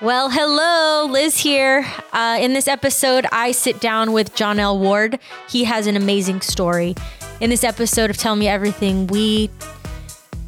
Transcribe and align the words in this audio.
Well, 0.00 0.30
hello, 0.30 1.10
Liz 1.10 1.36
here. 1.38 1.84
Uh, 2.12 2.38
in 2.40 2.52
this 2.52 2.68
episode, 2.68 3.26
I 3.32 3.50
sit 3.50 3.80
down 3.80 4.12
with 4.12 4.32
John 4.36 4.60
L. 4.60 4.78
Ward. 4.78 5.18
He 5.48 5.64
has 5.64 5.88
an 5.88 5.96
amazing 5.96 6.40
story. 6.40 6.94
In 7.40 7.50
this 7.50 7.64
episode 7.64 8.08
of 8.08 8.16
Tell 8.16 8.36
Me 8.36 8.46
Everything, 8.46 9.08
we 9.08 9.50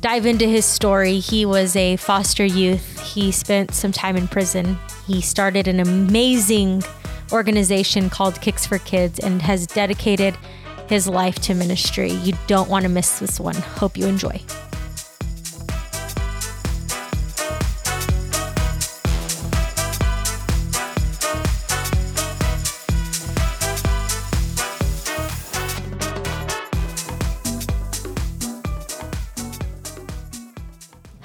dive 0.02 0.24
into 0.24 0.46
his 0.46 0.64
story. 0.64 1.18
He 1.18 1.44
was 1.44 1.74
a 1.74 1.96
foster 1.96 2.44
youth, 2.44 3.00
he 3.12 3.32
spent 3.32 3.74
some 3.74 3.90
time 3.90 4.16
in 4.16 4.28
prison. 4.28 4.78
He 5.08 5.20
started 5.20 5.66
an 5.66 5.80
amazing 5.80 6.84
organization 7.32 8.08
called 8.08 8.40
Kicks 8.40 8.64
for 8.64 8.78
Kids 8.78 9.18
and 9.18 9.42
has 9.42 9.66
dedicated 9.66 10.36
his 10.88 11.08
life 11.08 11.40
to 11.40 11.54
ministry. 11.54 12.12
You 12.12 12.34
don't 12.46 12.70
want 12.70 12.84
to 12.84 12.88
miss 12.88 13.18
this 13.18 13.40
one. 13.40 13.56
Hope 13.56 13.96
you 13.96 14.06
enjoy. 14.06 14.40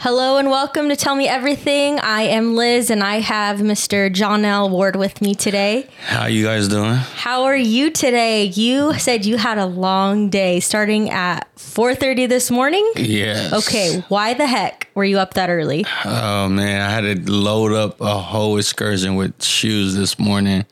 Hello 0.05 0.37
and 0.37 0.51
welcome 0.51 0.89
to 0.89 0.95
Tell 0.95 1.15
Me 1.15 1.27
Everything. 1.27 1.99
I 1.99 2.21
am 2.21 2.53
Liz 2.55 2.91
and 2.91 3.01
I 3.01 3.21
have 3.21 3.57
Mr. 3.57 4.13
John 4.13 4.45
L. 4.45 4.69
Ward 4.69 4.95
with 4.95 5.19
me 5.19 5.33
today. 5.33 5.87
How 6.05 6.27
you 6.27 6.45
guys 6.45 6.67
doing? 6.67 6.93
How 6.93 7.45
are 7.45 7.55
you 7.55 7.89
today? 7.89 8.43
You 8.43 8.93
said 8.99 9.25
you 9.25 9.37
had 9.37 9.57
a 9.57 9.65
long 9.65 10.29
day 10.29 10.59
starting 10.59 11.09
at 11.09 11.51
4:30 11.55 12.29
this 12.29 12.51
morning? 12.51 12.87
Yes. 12.97 13.51
Okay, 13.51 14.03
why 14.07 14.35
the 14.35 14.45
heck 14.45 14.91
were 14.93 15.05
you 15.05 15.17
up 15.17 15.33
that 15.33 15.49
early? 15.49 15.87
Oh 16.05 16.49
man, 16.49 16.87
I 16.87 16.91
had 16.91 17.25
to 17.25 17.31
load 17.31 17.73
up 17.73 17.99
a 17.99 18.19
whole 18.19 18.59
excursion 18.59 19.15
with 19.15 19.43
shoes 19.43 19.95
this 19.95 20.19
morning. 20.19 20.67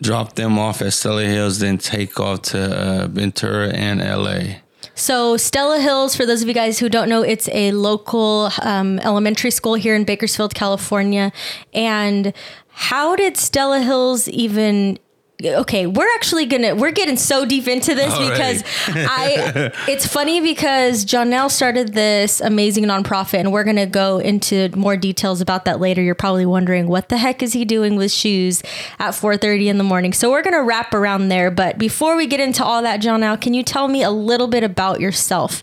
Drop 0.00 0.36
them 0.36 0.58
off 0.58 0.80
at 0.80 0.94
Stella 0.94 1.24
Hills, 1.24 1.58
then 1.58 1.76
take 1.76 2.18
off 2.18 2.40
to 2.40 3.02
uh, 3.02 3.06
Ventura 3.08 3.68
and 3.68 4.00
LA. 4.00 4.60
So, 5.00 5.38
Stella 5.38 5.80
Hills, 5.80 6.14
for 6.14 6.26
those 6.26 6.42
of 6.42 6.48
you 6.48 6.52
guys 6.52 6.78
who 6.78 6.90
don't 6.90 7.08
know, 7.08 7.22
it's 7.22 7.48
a 7.52 7.72
local 7.72 8.50
um, 8.60 8.98
elementary 8.98 9.50
school 9.50 9.72
here 9.72 9.94
in 9.94 10.04
Bakersfield, 10.04 10.54
California. 10.54 11.32
And 11.72 12.34
how 12.68 13.16
did 13.16 13.38
Stella 13.38 13.80
Hills 13.80 14.28
even 14.28 14.98
okay 15.44 15.86
we're 15.86 16.08
actually 16.14 16.46
gonna 16.46 16.74
we're 16.74 16.90
getting 16.90 17.16
so 17.16 17.44
deep 17.44 17.66
into 17.66 17.94
this 17.94 18.12
because 18.18 18.62
i 18.88 19.72
it's 19.88 20.06
funny 20.06 20.40
because 20.40 21.04
John 21.04 21.32
L. 21.32 21.48
started 21.48 21.94
this 21.94 22.40
amazing 22.40 22.84
nonprofit 22.84 23.40
and 23.40 23.52
we're 23.52 23.64
gonna 23.64 23.86
go 23.86 24.18
into 24.18 24.68
more 24.76 24.96
details 24.96 25.40
about 25.40 25.64
that 25.64 25.80
later. 25.80 26.02
You're 26.02 26.14
probably 26.14 26.46
wondering 26.46 26.86
what 26.86 27.08
the 27.08 27.18
heck 27.18 27.42
is 27.42 27.52
he 27.52 27.64
doing 27.64 27.96
with 27.96 28.12
shoes 28.12 28.62
at 28.98 29.10
4.30 29.12 29.66
in 29.66 29.78
the 29.78 29.84
morning? 29.84 30.12
So 30.12 30.30
we're 30.30 30.42
gonna 30.42 30.62
wrap 30.62 30.94
around 30.94 31.28
there 31.28 31.50
but 31.50 31.78
before 31.78 32.16
we 32.16 32.26
get 32.26 32.40
into 32.40 32.64
all 32.64 32.82
that 32.82 32.98
John 32.98 33.22
L. 33.22 33.36
can 33.36 33.54
you 33.54 33.62
tell 33.62 33.88
me 33.88 34.02
a 34.02 34.10
little 34.10 34.48
bit 34.48 34.62
about 34.62 35.00
yourself? 35.00 35.62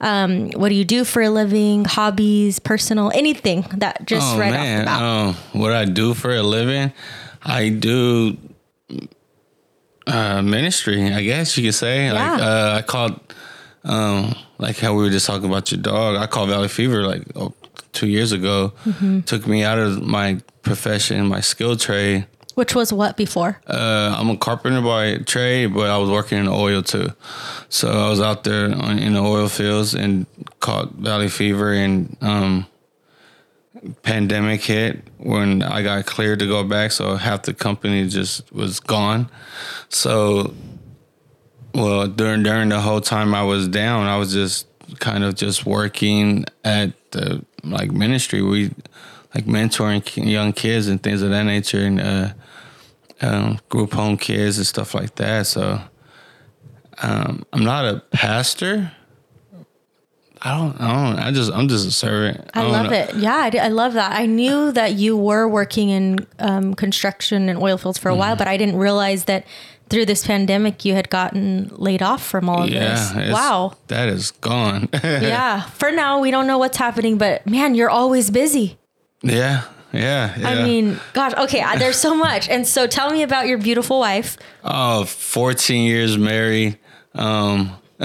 Um, 0.00 0.50
what 0.52 0.70
do 0.70 0.74
you 0.74 0.84
do 0.84 1.04
for 1.04 1.20
a 1.22 1.30
living? 1.30 1.84
Hobbies? 1.84 2.58
Personal? 2.58 3.12
Anything 3.14 3.66
that 3.76 4.06
just 4.06 4.34
oh 4.34 4.38
right 4.38 4.50
man, 4.50 4.88
off 4.88 4.98
the 4.98 5.34
bat. 5.36 5.54
um, 5.54 5.60
what 5.60 5.72
I 5.72 5.84
do 5.84 6.14
for 6.14 6.34
a 6.34 6.42
living, 6.42 6.92
I 7.42 7.68
do 7.68 8.38
uh, 10.06 10.42
ministry. 10.42 11.12
I 11.12 11.22
guess 11.22 11.56
you 11.56 11.64
could 11.64 11.74
say. 11.74 12.10
Like 12.12 12.38
Yeah. 12.38 12.46
uh, 12.46 12.74
I 12.78 12.82
called, 12.82 13.20
um, 13.84 14.34
like 14.58 14.78
how 14.78 14.94
we 14.94 15.02
were 15.04 15.10
just 15.10 15.26
talking 15.26 15.48
about 15.48 15.70
your 15.70 15.80
dog. 15.80 16.16
I 16.16 16.26
called 16.26 16.48
Valley 16.50 16.68
Fever 16.68 17.02
like 17.06 17.22
oh, 17.36 17.52
two 17.92 18.08
years 18.08 18.32
ago. 18.32 18.72
Mm-hmm. 18.84 19.20
Took 19.20 19.46
me 19.46 19.64
out 19.64 19.78
of 19.78 20.02
my 20.02 20.40
profession, 20.62 21.26
my 21.26 21.40
skill 21.40 21.76
trade. 21.76 22.26
which 22.54 22.74
was 22.74 22.92
what 22.92 23.16
before 23.16 23.58
Uh, 23.66 24.14
I'm 24.18 24.28
a 24.28 24.36
carpenter 24.36 24.82
by 24.82 25.18
trade, 25.24 25.72
but 25.72 25.88
I 25.88 25.96
was 25.96 26.10
working 26.10 26.38
in 26.38 26.48
oil 26.48 26.82
too. 26.82 27.08
So 27.68 27.88
I 27.88 28.08
was 28.10 28.20
out 28.20 28.44
there 28.44 28.66
on- 28.66 28.98
in 28.98 29.14
the 29.14 29.20
oil 29.20 29.48
fields 29.48 29.94
and 29.94 30.26
caught 30.60 30.92
valley 30.96 31.28
fever 31.28 31.72
and 31.72 32.16
um, 32.20 32.66
pandemic 34.02 34.62
hit 34.62 35.02
when 35.18 35.62
I 35.62 35.82
got 35.82 36.06
cleared 36.06 36.38
to 36.40 36.46
go 36.46 36.64
back. 36.64 36.92
So 36.92 37.16
half 37.16 37.42
the 37.42 37.54
company 37.54 38.08
just 38.08 38.50
was 38.52 38.80
gone. 38.80 39.30
So, 39.88 40.54
well, 41.74 42.06
during 42.08 42.42
during 42.42 42.68
the 42.68 42.80
whole 42.80 43.00
time 43.00 43.34
I 43.34 43.42
was 43.42 43.68
down, 43.68 44.06
I 44.06 44.16
was 44.16 44.32
just 44.32 44.66
kind 44.98 45.24
of 45.24 45.34
just 45.34 45.66
working 45.66 46.44
at 46.64 46.92
the 47.12 47.44
like 47.62 47.90
ministry. 47.90 48.42
We 48.42 48.72
like 49.34 49.44
mentoring 49.44 50.26
young 50.26 50.52
kids 50.52 50.88
and 50.88 51.02
things 51.02 51.22
of 51.22 51.30
that 51.30 51.44
nature 51.44 51.80
and. 51.80 52.00
Uh, 52.00 52.32
um, 53.22 53.58
group 53.68 53.92
home 53.92 54.16
kids 54.16 54.56
and 54.56 54.66
stuff 54.66 54.94
like 54.94 55.16
that. 55.16 55.46
So 55.46 55.80
um, 57.02 57.44
I'm 57.52 57.64
not 57.64 57.84
a 57.84 58.00
pastor. 58.10 58.92
I 60.42 60.56
don't. 60.56 60.80
I 60.80 60.88
don't. 61.10 61.18
I 61.18 61.30
just. 61.32 61.52
I'm 61.52 61.68
just 61.68 61.86
a 61.86 61.90
servant. 61.90 62.48
I 62.54 62.62
don't 62.62 62.72
love 62.72 62.86
know. 62.86 62.92
it. 62.92 63.14
Yeah, 63.16 63.50
I 63.62 63.68
love 63.68 63.92
that. 63.94 64.12
I 64.18 64.26
knew 64.26 64.72
that 64.72 64.94
you 64.94 65.16
were 65.16 65.46
working 65.48 65.90
in 65.90 66.26
um, 66.38 66.74
construction 66.74 67.48
and 67.48 67.58
oil 67.58 67.76
fields 67.76 67.98
for 67.98 68.08
a 68.08 68.14
while, 68.14 68.32
Mm-hmm. 68.34 68.38
but 68.38 68.48
I 68.48 68.56
didn't 68.56 68.76
realize 68.76 69.24
that 69.24 69.44
through 69.90 70.06
this 70.06 70.24
pandemic 70.26 70.84
you 70.84 70.94
had 70.94 71.10
gotten 71.10 71.68
laid 71.74 72.00
off 72.00 72.24
from 72.24 72.48
all 72.48 72.62
of 72.62 72.70
Yeah. 72.70 73.12
this. 73.12 73.32
Wow. 73.32 73.74
That 73.88 74.08
is 74.08 74.30
gone. 74.30 74.88
yeah. 75.04 75.62
For 75.62 75.90
now, 75.90 76.20
we 76.20 76.30
don't 76.30 76.46
know 76.46 76.58
what's 76.58 76.76
happening, 76.76 77.18
but 77.18 77.44
man, 77.46 77.74
you're 77.74 77.90
always 77.90 78.30
busy. 78.30 78.78
yeah. 79.22 79.64
Yeah. 79.92 80.38
Yeah. 80.38 80.48
I 80.48 80.62
mean, 80.62 81.00
gosh, 81.14 81.32
okay, 81.36 81.64
there's 81.76 81.96
so 81.96 82.14
much. 82.14 82.48
And 82.48 82.64
so 82.64 82.86
tell 82.86 83.10
me 83.10 83.24
about 83.24 83.48
your 83.48 83.58
beautiful 83.58 83.98
wife. 83.98 84.38
Oh, 84.62 85.04
14 85.04 85.82
years 85.84 86.16
married. 86.16 86.78
Um, 87.16 87.76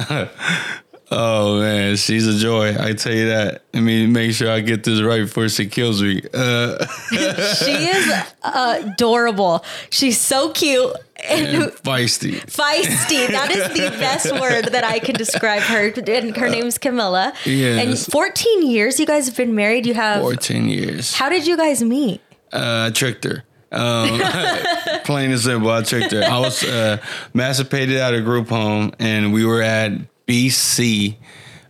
oh 1.11 1.59
man, 1.59 1.95
she's 1.97 2.27
a 2.27 2.37
joy. 2.37 2.75
I 2.79 2.93
tell 2.93 3.13
you 3.13 3.27
that. 3.29 3.63
Let 3.73 3.81
me 3.81 4.07
make 4.07 4.33
sure 4.33 4.49
I 4.49 4.61
get 4.61 4.83
this 4.83 5.01
right 5.01 5.21
before 5.21 5.49
she 5.49 5.67
kills 5.67 6.01
me. 6.01 6.21
Uh, 6.33 6.85
She 7.09 7.71
is 7.71 8.11
adorable. 8.43 9.63
She's 9.89 10.19
so 10.19 10.51
cute 10.51 10.93
and 11.23 11.47
and 11.47 11.71
feisty. 11.71 12.41
feisty. 12.45 13.27
That 13.27 13.51
is 13.51 13.67
the 13.69 13.89
best 13.99 14.31
word 14.33 14.65
that 14.65 14.83
I 14.83 14.99
can 14.99 15.15
describe 15.15 15.61
her. 15.63 15.87
And 15.87 16.35
her 16.35 16.49
name's 16.49 16.77
Camilla. 16.77 17.33
Yeah. 17.45 17.79
And 17.79 17.97
14 17.97 18.67
years 18.67 18.99
you 18.99 19.05
guys 19.05 19.27
have 19.27 19.37
been 19.37 19.55
married. 19.55 19.85
You 19.85 19.93
have. 19.93 20.21
14 20.21 20.67
years. 20.69 21.13
How 21.13 21.29
did 21.29 21.47
you 21.47 21.57
guys 21.57 21.83
meet? 21.83 22.21
Uh, 22.51 22.87
I 22.87 22.91
tricked 22.91 23.23
her. 23.25 23.43
Um, 23.71 24.19
plain 25.03 25.31
and 25.31 25.39
simple, 25.39 25.69
I 25.69 25.81
tricked 25.81 26.13
her. 26.13 26.23
I 26.23 26.39
was 26.39 26.63
uh, 26.63 26.97
emancipated 27.33 27.97
out 27.97 28.13
of 28.13 28.23
group 28.23 28.47
home, 28.47 28.93
and 28.99 29.33
we 29.33 29.45
were 29.45 29.61
at 29.61 29.91
BC. 30.27 31.15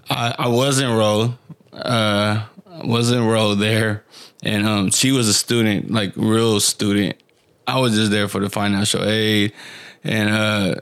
I, 0.10 0.36
I 0.38 0.48
was 0.48 0.80
enrolled, 0.82 1.36
uh, 1.74 2.46
was 2.84 3.12
enrolled 3.12 3.60
there, 3.60 4.04
and 4.44 4.66
um, 4.68 4.90
she 4.92 5.12
was 5.12 5.28
a 5.28 5.34
student, 5.34 5.92
like 5.92 6.14
real 6.16 6.60
student. 6.60 7.18
I 7.68 7.80
was 7.80 7.96
just 7.96 8.12
there 8.12 8.28
for 8.28 8.40
the 8.40 8.50
financial 8.50 9.04
aid, 9.04 9.54
and 10.04 10.30
uh, 10.30 10.76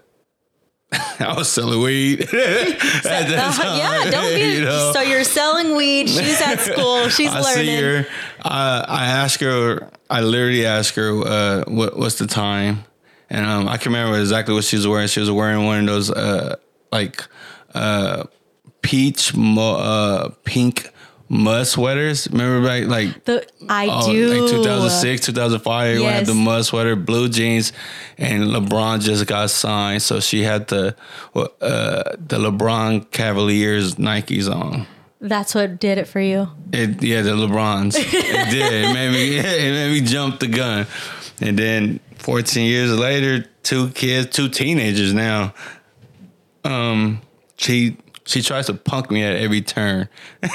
I 1.19 1.34
was 1.38 1.50
selling 1.50 1.81
weed. 1.81 2.22
at 2.23 2.28
that 2.31 3.56
Uh, 3.57 3.63
time, 3.63 3.78
yeah, 3.78 4.11
don't 4.11 4.34
be. 4.35 4.55
you 4.55 4.66
know? 4.66 4.91
So 4.94 5.01
you're 5.01 5.23
selling 5.23 5.75
weed. 5.75 6.09
She's 6.09 6.41
at 6.41 6.59
school. 6.59 7.07
She's 7.09 7.29
I 7.31 7.40
learning. 7.40 7.66
see 7.66 7.81
her. 7.81 8.05
I, 8.44 8.85
I 8.88 9.05
ask 9.05 9.40
her. 9.40 9.90
I 10.09 10.19
literally 10.22 10.66
ask 10.66 10.94
her, 10.95 11.11
uh, 11.25 11.63
"What 11.67 11.97
what's 11.97 12.16
the 12.16 12.28
time?" 12.28 12.84
And 13.29 13.45
um, 13.45 13.67
I 13.69 13.78
can 13.78 13.94
remember 13.94 14.19
exactly 14.19 14.53
what 14.53 14.66
she 14.66 14.75
was 14.75 14.85
wearing. 14.88 15.07
She 15.07 15.22
was 15.22 15.31
wearing 15.31 15.66
one 15.66 15.79
of 15.79 15.85
those 15.88 16.11
uh, 16.11 16.57
like 16.91 17.25
uh, 17.73 18.23
peach 18.81 19.35
mo- 19.35 19.75
uh, 19.75 20.29
pink 20.43 20.90
mud 21.29 21.66
sweaters. 21.66 22.28
Remember 22.31 22.66
back 22.67 22.87
like 22.87 23.25
The, 23.25 23.46
I 23.70 23.87
oh, 23.90 24.11
do. 24.11 24.28
like 24.41 24.52
2006, 24.52 25.25
2005. 25.28 25.87
Everyone 25.90 26.11
had 26.14 26.25
the 26.25 26.34
Yes. 26.34 26.46
mud 26.46 26.66
sweater, 26.66 26.96
blue 26.96 27.29
jeans, 27.29 27.73
and 28.17 28.43
LeBron 28.43 29.02
just 29.02 29.25
got 29.25 29.49
signed, 29.49 30.02
so 30.02 30.20
she 30.20 30.43
had 30.43 30.67
the 30.67 30.96
uh, 31.35 31.43
the 31.61 32.37
LeBron 32.37 33.09
Cavaliers 33.11 33.96
Nikes 33.96 34.53
on. 34.53 34.85
That's 35.22 35.55
what 35.55 35.79
did 35.79 35.97
it 35.97 36.08
for 36.08 36.20
you. 36.20 36.49
It 36.73 37.02
yeah, 37.02 37.22
the 37.22 37.31
LeBrons. 37.31 37.96
it 37.97 38.49
did. 38.52 38.73
It 38.73 38.93
made 38.93 39.11
me 39.11 39.37
it 39.40 39.72
made 39.72 40.02
me 40.02 40.05
jump 40.05 40.40
the 40.40 40.47
gun. 40.47 40.85
And 41.41 41.58
then 41.58 41.99
14 42.17 42.66
years 42.67 42.91
later, 42.97 43.46
two 43.64 43.90
kids, 43.91 44.28
two 44.35 44.49
teenagers 44.49 45.14
now. 45.14 45.53
Um, 46.64 47.22
she 47.63 47.97
she 48.25 48.41
tries 48.41 48.67
to 48.67 48.73
punk 48.73 49.11
me 49.11 49.23
at 49.23 49.35
every 49.35 49.61
turn. 49.61 50.07
Does 50.41 50.53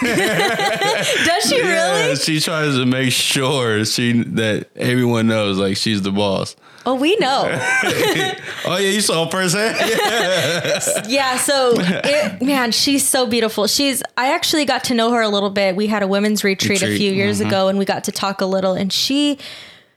she 1.49 1.59
Yeah, 1.59 2.07
really? 2.07 2.17
she 2.17 2.41
tries 2.41 2.75
to 2.77 2.87
make 2.87 3.13
sure 3.13 3.85
she 3.85 4.23
that 4.23 4.69
everyone 4.77 5.27
knows 5.27 5.59
like 5.59 5.77
she's 5.77 6.03
the 6.03 6.13
boss. 6.13 6.57
Oh, 6.87 6.95
we 6.95 7.17
know. 7.17 7.45
Oh 8.65 8.77
yeah, 8.77 8.91
you 8.91 9.01
saw 9.01 9.29
firsthand. 9.29 9.77
Yeah, 11.09 11.37
so 11.39 11.75
it, 11.77 12.43
man, 12.43 12.71
she's 12.73 13.07
so 13.07 13.27
beautiful. 13.27 13.67
She's 13.67 14.03
I 14.17 14.35
actually 14.35 14.65
got 14.65 14.85
to 14.85 14.95
know 14.95 15.13
her 15.13 15.23
a 15.23 15.29
little 15.29 15.51
bit. 15.51 15.77
We 15.77 15.87
had 15.87 16.03
a 16.03 16.09
women's 16.09 16.45
retreat, 16.45 16.83
a 16.83 16.97
few 16.97 17.13
years 17.13 17.41
mhm. 17.41 17.47
ago 17.47 17.69
and 17.69 17.79
we 17.79 17.85
got 17.85 18.05
to 18.05 18.13
talk 18.13 18.41
a 18.41 18.47
little 18.47 18.75
and 18.75 18.93
she 18.93 19.39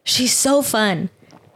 she's 0.04 0.34
so 0.34 0.62
fun. 0.62 1.10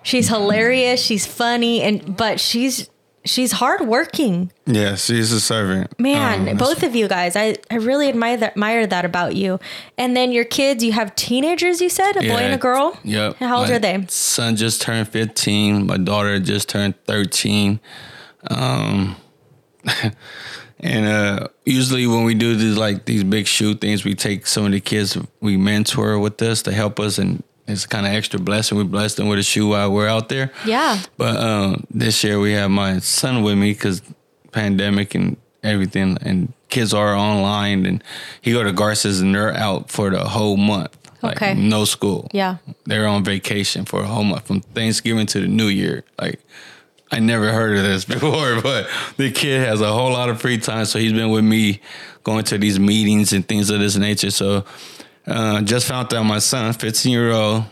She's 0.03 0.27
hilarious, 0.27 1.01
she's 1.01 1.25
funny 1.25 1.81
and 1.81 2.15
but 2.17 2.39
she's 2.39 2.89
she's 3.25 3.53
hardworking. 3.53 4.51
yeah, 4.65 4.95
she's 4.95 5.31
a 5.31 5.41
servant. 5.41 5.99
Man, 5.99 6.47
Um, 6.47 6.57
both 6.57 6.83
of 6.83 6.95
you 6.95 7.07
guys, 7.07 7.35
I, 7.35 7.55
I 7.69 7.75
really 7.75 8.07
admire 8.09 8.37
that, 8.37 8.51
admire 8.51 8.87
that 8.87 9.03
about 9.05 9.35
you. 9.35 9.59
And 9.97 10.15
then 10.15 10.31
your 10.31 10.45
kids, 10.45 10.83
you 10.83 10.91
have 10.93 11.15
teenagers, 11.15 11.81
you 11.81 11.89
said, 11.89 12.15
a 12.15 12.21
boy 12.21 12.37
and 12.37 12.53
a 12.53 12.57
girl. 12.57 12.97
Yep. 13.03 13.37
How 13.37 13.57
old 13.59 13.69
My 13.69 13.75
are 13.75 13.79
they? 13.79 14.05
Son 14.07 14.55
just 14.55 14.81
turned 14.81 15.07
15. 15.09 15.87
My 15.87 15.97
daughter 15.97 16.39
just 16.39 16.69
turned 16.69 16.95
13. 17.05 17.79
Um, 18.49 19.15
and 20.79 21.05
uh, 21.05 21.47
usually 21.65 22.05
when 22.07 22.23
we 22.23 22.33
do 22.35 22.55
these 22.55 22.77
like 22.77 23.05
these 23.05 23.23
big 23.23 23.47
shoot 23.47 23.81
things, 23.81 24.03
we 24.03 24.13
take 24.15 24.45
some 24.47 24.65
of 24.65 24.71
the 24.71 24.79
kids 24.81 25.17
we 25.39 25.57
mentor 25.57 26.19
with 26.19 26.41
us 26.41 26.61
to 26.63 26.71
help 26.71 26.99
us, 26.99 27.17
and 27.17 27.43
it's 27.67 27.85
kind 27.85 28.05
of 28.05 28.13
extra 28.13 28.39
blessing. 28.39 28.77
We 28.77 28.83
blessed 28.83 29.17
them 29.17 29.27
with 29.27 29.39
a 29.39 29.43
shoe 29.43 29.67
while 29.69 29.91
we're 29.91 30.07
out 30.07 30.29
there. 30.29 30.51
Yeah. 30.65 30.99
But 31.17 31.37
um, 31.37 31.85
this 31.89 32.23
year 32.23 32.39
we 32.39 32.53
have 32.53 32.69
my 32.71 32.99
son 32.99 33.41
with 33.43 33.57
me 33.57 33.71
because 33.73 34.01
pandemic 34.51 35.15
and 35.15 35.37
everything, 35.63 36.17
and 36.21 36.53
kids 36.69 36.93
are 36.93 37.15
online, 37.15 37.85
and 37.85 38.03
he 38.41 38.51
go 38.53 38.63
to 38.63 38.71
Garces 38.71 39.19
and 39.21 39.33
they're 39.33 39.53
out 39.53 39.89
for 39.89 40.09
the 40.09 40.23
whole 40.23 40.57
month. 40.57 40.95
Like, 41.21 41.37
Okay. 41.37 41.53
No 41.55 41.85
school. 41.85 42.29
Yeah. 42.33 42.57
They're 42.85 43.07
on 43.07 43.23
vacation 43.23 43.85
for 43.85 44.01
a 44.01 44.05
whole 44.05 44.23
month 44.23 44.45
from 44.47 44.61
Thanksgiving 44.61 45.25
to 45.27 45.39
the 45.41 45.47
New 45.47 45.67
Year. 45.67 46.03
Like. 46.19 46.39
I 47.11 47.19
never 47.19 47.51
heard 47.51 47.77
of 47.77 47.83
this 47.83 48.03
before, 48.15 48.61
but 48.61 48.89
the 49.15 49.31
kid 49.31 49.65
has 49.65 49.79
a 49.79 49.93
whole 49.93 50.11
lot 50.11 50.27
of 50.29 50.41
free 50.41 50.57
time. 50.57 50.85
So 50.85 50.97
he's 50.97 51.13
been 51.13 51.29
with 51.29 51.43
me 51.45 51.79
going 52.23 52.43
to 52.45 52.57
these 52.57 52.79
meetings 52.79 53.31
and 53.31 53.47
things 53.47 53.69
of 53.69 53.79
this 53.79 53.95
nature. 53.95 54.31
So 54.31 54.65
uh, 55.27 55.61
just 55.61 55.87
found 55.87 56.13
out 56.13 56.23
my 56.23 56.39
son, 56.39 56.73
15 56.73 57.11
year 57.11 57.31
old, 57.31 57.63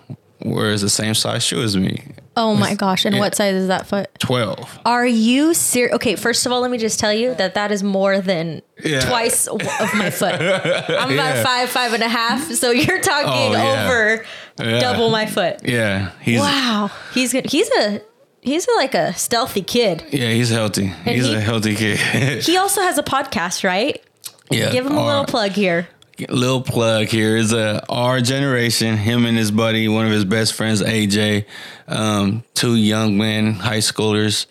wears 0.44 0.82
the 0.82 0.90
same 0.90 1.14
size 1.14 1.44
shoe 1.44 1.62
as 1.62 1.78
me, 1.78 2.04
Oh 2.36 2.56
my 2.56 2.74
gosh. 2.74 3.06
And 3.06 3.14
Yeah. 3.14 3.22
what 3.22 3.36
size 3.36 3.54
is 3.54 3.68
that 3.68 3.86
foot? 3.86 4.10
12. 4.18 4.80
Are 4.86 5.06
you 5.06 5.54
serious? 5.54 5.94
Okay, 5.96 6.16
first 6.16 6.46
of 6.48 6.52
all, 6.52 6.62
let 6.62 6.72
me 6.72 6.80
just 6.80 7.00
tell 7.00 7.14
you 7.14 7.36
that 7.36 7.54
that 7.54 7.72
is 7.72 7.84
more 7.84 8.20
than 8.22 8.64
Yeah. 8.84 9.02
twice 9.02 9.46
of 9.46 9.62
my 9.94 10.10
foot. 10.10 10.34
I'm 10.42 11.12
about 11.14 11.36
Yeah. 11.36 11.44
five, 11.44 11.70
five 11.70 11.94
and 11.94 12.02
a 12.02 12.08
half. 12.10 12.52
So 12.54 12.72
you're 12.72 13.00
talking 13.02 13.56
Oh, 13.56 13.86
over 13.86 14.26
double 14.58 15.12
my 15.12 15.28
foot. 15.28 15.60
Yeah, 15.64 16.10
he's 16.22 16.40
Wow. 16.40 16.90
He's 17.14 17.32
good. 17.34 17.46
He's 17.52 17.70
a, 17.78 18.02
he's 18.42 18.68
a, 18.68 18.72
like 18.78 18.96
a 18.96 19.14
stealthy 19.14 19.62
kid. 19.62 20.04
yeah, 20.10 20.32
he's 20.32 20.50
healthy. 20.50 20.88
he's 21.06 21.28
he- 21.28 21.36
a 21.36 21.40
healthy 21.40 21.76
kid. 21.76 22.00
He 22.44 22.58
also 22.58 22.82
has 22.82 22.98
a 22.98 23.04
podcast, 23.04 23.64
right? 23.64 24.02
yeah, 24.50 24.72
Give 24.72 24.86
him 24.88 24.98
a 24.98 25.06
little 25.06 25.26
plug 25.26 25.52
here. 25.52 25.88
Little 26.30 26.62
plug 26.62 27.08
here 27.08 27.36
is 27.36 27.54
a 27.54 27.84
our 27.90 28.22
generation. 28.22 28.98
Him 28.98 29.26
and 29.26 29.38
his 29.38 29.52
buddy, 29.52 29.88
one 29.88 30.06
of 30.06 30.12
his 30.12 30.26
best 30.26 30.54
friends, 30.54 30.82
AJ, 30.82 31.46
um, 31.88 32.44
two 32.54 32.76
young 32.76 33.18
men, 33.18 33.54
high 33.54 33.80
schoolers, 33.80 34.46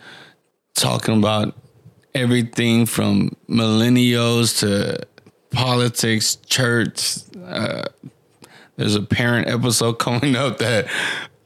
talking 0.74 1.18
about 1.18 1.54
everything 2.14 2.86
from 2.86 3.36
millennials 3.48 4.60
to 4.60 5.06
politics, 5.50 6.36
church. 6.46 7.18
Uh, 7.44 7.84
there's 8.76 8.94
a 8.94 9.02
parent 9.02 9.48
episode 9.48 9.94
coming 9.98 10.36
up 10.36 10.58
that 10.58 10.86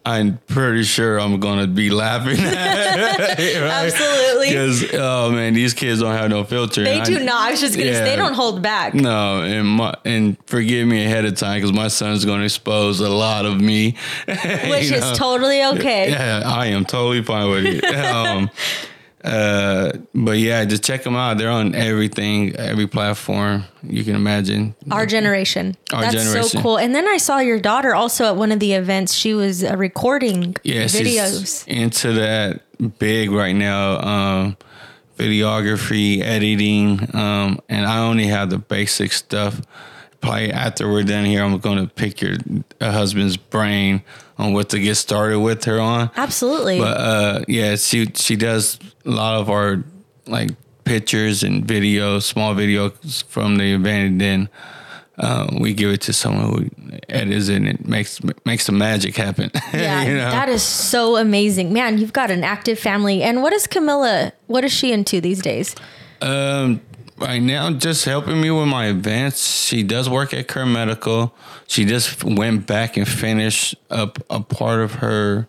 I'm 0.09 0.39
pretty 0.47 0.85
sure 0.85 1.19
I'm 1.19 1.41
gonna 1.41 1.67
be 1.67 1.91
laughing 1.91 2.39
at. 2.45 3.41
it 3.41 3.57
Absolutely. 3.57 4.51
Because 4.51 4.95
oh 4.95 5.33
man, 5.33 5.53
these 5.53 5.75
kids 5.75 6.01
don't 6.01 6.15
have 6.15 6.31
no 6.31 6.45
filter. 6.45 6.85
They 6.85 7.01
do 7.03 7.19
I- 7.19 7.23
not. 7.25 7.41
I 7.49 7.51
was 7.51 7.61
just 7.61 7.77
gonna 7.77 7.93
say 7.93 8.05
they 8.05 8.15
don't 8.17 8.35
hold 8.35 8.63
back. 8.63 8.95
no, 8.95 9.43
and 9.43 9.67
my 9.67 9.95
and 10.05 10.37
forgive 10.47 10.87
me 10.87 11.05
ahead 11.05 11.25
of 11.25 11.35
time 11.35 11.57
because 11.59 11.73
my 11.73 11.89
son's 11.89 12.25
to 12.25 12.45
expose 12.45 13.01
a 13.01 13.09
lot 13.11 13.47
of 13.47 13.61
me, 13.61 13.97
Which 14.29 14.93
is 14.93 15.01
know. 15.01 15.15
totally 15.15 15.63
okay. 15.65 16.11
Yeah, 16.11 16.43
I 16.45 16.67
am 16.67 16.85
totally 16.85 17.23
fine 17.23 17.51
with 17.51 17.67
it. 17.67 17.85
um, 17.97 18.49
uh, 19.25 19.93
but 20.15 20.39
yeah, 20.39 20.65
just 20.65 20.85
check 20.85 21.03
them 21.03 21.17
out. 21.17 21.39
They're 21.39 21.51
on 21.51 21.75
everything, 21.75 22.55
every 22.57 22.87
platform 22.87 23.65
you 23.83 24.05
can 24.05 24.15
imagine. 24.15 24.75
Our 24.91 25.07
generation. 25.07 25.77
Our 25.93 26.03
That's 26.03 26.51
so 26.51 26.61
cool. 26.61 26.79
And 26.79 26.95
then 26.95 27.09
I 27.09 27.17
saw 27.17 27.39
your 27.39 27.59
daughter 27.59 27.95
also 27.95 28.27
at 28.27 28.37
one 28.37 28.53
of 28.53 28.61
the 28.61 28.75
events. 28.75 29.15
She 29.15 29.35
was 29.35 29.65
uh, 29.65 29.77
recording 29.77 30.55
yeah, 30.63 30.85
videos. 30.85 31.67
into 31.67 32.13
that 32.13 32.63
big 32.99 33.31
right 33.31 33.55
now. 33.55 34.01
Um, 34.01 34.57
videography, 35.17 36.21
editing, 36.21 37.01
um, 37.17 37.59
and 37.69 37.87
I 37.87 37.99
only 38.01 38.27
have 38.27 38.51
the 38.51 38.59
basic 38.59 39.13
stuff. 39.13 39.61
Probably 40.27 40.53
after 40.53 40.91
we're 40.91 41.03
done 41.03 41.25
here, 41.25 41.43
I'm 41.43 41.59
going 41.59 41.79
to 41.79 41.93
pick 41.93 42.21
your 42.21 42.37
husband's 42.81 43.37
brain 43.37 44.03
on 44.39 44.53
what 44.53 44.71
to 44.71 44.81
get 44.81 44.97
started 44.97 45.41
with 45.41 45.65
her 45.65 45.81
on. 45.81 46.11
Absolutely. 46.17 46.79
But 46.79 46.97
uh, 46.97 47.45
yeah, 47.49 47.77
she 47.77 48.07
she 48.15 48.37
does 48.37 48.79
a 49.05 49.11
lot 49.11 49.41
of 49.41 49.49
our 49.51 49.85
like 50.27 50.51
pictures 50.85 51.43
and 51.43 51.67
videos, 51.67 52.23
small 52.23 52.55
videos 52.55 53.25
from 53.25 53.57
the 53.57 53.73
event, 53.73 54.13
and 54.13 54.21
then 54.21 54.49
uh, 55.19 55.49
we 55.59 55.73
give 55.73 55.91
it 55.91 56.03
to 56.03 56.13
someone 56.13 56.45
who 56.45 56.91
edits 57.09 57.49
it 57.49 57.57
and 57.57 57.69
it 57.69 57.87
makes 57.87 58.21
makes 58.45 58.67
the 58.67 58.73
magic 58.73 59.17
happen. 59.17 59.51
yeah, 59.73 60.03
you 60.03 60.15
know? 60.15 60.31
that 60.31 60.49
is 60.49 60.63
so 60.63 61.17
amazing. 61.17 61.73
Man, 61.73 61.99
you've 61.99 62.13
got 62.13 62.31
an 62.31 62.45
active 62.45 62.79
family. 62.79 63.23
And 63.23 63.43
what 63.43 63.53
is 63.53 63.67
Camilla, 63.67 64.33
what 64.47 64.65
is 64.65 64.73
she 64.73 64.93
into 64.93 65.21
these 65.21 65.41
days? 65.41 65.75
Um, 66.21 66.81
right 67.19 67.41
now, 67.43 67.71
just 67.73 68.05
helping 68.05 68.41
me 68.41 68.51
with 68.51 68.69
my 68.69 68.87
events. 68.89 69.65
She 69.67 69.83
does 69.83 70.09
work 70.09 70.35
at 70.35 70.49
Kern 70.49 70.73
Medical. 70.73 71.35
She 71.67 71.85
just 71.85 72.23
went 72.25 72.67
back 72.67 72.97
and 72.97 73.07
finished 73.07 73.77
up 73.91 74.19
a 74.31 74.41
part 74.41 74.81
of 74.81 74.95
her. 74.95 75.47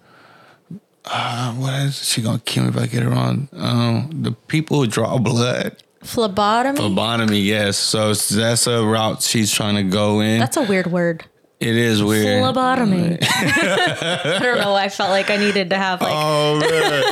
Uh, 1.05 1.53
what 1.53 1.73
is 1.83 2.07
she 2.07 2.21
gonna 2.21 2.39
kill 2.39 2.63
me 2.63 2.69
if 2.69 2.77
I 2.77 2.87
get 2.87 3.03
her 3.03 3.09
wrong? 3.09 3.47
Um, 3.53 4.09
the 4.13 4.31
people 4.31 4.81
who 4.81 4.87
draw 4.87 5.17
blood. 5.17 5.77
Phlebotomy? 6.03 6.77
Phlebotomy, 6.77 7.39
yes. 7.39 7.77
So 7.77 8.13
that's 8.13 8.67
a 8.67 8.83
route 8.83 9.21
she's 9.21 9.51
trying 9.51 9.75
to 9.75 9.83
go 9.83 10.19
in. 10.19 10.39
That's 10.39 10.57
a 10.57 10.63
weird 10.63 10.87
word. 10.87 11.25
It 11.59 11.75
is 11.75 12.03
weird. 12.03 12.43
Phlebotomy. 12.43 13.17
I 13.21 14.39
don't 14.41 14.59
know. 14.59 14.75
I 14.75 14.89
felt 14.89 15.09
like 15.09 15.29
I 15.29 15.37
needed 15.37 15.71
to 15.71 15.77
have 15.77 16.01
like, 16.01 16.13
Oh 16.13 16.59
man! 16.59 17.03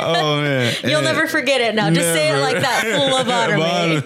Oh 0.00 0.40
man! 0.42 0.74
you'll 0.84 1.02
never 1.02 1.26
forget 1.26 1.60
it 1.60 1.74
now. 1.74 1.90
Just 1.90 2.12
say 2.12 2.30
it 2.30 2.40
like 2.40 2.60
that. 2.60 2.82
Phlebotomy. 2.84 4.02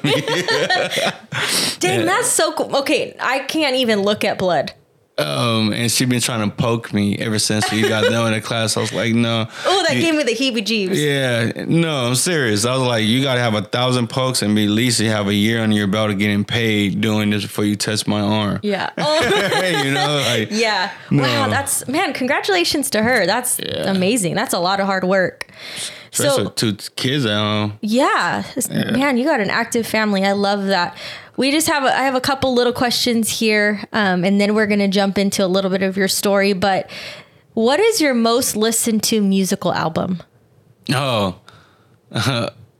Dang, 1.80 2.06
that's 2.06 2.28
so 2.28 2.52
cool. 2.52 2.76
Okay, 2.78 3.16
I 3.20 3.40
can't 3.40 3.76
even 3.76 4.02
look 4.02 4.24
at 4.24 4.38
blood. 4.38 4.72
Um, 5.18 5.72
and 5.72 5.90
she 5.90 6.04
been 6.04 6.20
trying 6.20 6.46
to 6.50 6.54
poke 6.54 6.92
me 6.92 7.16
ever 7.16 7.38
since 7.38 7.72
we 7.72 7.80
got 7.88 8.04
done 8.04 8.24
with 8.30 8.34
the 8.42 8.46
class. 8.46 8.76
I 8.76 8.80
was 8.80 8.92
like, 8.92 9.14
no. 9.14 9.48
Oh, 9.64 9.82
that 9.88 9.96
You- 9.96 10.02
gave 10.02 10.14
me 10.14 10.22
the 10.24 10.32
heebie-jeebs. 10.32 10.94
Yeah, 10.94 11.64
no, 11.64 12.08
I'm 12.08 12.14
serious. 12.16 12.66
I 12.66 12.72
was 12.76 12.82
like, 12.86 13.04
you 13.06 13.22
gotta 13.22 13.40
have 13.40 13.54
a 13.54 13.62
thousand 13.62 14.08
pokes 14.08 14.42
and 14.42 14.54
be 14.54 14.64
at 14.64 14.70
least 14.70 15.00
you 15.00 15.08
have 15.08 15.26
a 15.28 15.34
year 15.34 15.62
under 15.62 15.74
your 15.74 15.86
belt 15.86 16.10
of 16.10 16.18
getting 16.18 16.44
paid 16.44 17.00
doing 17.00 17.30
this 17.30 17.42
before 17.44 17.64
you 17.64 17.76
touch 17.76 18.06
my 18.06 18.20
arm. 18.20 18.60
Yeah. 18.62 18.90
Oh. 18.98 19.82
you 19.84 19.92
know, 19.94 20.22
like 20.28 20.48
Yeah. 20.50 20.90
Wow, 21.10 21.48
that's 21.48 21.88
man, 21.88 22.12
congratulations 22.12 22.90
to 22.90 23.02
her. 23.02 23.24
That's 23.24 23.58
Yeah. 23.58 23.90
amazing. 23.90 24.34
That's 24.34 24.52
a 24.52 24.58
lot 24.58 24.80
of 24.80 24.86
hard 24.86 25.04
work. 25.04 25.46
especially 26.12 26.44
So 26.44 26.50
two 26.50 26.76
kids 26.96 27.24
at 27.24 27.36
home. 27.38 27.78
yeah, 27.80 28.44
man, 28.70 29.16
you 29.16 29.24
got 29.24 29.40
an 29.40 29.48
active 29.50 29.86
family. 29.86 30.24
I 30.24 30.32
love 30.32 30.66
that. 30.66 30.96
We 31.36 31.50
just 31.50 31.68
have 31.68 31.84
a, 31.84 31.88
I 31.88 32.02
have 32.02 32.14
a 32.14 32.20
couple 32.20 32.54
little 32.54 32.72
questions 32.72 33.28
here, 33.28 33.84
um, 33.92 34.24
and 34.24 34.40
then 34.40 34.54
we're 34.54 34.66
gonna 34.66 34.88
jump 34.88 35.18
into 35.18 35.44
a 35.44 35.48
little 35.48 35.70
bit 35.70 35.82
of 35.82 35.96
your 35.96 36.08
story. 36.08 36.52
But 36.52 36.90
what 37.54 37.80
is 37.80 38.00
your 38.00 38.14
most 38.14 38.56
listened 38.56 39.02
to 39.04 39.20
musical 39.20 39.72
album? 39.72 40.22
Oh, 40.92 41.40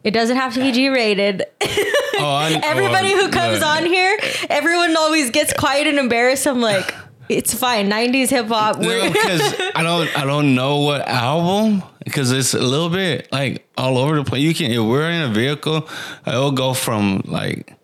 It 0.05 0.13
doesn't 0.13 0.37
have 0.37 0.55
to 0.55 0.61
be 0.61 0.71
G 0.71 0.89
rated. 0.89 1.43
oh, 1.63 2.61
Everybody 2.63 3.13
oh, 3.15 3.25
who 3.25 3.31
comes 3.31 3.59
look. 3.59 3.69
on 3.69 3.87
here, 3.87 4.17
everyone 4.49 4.97
always 4.97 5.31
gets 5.31 5.53
quiet 5.53 5.89
and 5.89 5.99
embarrassed. 5.99 6.47
I'm 6.47 6.61
like, 6.61 6.95
it's 7.29 7.53
fine. 7.53 7.91
90s 7.91 8.31
hip 8.31 8.47
hop. 8.47 8.79
No, 8.79 9.11
because 9.11 9.55
I 9.75 9.83
don't 9.83 10.17
I 10.17 10.25
don't 10.25 10.55
know 10.55 10.79
what 10.83 11.09
album 11.09 11.83
because 12.05 12.31
it's 12.31 12.55
a 12.55 12.61
little 12.61 12.89
bit 12.89 13.31
like 13.33 13.67
all 13.77 13.99
over 13.99 14.15
the 14.15 14.23
place. 14.23 14.43
You 14.43 14.55
can 14.55 14.71
if 14.71 14.79
we're 14.79 15.11
in 15.11 15.23
a 15.23 15.33
vehicle, 15.35 15.89
it'll 16.25 16.53
go 16.53 16.73
from 16.73 17.23
like 17.25 17.76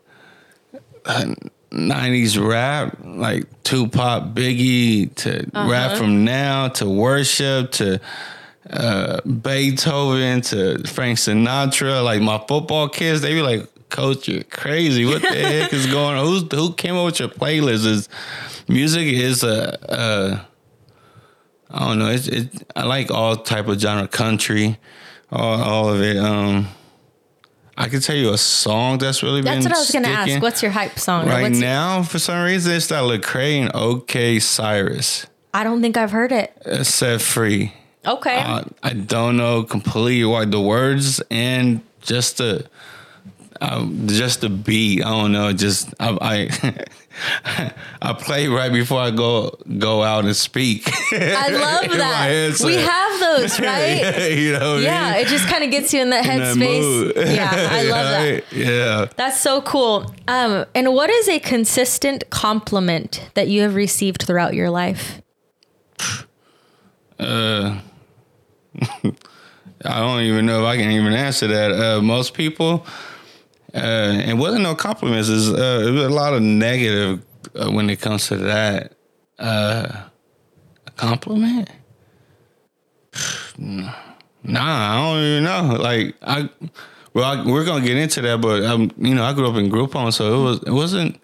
nineties 1.71 2.39
rap 2.39 2.97
like 3.05 3.45
Tupac, 3.65 4.35
Biggie 4.35 5.15
to 5.17 5.47
Uh-huh. 5.55 5.71
rap 5.71 5.97
from 5.97 6.25
now 6.25 6.69
to 6.69 6.89
worship 6.89 7.73
to 7.73 8.01
uh, 8.71 9.21
Beethoven 9.23 10.41
to 10.43 10.83
Frank 10.87 11.19
Sinatra. 11.19 12.03
Like 12.05 12.21
my 12.23 12.39
football 12.49 12.89
kids, 12.89 13.21
they 13.23 13.33
be 13.35 13.43
like. 13.43 13.69
coach, 13.93 14.27
you're 14.27 14.43
crazy. 14.45 15.05
What 15.05 15.21
the 15.21 15.29
heck 15.53 15.71
is 15.75 15.87
going 15.87 16.17
on? 16.17 16.25
Who's 16.27 16.45
who 16.51 16.73
came 16.73 16.97
up 16.97 17.05
with 17.05 17.21
your 17.21 17.29
playlist? 17.29 17.85
Is 17.85 18.09
music 18.67 19.07
is 19.07 19.43
a, 19.45 19.77
a 19.83 20.47
I 21.71 21.79
don't 21.89 21.99
know. 21.99 22.09
It's 22.09 22.27
it. 22.27 22.49
I 22.75 22.85
like 22.87 23.11
all 23.11 23.37
type 23.37 23.69
of 23.69 23.79
genre, 23.79 24.09
country, 24.09 24.79
all 25.31 25.61
all 25.61 25.89
of 25.91 26.01
it. 26.01 26.17
Um, 26.17 26.69
I 27.77 27.89
can 27.89 28.01
tell 28.01 28.17
you 28.17 28.33
a 28.33 28.39
song 28.39 28.99
that's 28.99 29.23
really 29.23 29.41
That's 29.41 29.65
what 29.65 29.75
I 29.75 29.79
was 29.79 29.91
going 29.91 30.05
to 30.05 30.11
ask. 30.11 30.43
What's 30.43 30.63
your 30.63 30.73
hype 30.73 30.99
song? 30.99 31.27
Right 31.27 31.43
what's- 31.43 31.59
now, 31.59 32.03
for 32.03 32.19
some 32.19 32.45
reason, 32.45 32.73
it's 32.73 32.89
that 32.89 33.03
Lecrae 33.03 33.63
and 33.63 33.73
YK 33.73 34.37
Osiris. 34.37 35.27
I 35.55 35.65
don't 35.65 35.81
think 35.83 35.97
I've 35.97 36.11
heard 36.11 36.33
it. 36.33 36.53
Uh, 36.65 36.83
Set 36.83 37.21
free. 37.21 37.73
Okay. 38.07 38.37
Uh, 38.37 38.65
I 38.83 38.93
don't 38.95 39.37
know 39.37 39.63
completely 39.63 40.25
why 40.25 40.45
the 40.45 40.61
words 40.61 41.21
and 41.31 41.81
just 42.01 42.39
the 42.39 42.67
um, 43.63 44.09
just 44.09 44.41
the 44.41 44.49
beat. 44.49 45.05
I 45.05 45.11
don't 45.11 45.33
know. 45.33 45.53
Just 45.53 45.95
I 46.01 46.19
I, 46.21 47.73
I 48.03 48.13
play 48.15 48.49
right 48.49 48.73
before 48.73 49.01
I 49.01 49.11
go 49.11 49.57
go 49.79 50.03
out 50.03 50.25
and 50.25 50.35
speak. 50.35 50.89
I 51.13 51.49
love 51.49 51.91
that. 51.97 52.61
We 52.65 52.75
have 52.75 53.21
those, 53.21 53.61
right? 53.61 54.33
you 54.33 54.53
know. 54.53 54.75
what 54.75 54.79
I 54.79 54.81
yeah, 54.81 55.13
mean? 55.13 55.21
it 55.21 55.29
just 55.29 55.47
kind 55.47 55.63
of 55.63 55.71
gets 55.71 55.95
you 55.95 56.01
in 56.01 56.11
that 56.11 56.25
headspace. 56.25 57.15
Yeah, 57.15 57.51
I 57.53 57.83
love 57.85 58.07
that. 58.09 58.53
Yeah. 58.53 59.07
That's 59.17 59.41
so 59.41 59.63
cool. 59.63 60.13
Um, 60.27 60.67
and 60.75 60.93
what 60.93 61.09
is 61.11 61.29
a 61.29 61.39
consistent 61.39 62.29
compliment 62.31 63.31
that 63.35 63.49
you 63.49 63.63
have 63.63 63.77
received 63.77 64.25
throughout 64.25 64.55
your 64.55 64.71
life? 64.71 65.23
Uh, 67.19 67.79
I 69.85 70.01
don't 70.01 70.23
even 70.23 70.47
know 70.47 70.63
if 70.63 70.67
I 70.67 70.77
can 70.77 70.91
even 70.91 71.13
answer 71.13 71.47
that. 71.47 71.73
Uh, 71.73 72.03
most 72.03 72.35
people, 72.35 72.85
uh, 73.75 73.79
and 73.79 74.39
wasn't 74.39 74.63
no 74.63 74.75
compliments. 74.75 75.29
Is 75.29 75.53
uh, 75.53 75.85
it 75.87 75.91
was 75.91 76.05
a 76.05 76.09
lot 76.11 76.35
of 76.35 76.43
negative 76.43 77.25
uh, 77.55 77.71
when 77.71 77.89
it 77.91 78.01
comes 78.01 78.29
to 78.29 78.37
that. 78.39 78.93
Uh, 79.39 80.03
a 80.87 80.91
compliment? 80.97 81.71
Nah, 84.45 84.61
I 84.61 84.97
don't 85.15 85.23
even 85.23 85.45
know. 85.45 85.77
Like 85.81 86.17
I, 86.21 86.49
well, 87.15 87.25
I, 87.25 87.47
we're 87.47 87.65
gonna 87.65 87.85
get 87.85 87.97
into 87.97 88.21
that, 88.23 88.41
but 88.41 88.65
um, 88.65 88.91
you 88.99 89.15
know, 89.15 89.23
I 89.23 89.33
grew 89.35 89.49
up 89.49 89.55
in 89.55 89.69
group 89.69 89.93
home, 89.93 90.11
so 90.11 90.41
it 90.41 90.43
was 90.43 90.59
it 90.67 90.73
wasn't. 90.73 91.21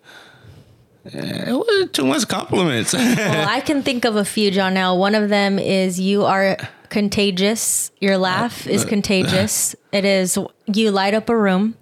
It 1.04 1.52
wasn't 1.56 1.92
too 1.94 2.04
much 2.06 2.28
compliments. 2.28 2.92
Well, 2.94 3.48
I 3.48 3.60
can 3.60 3.82
think 3.82 4.04
of 4.04 4.14
a 4.14 4.24
few, 4.24 4.50
John. 4.50 4.74
Now, 4.74 4.94
One 4.94 5.14
of 5.14 5.30
them 5.30 5.58
is 5.58 5.98
you 5.98 6.24
are 6.26 6.58
contagious. 6.90 7.90
Your 7.98 8.18
laugh 8.18 8.66
is 8.66 8.84
contagious. 8.84 9.74
It 9.90 10.04
is 10.04 10.38
you 10.66 10.90
light 10.90 11.14
up 11.14 11.28
a 11.28 11.36
room. 11.36 11.74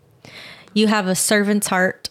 You 0.77 0.89
have 0.89 1.07
a 1.07 1.15
servant's 1.15 1.69
heart, 1.69 2.11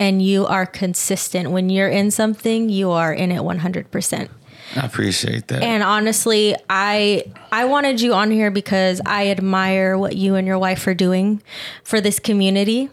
and 0.00 0.22
you 0.22 0.46
are 0.46 0.64
consistent. 0.64 1.50
When 1.50 1.68
you're 1.68 1.90
in 1.90 2.10
something, 2.10 2.70
you 2.70 2.90
are 2.90 3.12
in 3.12 3.30
it 3.30 3.42
100%. 3.42 4.28
I 4.76 4.86
appreciate 4.86 5.48
that. 5.48 5.62
And 5.62 5.82
honestly, 5.82 6.56
I 6.70 7.30
I 7.52 7.66
wanted 7.66 8.00
you 8.00 8.14
on 8.14 8.30
here 8.30 8.50
because 8.50 9.02
I 9.04 9.28
admire 9.28 9.98
what 9.98 10.16
you 10.16 10.36
and 10.36 10.46
your 10.46 10.58
wife 10.58 10.86
are 10.86 10.94
doing 10.94 11.42
for 11.84 12.00
this 12.00 12.18
community. 12.18 12.88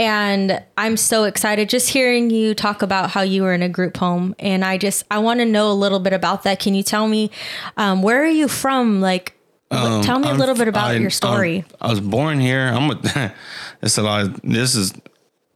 And 0.00 0.60
I'm 0.76 0.96
so 0.96 1.24
excited 1.24 1.68
just 1.68 1.90
hearing 1.90 2.30
you 2.30 2.52
talk 2.52 2.82
about 2.82 3.10
how 3.10 3.22
you 3.22 3.42
were 3.42 3.54
in 3.54 3.62
a 3.62 3.68
group 3.68 3.96
home. 3.96 4.34
And 4.40 4.64
I 4.64 4.78
just 4.78 5.04
I 5.12 5.18
want 5.18 5.38
to 5.38 5.46
know 5.46 5.70
a 5.70 5.74
little 5.74 6.00
bit 6.00 6.12
about 6.12 6.42
that. 6.42 6.58
Can 6.58 6.74
you 6.74 6.82
tell 6.82 7.06
me 7.06 7.30
um, 7.76 8.02
where 8.02 8.20
are 8.24 8.26
you 8.26 8.48
from? 8.48 9.00
Like, 9.00 9.35
what- 9.68 10.04
tell 10.04 10.18
me 10.18 10.26
a 10.28 10.30
Um, 10.30 10.32
I'm- 10.32 10.38
little 10.38 10.54
bit 10.54 10.68
about 10.68 10.88
I- 10.90 10.94
your 10.94 11.10
story. 11.10 11.56
I'm- 11.58 11.66
I 11.80 11.88
was 11.90 12.00
born 12.00 12.40
here. 12.40 12.60
I'm 12.74 12.90
a. 12.90 13.32
it's 13.82 13.98
a 13.98 14.02
lot. 14.02 14.22
Of, 14.22 14.40
this 14.42 14.74
is 14.74 14.92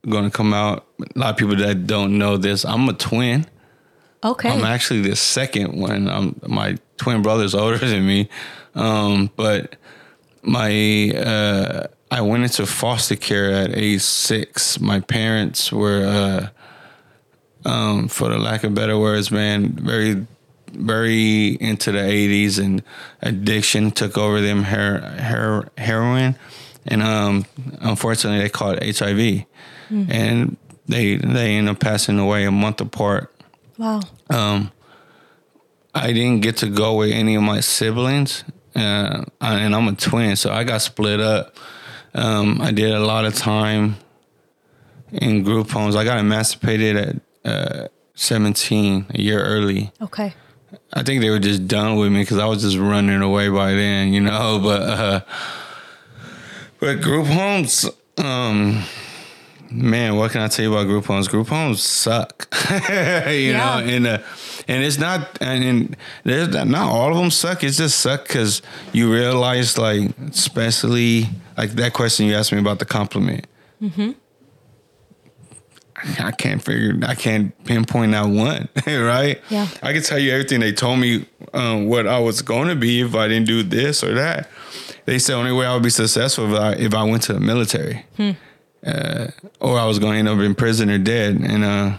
going 0.07 0.23
to 0.25 0.31
come 0.31 0.53
out. 0.53 0.85
A 1.15 1.19
lot 1.19 1.29
of 1.31 1.37
people 1.37 1.55
that 1.57 1.87
don't 1.87 2.17
know 2.17 2.37
this. 2.37 2.65
I'm 2.65 2.87
a 2.89 2.93
twin. 2.93 3.45
okay. 4.23 4.49
I'm 4.49 4.63
actually 4.65 5.01
the 5.01 5.15
second 5.15 5.73
one. 5.79 6.07
Um, 6.07 6.35
my 6.47 6.77
twin 6.97 7.21
brother's 7.21 7.55
older 7.61 7.77
than 7.77 8.05
me, 8.05 8.29
um, 8.75 9.29
but 9.35 9.75
my 10.43 11.11
uh, 11.15 11.87
I 12.11 12.21
went 12.21 12.43
into 12.43 12.65
foster 12.65 13.15
care 13.15 13.51
at 13.51 13.75
age 13.77 14.01
six. 14.01 14.79
My 14.79 14.99
parents 14.99 15.71
were, 15.71 16.51
uh, 17.65 17.69
um, 17.69 18.07
for 18.09 18.27
the 18.29 18.37
lack 18.37 18.63
of 18.65 18.73
better 18.75 18.97
words, 18.99 19.31
man, 19.31 19.69
very, 19.69 20.25
very 20.71 21.49
into 21.59 21.91
the 21.91 21.99
'80s 21.99 22.63
and 22.63 22.83
addiction 23.21 23.91
took 23.91 24.17
over 24.17 24.41
them 24.41 24.63
her, 24.63 24.99
her, 24.99 25.69
heroin, 25.77 26.35
and 26.85 27.01
um, 27.01 27.45
unfortunately 27.79 28.41
they 28.41 28.49
caught 28.49 28.83
HIV, 28.83 29.45
and 29.89 30.57
they 30.87 31.15
they 31.15 31.55
ended 31.55 31.75
up 31.75 31.79
passing 31.79 32.19
away 32.19 32.45
a 32.45 32.51
month 32.51 32.81
apart. 32.81 33.33
wow. 33.77 34.01
Um, 34.29 34.71
I 35.93 36.13
didn't 36.13 36.39
get 36.39 36.57
to 36.57 36.67
go 36.69 36.95
with 36.95 37.11
any 37.11 37.35
of 37.35 37.43
my 37.43 37.59
siblings, 37.59 38.45
uh, 38.75 39.25
and 39.41 39.75
I'm 39.75 39.87
a 39.87 39.95
twin, 39.95 40.35
so 40.37 40.51
I 40.51 40.63
got 40.63 40.81
split 40.81 41.19
up. 41.19 41.57
Um, 42.13 42.61
I 42.61 42.71
did 42.71 42.91
a 42.91 42.99
lot 42.99 43.25
of 43.25 43.35
time 43.35 43.97
in 45.11 45.43
group 45.43 45.69
homes. 45.69 45.95
I 45.95 46.03
got 46.03 46.17
emancipated 46.19 46.95
at 46.95 47.15
uh, 47.43 47.87
17, 48.15 49.07
a 49.09 49.21
year 49.21 49.43
early. 49.43 49.91
Okay. 50.01 50.33
I 50.93 51.03
think 51.03 51.21
they 51.21 51.29
were 51.29 51.39
just 51.39 51.67
done 51.67 51.95
with 51.97 52.11
me 52.11 52.21
because 52.21 52.37
I 52.37 52.45
was 52.45 52.61
just 52.61 52.77
running 52.77 53.21
away 53.21 53.49
by 53.49 53.73
then, 53.73 54.13
you 54.13 54.21
know. 54.21 54.59
But 54.63 54.81
uh, 54.81 55.19
but 56.79 57.01
group 57.01 57.27
homes, 57.27 57.87
um, 58.17 58.83
man, 59.71 60.15
what 60.15 60.31
can 60.31 60.41
I 60.41 60.47
tell 60.47 60.65
you 60.65 60.73
about 60.73 60.87
group 60.87 61.05
homes? 61.05 61.27
Group 61.27 61.47
homes 61.47 61.81
suck, 61.83 62.47
you 62.71 62.87
Yeah. 63.51 63.57
know. 63.57 63.85
And 63.85 64.07
uh, 64.07 64.17
and 64.67 64.83
it's 64.83 64.97
not, 64.97 65.37
and, 65.41 65.63
and 65.63 65.97
there's 66.23 66.47
not, 66.49 66.67
not 66.67 66.89
all 66.89 67.11
of 67.11 67.17
them 67.17 67.31
suck. 67.31 67.63
It's 67.63 67.77
just 67.77 67.99
suck 67.99 68.27
because 68.27 68.61
you 68.93 69.11
realize, 69.13 69.77
like, 69.77 70.09
especially 70.29 71.27
like 71.57 71.71
that 71.71 71.93
question 71.93 72.25
you 72.27 72.35
asked 72.35 72.51
me 72.51 72.59
about 72.59 72.79
the 72.79 72.85
compliment. 72.85 73.45
I 76.19 76.31
can't 76.31 76.61
figure. 76.61 76.97
I 77.05 77.15
can't 77.15 77.63
pinpoint 77.65 78.11
that 78.11 78.27
one. 78.27 78.69
right? 78.87 79.41
Yeah. 79.49 79.67
I 79.83 79.93
can 79.93 80.01
tell 80.01 80.19
you 80.19 80.31
everything 80.31 80.59
they 80.59 80.73
told 80.73 80.99
me 80.99 81.25
um, 81.53 81.87
what 81.87 82.07
I 82.07 82.19
was 82.19 82.41
going 82.41 82.67
to 82.69 82.75
be 82.75 83.01
if 83.01 83.15
I 83.15 83.27
didn't 83.27 83.47
do 83.47 83.63
this 83.63 84.03
or 84.03 84.13
that. 84.15 84.49
They 85.05 85.19
said 85.19 85.35
only 85.35 85.51
way 85.51 85.65
I 85.65 85.73
would 85.73 85.83
be 85.83 85.89
successful 85.89 86.53
if 86.53 86.59
I 86.59 86.71
if 86.73 86.93
I 86.93 87.03
went 87.03 87.23
to 87.23 87.33
the 87.33 87.39
military, 87.39 88.05
uh, 88.85 89.27
or 89.59 89.79
I 89.79 89.85
was 89.85 89.99
going 89.99 90.13
to 90.13 90.19
end 90.19 90.29
up 90.29 90.39
in 90.39 90.55
prison 90.55 90.89
or 90.89 90.97
dead. 90.97 91.35
And 91.37 91.63
uh, 91.63 91.97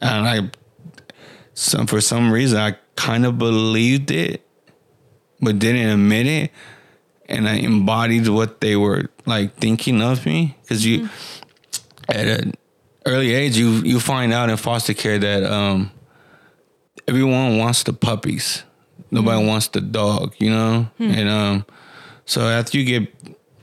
and 0.00 0.28
I, 0.28 0.50
some 1.54 1.86
for 1.86 2.00
some 2.00 2.32
reason 2.32 2.58
I 2.58 2.76
kind 2.96 3.24
of 3.24 3.38
believed 3.38 4.10
it, 4.10 4.44
but 5.40 5.58
didn't 5.58 5.88
admit 5.88 6.26
it. 6.26 6.50
And 7.26 7.48
I 7.48 7.54
embodied 7.54 8.28
what 8.28 8.60
they 8.60 8.74
were 8.74 9.10
like 9.24 9.54
thinking 9.54 10.02
of 10.02 10.26
me 10.26 10.56
because 10.62 10.84
you 10.84 11.08
at 12.08 12.26
an 12.26 12.54
early 13.06 13.34
age 13.34 13.56
you 13.56 13.70
you 13.82 13.98
find 14.00 14.32
out 14.32 14.50
in 14.50 14.56
foster 14.56 14.94
care 14.94 15.18
that 15.18 15.44
um 15.44 15.90
everyone 17.08 17.58
wants 17.58 17.82
the 17.82 17.92
puppies. 17.92 18.62
Nobody 19.10 19.44
wants 19.44 19.68
the 19.68 19.80
dog 19.80 20.34
you 20.38 20.50
know? 20.50 20.88
And 20.98 21.28
um 21.28 21.66
so 22.24 22.48
after 22.48 22.78
you 22.78 22.84
get 22.84 23.12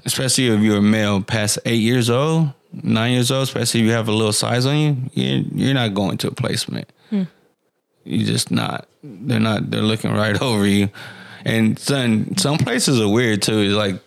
especially 0.06 0.48
if 0.48 0.62
you're 0.62 0.77
a 0.77 0.82
male 0.82 1.22
past 1.22 1.60
eight 1.65 1.82
years 1.82 2.10
old 2.10 2.50
nine 2.74 3.13
years 3.13 3.32
old 3.32 3.44
especially 3.44 3.79
if 3.82 3.86
you 3.86 3.91
have 3.94 4.08
a 4.08 4.12
little 4.12 4.34
size 4.34 4.65
on 4.65 4.75
you 4.77 4.98
you're, 5.13 5.44
you're 5.53 5.74
not 5.74 5.94
going 5.94 6.17
to 6.17 6.27
a 6.27 6.32
placement. 6.32 6.91
You're 8.03 8.25
just 8.25 8.51
not. 8.51 8.88
They're 9.03 9.39
not 9.39 9.70
they're 9.70 9.82
looking 9.82 10.12
right 10.13 10.41
over 10.41 10.65
you. 10.65 10.89
And 11.46 11.77
son 11.77 12.38
some 12.38 12.58
places 12.58 13.00
are 13.01 13.08
weird 13.08 13.41
too. 13.41 13.60
It's 13.60 13.74
like 13.74 14.01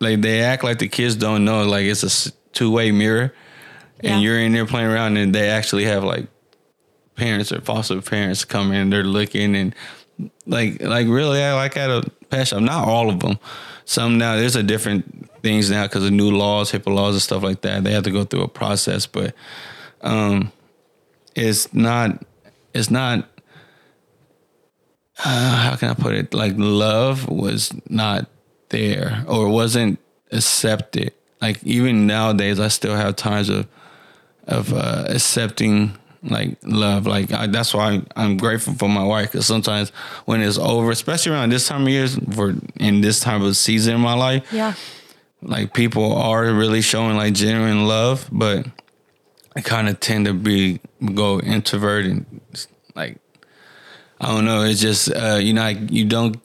like 0.00 0.20
they 0.20 0.42
act 0.42 0.64
like 0.64 0.78
the 0.78 0.88
kids 0.88 1.14
don't 1.16 1.44
know 1.44 1.64
like 1.64 1.84
it's 1.84 2.26
a 2.26 2.32
two-way 2.52 2.92
mirror 2.92 3.32
Yeah. 4.04 4.14
and 4.14 4.22
you're 4.22 4.38
in 4.38 4.52
there 4.52 4.66
playing 4.66 4.88
around 4.88 5.16
and 5.16 5.34
they 5.34 5.48
actually 5.48 5.84
have 5.84 6.04
like 6.04 6.26
parents 7.16 7.50
or 7.52 7.60
foster 7.62 8.02
parents 8.02 8.44
come 8.44 8.70
in 8.72 8.90
they're 8.90 9.02
looking 9.02 9.56
and 9.56 9.74
like 10.46 10.82
like 10.82 11.06
really 11.08 11.42
I 11.42 11.54
like 11.54 11.76
at 11.76 11.88
a 11.90 12.02
pet 12.28 12.48
shop 12.48 12.60
not 12.60 12.86
all 12.86 13.08
of 13.08 13.20
them. 13.20 13.38
Some 13.86 14.18
now 14.18 14.36
there's 14.36 14.56
a 14.56 14.62
different 14.62 15.30
things 15.42 15.70
now 15.70 15.84
because 15.84 16.04
of 16.04 16.12
new 16.12 16.30
laws 16.30 16.70
HIPAA 16.70 16.94
laws 16.94 17.14
and 17.14 17.22
stuff 17.22 17.42
like 17.42 17.62
that. 17.62 17.82
They 17.82 17.92
have 17.92 18.04
to 18.04 18.10
go 18.10 18.24
through 18.24 18.42
a 18.42 18.48
process 18.48 19.06
but 19.06 19.34
um 20.02 20.52
it's 21.34 21.72
not 21.72 22.22
it's 22.74 22.90
not 22.90 23.28
uh, 25.24 25.56
how 25.56 25.76
can 25.76 25.90
I 25.90 25.94
put 25.94 26.14
it? 26.14 26.34
Like 26.34 26.54
love 26.56 27.28
was 27.28 27.72
not 27.88 28.26
there 28.68 29.24
or 29.26 29.48
wasn't 29.48 29.98
accepted. 30.32 31.12
Like 31.40 31.62
even 31.62 32.06
nowadays 32.06 32.58
I 32.60 32.68
still 32.68 32.96
have 32.96 33.16
times 33.16 33.48
of 33.48 33.66
of 34.46 34.72
uh, 34.72 35.04
accepting 35.08 35.96
like 36.22 36.56
love. 36.62 37.06
Like 37.06 37.32
I, 37.32 37.46
that's 37.46 37.74
why 37.74 38.02
I'm 38.16 38.36
grateful 38.36 38.74
for 38.74 38.88
my 38.88 39.04
wife 39.04 39.32
because 39.32 39.46
sometimes 39.46 39.90
when 40.24 40.40
it's 40.40 40.58
over, 40.58 40.90
especially 40.90 41.32
around 41.32 41.50
this 41.50 41.68
time 41.68 41.82
of 41.82 41.88
year, 41.88 42.06
for 42.08 42.54
in 42.76 43.00
this 43.00 43.20
time 43.20 43.42
of 43.42 43.56
season 43.56 43.94
in 43.96 44.00
my 44.00 44.14
life, 44.14 44.50
Yeah. 44.52 44.74
like 45.42 45.74
people 45.74 46.14
are 46.14 46.44
really 46.52 46.80
showing 46.80 47.16
like 47.16 47.34
genuine 47.34 47.86
love, 47.86 48.28
but 48.32 48.66
I 49.56 49.60
kind 49.60 49.88
of 49.88 50.00
tend 50.00 50.26
to 50.26 50.34
be 50.34 50.80
go 51.14 51.40
introvert 51.40 52.06
and 52.06 52.40
like 52.94 53.18
I 54.20 54.28
don't 54.28 54.44
know. 54.46 54.62
It's 54.62 54.80
just 54.80 55.10
uh, 55.14 55.38
you 55.40 55.52
know 55.52 55.62
like, 55.62 55.90
you 55.90 56.04
don't. 56.06 56.36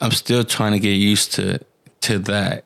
I'm 0.00 0.10
still 0.12 0.44
trying 0.44 0.72
to 0.72 0.78
get 0.80 0.94
used 0.94 1.32
to 1.34 1.60
to 2.02 2.18
that 2.20 2.64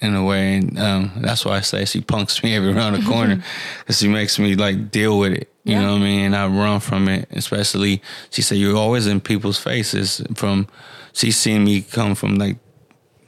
in 0.00 0.14
a 0.14 0.24
way, 0.24 0.56
and 0.58 0.78
um, 0.78 1.10
that's 1.16 1.44
why 1.44 1.56
I 1.56 1.60
say 1.60 1.84
she 1.84 2.00
punks 2.00 2.42
me 2.42 2.54
every 2.54 2.72
around 2.72 2.92
the 2.94 3.02
corner 3.02 3.42
because 3.80 3.98
she 3.98 4.08
makes 4.08 4.38
me 4.38 4.54
like 4.54 4.90
deal 4.90 5.18
with 5.18 5.32
it. 5.32 5.52
You 5.64 5.74
Yeah. 5.74 5.80
know 5.82 5.92
what 5.94 6.02
I 6.02 6.04
mean? 6.04 6.20
And 6.26 6.36
I 6.36 6.46
run 6.46 6.80
from 6.80 7.08
it. 7.08 7.28
Especially 7.32 8.00
she 8.30 8.40
said 8.42 8.58
you're 8.58 8.76
always 8.76 9.06
in 9.06 9.20
people's 9.20 9.58
faces. 9.58 10.22
From 10.34 10.68
she's 11.12 11.36
seen 11.36 11.64
me 11.64 11.82
come 11.82 12.14
from 12.14 12.36
like 12.36 12.58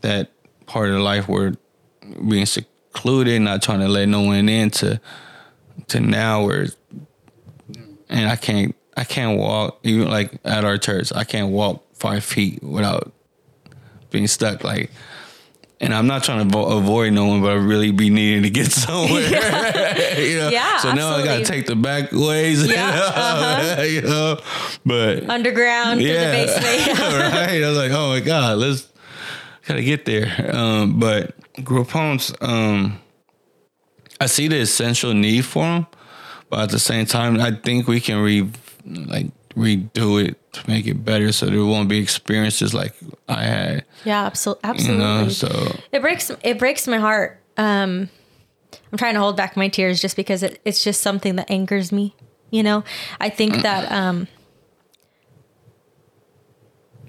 that 0.03 0.31
part 0.67 0.91
of 0.91 1.01
life 1.01 1.29
where 1.29 1.55
being 2.29 2.47
secluded, 2.47 3.43
not 3.43 3.63
trying 3.63 3.81
to 3.81 3.89
let 3.89 4.09
no 4.09 4.23
one 4.23 4.49
in, 4.49 4.71
to 4.71 5.01
to 5.89 6.01
now 6.01 6.45
where 6.45 6.69
and 8.09 8.29
I 8.29 8.37
can't 8.37 8.75
I 8.97 9.05
can't 9.05 9.39
walk 9.39 9.81
even 9.83 10.09
like 10.09 10.39
at 10.45 10.65
our 10.65 10.79
church. 10.79 11.13
I 11.15 11.25
can't 11.25 11.51
walk 11.51 11.85
five 11.95 12.25
feet 12.25 12.63
without 12.63 13.13
being 14.11 14.27
stuck. 14.27 14.65
Like, 14.65 14.91
and 15.81 15.95
I'm 15.95 16.07
not 16.07 16.25
trying 16.25 16.47
to 16.49 16.55
avo- 16.57 16.77
avoid 16.79 17.13
no 17.15 17.25
one, 17.27 17.41
but 17.41 17.51
I 17.53 17.55
really 17.55 17.91
be 17.91 18.11
needing 18.11 18.43
to 18.43 18.51
get 18.51 18.67
somewhere. 18.73 19.23
you 20.19 20.39
know? 20.39 20.49
Yeah, 20.51 20.79
So 20.79 20.93
now 20.93 21.11
I 21.17 21.25
gotta 21.25 21.45
take 21.45 21.67
the 21.67 21.77
back 21.77 22.13
ways. 22.13 22.67
Yeah, 22.71 22.89
uh-huh. 22.89 23.83
you 23.83 24.03
know, 24.03 24.39
but 24.85 25.29
Underground, 25.31 26.01
yeah, 26.03 26.31
through 26.45 26.55
the 26.55 26.61
basement. 26.61 26.99
right. 26.99 27.63
I 27.63 27.69
was 27.69 27.79
like, 27.79 27.93
oh 27.93 28.09
my 28.11 28.21
god, 28.21 28.59
let's 28.59 28.89
gotta 29.67 29.83
get 29.83 30.05
there. 30.05 30.51
Um, 30.55 30.99
but 31.01 31.35
group 31.65 31.89
homes, 31.91 32.33
um, 32.41 32.99
I 34.21 34.27
see 34.27 34.49
the 34.49 34.59
essential 34.61 35.15
need 35.15 35.45
for 35.47 35.65
them, 35.65 35.87
but 36.51 36.61
at 36.61 36.69
the 36.71 36.79
same 36.79 37.07
time, 37.07 37.41
I 37.41 37.53
think 37.53 37.89
we 37.89 38.01
can 38.01 38.19
re 38.19 38.49
like 38.85 39.27
redo 39.57 40.25
it 40.25 40.53
to 40.53 40.69
make 40.71 40.87
it 40.87 41.05
better, 41.05 41.33
so 41.33 41.47
there 41.47 41.65
won't 41.65 41.89
be 41.89 41.99
experiences 41.99 42.73
like 42.75 42.95
I 43.29 43.43
had. 43.45 43.85
yeah, 44.05 44.25
absolutely. 44.27 44.63
You 44.69 44.71
Absolutely. 44.75 45.05
know, 45.05 45.29
so 45.29 45.77
It 45.93 46.01
breaks 46.01 46.31
it 46.43 46.59
breaks 46.59 46.87
my 46.89 46.99
heart. 46.99 47.41
Um, 47.57 48.09
I'm 48.93 48.99
trying 48.99 49.15
to 49.15 49.21
hold 49.21 49.37
back 49.37 49.57
my 49.57 49.69
tears 49.69 50.01
just 50.01 50.17
because 50.17 50.43
it, 50.43 50.61
it's 50.65 50.83
just 50.85 51.01
something 51.03 51.37
that 51.37 51.51
anchors 51.51 51.93
me. 51.93 52.15
You 52.51 52.63
know, 52.63 52.85
I 53.21 53.29
think 53.29 53.63
that 53.63 53.91
um, 53.93 54.27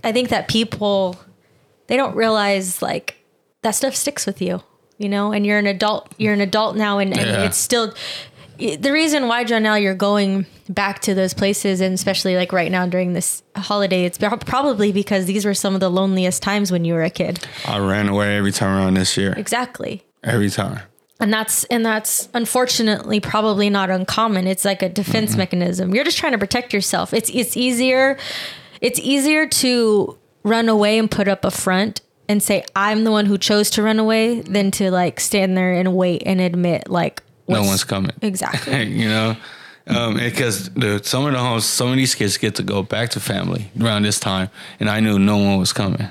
I 0.03 0.12
think 0.12 0.29
that 0.29 0.48
people 0.48 1.17
they 1.88 1.95
don't 1.98 2.15
realize 2.15 2.81
like 2.81 3.17
that 3.62 3.71
stuff 3.71 3.95
sticks 3.95 4.25
with 4.25 4.41
you. 4.41 4.62
You 4.98 5.10
know, 5.10 5.31
and 5.31 5.48
you're 5.48 5.57
an 5.57 5.65
adult. 5.65 6.13
You're 6.19 6.33
an 6.33 6.41
adult 6.41 6.75
now, 6.75 7.00
and, 7.00 7.12
and 7.17 7.27
Yeah. 7.27 7.45
it's 7.45 7.57
still 7.57 7.91
the 8.77 8.91
reason 8.91 9.27
why 9.27 9.43
Janelle 9.43 9.81
you're 9.81 9.95
going 9.95 10.45
back 10.69 10.99
to 11.01 11.13
those 11.13 11.33
places, 11.33 11.81
and 11.81 11.93
especially 11.93 12.35
like 12.35 12.53
right 12.53 12.71
now 12.71 12.85
during 12.85 13.13
this 13.13 13.43
holiday. 13.55 14.05
It's 14.05 14.17
probably 14.17 14.91
because 14.91 15.25
these 15.25 15.45
were 15.45 15.53
some 15.53 15.73
of 15.73 15.79
the 15.79 15.89
loneliest 15.89 16.41
times 16.43 16.71
when 16.71 16.85
you 16.85 16.93
were 16.93 17.03
a 17.03 17.09
kid. 17.09 17.45
I 17.65 17.79
ran 17.79 18.07
away 18.07 18.37
every 18.37 18.51
time 18.51 18.77
around 18.77 18.93
this 18.95 19.17
year. 19.17 19.33
Exactly. 19.37 20.03
Every 20.23 20.49
time. 20.49 20.79
and 21.19 21.33
that's 21.33 21.63
and 21.65 21.85
that's 21.85 22.29
unfortunately 22.33 23.19
probably 23.19 23.69
not 23.69 23.89
uncommon 23.89 24.47
it's 24.47 24.65
like 24.65 24.81
a 24.81 24.89
defense 24.89 25.35
mechanism 25.35 25.93
you're 25.93 26.03
just 26.03 26.17
trying 26.17 26.31
to 26.31 26.37
protect 26.37 26.73
yourself 26.73 27.13
it's 27.13 27.29
it's 27.31 27.55
easier 27.57 28.17
it's 28.81 28.99
easier 28.99 29.47
to 29.47 30.17
run 30.43 30.67
away 30.69 30.97
and 30.97 31.09
put 31.11 31.27
up 31.27 31.45
a 31.45 31.51
front 31.51 32.01
and 32.27 32.41
say 32.41 32.63
i'm 32.75 33.03
the 33.03 33.11
one 33.11 33.25
who 33.27 33.37
chose 33.37 33.69
to 33.69 33.83
run 33.83 33.99
away 33.99 34.41
than 34.41 34.71
to 34.71 34.89
like 34.89 35.19
stand 35.19 35.55
there 35.55 35.73
and 35.73 35.95
wait 35.95 36.23
and 36.25 36.41
admit 36.41 36.89
like 36.89 37.21
No 37.51 37.63
one's 37.63 37.84
coming. 37.84 38.12
exactly. 38.22 38.84
You 39.01 39.10
know? 39.10 39.36
Um 39.88 40.15
because 40.15 40.70
the 40.70 41.01
some 41.03 41.25
of 41.25 41.34
the 41.34 41.39
homes 41.39 41.65
some 41.65 41.89
of 41.89 41.96
these 41.96 42.13
kids 42.15 42.38
get 42.38 42.55
to 42.55 42.63
go 42.63 42.84
back 42.84 43.10
to 43.12 43.20
family 43.20 43.72
around 43.81 44.03
this 44.03 44.20
time 44.20 44.50
and 44.79 44.88
i 44.89 45.00
knew 45.00 45.17
no 45.17 45.38
one 45.38 45.58
was 45.58 45.74
coming. 45.74 46.08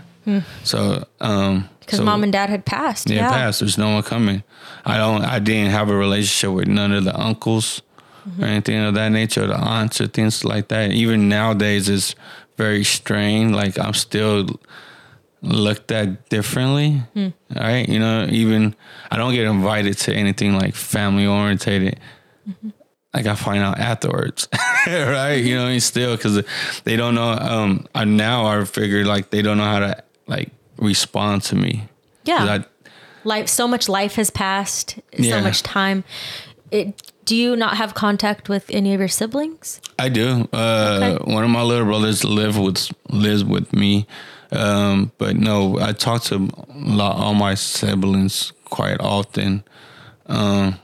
So 0.64 1.06
um 1.20 1.68
because 1.80 1.98
so, 1.98 2.04
mom 2.04 2.22
and 2.22 2.32
dad 2.32 2.50
had 2.50 2.64
passed 2.64 3.08
yeah, 3.10 3.16
yeah, 3.16 3.30
passed. 3.30 3.60
There's 3.60 3.78
no 3.78 3.94
one 3.94 4.02
coming. 4.02 4.42
I 4.84 4.96
don't 4.96 5.24
i 5.24 5.38
didn't 5.38 5.70
have 5.70 5.88
a 5.88 5.96
relationship 5.96 6.54
with 6.56 6.68
none 6.68 6.92
of 6.92 7.04
the 7.04 7.18
uncles 7.18 7.82
or 8.38 8.46
anything 8.46 8.78
of 8.80 8.94
that 8.94 9.10
nature 9.10 9.46
the 9.46 9.56
aunts 9.56 10.00
or 10.00 10.06
things 10.08 10.44
like 10.44 10.68
that. 10.68 10.90
Even 10.92 11.28
nowadays 11.28 11.88
it's 11.88 12.14
very 12.56 12.84
strained. 12.84 13.54
Like 13.54 13.78
i'm 13.78 13.94
still 13.94 14.46
looked 15.42 15.90
at 15.90 16.28
differently 16.28 17.00
right 17.56 17.88
you 17.88 17.98
know 17.98 18.26
even 18.30 18.74
i 19.10 19.16
don't 19.16 19.32
get 19.32 19.46
invited 19.46 19.96
to 19.96 20.14
anything 20.14 20.54
like 20.54 20.74
family 20.74 21.26
orientated 21.26 21.98
like 23.12 23.26
I 23.26 23.34
find 23.34 23.60
out 23.62 23.78
afterwards, 23.80 24.46
right? 24.86 25.32
You 25.34 25.56
know, 25.56 25.66
and 25.66 25.82
still 25.82 26.16
because 26.16 26.44
they 26.84 26.94
don't 26.94 27.16
know. 27.16 27.30
Um, 27.32 27.86
I 27.92 28.04
now 28.04 28.46
I 28.46 28.64
figure 28.64 29.04
like 29.04 29.30
they 29.30 29.42
don't 29.42 29.58
know 29.58 29.64
how 29.64 29.80
to 29.80 30.04
like 30.28 30.50
respond 30.78 31.42
to 31.44 31.56
me. 31.56 31.88
yeah. 32.24 32.44
I, 32.60 32.64
life 33.24 33.48
so 33.48 33.66
much 33.66 33.88
life 33.88 34.14
has 34.14 34.30
passed 34.30 35.00
Yeah. 35.18 35.38
so 35.38 35.42
much 35.42 35.62
time 35.64 36.04
it, 36.70 37.02
do 37.24 37.34
you 37.34 37.56
not 37.56 37.76
have 37.78 37.94
contact 37.94 38.48
with 38.48 38.64
any 38.70 38.94
of 38.94 39.00
your 39.00 39.08
siblings 39.08 39.80
I 39.98 40.08
do. 40.08 40.48
Uh, 40.52 41.16
Okay. 41.16 41.32
One 41.34 41.42
of 41.42 41.50
my 41.50 41.62
little 41.62 41.86
brothers 41.86 42.22
live 42.24 42.56
with 42.56 42.92
lives 43.08 43.42
with 43.44 43.72
me, 43.72 44.06
um, 44.52 45.12
but 45.18 45.36
no, 45.36 45.78
I 45.78 45.92
talk 45.92 46.22
to 46.24 46.36
a 46.36 46.74
lot, 46.74 47.16
all 47.16 47.34
my 47.34 47.54
siblings 47.54 48.52
quite 48.64 49.00
often. 49.00 49.64
Um, 50.26 50.78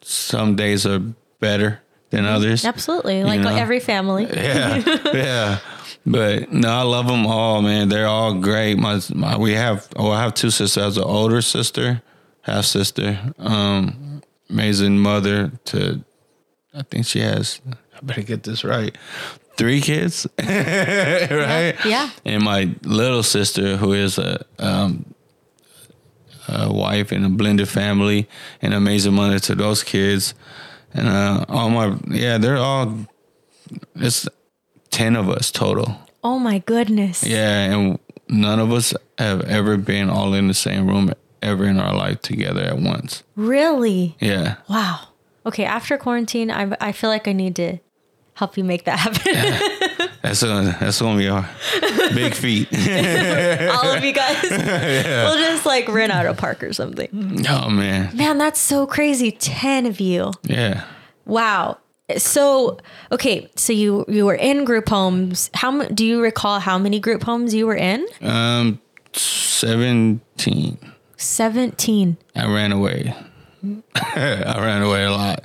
some 0.00 0.56
days 0.56 0.86
are 0.86 1.00
better 1.40 1.80
than 2.10 2.26
others. 2.26 2.64
absolutely 2.64 3.24
like 3.24 3.40
know? 3.40 3.54
every 3.54 3.80
family 3.80 4.24
Yeah, 4.32 4.98
yeah. 5.12 5.58
But 6.04 6.52
no, 6.52 6.68
I 6.68 6.82
love 6.82 7.06
them 7.06 7.26
all, 7.26 7.62
man. 7.62 7.88
They're 7.88 8.08
all 8.08 8.34
great. 8.34 8.76
My, 8.76 9.00
my 9.14 9.36
we 9.36 9.52
have 9.52 9.88
oh, 9.96 10.10
I 10.10 10.22
have 10.22 10.34
two 10.34 10.50
sisters. 10.50 10.76
I 10.76 10.84
have 10.86 10.96
an 10.96 11.04
older 11.04 11.40
sister, 11.40 12.02
half 12.42 12.64
sister, 12.64 13.32
um, 13.38 14.22
amazing 14.50 14.98
mother 14.98 15.52
to. 15.66 16.04
I 16.74 16.82
think 16.82 17.06
she 17.06 17.20
has. 17.20 17.60
I 17.70 18.00
better 18.02 18.22
get 18.22 18.42
this 18.42 18.64
right. 18.64 18.96
Three 19.56 19.80
kids, 19.80 20.26
right? 20.38 21.74
yeah. 21.84 22.10
And 22.24 22.42
my 22.42 22.74
little 22.82 23.22
sister, 23.22 23.76
who 23.76 23.92
is 23.92 24.18
a 24.18 24.44
um, 24.58 25.14
a 26.48 26.72
wife 26.72 27.12
in 27.12 27.24
a 27.24 27.28
blended 27.28 27.68
family, 27.68 28.28
an 28.62 28.72
amazing 28.72 29.14
mother 29.14 29.38
to 29.40 29.54
those 29.54 29.82
kids, 29.82 30.34
and 30.94 31.06
uh, 31.08 31.44
all 31.48 31.70
my 31.70 31.96
yeah, 32.08 32.38
they're 32.38 32.56
all. 32.56 33.06
It's 33.96 34.28
ten 34.90 35.16
of 35.16 35.28
us 35.28 35.50
total. 35.50 35.96
Oh 36.24 36.38
my 36.38 36.58
goodness. 36.58 37.24
Yeah, 37.24 37.72
and 37.72 37.98
none 38.28 38.58
of 38.58 38.72
us 38.72 38.94
have 39.18 39.42
ever 39.42 39.76
been 39.76 40.08
all 40.08 40.34
in 40.34 40.48
the 40.48 40.54
same 40.54 40.86
room 40.86 41.12
ever 41.42 41.64
in 41.64 41.78
our 41.78 41.94
life 41.94 42.22
together 42.22 42.62
at 42.62 42.78
once. 42.78 43.22
Really? 43.36 44.16
Yeah. 44.20 44.56
Wow. 44.68 45.08
Okay, 45.44 45.64
after 45.64 45.98
quarantine, 45.98 46.50
I 46.50 46.74
I 46.80 46.92
feel 46.92 47.10
like 47.10 47.26
I 47.28 47.32
need 47.32 47.56
to 47.56 47.78
help 48.34 48.56
you 48.56 48.64
make 48.64 48.84
that 48.84 48.98
happen. 48.98 50.08
That's 50.22 50.42
a, 50.42 50.76
that's 50.80 51.00
gonna 51.00 51.18
be 51.18 51.28
our 51.28 51.48
big 52.14 52.34
feat. 52.34 52.68
All 52.72 53.90
of 53.90 54.04
you 54.04 54.12
guys. 54.12 54.42
We'll 54.50 55.38
just 55.38 55.66
like 55.66 55.88
rent 55.88 56.12
out 56.12 56.26
a 56.26 56.34
park 56.34 56.62
or 56.62 56.72
something. 56.72 57.44
oh 57.48 57.68
man. 57.70 58.16
Man, 58.16 58.38
that's 58.38 58.60
so 58.60 58.86
crazy. 58.86 59.30
10 59.32 59.86
of 59.86 60.00
you. 60.00 60.32
Yeah. 60.44 60.84
Wow. 61.26 61.78
So, 62.18 62.78
okay, 63.10 63.50
so 63.56 63.72
you 63.72 64.04
you 64.08 64.26
were 64.26 64.34
in 64.34 64.64
group 64.64 64.88
homes. 64.88 65.50
How 65.54 65.82
do 65.84 66.04
you 66.04 66.20
recall 66.20 66.60
how 66.60 66.76
many 66.78 67.00
group 67.00 67.22
homes 67.22 67.54
you 67.54 67.66
were 67.66 67.76
in? 67.76 68.06
Um 68.20 68.80
seventeen. 69.12 70.78
17. 71.16 72.16
I 72.34 72.46
ran 72.52 72.72
away. 72.72 73.14
I 73.94 74.56
ran 74.58 74.82
away 74.82 75.04
a 75.04 75.10
lot. 75.12 75.44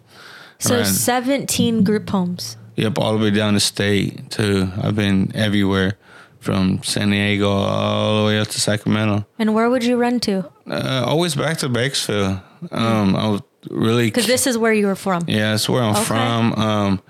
So 0.59 0.75
Around- 0.75 0.85
17 0.85 1.83
group 1.83 2.09
homes. 2.09 2.57
Yep, 2.77 2.99
all 2.99 3.17
the 3.17 3.23
way 3.23 3.31
down 3.31 3.53
the 3.55 3.59
state 3.59 4.29
too. 4.29 4.69
I've 4.81 4.95
been 4.95 5.31
everywhere 5.35 5.97
from 6.39 6.81
San 6.83 7.09
Diego 7.09 7.49
all 7.49 8.21
the 8.21 8.27
way 8.27 8.39
up 8.39 8.47
to 8.49 8.59
Sacramento. 8.61 9.25
And 9.39 9.53
where 9.55 9.69
would 9.69 9.83
you 9.83 9.97
run 9.97 10.19
to? 10.21 10.45
Uh, 10.69 11.03
always 11.05 11.35
back 11.35 11.57
to 11.57 11.69
Bakersfield. 11.69 12.39
Um, 12.71 13.15
I 13.15 13.27
was 13.29 13.41
really 13.69 14.11
Cuz 14.11 14.27
this 14.27 14.45
is 14.47 14.57
where 14.57 14.73
you 14.73 14.85
were 14.87 14.95
from. 14.95 15.23
Yeah, 15.27 15.51
that's 15.51 15.67
where 15.67 15.81
I'm 15.83 15.95
Okay. 15.95 16.03
from. 16.05 16.53
Um, 16.53 17.01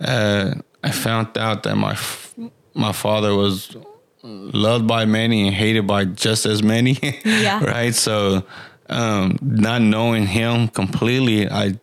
uh, 0.00 0.50
I 0.82 0.90
found 0.90 1.38
out 1.38 1.62
that 1.62 1.76
my 1.76 1.92
f- 1.92 2.34
my 2.74 2.92
father 2.92 3.34
was 3.34 3.76
loved 4.22 4.86
by 4.88 5.04
many 5.04 5.46
and 5.46 5.54
hated 5.54 5.86
by 5.86 6.04
just 6.04 6.46
as 6.46 6.62
many. 6.62 6.98
Yeah. 7.24 7.64
right. 7.64 7.94
So, 7.94 8.42
um, 8.90 9.38
not 9.40 9.82
knowing 9.82 10.26
him 10.26 10.68
completely, 10.68 11.48
I 11.48 11.78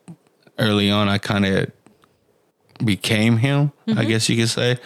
early 0.59 0.91
on 0.91 1.07
I 1.09 1.17
kind 1.17 1.45
of 1.45 1.71
became 2.83 3.37
him. 3.37 3.71
Mm-hmm. 3.87 3.99
I 3.99 4.05
guess 4.05 4.29
you 4.29 4.37
could 4.37 4.49
say. 4.49 4.77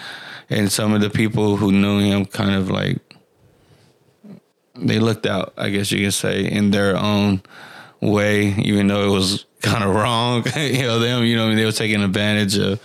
And 0.50 0.72
some 0.72 0.94
of 0.94 1.02
the 1.02 1.10
people 1.10 1.58
who 1.58 1.72
knew 1.72 2.00
him 2.00 2.26
kind 2.26 2.56
of 2.56 2.70
like 2.70 3.00
they 4.76 5.00
looked 5.00 5.26
out, 5.26 5.54
I 5.58 5.70
guess 5.70 5.92
you 5.92 6.06
could 6.06 6.14
say, 6.14 6.46
in 6.46 6.72
their 6.72 6.96
own 6.96 7.42
way, 8.02 8.54
even 8.60 8.88
though 8.88 9.06
it 9.06 9.12
was 9.12 9.46
kind 9.62 9.84
of 9.84 9.94
wrong. 9.94 10.46
you 10.56 10.84
know, 10.84 11.00
them, 11.00 11.24
you 11.24 11.36
know, 11.36 11.54
they 11.54 11.66
were 11.66 11.72
taking 11.72 12.02
advantage 12.02 12.58
of 12.58 12.80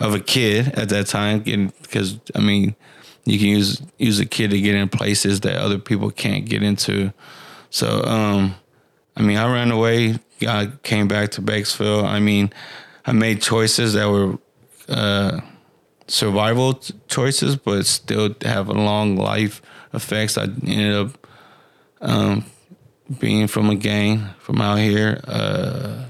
of 0.00 0.14
a 0.14 0.20
kid 0.20 0.76
at 0.76 0.88
that 0.88 1.06
time, 1.06 1.40
because 1.40 2.18
I 2.34 2.40
mean, 2.40 2.74
you 3.24 3.38
can 3.38 3.48
use 3.48 3.82
use 3.98 4.20
a 4.20 4.26
kid 4.26 4.50
to 4.50 4.60
get 4.60 4.74
in 4.74 4.88
places 4.88 5.40
that 5.40 5.56
other 5.56 5.78
people 5.78 6.10
can't 6.10 6.44
get 6.46 6.62
into. 6.62 7.12
So, 7.70 8.02
um, 8.04 8.54
I 9.16 9.22
mean, 9.22 9.36
I 9.36 9.52
ran 9.52 9.70
away. 9.70 10.18
I 10.46 10.72
came 10.82 11.08
back 11.08 11.30
to 11.32 11.40
Bakersfield. 11.40 12.04
I 12.04 12.20
mean, 12.20 12.52
I 13.06 13.12
made 13.12 13.42
choices 13.42 13.94
that 13.94 14.08
were 14.08 14.38
uh, 14.88 15.40
survival 16.06 16.80
choices, 17.08 17.56
but 17.56 17.86
still 17.86 18.34
have 18.42 18.68
a 18.68 18.72
long 18.72 19.16
life 19.16 19.62
effects. 19.92 20.38
I 20.38 20.44
ended 20.44 20.94
up 20.94 21.26
um, 22.00 22.44
being 23.18 23.46
from 23.46 23.70
a 23.70 23.74
gang 23.74 24.28
from 24.38 24.60
out 24.60 24.78
here. 24.78 25.20
Uh, 25.26 26.04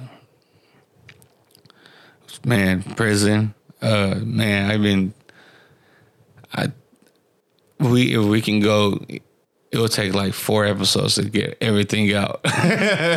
man, 2.45 2.83
prison. 2.83 3.55
Uh, 3.81 4.17
man, 4.23 4.71
I've 4.71 4.83
been. 4.83 5.15
I 6.53 6.73
we 7.79 8.15
if 8.15 8.25
we 8.25 8.41
can 8.41 8.61
go, 8.61 9.05
it 9.75 9.79
will 9.79 9.89
take 9.89 10.15
like 10.15 10.35
four 10.35 10.65
episodes 10.65 11.17
to 11.17 11.25
get 11.25 11.59
everything 11.61 12.13
out. 12.15 12.41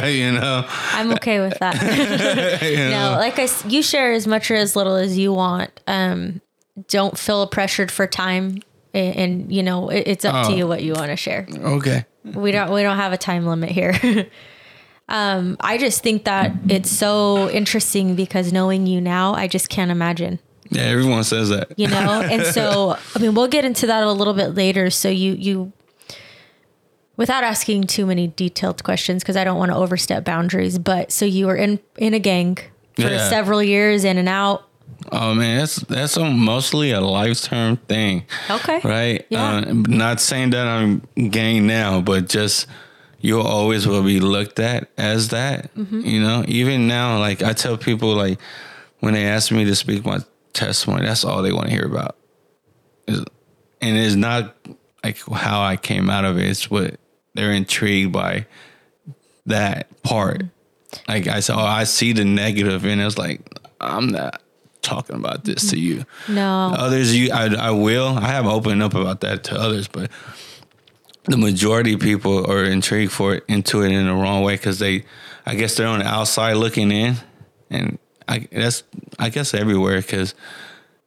you 0.08 0.32
know, 0.32 0.66
I'm 0.68 1.12
okay 1.14 1.40
with 1.40 1.60
that. 1.60 1.76
no, 2.90 3.20
like 3.20 3.38
I, 3.38 3.48
you 3.68 3.84
share 3.84 4.12
as 4.12 4.26
much 4.26 4.50
or 4.50 4.56
as 4.56 4.76
little 4.76 4.96
as 4.96 5.16
you 5.18 5.32
want. 5.32 5.70
Um, 5.86 6.42
don't 6.88 7.18
feel 7.18 7.46
pressured 7.46 7.92
for 7.92 8.08
time, 8.08 8.64
and, 8.92 9.16
and 9.16 9.52
you 9.52 9.62
know 9.62 9.90
it, 9.90 10.08
it's 10.08 10.26
up 10.26 10.48
oh. 10.48 10.50
to 10.50 10.58
you 10.58 10.68
what 10.68 10.82
you 10.82 10.94
want 10.94 11.12
to 11.12 11.16
share. 11.16 11.48
Okay. 11.56 12.06
We 12.26 12.52
don't 12.52 12.72
we 12.72 12.82
don't 12.82 12.98
have 12.98 13.14
a 13.14 13.18
time 13.18 13.46
limit 13.46 13.70
here. 13.70 14.28
um, 15.08 15.58
I 15.60 15.78
just 15.78 16.02
think 16.02 16.24
that 16.24 16.54
it's 16.70 16.90
so 16.90 17.52
interesting 17.52 18.16
because 18.16 18.52
knowing 18.52 18.88
you 18.88 19.00
now, 19.00 19.36
I 19.36 19.48
just 19.48 19.70
can't 19.70 19.92
imagine 19.92 20.40
yeah, 20.70 20.84
everyone 20.84 21.24
says 21.24 21.50
that. 21.50 21.78
You 21.78 21.88
know, 21.88 22.22
and 22.22 22.46
so 22.46 22.98
I 23.16 23.20
mean, 23.20 23.34
we'll 23.36 23.48
get 23.48 23.66
into 23.66 23.88
that 23.88 24.04
a 24.04 24.12
little 24.12 24.34
bit 24.34 24.56
later. 24.56 24.90
So 24.90 25.10
you 25.10 25.34
you 25.34 25.74
without 27.18 27.44
asking 27.44 27.88
too 27.88 28.06
many 28.06 28.28
detailed 28.28 28.84
questions 28.84 29.24
because 29.24 29.36
I 29.36 29.44
don't 29.44 29.58
want 29.58 29.72
to 29.72 29.78
overstep 29.78 30.24
boundaries. 30.24 30.80
But 30.80 31.12
so 31.12 31.26
you 31.26 31.48
were 31.48 31.56
in 31.56 31.80
in 31.98 32.14
a 32.14 32.20
gang 32.20 32.58
for 32.96 33.02
yeah. 33.02 33.30
several 33.30 33.62
years, 33.62 34.04
in 34.04 34.18
and 34.18 34.30
out. 34.30 34.64
Oh 35.12 35.34
man, 35.34 35.60
that's 35.60 35.76
that's 35.76 36.18
a, 36.18 36.30
mostly 36.30 36.92
a 36.92 37.02
lifetime 37.02 37.78
thing. 37.78 38.26
Okay. 38.50 38.80
Right. 38.84 39.26
Yeah. 39.30 39.58
Uh, 39.58 39.74
not 39.74 40.20
saying 40.22 40.52
that 40.52 40.68
I'm 40.68 41.02
gang 41.30 41.68
now, 41.68 42.02
but 42.02 42.30
just 42.30 42.68
you'll 43.20 43.46
always 43.46 43.86
will 43.86 44.04
be 44.04 44.20
looked 44.20 44.60
at 44.60 44.90
as 44.98 45.30
that. 45.30 45.74
Mm-hmm. 45.76 46.02
You 46.02 46.22
know, 46.22 46.46
even 46.48 46.88
now, 46.88 47.20
like 47.20 47.44
I 47.44 47.54
tell 47.54 47.78
people, 47.78 48.16
like 48.16 48.40
when 49.00 49.14
they 49.14 49.26
ask 49.26 49.52
me 49.52 49.66
to 49.66 49.76
speak 49.76 50.06
my 50.06 50.20
testimony. 50.58 51.06
That's 51.06 51.24
all 51.24 51.42
they 51.42 51.54
want 51.54 51.68
to 51.68 51.72
hear 51.72 51.86
about. 51.86 52.18
and 53.08 53.26
it's 53.82 54.16
not 54.16 54.56
like 55.04 55.20
how 55.32 55.62
I 55.62 55.78
came 55.78 56.10
out 56.10 56.26
of 56.26 56.38
it. 56.38 56.46
It's 56.50 56.70
what 56.70 57.00
they're 57.38 57.54
intrigued 57.54 58.12
by 58.12 58.48
that 59.46 60.02
part. 60.02 60.44
Like 61.08 61.28
I 61.28 61.40
said, 61.40 61.56
oh, 61.56 61.60
I 61.60 61.84
see 61.84 62.12
the 62.12 62.26
negative, 62.26 62.84
and 62.84 63.00
it's 63.00 63.18
like 63.18 63.42
I'm 63.80 64.08
not 64.08 64.42
talking 64.82 65.16
about 65.16 65.44
this 65.46 65.70
to 65.70 65.80
you. 65.80 66.04
No, 66.28 66.74
others, 66.76 67.16
you, 67.16 67.32
I, 67.32 67.54
I 67.54 67.72
will. 67.72 68.08
I 68.08 68.28
have 68.30 68.48
opened 68.48 68.82
up 68.82 68.96
about 68.96 69.22
that 69.22 69.44
to 69.46 69.60
others, 69.60 69.88
but 69.88 70.10
the 71.26 71.38
majority 71.38 71.94
of 71.94 72.00
people 72.00 72.50
are 72.50 72.64
intrigued 72.64 73.12
for 73.12 73.36
it 73.36 73.46
into 73.48 73.84
it 73.84 73.92
in 73.92 74.08
the 74.08 74.14
wrong 74.14 74.44
way 74.44 74.56
because 74.56 74.80
they, 74.80 75.06
I 75.46 75.56
guess, 75.56 75.76
they're 75.76 75.88
on 75.88 76.00
the 76.00 76.08
outside 76.08 76.54
looking 76.54 76.90
in, 76.90 77.18
and 77.70 78.00
I 78.28 78.48
that's 78.52 78.84
I 79.20 79.30
guess 79.30 79.54
everywhere 79.54 80.02
because. 80.02 80.34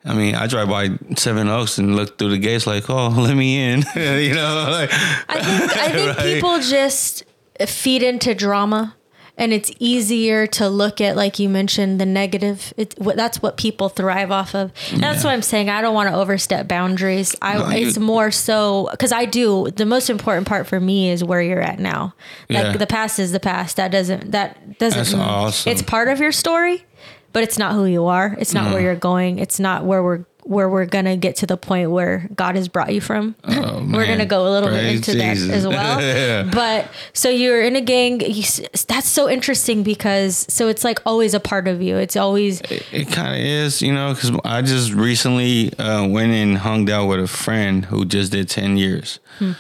I 0.05 0.15
mean, 0.15 0.35
I 0.35 0.47
drive 0.47 0.69
by 0.69 0.89
Seven 1.17 1.49
Oaks 1.49 1.79
and 1.79 1.95
look 1.95 2.19
through 2.19 2.31
the 2.31 2.39
gates 2.39 2.67
like, 2.67 2.89
oh, 2.89 3.09
let 3.17 3.37
me 3.37 3.61
in. 3.61 3.81
you 3.95 4.35
know, 4.35 4.69
like, 4.71 4.91
I 5.29 5.41
think 5.41 5.77
I 5.77 5.91
think 5.91 6.17
right? 6.17 6.35
people 6.35 6.61
just 6.61 7.25
feed 7.67 8.03
into 8.03 8.35
drama 8.35 8.97
and 9.41 9.55
it's 9.55 9.73
easier 9.79 10.47
to 10.47 10.69
look 10.69 11.01
at 11.01 11.17
like 11.17 11.39
you 11.39 11.49
mentioned 11.49 12.01
the 12.01 12.07
negative 12.07 12.73
it, 12.77 12.95
that's 13.17 13.43
what 13.43 13.57
people 13.57 13.89
thrive 13.89 14.31
off 14.31 14.55
of 14.55 14.71
and 14.93 15.03
that's 15.03 15.25
what 15.25 15.33
i'm 15.33 15.43
saying 15.43 15.69
i 15.69 15.81
don't 15.81 15.95
want 15.95 16.09
to 16.09 16.15
overstep 16.15 16.69
boundaries 16.69 17.35
i 17.43 17.59
no, 17.59 17.69
it's 17.71 17.99
more 17.99 18.31
so 18.31 18.89
because 18.93 19.13
i 19.13 19.25
do 19.25 19.69
the 19.73 19.87
most 19.87 20.11
important 20.11 20.47
part 20.47 20.67
for 20.67 20.79
me 20.79 21.11
is 21.11 21.25
where 21.25 21.43
you're 21.43 21.61
at 21.61 21.79
now 21.79 22.15
like 22.49 22.65
yeah. 22.65 22.77
the 22.77 22.87
past 22.87 23.19
is 23.19 23.33
the 23.33 23.41
past 23.41 23.77
that 23.77 23.91
doesn't 23.91 24.31
that 24.31 24.79
doesn't 24.79 24.99
that's 24.99 25.15
awesome. 25.15 25.73
it's 25.73 25.83
part 25.83 26.09
of 26.09 26.21
your 26.21 26.33
story 26.33 26.85
but 27.33 27.43
it's 27.43 27.59
not 27.59 27.73
who 27.73 27.85
you 27.85 28.07
are 28.07 28.37
it's 28.39 28.55
not 28.55 28.73
where 28.73 28.83
you're 28.83 28.95
going 28.95 29.39
it's 29.39 29.61
not 29.61 29.85
where 29.85 30.03
we're 30.03 30.25
where 30.45 30.69
we're 30.69 30.87
gonna 30.87 31.17
get 31.17 31.37
to 31.37 31.47
the 31.47 31.57
point 31.57 31.91
where 31.91 32.29
God 32.35 32.57
has 32.57 32.69
brought 32.69 32.93
you 32.93 33.01
from. 33.01 33.35
Oh, 33.45 33.87
we're 33.93 34.07
gonna 34.07 34.27
go 34.27 34.49
a 34.49 34.51
little 34.51 34.69
Praise 34.69 35.01
bit 35.01 35.09
into 35.09 35.13
Jesus. 35.13 35.49
that 35.49 35.55
as 35.55 35.67
well. 35.67 36.01
yeah. 36.01 36.51
But 36.53 36.89
so 37.13 37.29
you're 37.29 37.63
in 37.63 37.77
a 37.77 37.81
gang. 37.81 38.21
You, 38.21 38.43
that's 38.89 39.09
so 39.09 39.29
interesting 39.29 39.83
because 39.83 40.47
so 40.49 40.69
it's 40.69 40.85
like 40.85 41.01
always 41.07 41.35
a 41.35 41.41
part 41.41 41.69
of 41.69 41.83
you. 41.83 41.97
It's 41.97 42.17
always 42.17 42.61
it, 42.63 42.87
it 42.93 43.13
kind 43.13 43.35
of 43.35 43.41
is, 43.41 43.83
you 43.83 43.93
know, 43.93 44.15
because 44.15 44.33
I 44.45 44.63
just 44.63 44.93
recently 44.93 45.73
uh, 45.79 46.07
went 46.07 46.33
and 46.33 46.59
hung 46.59 46.91
out 46.91 47.07
with 47.07 47.21
a 47.21 47.29
friend 47.29 47.85
who 47.85 48.05
just 48.05 48.33
did 48.33 48.49
ten 48.49 48.77
years, 48.77 49.21
hmm. 49.39 49.53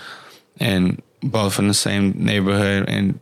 and 0.58 1.02
both 1.22 1.58
in 1.58 1.68
the 1.68 1.74
same 1.74 2.12
neighborhood, 2.16 2.88
and 2.88 3.20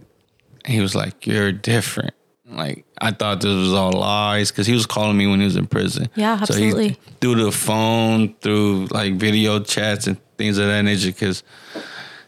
he 0.65 0.81
was 0.81 0.95
like, 0.95 1.27
"You're 1.27 1.53
different." 1.53 2.15
Like 2.51 2.85
I 3.01 3.11
thought 3.11 3.41
this 3.41 3.55
was 3.55 3.75
all 3.75 3.93
lies 3.93 4.51
because 4.51 4.67
he 4.67 4.73
was 4.73 4.87
calling 4.87 5.17
me 5.17 5.27
when 5.27 5.41
he 5.41 5.45
was 5.45 5.57
in 5.57 5.67
prison. 5.67 6.09
Yeah, 6.15 6.39
absolutely. 6.41 6.95
So 6.95 7.01
he, 7.01 7.15
through 7.21 7.45
the 7.45 7.53
phone, 7.53 8.35
through 8.37 8.87
like 8.87 9.15
video 9.15 9.61
chats 9.61 10.07
and 10.07 10.19
things 10.39 10.57
of 10.59 10.67
that 10.67 10.83
nature, 10.83 11.09
because 11.09 11.43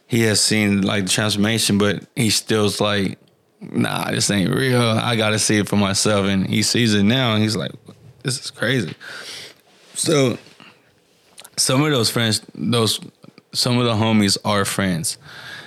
he 0.07 0.23
has 0.23 0.41
seen 0.41 0.83
like 0.83 1.05
the 1.05 1.11
transformation, 1.11 1.79
but 1.79 2.05
he 2.17 2.29
still's 2.31 2.81
like, 2.81 3.19
nah, 3.61 4.11
this 4.11 4.31
ain't 4.31 4.55
real. 4.55 4.83
I 4.83 5.17
got 5.17 5.31
to 5.31 5.39
see 5.39 5.59
it 5.59 5.69
for 5.69 5.77
myself, 5.77 6.27
and 6.27 6.47
he 6.47 6.63
sees 6.63 6.95
it 6.95 7.05
now, 7.05 7.35
and 7.35 7.43
he's 7.43 7.57
like, 7.57 7.73
this 8.23 8.39
is 8.45 8.51
crazy. 8.51 8.95
So 9.95 10.39
some 11.57 11.83
of 11.83 11.91
those 11.93 12.11
friends, 12.11 12.43
those 12.55 13.01
some 13.53 13.79
of 13.79 13.85
the 13.85 13.95
homies 13.95 14.37
are 14.45 14.65
friends. 14.65 15.19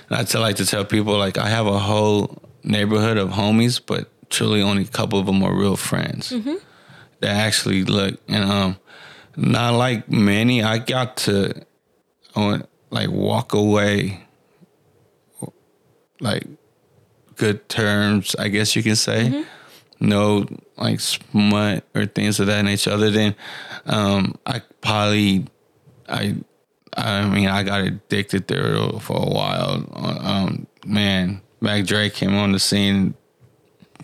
And 0.08 0.18
I 0.18 0.24
tell 0.24 0.40
like 0.40 0.56
to 0.56 0.66
tell 0.66 0.84
people 0.84 1.16
like 1.18 1.38
I 1.38 1.48
have 1.48 1.66
a 1.66 1.78
whole 1.78 2.42
neighborhood 2.62 3.16
of 3.16 3.30
homies, 3.30 3.80
but 3.84 4.08
truly 4.34 4.60
only 4.60 4.82
a 4.82 4.86
couple 4.86 5.18
of 5.18 5.26
them 5.26 5.42
are 5.42 5.54
real 5.54 5.76
friends 5.76 6.32
mm-hmm. 6.32 6.54
that 7.20 7.30
actually 7.30 7.84
look 7.84 8.18
and 8.28 8.44
um 8.44 8.76
not 9.36 9.74
like 9.74 10.10
many 10.10 10.62
i 10.62 10.78
got 10.78 11.16
to 11.16 11.64
like 12.90 13.10
walk 13.10 13.52
away 13.52 14.24
like 16.20 16.44
good 17.36 17.68
terms 17.68 18.34
i 18.38 18.48
guess 18.48 18.74
you 18.74 18.82
can 18.82 18.96
say 18.96 19.28
mm-hmm. 19.28 19.42
no 20.06 20.46
like 20.76 20.98
smut 20.98 21.84
or 21.94 22.06
things 22.06 22.40
of 22.40 22.46
that 22.46 22.64
nature 22.64 22.90
other 22.90 23.10
than 23.10 23.34
um 23.86 24.36
i 24.46 24.60
probably 24.80 25.46
i 26.08 26.34
i 26.96 27.24
mean 27.28 27.48
i 27.48 27.62
got 27.62 27.80
addicted 27.80 28.46
there 28.48 28.76
for 29.00 29.16
a 29.16 29.30
while 29.30 29.88
um 29.94 30.66
man 30.84 31.40
Mac 31.60 31.86
Dre 31.86 32.10
came 32.10 32.34
on 32.34 32.52
the 32.52 32.58
scene 32.58 33.14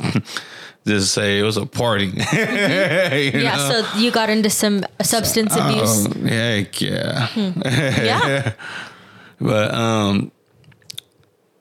just 0.87 1.13
say 1.13 1.39
it 1.39 1.43
was 1.43 1.57
a 1.57 1.67
party. 1.67 2.07
yeah, 2.33 3.57
know? 3.57 3.83
so 3.83 3.99
you 3.99 4.11
got 4.11 4.31
into 4.31 4.51
some 4.51 4.85
substance 5.03 5.55
oh, 5.57 5.69
abuse. 5.69 6.07
Um, 6.07 6.27
heck 6.27 6.81
yeah. 6.81 7.27
Hmm. 7.29 7.61
yeah. 7.65 8.53
but 9.41 9.75
um 9.75 10.33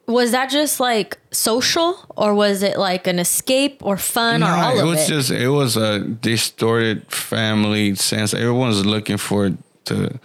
was 0.08 0.32
that 0.32 0.50
just 0.50 0.80
like 0.80 1.20
social 1.32 1.98
or 2.18 2.34
was 2.34 2.64
it 2.64 2.78
like 2.78 3.06
an 3.06 3.20
escape 3.20 3.86
or 3.86 3.96
fun 3.96 4.40
no, 4.40 4.48
or 4.48 4.50
all 4.50 4.78
it 4.78 4.82
of 4.82 4.88
it? 4.88 4.90
was 4.90 5.08
just 5.08 5.32
it 5.32 5.50
was 5.50 5.78
a 5.78 6.00
distorted 6.00 7.12
family 7.12 7.96
sense. 7.96 8.34
Everyone's 8.34 8.86
looking 8.86 9.18
for 9.18 9.52
to 9.86 10.20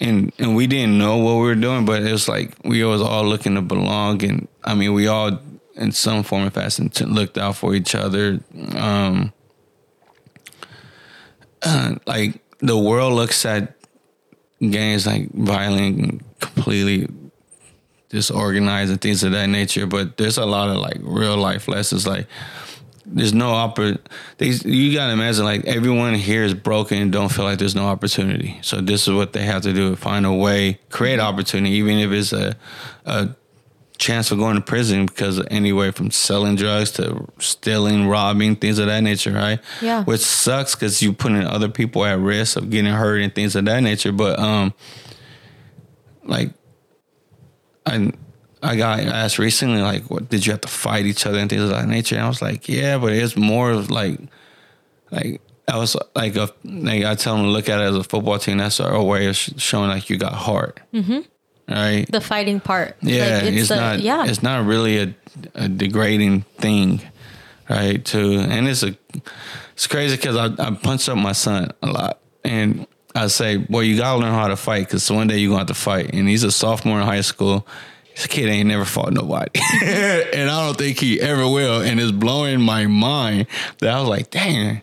and 0.00 0.32
and 0.38 0.56
we 0.56 0.66
didn't 0.66 0.98
know 0.98 1.18
what 1.18 1.34
we 1.34 1.42
were 1.42 1.54
doing, 1.54 1.84
but 1.84 2.02
it 2.02 2.10
was 2.10 2.28
like 2.28 2.56
we 2.64 2.82
was 2.82 3.00
all 3.00 3.24
looking 3.24 3.54
to 3.54 3.62
belong 3.62 4.24
and 4.24 4.48
I 4.64 4.74
mean 4.74 4.92
we 4.92 5.06
all 5.06 5.38
in 5.76 5.92
some 5.92 6.22
form 6.22 6.44
of 6.44 6.54
fashion 6.54 6.90
looked 7.06 7.38
out 7.38 7.56
for 7.56 7.74
each 7.74 7.94
other. 7.94 8.40
Um, 8.74 9.32
uh, 11.62 11.96
like 12.06 12.40
the 12.60 12.78
world 12.78 13.14
looks 13.14 13.44
at 13.44 13.74
gangs 14.60 15.06
like 15.06 15.30
violent 15.32 16.22
completely 16.40 17.08
disorganized 18.08 18.90
and 18.90 19.00
things 19.00 19.24
of 19.24 19.32
that 19.32 19.48
nature, 19.48 19.86
but 19.86 20.16
there's 20.16 20.38
a 20.38 20.46
lot 20.46 20.70
of 20.70 20.76
like 20.76 20.98
real 21.00 21.36
life 21.36 21.66
lessons. 21.68 22.06
Like 22.06 22.26
there's 23.04 23.34
no 23.34 23.52
oppor- 23.52 23.98
you 24.38 24.94
gotta 24.94 25.12
imagine 25.12 25.44
like 25.44 25.64
everyone 25.66 26.14
here 26.14 26.44
is 26.44 26.54
broken 26.54 27.02
and 27.02 27.12
don't 27.12 27.30
feel 27.30 27.44
like 27.44 27.58
there's 27.58 27.74
no 27.74 27.86
opportunity. 27.86 28.58
So 28.62 28.80
this 28.80 29.06
is 29.06 29.14
what 29.14 29.32
they 29.32 29.42
have 29.42 29.62
to 29.62 29.72
do: 29.72 29.96
find 29.96 30.24
a 30.24 30.32
way, 30.32 30.78
create 30.90 31.20
opportunity, 31.20 31.74
even 31.76 31.98
if 31.98 32.12
it's 32.12 32.32
a 32.32 32.56
a 33.04 33.30
chance 34.04 34.30
of 34.30 34.38
going 34.38 34.56
to 34.56 34.60
prison 34.60 35.06
because 35.06 35.38
of 35.38 35.48
anywhere 35.50 35.90
from 35.90 36.10
selling 36.10 36.56
drugs 36.56 36.90
to 36.92 37.26
stealing, 37.38 38.06
robbing, 38.06 38.56
things 38.56 38.78
of 38.78 38.86
that 38.86 39.00
nature, 39.00 39.32
right? 39.32 39.60
Yeah. 39.80 40.04
Which 40.04 40.20
sucks 40.20 40.74
because 40.74 41.02
you 41.02 41.12
putting 41.12 41.42
other 41.42 41.68
people 41.68 42.04
at 42.04 42.18
risk 42.18 42.56
of 42.56 42.68
getting 42.68 42.92
hurt 42.92 43.22
and 43.22 43.34
things 43.34 43.56
of 43.56 43.64
that 43.64 43.80
nature. 43.80 44.12
But 44.12 44.38
um, 44.38 44.74
like, 46.24 46.50
I 47.86 48.12
I 48.62 48.76
got 48.76 49.00
asked 49.00 49.38
recently, 49.38 49.80
like, 49.80 50.10
what 50.10 50.28
did 50.28 50.44
you 50.44 50.52
have 50.52 50.60
to 50.62 50.68
fight 50.68 51.06
each 51.06 51.26
other 51.26 51.38
and 51.38 51.48
things 51.48 51.62
of 51.62 51.70
that 51.70 51.88
nature? 51.88 52.16
And 52.16 52.24
I 52.24 52.28
was 52.28 52.42
like, 52.42 52.68
yeah, 52.68 52.98
but 52.98 53.12
it's 53.12 53.36
more 53.36 53.70
of 53.70 53.90
like, 53.90 54.20
like 55.10 55.40
I 55.66 55.78
was 55.78 55.96
like 56.14 56.36
a 56.36 56.50
like 56.64 57.04
I 57.04 57.14
tell 57.14 57.36
them 57.36 57.46
to 57.46 57.50
look 57.50 57.68
at 57.70 57.80
it 57.80 57.84
as 57.84 57.96
a 57.96 58.04
football 58.04 58.38
team. 58.38 58.58
That's 58.58 58.80
our 58.80 59.02
way 59.02 59.26
of 59.28 59.36
sh- 59.36 59.52
showing 59.56 59.88
like 59.88 60.10
you 60.10 60.18
got 60.18 60.34
heart, 60.34 60.80
mm-hmm. 60.92 61.20
Right? 61.68 62.06
The 62.10 62.20
fighting 62.20 62.60
part. 62.60 62.96
Yeah, 63.02 63.40
Like, 63.44 63.52
it's, 63.54 63.68
the- 63.68 63.76
not. 63.76 64.00
Yeah. 64.00 64.26
it's 64.26 64.42
not 64.42 64.66
really 64.66 64.98
a, 64.98 65.14
a 65.54 65.68
degrading 65.68 66.42
thing, 66.58 67.00
right? 67.68 68.04
To 68.06 68.38
and 68.40 68.68
it's 68.68 68.82
a 68.82 68.96
it's 69.74 69.86
crazy 69.86 70.16
because 70.16 70.36
I, 70.36 70.46
I 70.64 70.70
punched 70.74 71.08
up 71.08 71.18
my 71.18 71.32
son 71.32 71.70
a 71.82 71.86
lot, 71.88 72.20
and 72.44 72.86
I 73.14 73.26
say, 73.28 73.56
boy, 73.56 73.80
you 73.80 73.96
gotta 73.98 74.18
learn 74.20 74.32
how 74.32 74.48
to 74.48 74.56
fight 74.56 74.86
because 74.86 75.10
one 75.10 75.26
day 75.26 75.38
you're 75.38 75.50
gonna 75.50 75.60
have 75.60 75.68
to 75.68 75.74
fight. 75.74 76.14
And 76.14 76.28
he's 76.28 76.44
a 76.44 76.50
sophomore 76.52 77.00
in 77.00 77.06
high 77.06 77.20
school. 77.22 77.66
This 78.14 78.28
kid 78.28 78.48
ain't 78.48 78.68
never 78.68 78.84
fought 78.84 79.12
nobody, 79.12 79.50
and 79.82 80.48
I 80.48 80.66
don't 80.66 80.76
think 80.78 81.00
he 81.00 81.20
ever 81.20 81.48
will. 81.48 81.80
And 81.80 81.98
it's 81.98 82.12
blowing 82.12 82.60
my 82.60 82.86
mind 82.86 83.48
that 83.78 83.92
I 83.92 83.98
was 84.00 84.08
like, 84.08 84.30
dang. 84.30 84.82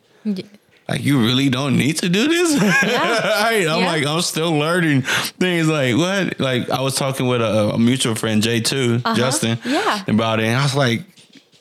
Like 0.91 1.04
you 1.06 1.19
really 1.19 1.47
don't 1.49 1.77
need 1.77 1.97
to 1.99 2.10
do 2.10 2.27
this. 2.27 2.62
right? 2.62 3.65
I'm 3.69 3.80
Yeah. 3.82 3.86
like 3.86 4.06
I'm 4.06 4.21
still 4.21 4.51
learning 4.51 5.04
things. 5.39 5.67
Like 5.69 5.95
what? 5.95 6.38
Like 6.38 6.69
I 6.69 6.82
was 6.82 6.95
talking 6.95 7.27
with 7.27 7.41
a, 7.41 7.71
a 7.75 7.80
mutual 7.80 8.13
friend, 8.15 8.43
Jay 8.43 8.60
too, 8.60 8.99
Justin, 9.15 9.58
Yeah. 9.63 10.04
about 10.10 10.41
it. 10.41 10.47
And 10.47 10.58
I 10.58 10.63
was 10.63 10.75
like, 10.75 11.04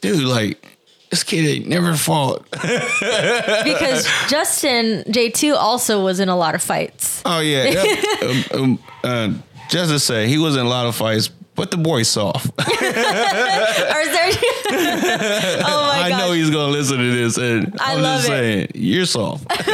dude, 0.01 0.25
like 0.25 0.66
this 1.11 1.23
kid 1.23 1.47
ain't 1.47 1.69
never 1.69 1.95
fought. 1.95 2.45
because 2.51 4.09
Justin 4.29 5.05
J2 5.05 5.55
also 5.55 6.03
was 6.03 6.19
in 6.19 6.29
a 6.29 6.37
lot 6.37 6.57
of 6.57 6.62
fights. 6.62 7.23
oh 7.25 7.38
yeah. 7.38 7.64
Yep. 7.85 8.53
um, 8.55 8.61
um, 8.62 8.79
uh, 9.05 9.33
just 9.69 9.93
to 9.93 10.01
say, 10.01 10.27
he 10.27 10.38
was 10.38 10.57
in 10.57 10.66
a 10.66 10.69
lot 10.69 10.87
of 10.87 10.97
fights, 10.97 11.31
but 11.61 11.70
the 11.70 11.77
boy's 11.77 12.09
soft. 12.09 12.46
Or 12.59 14.01
is 14.01 14.12
there? 14.12 14.31
oh 14.73 15.85
my 15.92 16.05
I 16.05 16.09
gosh. 16.09 16.18
know 16.18 16.33
he's 16.33 16.49
gonna 16.49 16.73
listen 16.73 16.96
to 16.96 17.11
this, 17.14 17.37
and 17.37 17.77
I 17.79 17.92
I'm 17.94 18.03
love 18.03 18.20
just 18.20 18.31
it. 18.31 18.33
saying, 18.33 18.68
you're 18.75 19.05
soft. 19.05 19.44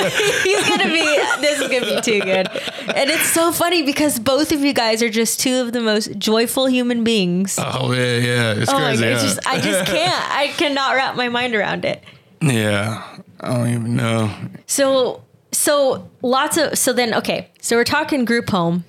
He's 0.42 0.68
gonna 0.68 0.87
be. 0.87 1.05
This 1.40 1.61
is 1.61 1.68
gonna 1.68 1.87
be 1.94 2.01
too 2.01 2.20
good, 2.20 2.49
and 2.94 3.09
it's 3.09 3.31
so 3.31 3.53
funny 3.53 3.83
because 3.85 4.18
both 4.18 4.51
of 4.51 4.61
you 4.64 4.72
guys 4.72 5.01
are 5.01 5.09
just 5.09 5.38
two 5.38 5.61
of 5.61 5.72
the 5.72 5.81
most 5.81 6.18
joyful 6.18 6.66
human 6.66 7.05
beings. 7.05 7.57
oh 7.59 7.92
yeah, 7.92 8.16
yeah. 8.16 8.55
It's 8.55 8.70
oh 8.70 8.79
my 8.81 8.96
crazy. 8.96 9.03
god! 9.05 9.12
It's 9.12 9.22
huh? 9.22 9.29
just 9.29 9.46
I 9.46 9.61
just 9.61 9.90
can't. 9.90 10.31
I 10.33 10.49
cannot 10.49 10.94
wrap 10.96 11.14
my 11.14 11.29
mind 11.29 11.55
around 11.55 11.85
it. 11.85 12.03
yeah. 12.42 13.05
I 13.40 13.49
don't 13.55 13.68
even 13.68 13.94
know. 13.96 14.35
So 14.66 15.22
so 15.53 16.09
lots 16.22 16.57
of 16.57 16.77
so 16.77 16.92
then 16.92 17.14
okay. 17.14 17.51
So 17.61 17.77
we're 17.77 17.85
talking 17.85 18.25
group 18.25 18.51
home. 18.51 18.85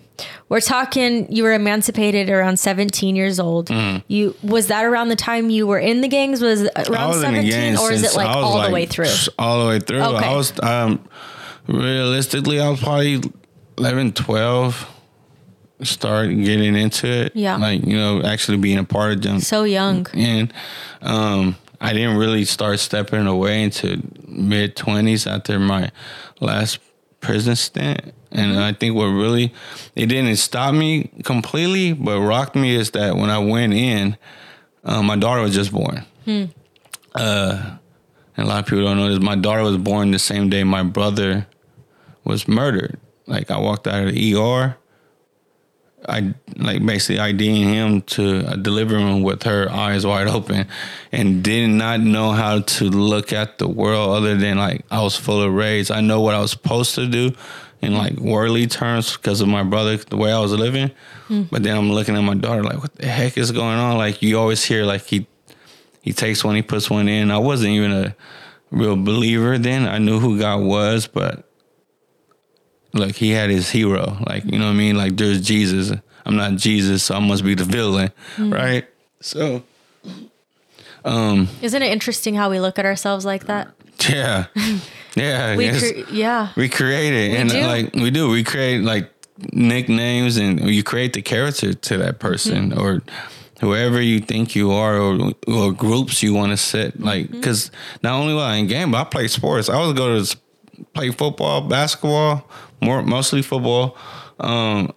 We're 0.50 0.62
talking 0.62 1.32
you 1.32 1.44
were 1.44 1.54
emancipated 1.54 2.30
around 2.30 2.58
17 2.58 3.16
years 3.16 3.40
old. 3.40 3.70
You 4.08 4.36
was 4.44 4.68
that 4.68 4.86
around 4.86 5.10
the 5.10 5.16
time 5.16 5.50
you 5.50 5.68
were 5.68 5.80
in 5.80 6.02
the 6.02 6.08
gangs 6.08 6.42
was 6.42 6.62
it 6.62 6.74
Mm. 6.74 6.90
Around 6.90 7.10
was 7.10 7.22
17 7.22 7.78
or 7.78 7.92
is 7.92 8.04
it 8.04 8.16
like 8.16 8.28
all 8.28 8.56
like, 8.56 8.68
the 8.68 8.74
way 8.74 8.86
through? 8.86 9.08
All 9.38 9.64
the 9.64 9.68
way 9.68 9.80
through. 9.80 10.02
Okay. 10.02 10.26
I 10.26 10.36
was 10.36 10.54
um 10.64 11.08
realistically 11.68 12.60
I 12.60 12.70
was 12.70 12.80
probably 12.80 13.22
11, 13.78 14.14
12 14.14 14.94
start 15.84 16.30
getting 16.30 16.76
into 16.76 17.08
it. 17.08 17.36
Yeah. 17.36 17.58
Like, 17.58 17.86
you 17.86 17.96
know, 17.96 18.24
actually 18.24 18.58
being 18.58 18.80
a 18.80 18.84
part 18.84 19.14
of 19.14 19.22
them. 19.22 19.40
So 19.42 19.64
young. 19.64 20.08
and 20.14 20.54
um 21.02 21.56
I 21.80 21.94
didn't 21.94 22.18
really 22.18 22.46
start 22.46 22.80
stepping 22.80 23.28
away 23.28 23.64
into 23.64 24.02
mid 24.28 24.76
20s 24.76 25.28
after 25.32 25.60
my 25.60 25.92
last 26.40 26.80
prison 27.20 27.56
stint. 27.56 28.14
And 28.38 28.52
Mm-hmm. 28.52 28.62
I 28.62 28.74
think 28.74 28.96
what 28.96 29.06
really 29.06 29.52
it 29.96 30.06
didn't 30.06 30.36
stop 30.38 30.74
me 30.74 31.10
completely, 31.24 31.94
but 31.94 32.22
rocked 32.22 32.56
me 32.56 32.76
is 32.76 32.92
that 32.92 33.16
when 33.16 33.32
I 33.32 33.40
went 33.40 33.74
in, 33.74 34.16
um, 34.84 35.08
my 35.08 35.16
daughter 35.16 35.42
was 35.42 35.56
just 35.56 35.72
born. 35.72 36.06
Hmm. 36.24 36.46
Uh, 37.16 37.78
and 38.38 38.46
a 38.46 38.50
lot 38.50 38.60
of 38.60 38.66
people 38.68 38.86
don't 38.86 38.98
know 38.98 39.10
this. 39.10 39.20
My 39.20 39.36
daughter 39.36 39.64
was 39.64 39.78
born 39.78 40.12
the 40.12 40.20
same 40.20 40.50
day 40.50 40.64
my 40.64 40.84
brother 40.84 41.48
was 42.24 42.48
murdered. 42.48 43.00
Like 43.26 43.50
I 43.50 43.60
walked 43.60 43.88
out 43.88 44.08
of 44.08 44.14
the 44.14 44.36
ER. 44.36 44.78
I 46.08 46.36
like 46.56 46.86
basically 46.86 47.20
IDing 47.20 47.68
him 47.68 48.02
to 48.04 48.46
a 48.48 48.56
delivery 48.56 49.04
room 49.04 49.24
with 49.24 49.44
her 49.44 49.70
eyes 49.70 50.06
wide 50.06 50.28
open 50.28 50.68
and 51.12 51.44
did 51.44 51.70
not 51.70 52.02
know 52.02 52.32
how 52.32 52.62
to 52.62 52.84
look 52.86 53.34
at 53.34 53.58
the 53.58 53.68
world 53.68 54.16
other 54.16 54.36
than 54.36 54.58
like 54.58 54.86
I 54.92 55.02
was 55.02 55.16
full 55.16 55.42
of 55.42 55.52
rage. 55.52 55.90
I 55.90 56.02
know 56.02 56.22
what 56.22 56.36
I 56.36 56.40
was 56.40 56.52
supposed 56.52 56.94
to 56.96 57.08
do 57.08 57.36
in 57.82 57.96
like 57.96 58.18
worldly 58.18 58.68
terms 58.68 59.16
because 59.16 59.42
of 59.42 59.48
my 59.48 59.64
brother, 59.64 59.98
the 59.98 60.18
way 60.18 60.32
I 60.32 60.40
was 60.40 60.52
living. 60.52 60.92
Hmm. 61.28 61.44
But 61.44 61.64
then 61.64 61.78
I'm 61.78 61.92
looking 61.92 62.16
at 62.16 62.22
my 62.22 62.36
daughter 62.36 62.64
like, 62.64 62.82
what 62.82 62.96
the 62.96 63.08
heck 63.08 63.38
is 63.38 63.52
going 63.52 63.78
on? 63.78 63.98
Like 63.98 64.22
you 64.22 64.40
always 64.40 64.64
hear 64.64 64.84
like 64.86 65.04
he 65.06 65.28
he 66.02 66.14
takes 66.14 66.44
one, 66.44 66.56
he 66.56 66.62
puts 66.62 66.90
one 66.90 67.08
in. 67.08 67.32
I 67.32 67.38
wasn't 67.38 67.72
even 67.72 67.92
a 67.92 68.16
real 68.72 68.96
believer 68.96 69.58
then. 69.58 69.88
I 69.88 69.98
knew 69.98 70.20
who 70.20 70.40
God 70.40 70.64
was, 70.64 71.06
but 71.08 71.50
look, 72.94 73.16
he 73.16 73.32
had 73.32 73.50
his 73.50 73.70
hero. 73.70 74.18
Like, 74.26 74.46
you 74.46 74.58
know 74.58 74.66
what 74.66 74.72
I 74.72 74.76
mean? 74.76 74.96
Like 74.96 75.18
there's 75.18 75.42
Jesus. 75.42 75.98
I'm 76.26 76.36
not 76.36 76.56
Jesus, 76.56 77.04
so 77.04 77.16
I 77.16 77.20
must 77.20 77.44
be 77.44 77.56
the 77.56 77.64
villain. 77.64 78.12
Hmm. 78.36 78.54
Right? 78.54 78.88
So 79.22 79.64
um, 81.08 81.48
Isn't 81.62 81.82
it 81.82 81.92
interesting 81.92 82.36
how 82.36 82.50
we 82.50 82.60
look 82.60 82.78
at 82.78 82.86
ourselves 82.86 83.26
like 83.26 83.46
that? 83.46 83.70
Yeah. 84.10 84.46
Yeah. 85.16 85.56
We 85.56 85.70
cre- 85.72 86.14
yeah. 86.14 86.50
we 86.56 86.70
create 86.70 87.12
it. 87.14 87.40
and 87.40 87.50
do. 87.50 87.60
like 87.62 87.94
we 87.96 88.12
do. 88.12 88.30
We 88.30 88.44
create 88.44 88.84
like 88.84 89.10
nicknames 89.52 90.38
and 90.38 90.60
you 90.70 90.84
create 90.84 91.14
the 91.14 91.24
character 91.24 91.74
to 91.74 91.98
that 91.98 92.20
person 92.20 92.70
Mm-hmm. 92.70 92.80
or 92.80 93.02
whoever 93.60 94.00
you 94.00 94.20
think 94.20 94.56
you 94.56 94.72
are 94.72 94.96
or, 95.00 95.32
or 95.48 95.72
groups 95.74 96.22
you 96.22 96.36
want 96.36 96.52
to 96.52 96.58
sit 96.58 96.94
Mm-hmm. 96.94 97.04
like 97.04 97.32
because 97.32 97.72
not 98.04 98.14
only 98.14 98.36
was 98.36 98.44
I 98.44 98.56
in 98.58 98.68
game 98.68 98.92
but 98.92 98.98
I 99.00 99.04
play 99.06 99.28
sports 99.28 99.70
I 99.70 99.78
was 99.80 99.94
go 99.94 100.22
to 100.24 100.38
play 100.94 101.10
football 101.10 101.62
basketball 101.62 102.48
more 102.82 103.02
mostly 103.02 103.42
football 103.42 103.98
um 104.40 104.94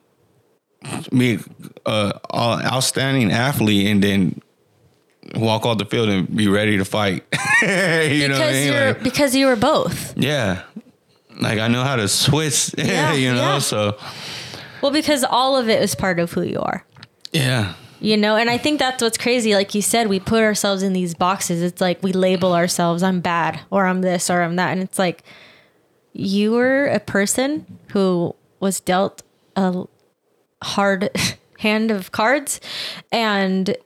be 1.17 1.39
a 1.87 2.13
a 2.31 2.61
outstanding 2.75 3.33
athlete 3.33 3.87
and 3.87 4.03
then 4.05 4.43
walk 5.37 5.65
off 5.67 5.79
the 5.79 5.85
field 5.85 6.09
and 6.09 6.35
be 6.37 6.49
ready 6.49 6.77
to 6.79 6.85
fight 6.85 7.25
you 7.63 8.29
know 8.29 8.39
what 8.39 8.43
I 8.43 8.53
Because 8.53 8.53
mean 8.55 8.73
you're 8.73 8.87
Like, 8.95 9.03
because 9.03 9.35
you 9.37 9.47
were 9.47 9.57
both. 9.57 10.17
yeah 10.17 10.63
like 11.41 11.59
I 11.59 11.69
know 11.69 11.85
how 11.85 11.97
to 11.97 12.09
switch 12.09 12.75
Yeah, 12.79 13.13
you 13.15 13.33
know 13.33 13.55
yeah. 13.55 13.59
so 13.59 13.97
Well, 14.83 14.93
because 14.93 15.25
all 15.25 15.57
of 15.57 15.69
it 15.69 15.83
is 15.83 15.95
part 15.95 16.19
of 16.19 16.33
who 16.33 16.43
you 16.43 16.59
are. 16.61 16.85
yeah 17.33 17.75
You 18.01 18.17
know, 18.17 18.37
and 18.37 18.49
I 18.51 18.57
think 18.59 18.79
that's 18.79 19.03
what's 19.03 19.19
crazy. 19.19 19.55
Like 19.55 19.75
you 19.75 19.83
said, 19.83 20.09
we 20.09 20.19
put 20.21 20.43
ourselves 20.43 20.83
in 20.83 20.95
these 20.95 21.15
boxes. 21.15 21.63
It's 21.63 21.81
like 21.83 22.03
we 22.03 22.13
label 22.13 22.55
ourselves, 22.55 23.03
I'm 23.03 23.21
bad, 23.21 23.61
or 23.71 23.85
I'm 23.87 24.01
this, 24.01 24.31
or 24.31 24.41
I'm 24.43 24.57
that. 24.57 24.73
And 24.73 24.81
it's 24.83 24.99
like 24.99 25.23
you 26.15 26.53
were 26.53 26.87
a 26.87 26.99
person 26.99 27.67
who 27.93 28.35
was 28.59 28.81
dealt 28.81 29.23
a 29.55 29.85
hard 30.63 31.11
hand 31.59 31.91
of 31.91 32.11
cards. 32.11 32.59
And 33.13 33.77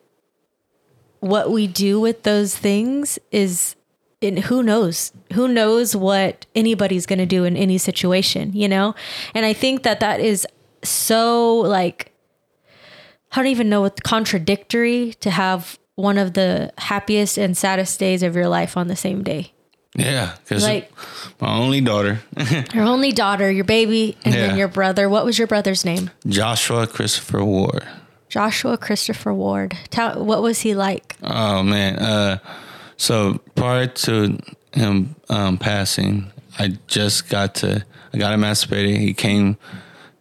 what 1.25 1.51
we 1.51 1.67
do 1.67 1.99
with 2.01 2.23
those 2.23 2.57
things 2.57 3.19
is 3.33 3.77
and 4.21 4.39
who 4.49 4.63
knows 4.63 5.13
who 5.33 5.49
knows 5.49 5.95
what 5.97 6.47
anybody's 6.55 7.07
going 7.07 7.19
to 7.19 7.27
do 7.27 7.45
in 7.45 7.57
any 7.57 7.79
situation 7.79 8.53
you 8.55 8.69
know 8.69 8.95
and 9.35 9.45
i 9.47 9.53
think 9.53 9.83
that 9.83 10.01
that 10.01 10.21
is 10.21 10.47
so 10.83 11.57
like 11.79 12.11
I 13.33 13.39
don't 13.39 13.47
even 13.49 13.69
know 13.69 13.81
what 13.81 14.03
contradictory 14.05 15.15
to 15.21 15.31
have 15.31 15.79
one 15.97 16.19
of 16.19 16.35
the 16.35 16.73
happiest 16.79 17.37
and 17.37 17.57
saddest 17.57 17.99
days 17.99 18.23
of 18.23 18.37
your 18.37 18.47
life 18.49 18.77
on 18.77 18.87
the 18.87 18.95
same 18.97 19.25
day. 19.25 19.53
yeah 19.97 20.37
because 20.45 20.63
Like- 20.63 20.91
my 21.41 21.53
only 21.57 21.81
daughter 21.81 22.21
Your 22.75 22.85
only 22.85 23.11
daughter, 23.13 23.51
your 23.51 23.65
baby, 23.65 24.17
and 24.25 24.35
Yeah. 24.35 24.47
then 24.47 24.57
your 24.59 24.69
brother. 24.69 25.09
What 25.09 25.25
was 25.25 25.37
your 25.39 25.49
brother's 25.49 25.85
name? 25.85 26.11
Joshua 26.29 26.87
Christopher 26.87 27.43
Ward 27.45 27.83
Joshua 28.35 28.77
Christopher 28.77 29.33
Ward. 29.33 29.79
Tell, 29.90 30.25
what 30.25 30.42
was 30.42 30.59
he 30.61 30.75
like? 30.75 31.14
Oh 31.23 31.62
man. 31.62 31.94
Uh, 32.01 32.38
so 32.97 33.38
prior 33.55 33.87
to 33.87 34.37
him 34.73 35.14
um, 35.29 35.57
passing, 35.57 36.33
I 36.59 36.77
just 36.88 37.29
got 37.31 37.55
to 37.57 37.87
I 38.12 38.18
got 38.18 38.35
emancipated. 38.35 38.97
He 38.97 39.14
came, 39.14 39.57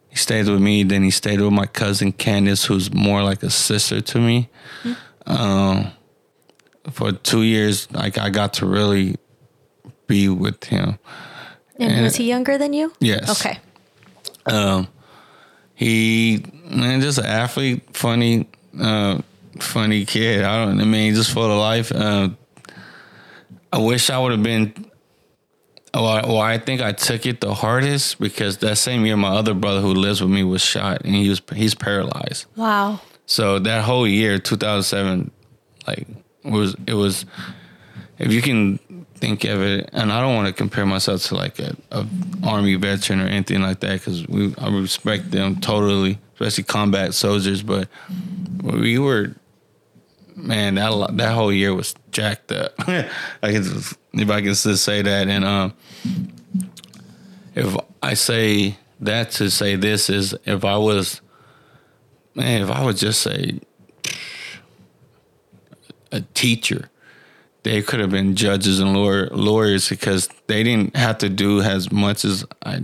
he 0.09 0.15
stayed 0.15 0.47
with 0.47 0.61
me. 0.61 0.83
Then 0.83 1.01
he 1.01 1.09
stayed 1.09 1.41
with 1.41 1.53
my 1.53 1.65
cousin 1.65 2.11
Candace, 2.11 2.65
who's 2.65 2.93
more 2.93 3.23
like 3.23 3.41
a 3.41 3.49
sister 3.49 3.99
to 3.99 4.19
me. 4.19 4.47
Um, 5.25 5.87
for 6.91 7.13
two 7.13 7.41
years, 7.41 7.91
like 7.93 8.19
I 8.19 8.29
got 8.29 8.53
to 8.55 8.67
really 8.67 9.15
be 10.05 10.29
with 10.29 10.65
him. 10.65 10.99
And 11.79 11.91
And- 11.91 12.03
was 12.03 12.17
he 12.17 12.25
younger 12.29 12.59
than 12.59 12.73
you? 12.73 12.93
Yes. 12.99 13.41
Okay. 13.43 13.57
Um, 14.45 14.87
he 15.73 16.45
man, 16.63 17.01
just 17.01 17.17
an 17.17 17.25
athlete, 17.25 17.95
funny. 17.95 18.47
Uh, 18.79 19.21
funny 19.59 20.05
kid. 20.05 20.43
I 20.43 20.65
don't. 20.65 20.79
I 20.79 20.85
mean, 20.85 21.13
just 21.13 21.31
full 21.31 21.51
of 21.51 21.57
life. 21.57 21.93
Um, 21.93 22.37
I 23.71 23.77
wish 23.79 24.09
I 24.09 24.19
would 24.19 24.31
have 24.31 24.43
been. 24.43 24.73
Well, 25.93 26.27
well, 26.27 26.39
I 26.39 26.57
think 26.57 26.81
I 26.81 26.91
took 26.91 27.25
it 27.27 27.39
the 27.39 27.53
hardest 27.53 28.19
because 28.19 28.57
that 28.57 28.77
same 28.77 29.05
year, 29.05 29.15
my 29.15 29.29
other 29.29 29.53
brother 29.53 29.79
who 29.79 29.93
lives 29.93 30.21
with 30.21 30.31
me 30.31 30.43
was 30.43 30.63
shot, 30.63 31.01
and 31.05 31.13
he 31.13 31.29
was 31.29 31.41
he's 31.53 31.75
paralyzed. 31.75 32.45
Wow. 32.55 32.99
So 33.25 33.59
that 33.59 33.83
whole 33.83 34.07
year, 34.07 34.39
2007, 34.39 35.31
like 35.87 36.07
was 36.43 36.75
it 36.87 36.93
was. 36.93 37.25
If 38.19 38.31
you 38.31 38.41
can 38.41 39.02
think 39.23 39.45
of 39.45 39.61
it, 39.61 39.89
and 39.93 40.11
I 40.11 40.19
don't 40.19 40.35
want 40.35 40.47
to 40.47 40.53
compare 40.53 40.85
myself 40.85 41.23
to 41.27 41.35
like 41.35 41.57
a, 41.57 41.77
a 41.91 42.05
army 42.43 42.75
veteran 42.75 43.21
or 43.21 43.27
anything 43.27 43.61
like 43.61 43.79
that, 43.79 43.93
because 43.93 44.27
we 44.27 44.53
I 44.57 44.67
respect 44.67 45.31
them 45.31 45.61
totally, 45.61 46.19
especially 46.33 46.65
combat 46.65 47.13
soldiers. 47.13 47.63
But 47.63 47.87
we 48.61 48.99
were, 48.99 49.33
man, 50.35 50.75
that 50.75 51.15
that 51.15 51.33
whole 51.33 51.53
year 51.53 51.73
was 51.73 51.95
jacked 52.11 52.51
up. 52.51 52.73
I 52.79 53.07
can, 53.41 53.63
if 54.13 54.29
I 54.29 54.41
can 54.41 54.53
just 54.53 54.83
say 54.83 55.01
that, 55.01 55.29
and 55.29 55.45
um, 55.45 55.73
if 57.55 57.77
I 58.01 58.15
say 58.15 58.77
that 58.99 59.31
to 59.31 59.49
say 59.49 59.77
this 59.77 60.09
is 60.09 60.35
if 60.43 60.65
I 60.65 60.75
was, 60.75 61.21
man, 62.35 62.61
if 62.61 62.69
I 62.69 62.83
would 62.83 62.97
just 62.97 63.21
say 63.21 63.61
a 66.11 66.19
teacher 66.33 66.89
they 67.63 67.81
could 67.81 67.99
have 67.99 68.11
been 68.11 68.35
judges 68.35 68.79
and 68.79 68.93
lawyer, 68.93 69.27
lawyers 69.27 69.89
because 69.89 70.29
they 70.47 70.63
didn't 70.63 70.95
have 70.95 71.17
to 71.19 71.29
do 71.29 71.61
as 71.61 71.91
much 71.91 72.25
as 72.25 72.45
I, 72.65 72.83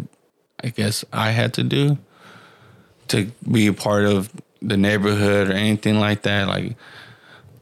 I 0.63 0.69
guess 0.69 1.03
I 1.11 1.31
had 1.31 1.53
to 1.55 1.63
do 1.63 1.97
to 3.09 3.31
be 3.49 3.67
a 3.67 3.73
part 3.73 4.05
of 4.05 4.31
the 4.61 4.77
neighborhood 4.77 5.49
or 5.49 5.53
anything 5.53 5.99
like 5.99 6.23
that. 6.23 6.47
Like, 6.47 6.75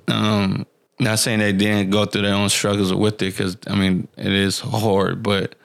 um, 0.08 0.66
not 1.00 1.20
saying 1.20 1.40
they 1.40 1.54
didn't 1.54 1.90
go 1.90 2.06
through 2.06 2.24
their 2.24 2.34
own 2.34 2.50
struggles 2.50 2.94
with 2.94 3.16
it 3.16 3.38
because 3.38 3.58
I 3.68 3.76
mean 3.76 4.08
it 4.18 4.32
is 4.32 4.60
hard, 4.60 5.24
but 5.24 5.56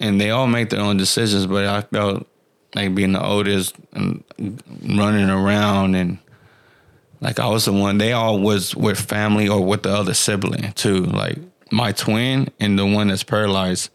and 0.00 0.20
they 0.20 0.30
all 0.30 0.46
make 0.46 0.70
their 0.70 0.80
own 0.80 0.96
decisions. 0.96 1.46
But 1.46 1.66
I 1.66 1.82
felt 1.82 2.26
like 2.74 2.94
being 2.94 3.12
the 3.12 3.24
oldest 3.24 3.76
and 3.92 4.24
running 4.38 5.30
around 5.30 5.94
and 5.94 6.18
like 7.20 7.38
I 7.38 7.48
was 7.48 7.64
the 7.64 7.72
one. 7.72 7.98
They 7.98 8.12
all 8.12 8.38
was 8.38 8.74
with 8.74 9.00
family 9.00 9.48
or 9.48 9.64
with 9.64 9.82
the 9.82 9.94
other 9.94 10.14
sibling 10.14 10.72
too. 10.72 11.04
Like 11.04 11.38
my 11.70 11.92
twin 11.92 12.48
and 12.60 12.78
the 12.78 12.86
one 12.86 13.08
that's 13.08 13.22
paralyzed 13.22 13.90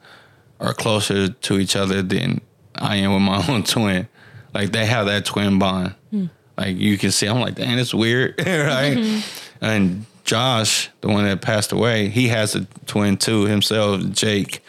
are 0.59 0.73
closer 0.73 1.29
to 1.29 1.59
each 1.59 1.75
other 1.75 2.01
than 2.01 2.41
I 2.75 2.97
am 2.97 3.13
with 3.13 3.21
my 3.21 3.45
own 3.53 3.63
twin. 3.63 4.07
Like 4.53 4.71
they 4.71 4.85
have 4.85 5.05
that 5.05 5.25
twin 5.25 5.59
bond. 5.59 5.95
Mm. 6.13 6.29
Like 6.57 6.77
you 6.77 6.97
can 6.97 7.11
see, 7.11 7.27
I'm 7.27 7.39
like, 7.39 7.55
dang, 7.55 7.77
it's 7.77 7.93
weird, 7.93 8.35
right? 8.39 8.97
Mm-hmm. 8.97 9.65
And 9.65 10.05
Josh, 10.25 10.89
the 11.01 11.07
one 11.07 11.23
that 11.25 11.41
passed 11.41 11.71
away, 11.71 12.09
he 12.09 12.27
has 12.27 12.55
a 12.55 12.65
twin 12.85 13.17
too 13.17 13.45
himself, 13.45 14.01
Jake. 14.11 14.63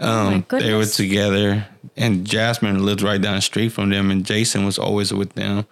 Oh 0.00 0.28
um, 0.28 0.46
oh 0.50 0.58
they 0.58 0.74
were 0.74 0.84
together, 0.86 1.66
and 1.96 2.26
Jasmine 2.26 2.84
lived 2.84 3.02
right 3.02 3.20
down 3.20 3.36
the 3.36 3.42
street 3.42 3.70
from 3.70 3.90
them, 3.90 4.10
and 4.10 4.26
Jason 4.26 4.66
was 4.66 4.78
always 4.78 5.12
with 5.12 5.32
them. 5.34 5.66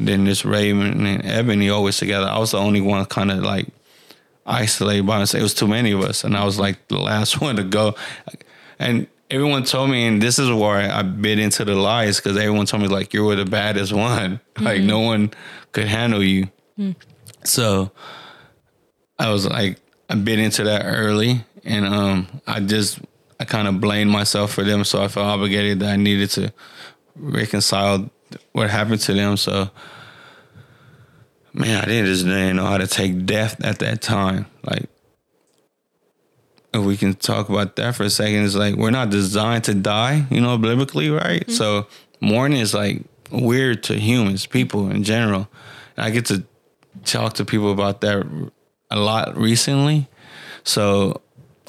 Then 0.00 0.24
this 0.24 0.44
Raymond 0.44 1.06
and 1.06 1.24
Ebony 1.24 1.68
always 1.68 1.98
together. 1.98 2.26
I 2.26 2.38
was 2.38 2.52
the 2.52 2.58
only 2.58 2.80
one 2.80 3.04
kind 3.06 3.30
of 3.30 3.42
like 3.42 3.68
isolated 4.46 5.06
by 5.06 5.18
myself. 5.18 5.40
It 5.40 5.42
was 5.42 5.54
too 5.54 5.68
many 5.68 5.92
of 5.92 6.00
us, 6.00 6.24
and 6.24 6.36
I 6.36 6.44
was 6.44 6.58
like 6.58 6.88
the 6.88 6.98
last 6.98 7.40
one 7.42 7.56
to 7.56 7.64
go. 7.64 7.94
And 8.78 9.06
everyone 9.30 9.64
told 9.64 9.90
me, 9.90 10.06
and 10.06 10.20
this 10.20 10.38
is 10.38 10.50
where 10.50 10.90
I 10.90 11.02
bit 11.02 11.38
into 11.38 11.64
the 11.64 11.74
lies 11.74 12.16
because 12.16 12.36
everyone 12.36 12.66
told 12.66 12.82
me 12.82 12.88
like 12.88 13.14
you 13.14 13.24
were 13.24 13.36
the 13.36 13.44
baddest 13.44 13.92
one. 13.92 14.40
Mm-hmm. 14.50 14.66
Like 14.66 14.82
no 14.82 15.00
one 15.00 15.30
could 15.72 15.86
handle 15.86 16.22
you. 16.22 16.48
Mm. 16.78 16.94
So 17.44 17.92
I 19.18 19.30
was 19.30 19.46
like, 19.46 19.78
I 20.10 20.16
bit 20.16 20.38
into 20.38 20.64
that 20.64 20.82
early, 20.84 21.44
and 21.64 21.86
um, 21.86 22.42
I 22.46 22.60
just 22.60 22.98
I 23.38 23.44
kind 23.44 23.66
of 23.68 23.80
blamed 23.80 24.10
myself 24.10 24.52
for 24.52 24.64
them. 24.64 24.84
So 24.84 25.02
I 25.02 25.08
felt 25.08 25.26
obligated 25.26 25.80
that 25.80 25.92
I 25.92 25.96
needed 25.96 26.28
to 26.30 26.52
reconcile 27.16 28.10
what 28.52 28.70
happened 28.70 29.00
to 29.02 29.14
them. 29.14 29.36
So, 29.36 29.70
man, 31.52 31.82
I 31.82 31.86
didn't 31.86 32.06
just 32.06 32.24
didn't 32.24 32.56
know 32.56 32.66
how 32.66 32.78
to 32.78 32.86
take 32.86 33.26
death 33.26 33.62
at 33.64 33.78
that 33.80 34.02
time. 34.02 34.46
Like, 34.64 34.88
if 36.72 36.82
we 36.82 36.96
can 36.96 37.14
talk 37.14 37.48
about 37.48 37.76
that 37.76 37.96
for 37.96 38.04
a 38.04 38.10
second, 38.10 38.44
it's 38.44 38.54
like 38.54 38.76
we're 38.76 38.90
not 38.90 39.10
designed 39.10 39.64
to 39.64 39.74
die, 39.74 40.26
you 40.30 40.40
know, 40.40 40.56
biblically, 40.58 41.10
right? 41.10 41.42
Mm-hmm. 41.42 41.52
So, 41.52 41.86
mourning 42.20 42.60
is 42.60 42.74
like 42.74 43.02
weird 43.30 43.82
to 43.84 43.98
humans, 43.98 44.46
people 44.46 44.90
in 44.90 45.02
general. 45.02 45.48
And 45.96 46.06
I 46.06 46.10
get 46.10 46.26
to 46.26 46.44
talk 47.04 47.34
to 47.34 47.44
people 47.44 47.72
about 47.72 48.00
that 48.02 48.50
a 48.90 48.98
lot 48.98 49.36
recently. 49.36 50.08
So, 50.62 51.20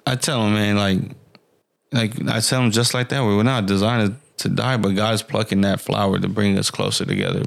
I 0.05 0.15
tell 0.15 0.43
them, 0.43 0.53
man, 0.53 0.77
like, 0.77 0.99
like 1.91 2.27
I 2.27 2.39
tell 2.39 2.61
them 2.61 2.71
just 2.71 2.93
like 2.93 3.09
that. 3.09 3.23
We're 3.23 3.43
not 3.43 3.65
designed 3.65 4.09
to 4.09 4.20
die, 4.49 4.77
but 4.77 4.95
God's 4.95 5.21
plucking 5.21 5.61
that 5.61 5.81
flower 5.81 6.19
to 6.19 6.27
bring 6.27 6.57
us 6.57 6.69
closer 6.69 7.05
together. 7.05 7.43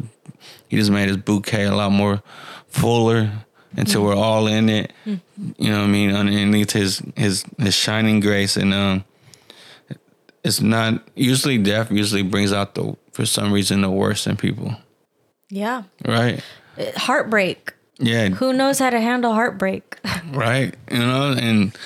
He 0.69 0.77
just 0.77 0.91
made 0.91 1.09
his 1.09 1.17
bouquet 1.17 1.65
a 1.65 1.75
lot 1.75 1.93
more 1.93 2.23
fuller 2.69 3.31
until 3.77 4.03
mm 4.03 4.05
we're 4.05 4.15
all 4.17 4.47
in 4.47 4.69
it. 4.69 4.93
mm 5.07 5.21
You 5.59 5.71
know 5.71 5.79
what 5.79 5.85
I 5.85 5.89
mean? 5.89 6.15
Underneath 6.15 6.73
his 6.73 7.03
his 7.17 7.45
his 7.59 7.75
shining 7.75 8.21
grace, 8.21 8.57
and 8.57 8.73
um, 8.73 9.05
it's 10.43 10.61
not 10.61 11.03
usually 11.15 11.59
death. 11.59 11.91
Usually 11.91 12.23
brings 12.23 12.53
out 12.53 12.75
the 12.75 12.97
for 13.13 13.27
some 13.27 13.53
reason 13.53 13.83
the 13.83 13.91
worst 13.91 14.27
in 14.27 14.37
people. 14.37 14.77
Yeah. 15.49 15.85
Right. 16.05 16.43
Heartbreak. 16.97 17.73
Yeah. 17.99 18.29
Who 18.31 18.53
knows 18.53 18.81
how 18.81 18.91
to 18.91 19.01
handle 19.01 19.33
heartbreak? 19.33 20.01
right. 20.33 20.75
You 20.91 20.99
know, 20.99 21.33
and 21.39 21.77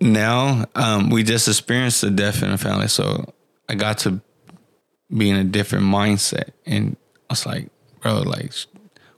now 0.00 0.66
um, 0.74 1.10
we 1.10 1.22
just 1.22 1.48
experienced 1.48 2.02
the 2.02 2.10
death 2.10 2.42
in 2.42 2.50
the 2.50 2.58
family, 2.58 2.88
so 2.88 3.32
I 3.70 3.74
got 3.74 3.98
to 3.98 4.20
be 5.16 5.30
in 5.30 5.36
a 5.36 5.44
different 5.44 5.84
mindset, 5.84 6.50
and 6.66 6.96
I 7.28 7.32
was 7.32 7.46
like, 7.46 7.70
bro, 8.00 8.22
like, 8.22 8.52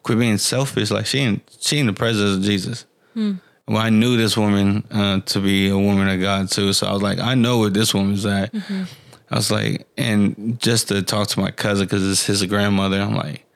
quit 0.03 0.19
being 0.19 0.37
selfish. 0.37 0.91
Like 0.91 1.07
she 1.07 1.21
in 1.21 1.41
she 1.59 1.79
in 1.79 1.87
the 1.87 1.95
presence 1.95 2.37
of 2.37 2.43
Jesus. 2.43 2.85
Hmm. 3.15 3.35
Well, 3.67 3.79
I 3.79 3.89
knew 3.89 4.19
this 4.19 4.37
woman 4.37 4.85
uh, 4.91 5.21
to 5.21 5.41
be 5.41 5.71
a 5.71 5.79
woman 5.79 6.09
of 6.09 6.21
God 6.21 6.51
too, 6.51 6.75
so 6.75 6.87
I 6.87 6.93
was 6.93 7.01
like, 7.01 7.19
I 7.19 7.35
know 7.35 7.61
where 7.61 7.71
this 7.71 7.95
woman's 7.95 8.27
at. 8.27 8.53
Mm-hmm. 8.53 8.83
I 9.31 9.37
was 9.37 9.51
like, 9.51 9.87
and 9.97 10.61
just 10.61 10.89
to 10.89 11.01
talk 11.01 11.29
to 11.29 11.41
my 11.41 11.51
cousin 11.51 11.87
because 11.87 12.07
it's 12.11 12.27
his 12.27 12.45
grandmother, 12.45 13.01
I'm 13.01 13.15
like, 13.15 13.47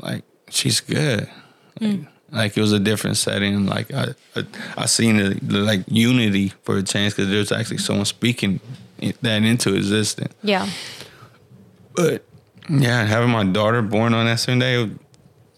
like 0.00 0.22
she's 0.48 0.80
good. 0.80 1.28
Mm. 1.80 2.04
Like, 2.04 2.08
like, 2.30 2.56
it 2.56 2.60
was 2.60 2.72
a 2.72 2.78
different 2.78 3.16
setting. 3.16 3.66
Like 3.66 3.92
I, 3.92 4.14
I, 4.36 4.44
I 4.76 4.86
seen 4.86 5.16
the, 5.16 5.38
the 5.42 5.58
like 5.58 5.80
unity 5.88 6.52
for 6.62 6.76
a 6.76 6.84
change 6.84 7.16
because 7.16 7.30
there's 7.30 7.50
actually 7.50 7.78
someone 7.78 8.04
speaking 8.04 8.60
that 9.22 9.42
into 9.42 9.74
existence. 9.74 10.34
Yeah. 10.42 10.68
But 11.94 12.24
yeah, 12.68 13.04
having 13.04 13.30
my 13.30 13.44
daughter 13.44 13.82
born 13.82 14.14
on 14.14 14.26
that 14.26 14.40
same 14.40 14.58
day 14.58 14.90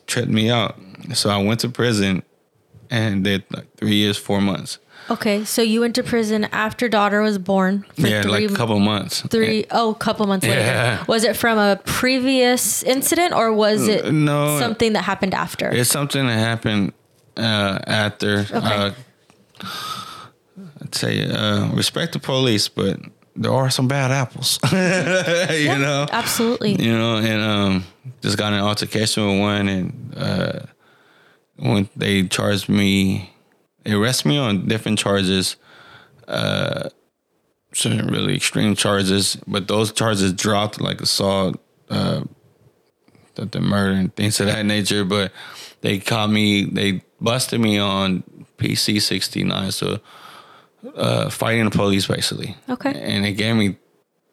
tripped 0.07 0.29
me 0.29 0.51
out. 0.51 0.79
So 1.15 1.31
I 1.31 1.43
went 1.43 1.61
to 1.61 1.69
prison 1.69 2.23
and 2.91 3.25
did 3.25 3.45
like 3.51 3.75
three 3.77 3.95
years, 3.95 4.17
four 4.17 4.41
months. 4.41 4.79
Okay, 5.09 5.45
so 5.45 5.61
you 5.61 5.81
went 5.81 5.97
to 5.97 6.05
prison 6.05 6.45
after 6.53 6.89
daughter 6.89 7.21
was 7.21 7.37
born. 7.39 7.85
yeah, 7.97 8.23
three, 8.23 8.31
like 8.31 8.51
a 8.51 8.55
couple 8.55 8.79
months. 8.79 9.23
Three 9.23 9.67
oh, 9.71 9.95
couple 9.95 10.27
months 10.27 10.47
yeah. 10.47 10.53
later. 10.53 11.05
Was 11.09 11.25
it 11.25 11.37
from 11.37 11.59
a 11.59 11.81
previous 11.85 12.85
incident 12.85 13.33
or 13.35 13.53
was 13.53 13.89
it 13.89 14.13
no 14.13 14.59
something 14.61 14.93
that 14.93 15.03
happened 15.03 15.35
after? 15.35 15.69
It's 15.69 15.91
something 15.91 16.25
that 16.27 16.39
happened 16.39 16.93
uh, 17.37 17.81
after. 17.87 18.41
Okay. 18.41 18.57
Uh, 18.57 18.91
I'd 20.83 20.95
say 20.95 21.29
uh, 21.29 21.73
respect 21.73 22.13
the 22.13 22.19
police, 22.21 22.69
but 22.69 23.01
there 23.41 23.53
are 23.53 23.71
some 23.71 23.89
bad 23.89 24.13
apples. 24.13 24.59
you 24.71 24.79
yeah, 24.79 25.79
know, 25.79 26.07
absolutely. 26.13 26.73
You 26.73 26.93
know, 26.93 27.17
and 27.17 27.43
um, 27.43 27.85
just 28.21 28.37
got 28.37 28.53
an 28.53 28.61
altercation 28.61 29.27
with 29.27 29.41
one, 29.41 29.67
and 29.67 30.15
uh, 30.15 30.61
when 31.57 31.89
they 31.97 32.25
charged 32.25 32.69
me, 32.69 33.33
they 33.83 33.93
arrested 33.95 34.29
me 34.29 34.37
on 34.37 34.69
different 34.69 34.99
charges. 34.99 35.57
Uh, 36.29 36.91
some 37.73 37.99
really 38.09 38.37
extreme 38.37 38.77
charges, 38.77 39.37
but 39.47 39.69
those 39.69 39.91
charges 39.93 40.33
dropped 40.35 40.81
like 40.81 41.01
assault, 41.01 41.59
uh, 41.89 42.21
the, 43.37 43.47
the 43.47 43.61
murder 43.61 43.95
and 43.95 44.15
things 44.17 44.39
of 44.41 44.47
that 44.47 44.67
nature. 44.67 45.05
But 45.05 45.33
they 45.81 45.99
caught 45.99 46.31
me, 46.31 46.65
they 46.65 47.03
busted 47.23 47.59
me 47.61 47.79
on 47.79 48.23
PC 48.59 49.01
sixty 49.01 49.45
nine. 49.45 49.73
So 49.73 50.01
uh, 50.95 51.31
fighting 51.31 51.65
the 51.65 51.71
police 51.71 52.07
basically. 52.07 52.57
Okay. 52.69 52.93
And 52.93 53.25
it 53.27 53.33
gave 53.33 53.57
me 53.57 53.77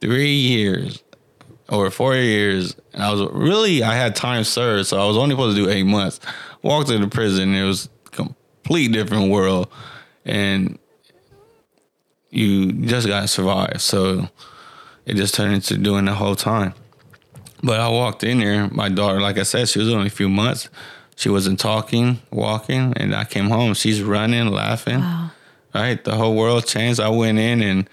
three 0.02 0.36
years 0.36 1.04
or 1.70 1.92
four 1.92 2.16
years. 2.16 2.76
And 2.94 3.04
I 3.04 3.12
was 3.12 3.30
really 3.32 3.84
I 3.84 3.96
had 3.96 4.16
time 4.16 4.44
served, 4.44 4.88
so 4.88 5.02
I 5.02 5.06
was 5.06 5.18
only 5.18 5.34
supposed 5.34 5.58
to 5.58 5.64
do 5.64 5.70
eight 5.70 5.84
months. 5.84 6.20
Walked 6.62 6.90
into 6.90 7.08
prison, 7.08 7.54
it 7.54 7.64
was 7.64 7.90
a 8.08 8.10
complete 8.10 8.92
different 8.92 9.32
world, 9.32 9.70
and 10.26 10.80
you 12.30 12.72
just 12.72 13.08
gotta 13.08 13.28
survive. 13.28 13.82
So 13.82 14.28
it 15.06 15.16
just 15.16 15.36
turned 15.36 15.54
into 15.54 15.78
doing 15.78 16.06
the 16.06 16.14
whole 16.14 16.36
time. 16.36 16.74
But 17.64 17.80
I 17.80 17.90
walked 17.90 18.24
in 18.24 18.40
there. 18.40 18.70
My 18.70 18.90
daughter, 18.90 19.20
like 19.20 19.38
I 19.38 19.44
said, 19.44 19.68
she 19.70 19.80
was 19.80 19.92
only 19.92 20.08
a 20.08 20.12
few 20.12 20.30
months. 20.30 20.70
She 21.16 21.30
wasn't 21.30 21.60
talking, 21.60 22.22
walking, 22.30 22.94
and 22.96 23.16
I 23.16 23.26
came 23.26 23.50
home. 23.50 23.74
She's 23.74 24.04
running, 24.04 24.50
laughing. 24.50 25.00
Wow. 25.00 25.32
Right, 25.76 26.04
the 26.04 26.16
whole 26.16 26.36
world 26.36 26.66
changed. 26.66 27.00
I 27.00 27.10
went 27.10 27.38
in 27.38 27.62
and 27.62 27.90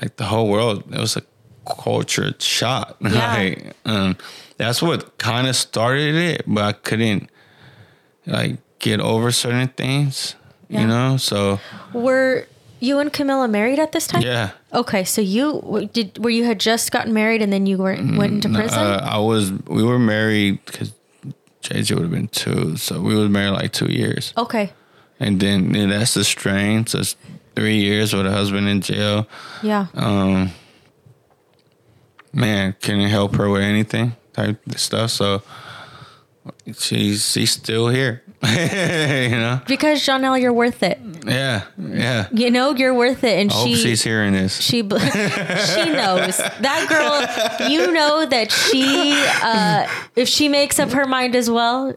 like 0.00 0.16
the 0.16 0.24
whole 0.24 0.48
world. 0.48 0.84
It 0.92 0.98
was 1.00 1.16
a 1.16 1.22
culture 1.68 2.34
shock. 2.38 2.96
Yeah. 3.00 3.34
like, 3.34 3.72
um, 3.84 4.16
that's 4.56 4.80
what 4.80 5.18
kind 5.18 5.46
of 5.46 5.56
started 5.56 6.14
it, 6.14 6.42
but 6.46 6.62
I 6.64 6.72
couldn't 6.72 7.28
like 8.26 8.58
get 8.78 9.00
over 9.00 9.32
certain 9.32 9.68
things. 9.68 10.36
Yeah. 10.68 10.82
You 10.82 10.86
know, 10.88 11.16
so 11.16 11.60
Were 11.92 12.46
you 12.80 12.98
and 12.98 13.12
Camilla 13.12 13.48
married 13.48 13.78
at 13.78 13.92
this 13.92 14.06
time? 14.06 14.22
yeah. 14.22 14.50
Okay, 14.72 15.04
so 15.04 15.20
you 15.20 15.88
did 15.92 16.18
where 16.18 16.32
you 16.32 16.44
had 16.44 16.60
just 16.60 16.90
gotten 16.92 17.12
married 17.14 17.40
and 17.42 17.52
then 17.52 17.66
you 17.66 17.78
were 17.78 17.94
went 17.94 18.32
into 18.44 18.48
prison. 18.48 18.78
Uh, 18.78 19.00
I 19.10 19.18
was. 19.18 19.52
We 19.66 19.82
were 19.82 19.98
married 19.98 20.64
because 20.66 20.92
JJ 21.62 21.94
would 21.94 22.02
have 22.02 22.10
been 22.10 22.28
two, 22.28 22.76
so 22.76 23.00
we 23.00 23.14
was 23.14 23.28
married 23.28 23.50
like 23.50 23.72
two 23.72 23.86
years, 23.90 24.32
okay, 24.36 24.72
and 25.20 25.40
then 25.40 25.74
yeah, 25.74 25.86
that's 25.86 26.14
the 26.14 26.24
strain. 26.24 26.86
So 26.86 27.00
it's 27.00 27.16
three 27.54 27.78
years 27.78 28.14
with 28.14 28.26
a 28.26 28.30
husband 28.30 28.68
in 28.68 28.80
jail. 28.80 29.26
yeah. 29.62 29.86
Um, 29.94 30.50
man, 32.32 32.76
couldn't 32.82 33.08
help 33.08 33.36
her 33.36 33.48
with 33.48 33.62
anything 33.62 34.14
type 34.32 34.60
stuff. 34.76 35.10
So 35.10 35.42
she's 36.78 37.30
she's 37.30 37.50
still 37.52 37.88
here. 37.88 38.22
you 38.42 39.30
know. 39.30 39.60
Because 39.66 40.00
Janelle, 40.02 40.40
you're 40.40 40.52
worth 40.52 40.82
it. 40.82 41.00
Yeah, 41.26 41.64
yeah. 41.78 42.28
You 42.32 42.50
know, 42.50 42.74
you're 42.74 42.94
worth 42.94 43.24
it, 43.24 43.40
and 43.40 43.50
I 43.50 43.64
she 43.64 43.74
she's 43.74 44.02
hearing 44.02 44.34
this. 44.34 44.60
she 44.60 44.76
she 44.82 44.82
knows 44.82 46.36
that 46.36 46.86
girl. 46.88 47.68
You 47.68 47.92
know 47.92 48.26
that 48.26 48.52
she, 48.52 49.14
uh, 49.42 49.88
if 50.14 50.28
she 50.28 50.48
makes 50.48 50.78
up 50.78 50.90
her 50.90 51.06
mind 51.06 51.34
as 51.34 51.50
well, 51.50 51.96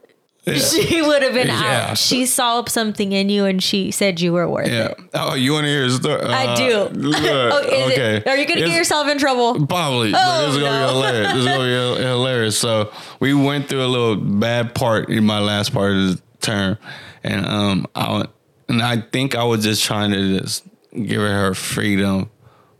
she 0.57 1.01
would 1.01 1.21
have 1.23 1.33
been 1.33 1.47
Yeah. 1.47 1.89
out. 1.91 1.97
She 1.97 2.25
saw 2.25 2.63
something 2.65 3.11
in 3.11 3.29
you, 3.29 3.45
and 3.45 3.61
she 3.61 3.91
said 3.91 4.19
you 4.21 4.33
were 4.33 4.47
worth 4.49 4.67
yeah. 4.69 4.87
it. 4.89 4.99
Oh, 5.13 5.33
you 5.35 5.53
want 5.53 5.65
to 5.65 5.69
hear 5.69 5.85
a 5.85 5.89
story? 5.89 6.21
I 6.23 6.45
Uh, 6.47 6.55
do. 6.55 6.99
look, 6.99 7.15
Oh, 7.23 7.59
is 7.59 7.91
it- 7.91 7.91
okay. 7.93 8.23
are 8.31 8.37
you 8.37 8.45
gonna 8.47 8.61
get 8.61 8.75
yourself 8.75 9.07
in 9.07 9.17
trouble? 9.17 9.65
Probably. 9.67 10.11
Oh, 10.15 10.45
this 10.47 10.55
is 10.55 10.61
gonna 10.63 10.79
no. 10.79 10.87
be 10.87 10.93
hilarious. 10.93 11.27
This 11.33 11.39
is 11.41 11.45
gonna 11.45 11.95
be 11.97 12.01
hilarious. 12.03 12.57
So 12.59 12.91
we 13.19 13.33
went 13.33 13.69
through 13.69 13.83
a 13.83 13.87
little 13.87 14.15
bad 14.15 14.73
part 14.75 15.09
in 15.09 15.25
my 15.25 15.39
last 15.39 15.73
part 15.73 15.91
of 15.93 15.97
the 16.15 16.21
term, 16.41 16.77
and 17.23 17.45
um, 17.45 17.87
I 17.95 18.25
and 18.67 18.81
I 18.81 18.97
think 19.01 19.35
I 19.35 19.43
was 19.43 19.63
just 19.63 19.83
trying 19.83 20.11
to 20.11 20.39
just 20.39 20.63
give 20.93 21.21
her 21.21 21.27
her 21.47 21.53
freedom, 21.53 22.29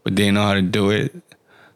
but 0.03 0.15
didn't 0.15 0.36
know 0.36 0.43
how 0.43 0.53
to 0.53 0.61
do 0.61 0.89
it. 0.91 1.13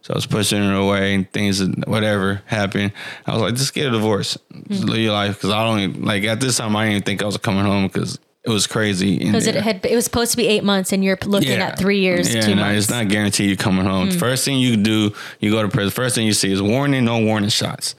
So 0.03 0.13
I 0.13 0.15
was 0.15 0.25
pushing 0.25 0.61
it 0.61 0.75
away, 0.75 1.15
and 1.15 1.31
things, 1.31 1.63
whatever 1.87 2.41
happened. 2.45 2.91
I 3.25 3.31
was 3.31 3.41
like, 3.41 3.55
just 3.55 3.73
get 3.73 3.87
a 3.87 3.91
divorce, 3.91 4.37
just 4.67 4.81
mm-hmm. 4.81 4.89
live 4.89 4.99
your 4.99 5.13
life, 5.13 5.35
because 5.35 5.51
I 5.51 5.63
don't 5.63 5.79
even, 5.79 6.03
like 6.03 6.25
at 6.25 6.41
this 6.41 6.57
time 6.57 6.75
I 6.75 6.83
didn't 6.83 6.91
even 6.91 7.03
think 7.03 7.23
I 7.23 7.25
was 7.25 7.37
coming 7.37 7.63
home 7.63 7.87
because 7.87 8.19
it 8.43 8.49
was 8.49 8.67
crazy. 8.67 9.17
Because 9.17 9.47
it 9.47 9.55
had 9.55 9.85
it 9.85 9.95
was 9.95 10.03
supposed 10.03 10.31
to 10.31 10.37
be 10.37 10.45
eight 10.45 10.65
months, 10.65 10.91
and 10.91 11.05
you're 11.05 11.17
looking 11.23 11.53
at 11.53 11.79
three 11.79 12.01
years, 12.01 12.35
Yeah, 12.35 12.41
two 12.41 12.55
no, 12.55 12.63
months. 12.63 12.79
It's 12.79 12.89
not 12.89 13.07
guaranteed 13.07 13.49
you 13.49 13.55
coming 13.55 13.85
home. 13.85 14.09
Mm. 14.09 14.19
First 14.19 14.43
thing 14.43 14.59
you 14.59 14.75
do, 14.75 15.13
you 15.39 15.51
go 15.51 15.61
to 15.61 15.69
prison. 15.69 15.91
First 15.91 16.15
thing 16.15 16.27
you 16.27 16.33
see 16.33 16.51
is 16.51 16.61
warning, 16.61 17.05
no 17.05 17.23
warning 17.23 17.49
shots. 17.49 17.95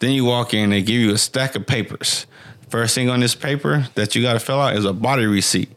Then 0.00 0.12
you 0.12 0.26
walk 0.26 0.52
in, 0.52 0.68
they 0.68 0.82
give 0.82 1.00
you 1.00 1.14
a 1.14 1.18
stack 1.18 1.56
of 1.56 1.66
papers. 1.66 2.26
First 2.68 2.94
thing 2.94 3.08
on 3.08 3.20
this 3.20 3.34
paper 3.34 3.86
that 3.94 4.14
you 4.14 4.20
got 4.20 4.34
to 4.34 4.40
fill 4.40 4.60
out 4.60 4.76
is 4.76 4.84
a 4.84 4.92
body 4.92 5.24
receipt. 5.24 5.70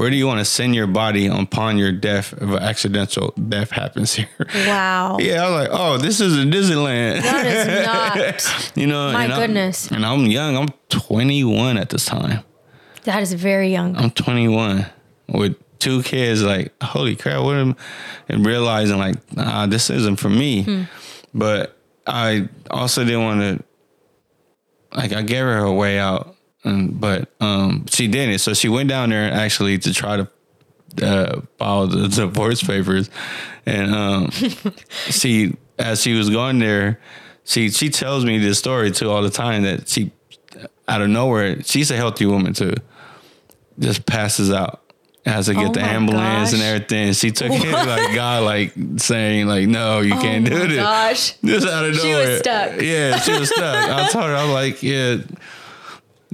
Where 0.00 0.08
do 0.08 0.16
you 0.16 0.26
want 0.26 0.38
to 0.38 0.46
send 0.46 0.74
your 0.74 0.86
body 0.86 1.26
upon 1.26 1.76
your 1.76 1.92
death 1.92 2.32
if 2.32 2.40
an 2.40 2.54
accidental 2.56 3.32
death 3.32 3.70
happens 3.70 4.14
here? 4.14 4.28
Wow. 4.66 5.18
Yeah, 5.20 5.44
I 5.44 5.50
was 5.50 5.68
like, 5.68 5.78
oh, 5.78 5.98
this 5.98 6.22
is 6.22 6.38
a 6.38 6.46
Disneyland. 6.46 7.20
That 7.20 7.46
is 7.46 7.86
not. 7.86 8.72
you 8.78 8.86
know, 8.86 9.12
My 9.12 9.24
and 9.24 9.32
I'm- 9.34 9.42
goodness. 9.42 9.90
and 9.90 10.06
I'm 10.06 10.24
young. 10.24 10.56
I'm 10.56 10.68
21 10.88 11.76
at 11.76 11.90
this 11.90 12.06
time. 12.06 12.42
That 13.04 13.22
is 13.22 13.34
very 13.34 13.68
young. 13.70 13.94
I'm 13.98 14.10
21 14.10 14.86
with 15.28 15.56
two 15.80 16.02
kids. 16.02 16.42
Like, 16.42 16.72
holy 16.82 17.14
crap! 17.14 17.42
What 17.42 17.56
am? 17.56 17.76
And 18.26 18.46
realizing 18.46 18.96
like, 18.96 19.16
nah, 19.36 19.66
this 19.66 19.90
isn't 19.90 20.16
for 20.16 20.30
me. 20.30 20.62
Hmm. 20.62 20.82
But 21.34 21.76
I 22.06 22.48
also 22.70 23.04
didn't 23.04 23.24
want 23.24 23.40
to. 23.42 23.64
Like, 24.96 25.12
I 25.12 25.20
gave 25.20 25.44
her 25.44 25.58
a 25.58 25.74
way 25.74 25.98
out, 25.98 26.36
and 26.64 27.00
but 27.00 27.30
um, 27.40 27.86
she 27.88 28.08
didn't. 28.08 28.38
So 28.38 28.54
she 28.54 28.68
went 28.68 28.88
down 28.88 29.10
there 29.10 29.32
actually 29.32 29.78
to 29.78 29.94
try 29.94 30.16
to 30.16 30.28
uh, 31.02 31.40
file 31.58 31.86
the 31.86 32.08
divorce 32.14 32.62
papers, 32.62 33.10
and 33.66 33.94
um, 33.94 34.30
she 35.10 35.56
as 35.78 36.02
she 36.02 36.14
was 36.14 36.30
going 36.30 36.58
there, 36.58 37.00
she 37.44 37.70
she 37.70 37.88
tells 37.88 38.24
me 38.24 38.38
this 38.38 38.58
story 38.58 38.90
too 38.90 39.10
all 39.10 39.22
the 39.22 39.30
time 39.30 39.62
that 39.62 39.88
she 39.88 40.12
out 40.88 41.00
of 41.00 41.08
nowhere 41.08 41.62
she's 41.62 41.90
a 41.90 41.96
healthy 41.96 42.26
woman 42.26 42.52
too, 42.52 42.74
just 43.78 44.06
passes 44.06 44.52
out. 44.52 44.82
Has 45.26 45.46
to 45.46 45.54
get 45.54 45.68
Oh 45.68 45.72
the 45.72 45.82
ambulance 45.82 46.54
and 46.54 46.62
everything. 46.62 47.12
She 47.12 47.30
took 47.30 47.50
it 47.52 47.72
like 47.72 48.14
God, 48.14 48.42
like 48.42 48.72
saying 48.96 49.46
like, 49.48 49.68
"No, 49.68 50.00
you 50.00 50.14
can't 50.14 50.46
oh 50.46 50.50
do 50.50 50.58
my 50.60 50.66
this." 50.66 50.76
gosh. 50.76 51.34
Just 51.44 51.68
out 51.68 51.84
of 51.84 51.94
nowhere. 51.94 52.24
She 52.24 52.30
was 52.30 52.38
stuck. 52.38 52.80
Yeah, 52.80 53.18
she 53.18 53.32
was 53.38 53.50
stuck. 53.50 53.90
I 53.90 54.08
told 54.08 54.24
her, 54.24 54.34
I 54.34 54.44
was 54.44 54.52
like, 54.54 54.82
"Yeah, 54.82 55.18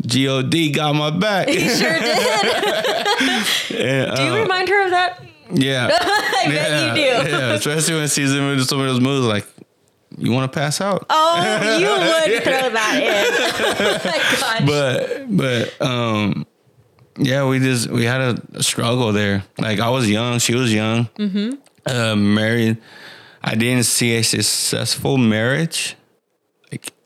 God 0.00 0.54
got 0.74 0.94
my 0.94 1.10
back." 1.10 1.48
You 1.48 1.68
sure 1.68 1.98
did. 1.98 3.80
And, 3.80 4.16
Do 4.16 4.22
you 4.22 4.32
uh, 4.32 4.42
remind 4.42 4.68
her 4.68 4.84
of 4.84 4.90
that? 4.90 5.22
yeah. 5.52 5.90
I 5.92 6.44
yeah, 6.46 6.52
bet 6.52 6.96
you 6.96 7.02
do. 7.02 7.30
Yeah, 7.30 7.52
especially 7.52 7.94
when 7.94 8.08
she's 8.08 8.34
in 8.34 8.64
some 8.64 8.80
of 8.80 8.86
those 8.86 9.00
moves 9.00 9.26
like, 9.26 9.46
you 10.18 10.32
want 10.32 10.50
to 10.50 10.58
pass 10.58 10.80
out? 10.80 11.06
Oh, 11.10 11.78
you 11.78 11.88
would 11.88 12.42
throw 12.44 12.70
that 12.70 13.00
in. 13.02 14.66
oh. 14.66 14.66
But 14.66 15.36
but 15.36 15.86
um, 15.86 16.46
yeah, 17.18 17.48
we 17.48 17.58
just 17.58 17.88
we 17.90 18.04
had 18.04 18.20
a, 18.20 18.42
a 18.54 18.62
struggle 18.62 19.12
there. 19.12 19.44
Like 19.58 19.80
I 19.80 19.90
was 19.90 20.08
young, 20.08 20.38
she 20.38 20.54
was 20.54 20.72
young, 20.72 21.06
mm-hmm. 21.18 21.54
uh, 21.86 22.16
married. 22.16 22.78
I 23.42 23.54
didn't 23.54 23.84
see 23.84 24.16
a 24.16 24.22
successful 24.22 25.18
marriage, 25.18 25.96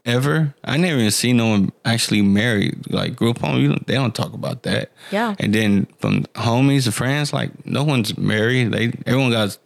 ever. 0.04 0.54
I 0.64 0.76
never 0.76 0.98
even 0.98 1.10
see 1.10 1.32
no 1.32 1.48
one 1.48 1.72
actually 1.84 2.22
married. 2.22 2.90
Like 2.92 3.16
group 3.16 3.38
home, 3.38 3.60
you 3.60 3.76
they 3.86 3.94
don't 3.94 4.14
talk 4.14 4.32
about 4.32 4.62
that. 4.64 4.90
Yeah. 5.10 5.34
And 5.38 5.54
then 5.54 5.86
from 5.98 6.24
homies 6.34 6.86
and 6.86 6.94
friends, 6.94 7.32
like 7.32 7.66
no 7.66 7.84
one's 7.84 8.16
married. 8.18 8.72
They 8.72 8.92
everyone 9.06 9.30
got 9.30 9.56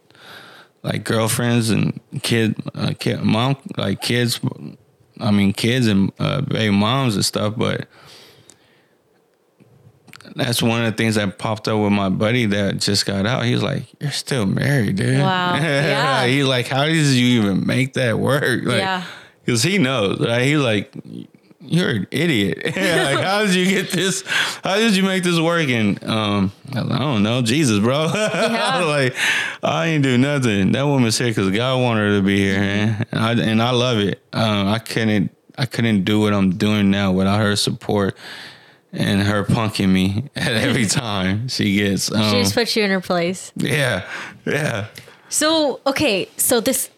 like 0.82 1.05
girlfriends 1.05 1.70
and 1.70 1.99
kid, 2.22 2.57
uh, 2.74 2.93
kid, 2.99 3.22
mom, 3.22 3.57
like 3.76 4.01
kids. 4.03 4.41
I 5.20 5.30
mean, 5.30 5.53
kids 5.53 5.87
and 5.87 6.12
uh, 6.18 6.41
baby 6.43 6.74
moms 6.74 7.14
and 7.14 7.24
stuff. 7.24 7.55
But 7.57 7.87
that's 10.37 10.62
one 10.62 10.85
of 10.85 10.91
the 10.91 10.97
things 10.97 11.14
that 11.14 11.39
popped 11.39 11.68
up 11.68 11.80
with 11.80 11.93
my 11.93 12.09
buddy 12.09 12.47
that 12.47 12.78
just 12.78 13.07
got 13.07 13.26
out. 13.26 13.45
He 13.45 13.53
was 13.55 13.62
like, 13.62 13.85
"You're 14.01 14.11
still 14.11 14.47
married, 14.47 14.97
dude." 14.97 15.20
Wow. 15.20 15.55
Yeah. 15.62 16.26
He's 16.26 16.45
like, 16.45 16.66
"How 16.66 16.85
did 16.85 16.97
you 16.97 17.41
even 17.43 17.66
make 17.66 17.95
that 17.95 18.18
work?" 18.18 18.64
Like, 18.64 18.78
Yeah. 18.78 19.05
Because 19.45 19.62
he 19.62 19.78
knows. 19.78 20.20
Right? 20.20 20.42
He's 20.42 20.59
like, 20.59 20.92
"You're 21.61 21.90
an 21.90 22.07
idiot. 22.11 22.64
like, 22.64 22.74
how 22.74 23.45
did 23.45 23.55
you 23.55 23.66
get 23.66 23.90
this? 23.90 24.22
How 24.62 24.76
did 24.76 24.97
you 24.97 25.03
make 25.03 25.22
this 25.22 25.38
work?" 25.38 25.68
And 25.68 26.03
um, 26.05 26.53
I, 26.74 26.80
like, 26.80 27.01
I 27.01 27.03
don't 27.03 27.22
know, 27.22 27.42
Jesus, 27.42 27.78
bro. 27.80 28.09
I 28.14 28.84
like, 28.84 29.16
I 29.62 29.86
ain't 29.88 30.03
do 30.03 30.16
nothing. 30.18 30.72
That 30.72 30.84
woman's 30.84 31.18
here 31.18 31.28
because 31.28 31.51
God 31.51 31.80
wanted 31.82 32.01
her 32.01 32.16
to 32.18 32.22
be 32.22 32.38
here, 32.38 32.59
man. 32.59 33.07
And 33.12 33.20
I 33.20 33.32
and 33.32 33.62
I 33.62 33.70
love 33.70 33.99
it. 33.99 34.22
Um, 34.32 34.68
I 34.68 34.78
couldn't. 34.78 35.30
I 35.57 35.66
couldn't 35.66 36.03
do 36.03 36.18
what 36.20 36.32
I'm 36.32 36.57
doing 36.57 36.90
now 36.90 37.12
without 37.12 37.38
her 37.38 37.55
support 37.55 38.16
and 38.95 39.22
her 39.22 39.45
punking 39.45 39.88
me 39.88 40.30
at 40.36 40.53
every 40.53 40.86
time 40.86 41.49
she 41.49 41.74
gets. 41.76 42.11
Um, 42.11 42.30
she 42.30 42.42
just 42.42 42.55
put 42.55 42.74
you 42.76 42.84
in 42.84 42.90
her 42.90 43.01
place. 43.01 43.53
yeah, 43.57 44.09
yeah. 44.47 44.86
So 45.28 45.80
okay, 45.86 46.28
so 46.36 46.61
this 46.61 46.90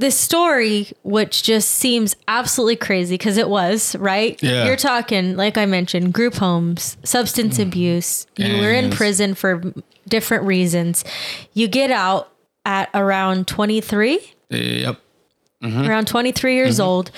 this 0.00 0.18
story, 0.18 0.88
which 1.02 1.42
just 1.42 1.68
seems 1.68 2.16
absolutely 2.26 2.76
crazy 2.76 3.14
because 3.14 3.36
it 3.36 3.48
was 3.48 3.94
right. 3.96 4.42
Yeah. 4.42 4.64
you're 4.64 4.76
talking 4.76 5.36
like 5.36 5.58
I 5.58 5.66
mentioned, 5.66 6.12
group 6.14 6.34
homes, 6.34 6.96
substance 7.04 7.54
mm-hmm. 7.58 7.68
abuse. 7.68 8.26
You 8.36 8.60
were 8.60 8.72
in 8.72 8.90
prison 8.90 9.34
for 9.34 9.62
different 10.08 10.44
reasons. 10.44 11.04
You 11.52 11.68
get 11.68 11.90
out 11.90 12.32
at 12.64 12.88
around 12.94 13.46
23, 13.46 14.20
Yep. 14.50 15.00
Mm-hmm. 15.62 15.88
around 15.88 16.06
23 16.06 16.54
years 16.54 16.78
mm-hmm. 16.78 16.88
old, 16.88 17.10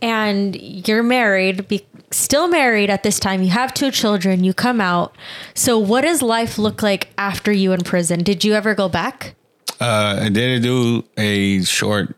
and 0.00 0.56
you're 0.56 1.02
married. 1.02 1.68
Be- 1.68 1.86
Still 2.10 2.46
married 2.46 2.90
at 2.90 3.04
this 3.04 3.18
time. 3.18 3.42
You 3.42 3.48
have 3.50 3.72
two 3.72 3.90
children. 3.90 4.44
You 4.44 4.52
come 4.52 4.82
out. 4.82 5.16
So, 5.54 5.78
what 5.78 6.02
does 6.02 6.20
life 6.20 6.58
look 6.58 6.82
like 6.82 7.08
after 7.16 7.50
you 7.50 7.72
in 7.72 7.80
prison? 7.80 8.22
Did 8.22 8.44
you 8.44 8.52
ever 8.52 8.74
go 8.74 8.90
back? 8.90 9.34
Uh, 9.80 10.20
I 10.24 10.28
did 10.28 10.62
do 10.62 11.04
a 11.16 11.62
short 11.62 12.14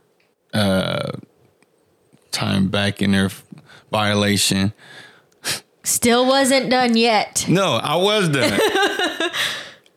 uh, 0.55 1.13
time 2.31 2.69
back 2.69 3.03
in 3.03 3.13
their 3.13 3.31
violation. 3.91 4.73
Still 5.83 6.27
wasn't 6.27 6.71
done 6.71 6.97
yet. 6.97 7.45
No, 7.49 7.75
I 7.75 7.97
was 7.97 8.29
done. 8.31 8.59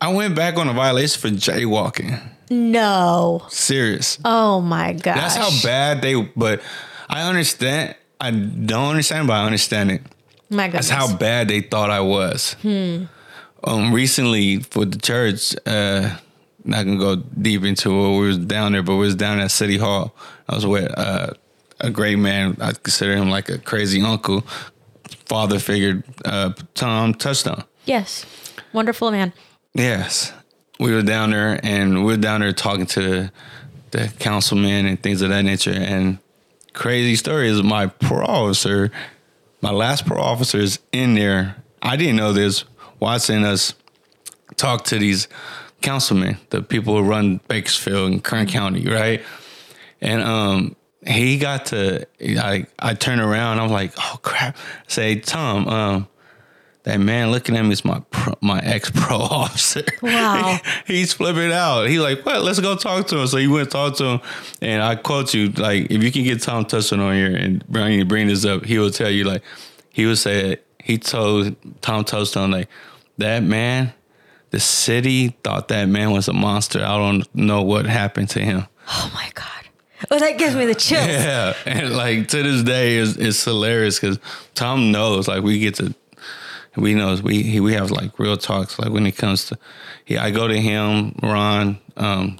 I 0.01 0.13
went 0.13 0.35
back 0.35 0.57
on 0.57 0.67
a 0.67 0.73
violation 0.73 1.19
for 1.19 1.29
jaywalking. 1.29 2.21
No. 2.49 3.45
Serious. 3.49 4.19
Oh 4.25 4.61
my 4.61 4.93
gosh. 4.93 5.15
That's 5.15 5.35
how 5.35 5.49
bad 5.63 6.01
they. 6.01 6.15
But 6.15 6.61
I 7.09 7.27
understand. 7.27 7.95
I 8.19 8.31
don't 8.31 8.89
understand, 8.89 9.27
but 9.27 9.33
I 9.35 9.45
understand 9.45 9.91
it. 9.91 10.01
My 10.49 10.67
goodness. 10.67 10.89
That's 10.89 11.09
how 11.09 11.15
bad 11.15 11.49
they 11.49 11.61
thought 11.61 11.89
I 11.89 12.01
was. 12.01 12.55
Um, 12.63 13.93
recently 13.93 14.59
for 14.59 14.85
the 14.85 14.97
church, 14.97 15.55
uh, 15.65 16.17
not 16.67 16.85
gonna 16.85 16.97
go 16.99 17.15
deep 17.15 17.63
into 17.63 17.89
it. 17.89 18.19
We 18.19 18.27
was 18.27 18.37
down 18.37 18.73
there, 18.73 18.83
but 18.83 18.93
we 18.95 19.01
was 19.05 19.15
down 19.15 19.39
at 19.39 19.51
City 19.51 19.77
Hall. 19.77 20.13
I 20.47 20.55
was 20.55 20.65
with 20.65 20.91
uh, 20.97 21.33
a 21.79 21.89
great 21.89 22.17
man. 22.19 22.57
I 22.61 22.73
consider 22.73 23.15
him 23.15 23.29
like 23.29 23.49
a 23.49 23.57
crazy 23.57 24.01
uncle, 24.01 24.41
father 25.25 25.59
figure. 25.59 26.03
Uh, 26.25 26.51
Tom 26.75 27.13
Touchdown. 27.13 27.63
yes. 27.85 28.25
Wonderful 28.73 29.11
man. 29.11 29.31
Yes, 29.73 30.33
we 30.79 30.91
were 30.91 31.01
down 31.01 31.31
there, 31.31 31.59
and 31.63 31.99
we 32.05 32.11
were 32.11 32.17
down 32.17 32.41
there 32.41 32.51
talking 32.51 32.85
to 32.87 33.01
the, 33.01 33.31
the 33.91 34.13
councilman 34.19 34.85
and 34.85 35.01
things 35.01 35.21
of 35.21 35.29
that 35.29 35.43
nature. 35.43 35.71
And 35.71 36.19
crazy 36.73 37.15
story 37.15 37.47
is 37.47 37.63
my 37.63 37.87
parole 37.87 38.29
officer, 38.29 38.91
my 39.61 39.71
last 39.71 40.05
parole 40.05 40.23
officer 40.25 40.59
is 40.59 40.79
in 40.91 41.15
there. 41.15 41.55
I 41.81 41.95
didn't 41.95 42.17
know 42.17 42.33
this. 42.33 42.65
Watching 42.99 43.43
us 43.45 43.73
talk 44.57 44.83
to 44.85 44.99
these 44.99 45.27
councilmen, 45.81 46.37
the 46.49 46.61
people 46.61 46.95
who 46.97 47.03
run 47.03 47.39
Bakersfield 47.47 48.11
and 48.11 48.23
Kern 48.23 48.47
County, 48.47 48.87
right? 48.87 49.21
And 50.01 50.21
um, 50.21 50.75
he 51.05 51.37
got 51.37 51.67
to 51.67 52.05
I 52.21 52.65
I 52.79 52.93
turn 52.93 53.19
around, 53.19 53.59
I'm 53.59 53.69
like, 53.69 53.93
oh 53.97 54.19
crap. 54.21 54.55
I 54.57 54.59
say, 54.87 55.15
Tom, 55.19 55.67
um, 55.67 56.07
that 56.87 57.01
man 57.01 57.31
looking 57.31 57.57
at 57.57 57.63
me 57.63 57.73
is 57.73 57.83
my 57.83 58.01
pro, 58.11 58.33
my 58.39 58.59
ex 58.59 58.89
pro 58.91 59.17
officer. 59.17 59.83
Wow. 60.01 60.57
He's 60.87 61.11
flipping 61.11 61.51
out. 61.51 61.87
He's 61.87 61.99
like, 61.99 62.25
"What? 62.25 62.43
Let's 62.43 62.61
go 62.61 62.77
talk 62.77 63.07
to 63.07 63.19
him." 63.19 63.27
So 63.27 63.37
he 63.37 63.47
went 63.47 63.71
talk 63.71 63.97
to 63.97 64.05
him, 64.05 64.21
and 64.61 64.81
I 64.81 64.95
quote 64.95 65.33
you 65.33 65.49
like, 65.49 65.91
if 65.91 66.01
you 66.01 66.13
can 66.13 66.23
get 66.23 66.41
Tom 66.41 66.63
Tusson 66.63 67.01
on 67.01 67.13
here 67.13 67.35
and 67.35 67.67
bring 67.67 68.07
bring 68.07 68.27
this 68.27 68.45
up, 68.45 68.63
he 68.63 68.79
will 68.79 68.89
tell 68.89 69.09
you 69.09 69.25
like, 69.25 69.43
he 69.91 70.05
would 70.05 70.17
say 70.17 70.59
he 70.81 70.97
told 70.97 71.57
Tom 71.81 72.05
Tusson 72.05 72.51
like, 72.51 72.69
that 73.17 73.43
man, 73.43 73.91
the 74.51 74.59
city 74.59 75.29
thought 75.43 75.67
that 75.69 75.85
man 75.89 76.11
was 76.11 76.27
a 76.27 76.33
monster. 76.33 76.79
I 76.83 76.97
don't 76.97 77.27
know 77.35 77.61
what 77.63 77.85
happened 77.85 78.29
to 78.31 78.39
him. 78.39 78.65
Oh 78.87 79.11
my 79.13 79.29
God. 79.33 79.45
Oh, 80.11 80.19
that 80.19 80.37
gives 80.37 80.55
me 80.55 80.65
the 80.65 80.75
chills. 80.75 81.07
Yeah, 81.07 81.53
and 81.65 81.95
like 81.95 82.27
to 82.29 82.43
this 82.43 82.63
day, 82.63 82.97
it's, 82.97 83.15
it's 83.17 83.43
hilarious 83.43 83.99
because 83.99 84.19
Tom 84.53 84.91
knows. 84.91 85.27
Like 85.27 85.43
we 85.43 85.59
get 85.59 85.75
to, 85.75 85.93
we 86.75 86.93
knows 86.93 87.21
we 87.23 87.41
he, 87.43 87.59
we 87.59 87.73
have 87.73 87.89
like 87.91 88.17
real 88.19 88.37
talks. 88.37 88.77
Like 88.79 88.91
when 88.91 89.05
it 89.07 89.17
comes 89.17 89.45
to, 89.47 89.57
he, 90.05 90.17
I 90.17 90.29
go 90.31 90.47
to 90.47 90.57
him, 90.57 91.15
Ron, 91.23 91.79
um, 91.97 92.37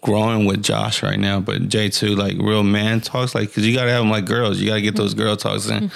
growing 0.00 0.46
with 0.46 0.62
Josh 0.62 1.02
right 1.02 1.18
now, 1.18 1.40
but 1.40 1.68
J 1.68 1.90
two 1.90 2.14
like 2.16 2.38
real 2.38 2.62
man 2.62 3.00
talks. 3.02 3.34
Like 3.34 3.48
because 3.48 3.66
you 3.66 3.74
gotta 3.74 3.90
have 3.90 4.00
them 4.00 4.10
like 4.10 4.24
girls. 4.24 4.58
You 4.58 4.68
gotta 4.68 4.80
get 4.80 4.96
those 4.96 5.12
girl 5.14 5.36
talks 5.36 5.68
in. 5.68 5.90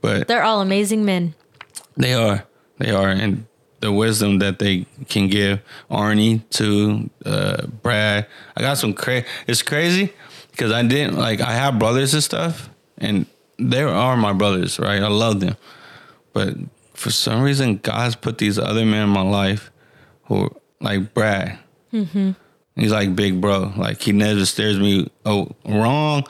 But 0.00 0.28
They're 0.28 0.44
all 0.44 0.60
amazing 0.62 1.04
men. 1.04 1.34
they 1.96 2.14
are. 2.14 2.44
They 2.78 2.90
are. 2.92 3.08
And 3.10 3.46
the 3.80 3.92
wisdom 3.92 4.38
that 4.38 4.58
they 4.58 4.86
can 5.08 5.28
give 5.28 5.60
Arnie 5.90 6.48
to 6.50 7.10
uh, 7.24 7.66
Brad. 7.66 8.26
I 8.56 8.60
got 8.60 8.78
some 8.78 8.94
crazy. 8.94 9.26
It's 9.46 9.62
crazy 9.62 10.12
because 10.50 10.72
I 10.72 10.82
didn't 10.82 11.16
like, 11.16 11.40
I 11.40 11.52
have 11.52 11.78
brothers 11.78 12.14
and 12.14 12.22
stuff, 12.22 12.68
and 12.98 13.26
they 13.58 13.82
are 13.82 14.16
my 14.16 14.32
brothers, 14.32 14.78
right? 14.78 15.02
I 15.02 15.08
love 15.08 15.40
them. 15.40 15.56
But 16.32 16.54
for 16.94 17.10
some 17.10 17.42
reason, 17.42 17.78
God's 17.78 18.14
put 18.14 18.38
these 18.38 18.58
other 18.58 18.84
men 18.84 19.04
in 19.04 19.08
my 19.08 19.22
life 19.22 19.70
who, 20.24 20.50
like 20.80 21.14
Brad. 21.14 21.58
He's 22.76 22.92
like 22.92 23.14
big 23.14 23.40
bro. 23.40 23.72
Like 23.76 24.00
he 24.00 24.12
never 24.12 24.46
steers 24.46 24.78
me 24.78 25.10
oh, 25.26 25.54
wrong, 25.66 26.24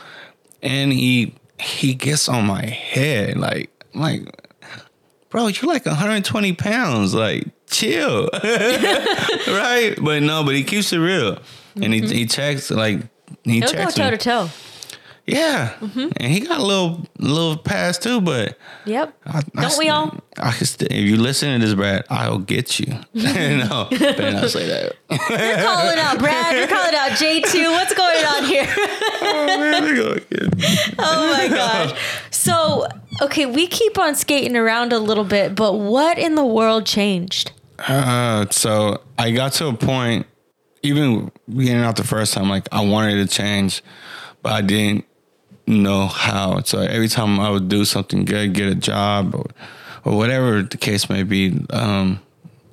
and 0.62 0.92
he 0.92 1.34
he 1.61 1.94
gets 1.94 2.28
on 2.28 2.46
my 2.46 2.64
head. 2.64 3.36
Like 3.36 3.70
I'm 3.94 4.01
like, 4.01 4.49
bro, 5.30 5.46
you're 5.46 5.72
like 5.72 5.86
120 5.86 6.52
pounds. 6.54 7.14
Like 7.14 7.48
chill, 7.66 8.28
right? 8.42 9.94
But 10.00 10.22
no, 10.22 10.44
but 10.44 10.54
he 10.54 10.64
keeps 10.64 10.92
it 10.92 10.98
real, 10.98 11.38
and 11.76 11.94
he 11.94 12.00
mm-hmm. 12.00 12.12
he 12.12 12.26
checks 12.26 12.70
like 12.70 13.00
he 13.44 13.60
He'll 13.60 13.72
go 13.72 13.90
toe 13.90 14.10
to 14.10 14.18
toe. 14.18 14.50
Yeah, 15.26 15.74
mm-hmm. 15.80 16.08
and 16.16 16.32
he 16.32 16.40
got 16.40 16.58
a 16.58 16.62
little 16.64 17.06
little 17.18 17.56
pass 17.56 17.98
too, 17.98 18.20
but. 18.20 18.58
Yep. 18.84 19.16
I, 19.26 19.42
I 19.54 19.62
Don't 19.62 19.78
we 19.78 19.88
all? 19.88 20.18
I 20.36 20.50
can 20.50 20.66
st- 20.66 20.90
if 20.90 21.08
you 21.08 21.16
listen 21.18 21.60
to 21.60 21.64
this, 21.64 21.74
Brad, 21.74 22.04
I'll 22.10 22.38
get 22.38 22.80
you. 22.80 22.86
no, 23.14 23.86
better 23.90 24.32
not 24.32 24.50
say 24.50 24.66
that. 24.66 24.96
You're 25.08 25.64
calling 25.64 25.98
out 25.98 26.18
Brad. 26.18 26.56
You're 26.56 26.66
calling 26.66 26.94
out 26.94 27.12
J2. 27.12 27.70
What's 27.70 27.94
going 27.94 28.24
on 28.24 28.44
here? 28.44 28.66
oh 28.68 29.56
man, 29.60 29.84
they 29.84 30.02
gonna 30.02 30.20
get 30.20 30.56
me. 30.56 30.64
Oh 30.98 31.30
my 31.30 31.48
gosh. 31.48 32.00
So, 32.30 32.88
okay, 33.20 33.46
we 33.46 33.66
keep 33.66 33.98
on 33.98 34.14
skating 34.14 34.56
around 34.56 34.92
a 34.92 34.98
little 34.98 35.24
bit, 35.24 35.54
but 35.54 35.74
what 35.74 36.18
in 36.18 36.34
the 36.34 36.44
world 36.44 36.86
changed? 36.86 37.52
Uh, 37.78 38.46
so 38.50 39.00
I 39.18 39.30
got 39.30 39.52
to 39.54 39.68
a 39.68 39.72
point, 39.72 40.26
even 40.82 41.30
getting 41.48 41.76
out 41.76 41.96
the 41.96 42.04
first 42.04 42.34
time, 42.34 42.48
like 42.48 42.68
I 42.72 42.84
wanted 42.84 43.16
to 43.16 43.26
change, 43.26 43.82
but 44.42 44.52
I 44.52 44.62
didn't 44.62 45.06
know 45.66 46.06
how. 46.06 46.62
So 46.62 46.80
every 46.80 47.08
time 47.08 47.40
I 47.40 47.50
would 47.50 47.68
do 47.68 47.84
something 47.84 48.24
good, 48.24 48.52
get 48.52 48.68
a 48.68 48.74
job 48.74 49.34
or, 49.34 49.46
or 50.04 50.16
whatever 50.16 50.62
the 50.62 50.76
case 50.76 51.08
may 51.08 51.22
be, 51.22 51.64
um, 51.70 52.20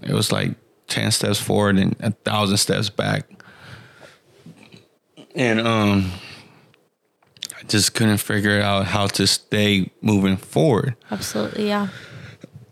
it 0.02 0.14
was 0.14 0.32
like 0.32 0.56
10 0.88 1.12
steps 1.12 1.40
forward 1.40 1.78
and 1.78 1.96
a 2.00 2.12
thousand 2.12 2.58
steps 2.58 2.90
back. 2.90 3.26
And 5.36 5.60
um, 5.62 6.12
just 7.68 7.94
couldn't 7.94 8.18
figure 8.18 8.62
out 8.62 8.86
how 8.86 9.08
to 9.08 9.28
stay 9.28 9.92
moving 10.02 10.38
forward. 10.38 10.96
Absolutely, 11.12 11.68
yeah. 11.68 11.90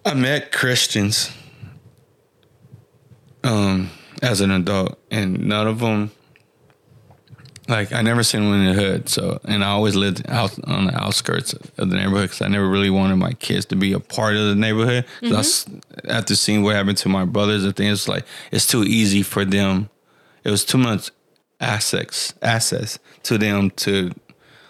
I 0.05 0.13
met 0.13 0.51
Christians 0.51 1.31
um 3.43 3.89
as 4.21 4.41
an 4.41 4.51
adult 4.51 4.97
and 5.11 5.47
none 5.47 5.67
of 5.67 5.79
them 5.79 6.11
like 7.67 7.91
I 7.93 8.01
never 8.01 8.23
seen 8.23 8.47
one 8.47 8.61
in 8.61 8.75
the 8.75 8.81
hood 8.81 9.09
so 9.09 9.39
and 9.45 9.63
I 9.63 9.69
always 9.69 9.95
lived 9.95 10.27
out 10.29 10.57
on 10.67 10.87
the 10.87 10.95
outskirts 10.99 11.53
of 11.53 11.89
the 11.89 11.95
neighborhood 11.95 12.29
because 12.29 12.41
I 12.41 12.47
never 12.47 12.67
really 12.67 12.89
wanted 12.89 13.17
my 13.17 13.33
kids 13.33 13.65
to 13.67 13.75
be 13.75 13.93
a 13.93 13.99
part 13.99 14.35
of 14.35 14.47
the 14.47 14.55
neighborhood 14.55 15.05
s 15.21 15.65
after 16.07 16.35
seeing 16.35 16.63
what 16.63 16.75
happened 16.75 16.97
to 16.99 17.09
my 17.09 17.25
brothers 17.25 17.65
I 17.65 17.71
think 17.71 17.91
it's 17.91 18.07
like 18.07 18.25
it's 18.51 18.67
too 18.67 18.83
easy 18.83 19.21
for 19.21 19.45
them 19.45 19.89
it 20.43 20.49
was 20.49 20.65
too 20.65 20.77
much 20.79 21.11
assets 21.59 22.33
access 22.41 22.99
to 23.23 23.37
them 23.37 23.71
to 23.71 24.11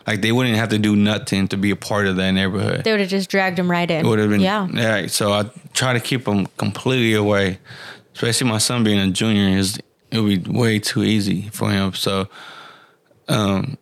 like 0.08 0.22
they 0.22 0.32
wouldn't 0.32 0.56
have 0.56 0.70
to 0.70 0.78
do 0.78 0.95
nothing 0.95 1.47
to 1.47 1.58
be 1.58 1.72
a 1.72 1.76
part 1.76 2.06
of 2.08 2.16
that 2.18 2.32
neighborhood 2.32 2.84
They 2.84 2.91
would 2.91 2.99
have 2.99 3.10
just 3.10 3.30
dragged 3.30 3.58
him 3.60 3.70
right 3.70 3.89
in. 3.89 4.06
it 4.06 4.08
would 4.10 4.20
have 4.20 4.30
been 4.30 4.41
Yeah. 4.41 4.68
yeah. 4.72 5.08
So 5.08 5.32
I 5.34 5.49
try 5.74 5.93
to 5.93 5.99
keep 5.99 6.26
them 6.26 6.45
completely 6.58 7.14
away, 7.14 7.60
especially 8.14 8.47
my 8.49 8.60
son 8.60 8.84
being 8.84 8.99
a 8.99 9.10
junior. 9.12 9.58
Is 9.58 9.80
it 10.12 10.20
would 10.20 10.43
be 10.43 10.51
way 10.51 10.80
too 10.80 11.03
easy 11.03 11.49
for 11.49 11.70
him. 11.72 11.93
So, 11.93 12.28
um, 13.28 13.78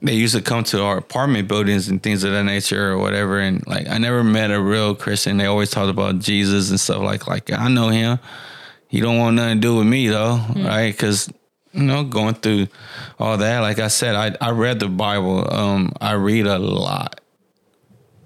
they 0.00 0.14
used 0.14 0.34
to 0.34 0.42
come 0.42 0.64
to 0.64 0.82
our 0.82 0.96
apartment 0.98 1.46
buildings 1.46 1.88
and 1.88 2.02
things 2.02 2.24
of 2.24 2.32
that 2.32 2.42
nature 2.42 2.90
or 2.90 2.98
whatever. 2.98 3.38
And 3.38 3.64
like 3.68 3.86
I 3.88 3.98
never 3.98 4.24
met 4.24 4.50
a 4.50 4.60
real 4.60 4.94
Christian. 4.96 5.36
They 5.36 5.46
always 5.46 5.70
talked 5.70 5.90
about 5.90 6.18
Jesus 6.18 6.70
and 6.70 6.80
stuff 6.80 7.02
like 7.02 7.28
like 7.28 7.52
I 7.52 7.68
know 7.68 7.88
him. 7.90 8.18
He 8.88 9.00
don't 9.00 9.18
want 9.18 9.36
nothing 9.36 9.58
to 9.58 9.60
do 9.60 9.76
with 9.76 9.86
me 9.86 10.08
though, 10.08 10.40
right? 10.56 10.90
Because 10.92 11.30
you 11.72 11.82
know, 11.82 12.04
going 12.04 12.34
through 12.34 12.68
all 13.18 13.36
that, 13.38 13.60
like 13.60 13.78
I 13.78 13.88
said, 13.88 14.14
I 14.14 14.36
I 14.46 14.50
read 14.50 14.80
the 14.80 14.88
Bible. 14.88 15.52
Um, 15.52 15.92
I 16.00 16.12
read 16.12 16.46
a 16.46 16.58
lot. 16.58 17.20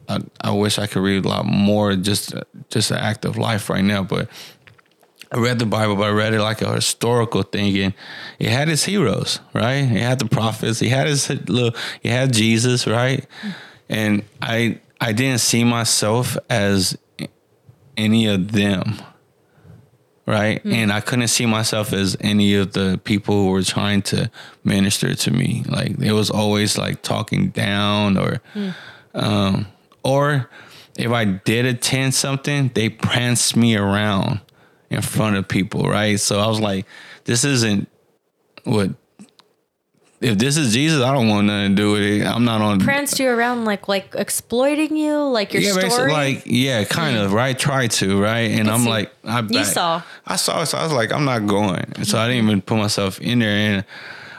I, 0.09 0.21
I 0.41 0.51
wish 0.53 0.79
I 0.79 0.87
could 0.87 1.03
read 1.03 1.25
a 1.25 1.29
lot 1.29 1.47
more, 1.47 1.95
just 1.97 2.35
just 2.71 2.91
an 2.91 2.99
act 2.99 3.25
of 3.25 3.37
life 3.37 3.71
right 3.71 3.85
now. 3.85 4.03
But 4.03 4.29
I 5.33 5.39
read 5.39 5.59
the 5.59 5.67
Bible, 5.67 5.97
but 5.97 6.05
I 6.05 6.11
read 6.11 6.35
it 6.35 6.41
like 6.41 6.63
a 6.63 6.75
historical 6.75 7.43
thing, 7.43 7.77
and 7.79 7.95
it 8.39 8.49
had 8.49 8.69
its 8.69 8.85
heroes, 8.85 9.41
right? 9.53 9.83
It 9.83 10.01
had 10.01 10.19
the 10.19 10.27
prophets. 10.27 10.79
He 10.79 10.89
had 10.89 11.07
his 11.07 11.29
little. 11.29 11.75
He 12.01 12.09
had 12.09 12.33
Jesus, 12.33 12.87
right? 12.87 13.27
And 13.89 14.23
I 14.41 14.81
I 15.01 15.13
didn't 15.13 15.41
see 15.41 15.65
myself 15.65 16.37
as 16.49 16.97
any 17.97 18.27
of 18.27 18.53
them, 18.53 18.97
right? 20.27 20.61
And 20.65 20.93
I 20.93 21.01
couldn't 21.01 21.29
see 21.29 21.47
myself 21.47 21.93
as 21.93 22.17
any 22.21 22.57
of 22.57 22.73
the 22.73 23.01
people 23.05 23.35
who 23.35 23.51
were 23.51 23.63
trying 23.63 24.03
to 24.03 24.31
minister 24.65 25.15
to 25.15 25.31
me. 25.31 25.63
Like 25.69 25.99
it 26.01 26.13
was 26.13 26.31
always 26.31 26.77
like 26.77 27.03
talking 27.03 27.51
down 27.51 28.19
or 28.19 28.41
um 29.15 29.67
or 30.03 30.51
if 30.99 31.11
I 31.13 31.25
did 31.25 31.67
attend 31.67 32.15
something, 32.15 32.71
they 32.75 32.89
pranced 32.89 33.57
me 33.57 33.77
around 33.77 34.41
in 34.91 35.03
front 35.03 35.37
of 35.37 35.47
people, 35.47 35.83
right? 35.83 36.19
So 36.19 36.41
I 36.41 36.47
was 36.47 36.61
like, 36.61 36.87
this 37.25 37.45
isn't 37.45 37.89
what 38.65 38.91
if 40.21 40.39
this 40.39 40.57
is 40.57 40.73
Jesus, 40.73 41.03
I 41.03 41.13
don't 41.13 41.29
want 41.29 41.47
nothing 41.47 41.77
to 41.77 41.83
do 41.83 41.93
with 41.93 42.03
it. 42.03 42.27
I'm 42.27 42.45
not 42.45 42.63
on 42.63 42.81
Pranced 42.81 43.19
you 43.19 43.29
around 43.29 43.65
like 43.67 43.87
like 43.87 44.15
exploiting 44.17 44.97
you, 44.97 45.19
like 45.29 45.53
your 45.53 45.63
yeah, 45.63 45.89
story. 45.89 46.11
like 46.11 46.43
yeah, 46.47 46.85
kind 46.85 47.19
of 47.19 47.33
right. 47.33 47.59
Try 47.59 47.87
to 47.89 48.23
right, 48.23 48.51
and 48.51 48.71
I'm 48.71 48.81
see. 48.83 48.89
like, 48.89 49.13
I 49.25 49.41
You 49.41 49.65
saw. 49.65 50.03
I 50.27 50.37
saw, 50.37 50.63
it, 50.63 50.67
so 50.67 50.79
I 50.79 50.85
was 50.85 50.93
like, 50.93 51.13
I'm 51.13 51.25
not 51.27 51.47
going. 51.47 51.85
And 51.97 52.07
so 52.07 52.19
I 52.19 52.29
didn't 52.29 52.45
even 52.45 52.63
put 52.63 52.79
myself 52.79 53.21
in 53.21 53.41
there, 53.41 53.51
and 53.51 53.85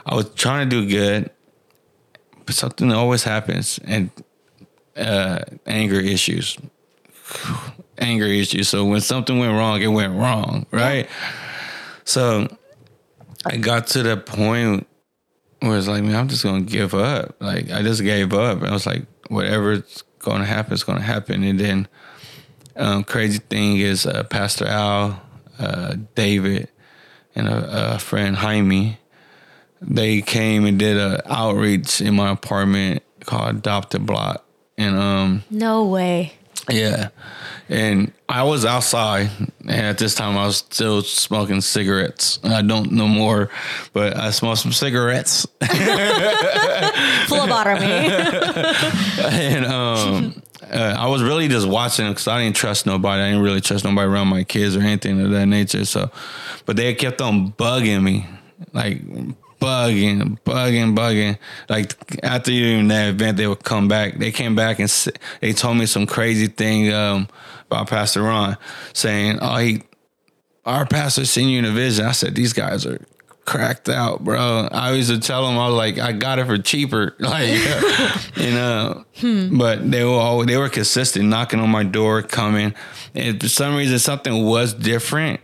I 0.04 0.16
was 0.16 0.28
trying 0.34 0.68
to 0.68 0.82
do 0.82 0.88
good, 0.88 1.30
but 2.44 2.54
something 2.56 2.90
always 2.92 3.22
happens, 3.22 3.78
and 3.84 4.10
uh, 4.96 5.40
anger 5.64 6.00
issues, 6.00 6.58
anger 7.98 8.26
issues. 8.26 8.68
So 8.68 8.84
when 8.84 9.00
something 9.00 9.38
went 9.38 9.52
wrong, 9.52 9.80
it 9.80 9.86
went 9.88 10.14
wrong, 10.14 10.66
right? 10.72 11.08
So 12.04 12.48
I 13.46 13.58
got 13.58 13.86
to 13.88 14.02
the 14.02 14.16
point 14.16 14.87
where 15.60 15.76
it's 15.76 15.88
like, 15.88 16.02
man, 16.02 16.14
I'm 16.16 16.28
just 16.28 16.44
gonna 16.44 16.62
give 16.62 16.94
up. 16.94 17.36
Like 17.40 17.70
I 17.70 17.82
just 17.82 18.02
gave 18.02 18.32
up. 18.32 18.58
And 18.58 18.68
I 18.68 18.72
was 18.72 18.86
like, 18.86 19.04
whatever's 19.28 20.02
gonna 20.18 20.44
happen 20.44 20.72
it's 20.74 20.84
gonna 20.84 21.00
happen. 21.00 21.42
And 21.44 21.58
then 21.58 21.88
um, 22.76 23.04
crazy 23.04 23.38
thing 23.38 23.78
is 23.78 24.06
uh, 24.06 24.24
Pastor 24.24 24.66
Al, 24.66 25.20
uh, 25.58 25.96
David, 26.14 26.68
and 27.34 27.48
a, 27.48 27.94
a 27.94 27.98
friend 27.98 28.36
Jaime, 28.36 28.98
they 29.80 30.22
came 30.22 30.64
and 30.64 30.78
did 30.78 30.96
a 30.96 31.22
outreach 31.32 32.00
in 32.00 32.14
my 32.14 32.30
apartment 32.30 33.02
called 33.24 33.56
Adopted 33.56 34.06
Block. 34.06 34.44
And 34.76 34.96
um 34.96 35.42
No 35.50 35.84
way. 35.84 36.37
Yeah. 36.70 37.08
And 37.68 38.12
I 38.28 38.44
was 38.44 38.64
outside, 38.64 39.28
and 39.60 39.70
at 39.70 39.98
this 39.98 40.14
time 40.14 40.38
I 40.38 40.46
was 40.46 40.56
still 40.58 41.02
smoking 41.02 41.60
cigarettes. 41.60 42.38
I 42.42 42.62
don't 42.62 42.92
know 42.92 43.08
more, 43.08 43.50
but 43.92 44.16
I 44.16 44.30
smoked 44.30 44.60
some 44.60 44.72
cigarettes. 44.72 45.46
Phlebotomy. 47.26 47.86
and 49.22 49.66
um, 49.66 50.42
uh, 50.70 50.96
I 50.98 51.08
was 51.08 51.22
really 51.22 51.48
just 51.48 51.68
watching 51.68 52.08
because 52.08 52.26
I 52.26 52.42
didn't 52.42 52.56
trust 52.56 52.86
nobody. 52.86 53.22
I 53.22 53.30
didn't 53.30 53.42
really 53.42 53.60
trust 53.60 53.84
nobody 53.84 54.06
around 54.06 54.28
my 54.28 54.44
kids 54.44 54.74
or 54.76 54.80
anything 54.80 55.20
of 55.20 55.30
that 55.30 55.46
nature. 55.46 55.84
So, 55.84 56.10
but 56.64 56.76
they 56.76 56.94
kept 56.94 57.20
on 57.20 57.52
bugging 57.52 58.02
me, 58.02 58.26
like 58.72 59.02
bugging, 59.60 60.38
bugging, 60.40 60.94
bugging. 60.94 61.38
Like 61.68 61.94
after 62.22 62.50
even 62.50 62.88
that 62.88 63.08
event, 63.10 63.36
they 63.36 63.46
would 63.46 63.64
come 63.64 63.88
back. 63.88 64.18
They 64.18 64.30
came 64.30 64.54
back 64.54 64.78
and 64.78 64.88
they 65.40 65.52
told 65.52 65.76
me 65.76 65.86
some 65.86 66.06
crazy 66.06 66.46
thing 66.46 66.92
um, 66.92 67.28
about 67.66 67.88
Pastor 67.88 68.22
Ron, 68.22 68.56
saying, 68.92 69.38
"Oh, 69.40 69.56
he, 69.56 69.82
our 70.64 70.86
pastor 70.86 71.24
seen 71.24 71.48
you 71.48 71.58
in 71.58 71.64
a 71.64 71.70
vision." 71.70 72.06
I 72.06 72.12
said, 72.12 72.34
"These 72.34 72.52
guys 72.52 72.86
are." 72.86 73.04
Cracked 73.44 73.88
out, 73.88 74.22
bro. 74.22 74.68
I 74.70 74.92
used 74.92 75.08
to 75.08 75.18
tell 75.18 75.46
them 75.46 75.56
I 75.56 75.68
was 75.68 75.74
like, 75.74 75.98
I 75.98 76.12
got 76.12 76.38
it 76.38 76.44
for 76.44 76.58
cheaper, 76.58 77.16
like 77.18 77.48
you 78.36 78.50
know. 78.50 79.06
But 79.22 79.90
they 79.90 80.04
were 80.04 80.10
all 80.10 80.44
they 80.44 80.58
were 80.58 80.68
consistent, 80.68 81.30
knocking 81.30 81.58
on 81.58 81.70
my 81.70 81.82
door, 81.82 82.20
coming, 82.20 82.74
and 83.14 83.40
for 83.40 83.48
some 83.48 83.74
reason 83.74 83.98
something 83.98 84.44
was 84.44 84.74
different 84.74 85.40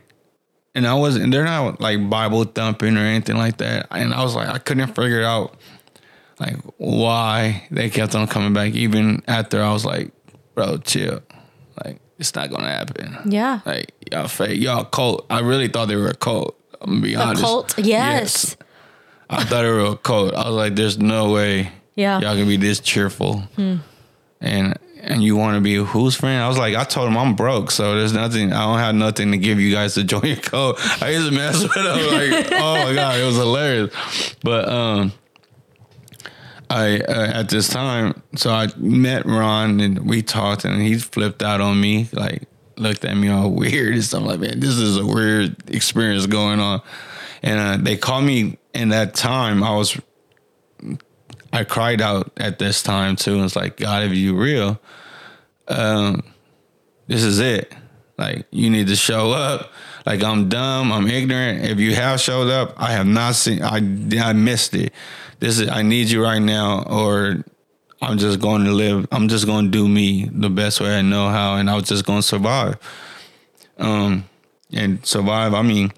and 0.75 0.87
I 0.87 0.95
wasn't. 0.95 1.31
They're 1.33 1.45
not 1.45 1.81
like 1.81 2.09
Bible 2.11 2.45
thumping 2.45 2.97
or 2.97 3.01
anything 3.01 3.37
like 3.37 3.59
that. 3.59 3.87
And 3.91 4.12
I 4.14 4.22
was 4.22 4.35
like, 4.35 4.49
I 4.49 4.59
couldn't 4.59 4.95
figure 4.95 5.22
out 5.22 5.55
like 6.41 6.57
why 6.79 7.66
they 7.70 7.91
kept 7.91 8.14
on 8.14 8.27
coming 8.27 8.53
back, 8.53 8.72
even 8.75 9.22
after 9.29 9.62
I 9.62 9.72
was 9.72 9.85
like, 9.85 10.11
bro, 10.55 10.79
chill. 10.79 11.20
Like 11.85 12.01
it's 12.18 12.35
not 12.35 12.51
gonna 12.51 12.68
happen. 12.70 13.16
yeah. 13.27 13.61
Like 13.64 13.93
y'all 14.12 14.29
fake, 14.29 14.61
y'all 14.61 14.85
cult. 14.85 15.27
I 15.31 15.41
really 15.41 15.68
thought 15.68 15.89
they 15.89 15.97
were 15.97 16.09
a 16.09 16.14
cult. 16.14 16.57
I'm 16.81 16.91
gonna 16.91 17.03
be 17.03 17.16
honest. 17.16 17.43
A 17.43 17.47
honest. 17.47 17.77
cult. 17.77 17.87
Yes. 17.87 18.57
I 19.31 19.45
thought 19.45 19.62
they 19.62 19.70
were 19.70 19.81
a 19.93 19.97
cult. 19.97 20.35
I 20.35 20.47
was 20.49 20.55
like, 20.57 20.75
there's 20.77 20.99
no 20.99 21.31
way 21.33 21.72
Yeah. 21.97 22.20
y'all 22.20 22.35
can 22.37 22.47
be 22.47 22.57
this 22.57 22.79
cheerful. 22.81 23.41
Hmm. 23.57 23.77
And 24.41 24.79
and 25.07 25.22
you 25.22 25.36
want 25.36 25.57
to 25.57 25.61
be 25.61 25.74
whose 25.76 26.14
friend? 26.14 26.42
I 26.42 26.48
was 26.48 26.59
like, 26.59 26.74
I 26.74 26.84
told 26.84 27.09
him 27.09 27.16
I'm 27.16 27.34
broke, 27.34 27.70
so 27.70 27.94
there's 27.96 28.12
nothing. 28.12 28.52
I 28.52 28.64
don't 28.64 28.78
have 28.78 28.94
nothing 28.94 29.30
to 29.32 29.38
give 29.38 29.61
you 29.61 29.72
guys 29.72 29.94
to 29.94 30.05
join 30.05 30.24
your 30.24 30.36
code. 30.36 30.76
I 31.00 31.11
used 31.11 31.28
to 31.28 31.34
mess 31.34 31.62
with 31.62 31.74
them. 31.74 31.84
Like, 31.84 32.52
oh 32.52 32.74
my 32.84 32.94
god, 32.94 33.20
it 33.20 33.24
was 33.24 33.36
hilarious. 33.36 34.34
But 34.42 34.68
um, 34.68 35.12
I 36.70 37.00
uh, 37.00 37.40
at 37.40 37.48
this 37.48 37.68
time, 37.68 38.22
so 38.36 38.50
I 38.50 38.68
met 38.76 39.26
Ron 39.26 39.80
and 39.80 40.09
we 40.09 40.22
talked, 40.22 40.64
and 40.64 40.80
he 40.80 40.98
flipped 40.98 41.42
out 41.42 41.61
on 41.61 41.80
me, 41.80 42.09
like 42.12 42.42
looked 42.76 43.05
at 43.05 43.16
me 43.16 43.28
all 43.28 43.50
weird 43.50 43.94
and 43.94 44.05
stuff 44.05 44.22
like, 44.22 44.40
man, 44.40 44.61
this 44.61 44.76
is 44.76 44.96
a 44.96 45.07
weird 45.07 45.70
experience 45.70 46.26
going 46.26 46.61
on. 46.61 46.82
And 47.42 47.61
uh, 47.61 47.84
they 47.84 47.96
called 47.96 48.24
me 48.24 48.59
in 48.72 48.88
that 48.88 49.14
time. 49.14 49.62
I 49.62 49.76
was 49.76 50.00
I 51.55 51.62
cried 51.62 52.02
out 52.02 52.32
at 52.36 52.59
this 52.59 52.82
time 52.82 53.14
too. 53.14 53.36
And 53.36 53.44
it's 53.44 53.55
like, 53.55 53.76
God, 53.76 54.02
if 54.02 54.12
you 54.12 54.36
real, 54.36 54.80
um, 55.68 56.24
this 57.07 57.22
is 57.22 57.38
it. 57.38 57.72
Like, 58.18 58.46
you 58.50 58.70
need 58.70 58.88
to 58.88 58.96
show 58.96 59.32
up. 59.32 59.72
Like, 60.05 60.22
I'm 60.22 60.48
dumb. 60.48 60.92
I'm 60.92 61.07
ignorant. 61.07 61.64
If 61.64 61.78
you 61.78 61.94
have 61.94 62.20
showed 62.20 62.50
up, 62.50 62.74
I 62.76 62.92
have 62.92 63.07
not 63.07 63.36
seen. 63.36 63.62
I 63.62 63.76
I 63.76 64.32
missed 64.32 64.74
it. 64.74 64.92
This 65.38 65.59
is. 65.59 65.68
I 65.68 65.82
need 65.82 66.11
you 66.11 66.22
right 66.22 66.40
now, 66.40 66.82
or 66.82 67.44
I'm 68.02 68.18
just 68.18 68.40
going 68.40 68.64
to 68.64 68.72
live. 68.72 69.07
I'm 69.11 69.28
just 69.28 69.46
going 69.46 69.66
to 69.66 69.70
do 69.70 69.88
me 69.88 70.28
the 70.30 70.50
best 70.50 70.80
way 70.80 70.98
I 70.98 71.02
know 71.02 71.28
how, 71.28 71.57
and 71.57 71.70
I 71.70 71.74
was 71.74 71.84
just 71.84 72.05
going 72.05 72.20
to 72.20 72.26
survive. 72.26 72.76
Um, 73.78 74.28
and 74.72 75.05
survive. 75.07 75.55
I 75.55 75.62
mean, 75.62 75.92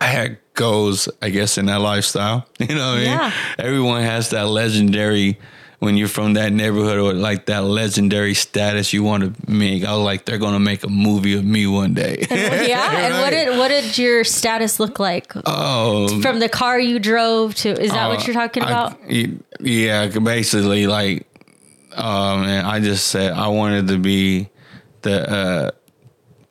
I 0.00 0.06
had 0.06 0.38
goals, 0.60 1.08
I 1.22 1.30
guess, 1.30 1.56
in 1.58 1.66
that 1.66 1.80
lifestyle. 1.80 2.44
You 2.60 2.74
know 2.76 2.90
what 2.94 3.06
I 3.06 3.24
mean? 3.24 3.32
Everyone 3.58 4.02
has 4.02 4.28
that 4.30 4.46
legendary 4.48 5.38
when 5.80 5.96
you're 5.96 6.08
from 6.12 6.34
that 6.34 6.52
neighborhood 6.52 6.98
or 6.98 7.14
like 7.14 7.46
that 7.46 7.64
legendary 7.64 8.34
status 8.34 8.92
you 8.92 9.02
want 9.02 9.22
to 9.24 9.30
make. 9.50 9.82
I 9.82 9.92
was 9.96 10.04
like, 10.04 10.26
they're 10.26 10.38
gonna 10.46 10.60
make 10.60 10.84
a 10.84 10.88
movie 10.90 11.32
of 11.38 11.44
me 11.44 11.66
one 11.66 11.94
day. 11.94 12.26
yeah. 12.30 13.06
And 13.06 13.14
what 13.22 13.30
did 13.36 13.48
what 13.58 13.68
did 13.68 13.96
your 13.96 14.22
status 14.24 14.78
look 14.78 14.98
like? 15.00 15.32
Oh, 15.46 16.20
From 16.20 16.38
the 16.38 16.48
car 16.50 16.78
you 16.78 16.98
drove 16.98 17.54
to 17.64 17.68
is 17.70 17.90
that 17.92 18.08
what 18.08 18.26
you're 18.26 18.34
talking 18.42 18.62
I- 18.62 18.68
about? 18.70 19.00
yeah, 19.60 20.06
basically, 20.18 20.86
like, 20.86 21.26
um, 21.96 22.44
and 22.44 22.66
I 22.66 22.80
just 22.80 23.06
said 23.08 23.32
I 23.32 23.48
wanted 23.48 23.88
to 23.88 23.98
be 23.98 24.48
the 25.02 25.16
uh, 25.38 25.70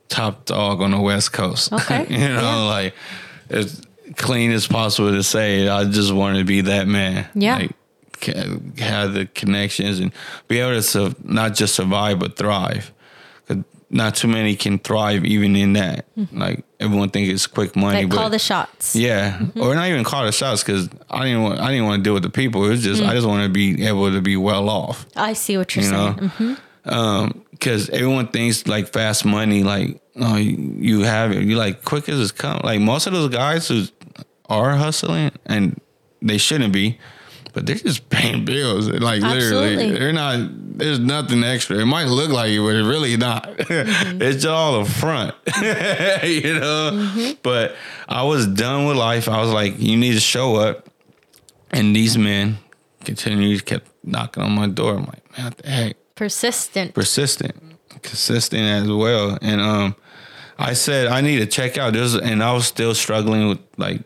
top 0.09 0.45
dog 0.45 0.81
on 0.81 0.89
the 0.91 0.99
West 0.99 1.33
Coast. 1.33 1.71
Okay. 1.71 2.05
you 2.09 2.17
know, 2.33 2.41
Yeah. 2.41 2.55
like 2.75 2.93
as 3.51 3.81
clean 4.19 4.51
as 4.51 4.67
possible 4.67 5.11
to 5.11 5.23
say. 5.23 5.67
I 5.67 5.85
just 5.85 6.13
wanted 6.13 6.39
to 6.39 6.45
be 6.45 6.61
that 6.61 6.87
man. 6.87 7.27
Yeah. 7.33 7.57
Like, 7.57 7.71
have 8.77 9.13
the 9.13 9.29
connections 9.33 9.99
and 9.99 10.11
be 10.47 10.59
able 10.59 10.71
to 10.71 10.83
su- 10.83 11.15
not 11.23 11.55
just 11.55 11.73
survive 11.73 12.19
but 12.19 12.35
thrive. 12.35 12.91
'Cause 13.47 13.63
Not 13.89 14.15
too 14.15 14.27
many 14.27 14.55
can 14.55 14.77
thrive 14.77 15.23
even 15.25 15.55
in 15.55 15.73
that. 15.73 16.05
Mm-hmm. 16.17 16.37
Like 16.37 16.65
everyone 16.81 17.09
thinks 17.09 17.31
it's 17.33 17.47
quick 17.47 17.75
money, 17.77 18.01
Like 18.01 18.09
but 18.09 18.17
call 18.17 18.29
the 18.29 18.37
shots. 18.37 18.93
yeah, 18.95 19.37
mm-hmm. 19.39 19.61
or 19.61 19.73
not 19.73 19.87
even 19.87 20.03
call 20.03 20.25
the 20.25 20.33
shots 20.33 20.63
because 20.63 20.89
I 21.09 21.25
didn't 21.25 21.43
want 21.43 21.59
I 21.61 21.71
didn't 21.71 21.85
want 21.85 21.99
to 21.99 22.03
deal 22.03 22.13
with 22.13 22.23
the 22.23 22.29
people. 22.29 22.65
It 22.65 22.69
was 22.69 22.83
just 22.83 23.01
I 23.01 23.11
mm. 23.11 23.13
just 23.13 23.25
want 23.27 23.43
to 23.43 23.49
be 23.49 23.85
able 23.87 24.11
to 24.11 24.21
be 24.21 24.35
well 24.35 24.69
off, 24.69 25.05
I 25.15 25.31
see 25.33 25.57
what 25.57 25.73
you're 25.75 25.85
you 25.85 25.91
saying. 25.91 26.13
Because 26.13 26.29
mm-hmm. 26.89 27.93
um, 27.93 27.99
everyone 27.99 28.27
thinks 28.27 28.67
like 28.67 28.89
fast 28.91 29.23
money, 29.23 29.63
like 29.63 30.01
oh 30.17 30.35
you, 30.35 30.57
you 30.77 30.99
have 31.03 31.31
it, 31.31 31.43
you 31.43 31.55
like 31.55 31.85
quick 31.85 32.09
as 32.09 32.19
it's 32.19 32.31
come. 32.31 32.59
Like 32.65 32.81
most 32.81 33.07
of 33.07 33.13
those 33.13 33.29
guys 33.31 33.67
who 33.69 33.85
are 34.49 34.75
hustling 34.75 35.31
and 35.45 35.79
they 36.21 36.37
shouldn't 36.37 36.73
be, 36.73 36.99
but 37.53 37.65
they're 37.65 37.75
just 37.75 38.09
paying 38.09 38.45
bills. 38.45 38.87
Like 38.89 39.23
Absolutely. 39.23 39.75
literally, 39.75 39.99
they're 39.99 40.13
not. 40.13 40.77
There's 40.77 40.99
nothing 40.99 41.43
extra. 41.43 41.77
It 41.77 41.85
might 41.85 42.05
look 42.05 42.29
like 42.29 42.51
it, 42.51 42.59
but 42.59 42.75
it's 42.75 42.87
really 42.87 43.17
not. 43.17 43.47
Mm-hmm. 43.69 44.21
it's 44.21 44.45
all 44.45 44.81
a 44.81 44.85
front, 44.85 45.35
you 45.61 46.53
know. 46.53 46.91
Mm-hmm. 46.93 47.31
But 47.43 47.75
I 48.07 48.23
was 48.23 48.47
done 48.47 48.87
with 48.87 48.97
life. 48.97 49.29
I 49.29 49.41
was 49.41 49.51
like, 49.51 49.79
you 49.79 49.95
need 49.95 50.13
to 50.13 50.19
show 50.19 50.55
up. 50.55 50.89
And 51.71 51.95
these 51.95 52.17
men 52.17 52.57
continued, 53.05 53.65
kept 53.65 53.87
knocking 54.03 54.41
on 54.43 54.51
my 54.53 54.67
door. 54.67 54.95
I'm 54.95 55.05
like, 55.05 55.37
man, 55.37 55.45
what 55.45 55.57
the 55.57 55.69
heck? 55.69 55.97
Persistent. 56.15 56.93
persistent, 56.93 57.55
consistent 58.01 58.63
as 58.63 58.91
well. 58.91 59.37
And 59.41 59.61
um, 59.61 59.95
I 60.57 60.73
said 60.73 61.07
I 61.07 61.21
need 61.21 61.37
to 61.37 61.45
check 61.45 61.77
out. 61.77 61.93
There's 61.93 62.15
and 62.15 62.43
I 62.43 62.53
was 62.53 62.67
still 62.67 62.93
struggling 62.93 63.47
with 63.47 63.59
like 63.77 64.01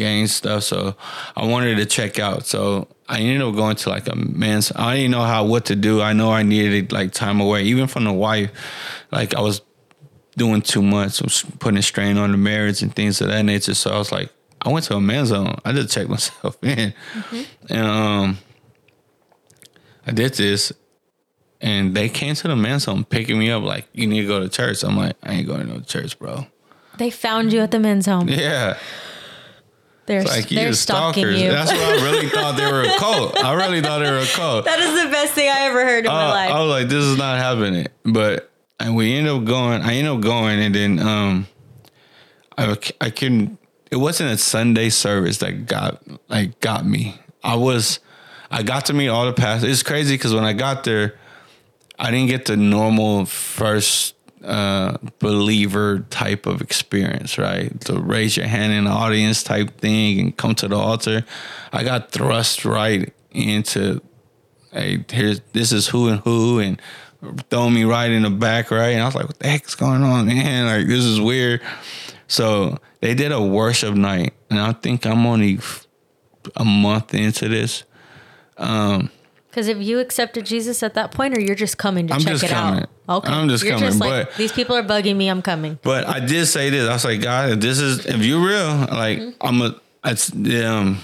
gang 0.00 0.26
stuff, 0.26 0.62
so 0.64 0.96
I 1.36 1.44
wanted 1.44 1.76
to 1.76 1.86
check 1.86 2.18
out. 2.18 2.46
So 2.46 2.88
I 3.08 3.20
ended 3.20 3.42
up 3.42 3.54
going 3.54 3.76
to 3.76 3.88
like 3.90 4.08
a 4.08 4.16
men's. 4.16 4.72
I 4.74 4.96
didn't 4.96 5.10
know 5.10 5.22
how 5.22 5.44
what 5.44 5.66
to 5.66 5.76
do. 5.76 6.00
I 6.00 6.14
know 6.14 6.32
I 6.32 6.42
needed 6.42 6.90
like 6.90 7.12
time 7.12 7.40
away, 7.40 7.64
even 7.64 7.86
from 7.86 8.04
the 8.04 8.12
wife. 8.12 8.50
Like 9.12 9.34
I 9.34 9.40
was 9.40 9.60
doing 10.36 10.62
too 10.62 10.82
much. 10.82 11.20
I 11.20 11.24
was 11.24 11.44
putting 11.58 11.82
strain 11.82 12.16
on 12.16 12.32
the 12.32 12.38
marriage 12.38 12.82
and 12.82 12.94
things 12.94 13.20
of 13.20 13.28
that 13.28 13.42
nature. 13.42 13.74
So 13.74 13.90
I 13.90 13.98
was 13.98 14.10
like, 14.10 14.30
I 14.62 14.70
went 14.70 14.86
to 14.86 14.94
a 14.96 15.00
men's 15.00 15.28
zone. 15.28 15.56
I 15.64 15.72
just 15.72 15.92
checked 15.92 16.08
myself 16.16 16.56
in, 16.64 16.94
and 17.68 17.86
um, 17.86 18.38
I 20.06 20.12
did 20.12 20.34
this, 20.34 20.72
and 21.60 21.94
they 21.94 22.08
came 22.08 22.34
to 22.34 22.48
the 22.48 22.56
men's 22.56 22.86
home 22.86 23.04
picking 23.04 23.38
me 23.38 23.50
up 23.50 23.62
like, 23.62 23.86
you 23.92 24.06
need 24.06 24.22
to 24.22 24.26
go 24.26 24.40
to 24.40 24.48
church. 24.48 24.82
I'm 24.82 24.96
like, 24.96 25.16
I 25.22 25.34
ain't 25.34 25.46
going 25.46 25.60
to 25.60 25.66
no 25.66 25.80
church, 25.80 26.18
bro. 26.18 26.46
They 26.96 27.10
found 27.10 27.52
you 27.52 27.60
at 27.60 27.70
the 27.70 27.78
men's 27.78 28.06
home. 28.06 28.28
Yeah, 28.28 28.78
They're 30.06 30.22
like 30.24 30.48
they're 30.48 30.68
you 30.68 30.72
stalking 30.74 31.22
stalkers. 31.24 31.40
you. 31.40 31.50
That's 31.50 31.70
what 31.70 31.80
I 31.80 32.02
really 32.10 32.28
thought 32.34 32.56
they 32.56 32.70
were 32.70 32.82
a 32.82 32.98
cult. 32.98 33.42
I 33.44 33.52
really 33.54 33.80
thought 33.80 34.00
they 34.00 34.10
were 34.10 34.18
a 34.18 34.26
cult. 34.26 34.64
that 34.64 34.80
is 34.80 35.04
the 35.04 35.10
best 35.10 35.34
thing 35.34 35.48
I 35.48 35.60
ever 35.66 35.84
heard 35.84 36.04
in 36.04 36.10
my 36.10 36.24
Uh, 36.24 36.28
life. 36.30 36.50
I 36.50 36.60
was 36.60 36.70
like, 36.70 36.88
this 36.88 37.04
is 37.04 37.16
not 37.18 37.38
happening. 37.38 37.86
But 38.04 38.50
and 38.80 38.96
we 38.96 39.14
ended 39.14 39.32
up 39.32 39.44
going. 39.44 39.82
I 39.82 39.94
ended 39.94 40.12
up 40.12 40.20
going, 40.20 40.58
and 40.60 40.74
then 40.74 40.98
um, 40.98 41.46
I 42.58 42.76
I 43.00 43.10
couldn't. 43.10 43.58
It 43.90 43.96
wasn't 43.96 44.30
a 44.30 44.38
Sunday 44.38 44.88
service 44.90 45.38
that 45.38 45.66
got 45.66 46.02
like 46.28 46.58
got 46.60 46.84
me. 46.86 47.20
I 47.44 47.54
was. 47.56 48.00
I 48.50 48.64
got 48.64 48.86
to 48.86 48.92
meet 48.94 49.08
all 49.08 49.26
the 49.26 49.32
pastors. 49.32 49.70
It's 49.70 49.82
crazy 49.84 50.14
because 50.14 50.34
when 50.34 50.42
I 50.44 50.54
got 50.54 50.82
there, 50.82 51.14
I 52.00 52.10
didn't 52.10 52.28
get 52.28 52.46
the 52.46 52.56
normal 52.56 53.26
first 53.26 54.16
uh, 54.44 54.96
believer 55.18 56.00
type 56.10 56.46
of 56.46 56.60
experience, 56.62 57.36
right? 57.38 57.78
To 57.82 57.98
raise 58.00 58.36
your 58.36 58.46
hand 58.46 58.72
in 58.72 58.84
the 58.84 58.90
audience 58.90 59.42
type 59.42 59.78
thing 59.78 60.18
and 60.20 60.36
come 60.36 60.54
to 60.56 60.68
the 60.68 60.76
altar. 60.76 61.24
I 61.72 61.84
got 61.84 62.10
thrust 62.10 62.64
right 62.64 63.12
into, 63.32 64.00
hey, 64.72 65.04
here's 65.10 65.40
this 65.52 65.72
is 65.72 65.88
who 65.88 66.08
and 66.08 66.20
who, 66.20 66.58
and 66.58 66.80
throw 67.50 67.68
me 67.68 67.84
right 67.84 68.10
in 68.10 68.22
the 68.22 68.30
back, 68.30 68.70
right? 68.70 68.90
And 68.90 69.02
I 69.02 69.06
was 69.06 69.14
like, 69.14 69.26
what 69.26 69.38
the 69.38 69.48
heck's 69.48 69.74
going 69.74 70.02
on, 70.02 70.26
man? 70.26 70.66
Like 70.66 70.86
this 70.88 71.04
is 71.04 71.20
weird. 71.20 71.60
So 72.28 72.78
they 73.00 73.14
did 73.14 73.32
a 73.32 73.42
worship 73.42 73.94
night, 73.94 74.34
and 74.48 74.58
I 74.58 74.72
think 74.72 75.04
I'm 75.04 75.26
only 75.26 75.58
a 76.56 76.64
month 76.64 77.12
into 77.12 77.48
this. 77.48 77.82
Um, 78.56 79.10
Because 79.50 79.68
if 79.68 79.78
you 79.78 79.98
accepted 79.98 80.46
Jesus 80.46 80.82
at 80.82 80.94
that 80.94 81.10
point, 81.10 81.36
or 81.36 81.40
you're 81.40 81.54
just 81.56 81.76
coming 81.76 82.06
to 82.06 82.14
I'm 82.14 82.20
check 82.20 82.42
it 82.42 82.50
coming. 82.50 82.82
out. 82.84 82.88
Okay, 83.10 83.32
I'm 83.32 83.48
just 83.48 83.64
you're 83.64 83.72
coming, 83.74 83.88
Just 83.88 84.00
like, 84.00 84.28
but- 84.28 84.36
these 84.36 84.52
people 84.52 84.76
are 84.76 84.82
bugging 84.84 85.16
me. 85.16 85.28
I'm 85.28 85.42
coming. 85.42 85.78
But 85.82 86.06
I 86.08 86.20
did 86.20 86.46
say 86.46 86.70
this. 86.70 86.88
I 86.88 86.92
was 86.92 87.04
like, 87.04 87.20
God, 87.20 87.50
if 87.50 87.60
this 87.60 87.78
is 87.80 88.06
if 88.06 88.24
you're 88.24 88.44
real, 88.46 88.68
like 88.90 89.18
Mm-hmm. 89.18 89.46
I'm 89.46 89.62
a. 89.62 89.80
It's 90.04 90.32
um, 90.32 90.98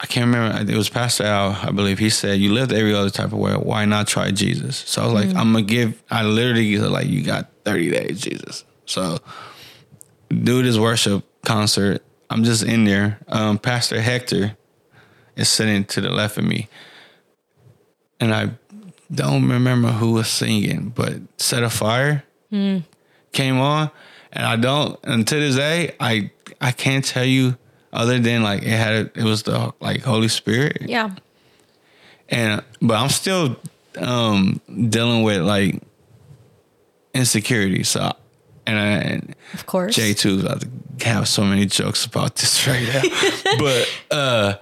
I 0.00 0.06
can't 0.06 0.26
remember. 0.26 0.72
It 0.72 0.76
was 0.76 0.88
Pastor 0.88 1.24
Al, 1.24 1.50
I 1.62 1.70
believe. 1.70 1.98
He 1.98 2.10
said, 2.10 2.40
"You 2.40 2.52
lived 2.52 2.72
every 2.72 2.94
other 2.94 3.10
type 3.10 3.26
of 3.26 3.34
way. 3.38 3.52
Why 3.52 3.84
not 3.84 4.08
try 4.08 4.30
Jesus?" 4.32 4.76
So 4.78 5.02
I 5.02 5.04
was 5.04 5.14
like, 5.14 5.26
Mm-hmm. 5.28 5.38
I'm 5.38 5.52
gonna 5.52 5.64
give. 5.64 6.02
I 6.10 6.24
literally 6.24 6.76
like, 6.78 7.06
you 7.06 7.22
got 7.22 7.50
30 7.64 7.90
days, 7.90 8.20
Jesus. 8.22 8.64
So 8.86 9.18
do 10.28 10.62
this 10.62 10.76
worship 10.78 11.24
concert. 11.42 12.02
I'm 12.30 12.42
just 12.44 12.62
in 12.64 12.84
there. 12.84 13.20
Um, 13.28 13.58
Pastor 13.58 14.00
Hector 14.00 14.56
is 15.36 15.48
sitting 15.48 15.84
to 15.84 16.00
the 16.00 16.10
left 16.10 16.36
of 16.38 16.44
me, 16.44 16.68
and 18.20 18.34
I 18.34 18.50
don't 19.12 19.48
remember 19.48 19.88
who 19.88 20.12
was 20.12 20.28
singing, 20.28 20.90
but 20.94 21.14
"Set 21.38 21.62
a 21.62 21.70
Fire" 21.70 22.24
came 23.32 23.58
on, 23.60 23.90
and 24.32 24.46
I 24.46 24.56
don't. 24.56 24.98
until 25.04 25.40
this 25.40 25.56
day, 25.56 25.94
I 26.00 26.30
I 26.60 26.72
can't 26.72 27.04
tell 27.04 27.24
you 27.24 27.56
other 27.92 28.18
than 28.18 28.42
like 28.42 28.62
it 28.62 28.68
had 28.68 29.10
it 29.14 29.22
was 29.24 29.42
the 29.44 29.72
like 29.80 30.02
Holy 30.02 30.28
Spirit, 30.28 30.82
Yeah. 30.86 31.10
and 32.28 32.62
but 32.80 32.94
I'm 32.94 33.08
still 33.10 33.56
um 33.98 34.60
dealing 34.88 35.22
with 35.22 35.42
like 35.42 35.80
insecurity. 37.14 37.82
So 37.84 38.12
and 38.66 38.78
I, 38.78 38.86
and 38.86 39.36
Of 39.52 39.66
course. 39.66 39.94
J 39.94 40.14
two 40.14 40.40
about 40.40 40.62
to 40.62 40.68
have 41.06 41.28
so 41.28 41.44
many 41.44 41.66
jokes 41.66 42.04
about 42.06 42.36
this 42.36 42.66
right 42.66 42.82
now, 42.88 43.02
but 43.58 43.88
uh. 44.10 44.54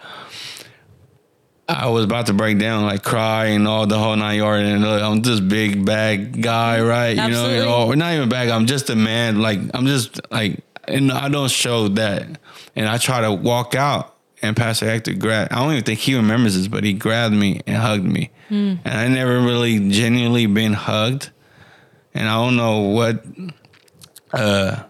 I 1.68 1.88
was 1.88 2.04
about 2.04 2.26
to 2.26 2.32
break 2.34 2.58
down, 2.58 2.84
like 2.84 3.02
cry 3.02 3.46
and 3.46 3.66
all 3.68 3.86
the 3.86 3.98
whole 3.98 4.16
nine 4.16 4.38
yard, 4.38 4.64
and 4.64 4.84
uh, 4.84 5.08
I'm 5.10 5.22
this 5.22 5.40
big 5.40 5.84
bad 5.84 6.42
guy, 6.42 6.80
right? 6.82 7.10
You 7.10 7.16
know, 7.16 7.22
Absolutely. 7.24 7.56
you 7.58 7.64
know, 7.64 7.86
or 7.86 7.96
not 7.96 8.12
even 8.14 8.28
bad. 8.28 8.48
I'm 8.48 8.66
just 8.66 8.90
a 8.90 8.96
man. 8.96 9.40
Like 9.40 9.60
I'm 9.72 9.86
just 9.86 10.20
like, 10.30 10.60
and 10.88 11.10
I 11.12 11.28
don't 11.28 11.50
show 11.50 11.88
that. 11.88 12.26
And 12.74 12.88
I 12.88 12.98
try 12.98 13.20
to 13.22 13.32
walk 13.32 13.74
out, 13.74 14.16
and 14.42 14.56
Pastor 14.56 14.86
Hector 14.86 15.14
grabbed. 15.14 15.52
I 15.52 15.60
don't 15.62 15.72
even 15.72 15.84
think 15.84 16.00
he 16.00 16.14
remembers 16.16 16.56
this, 16.56 16.66
but 16.68 16.84
he 16.84 16.92
grabbed 16.94 17.34
me 17.34 17.60
and 17.66 17.76
hugged 17.76 18.04
me, 18.04 18.30
and 18.50 18.80
I 18.84 19.08
never 19.08 19.40
really 19.40 19.88
genuinely 19.90 20.46
been 20.46 20.72
hugged, 20.72 21.30
and 22.12 22.28
I 22.28 22.34
don't 22.34 22.56
know 22.56 22.80
what 22.80 23.24
uh 24.32 24.82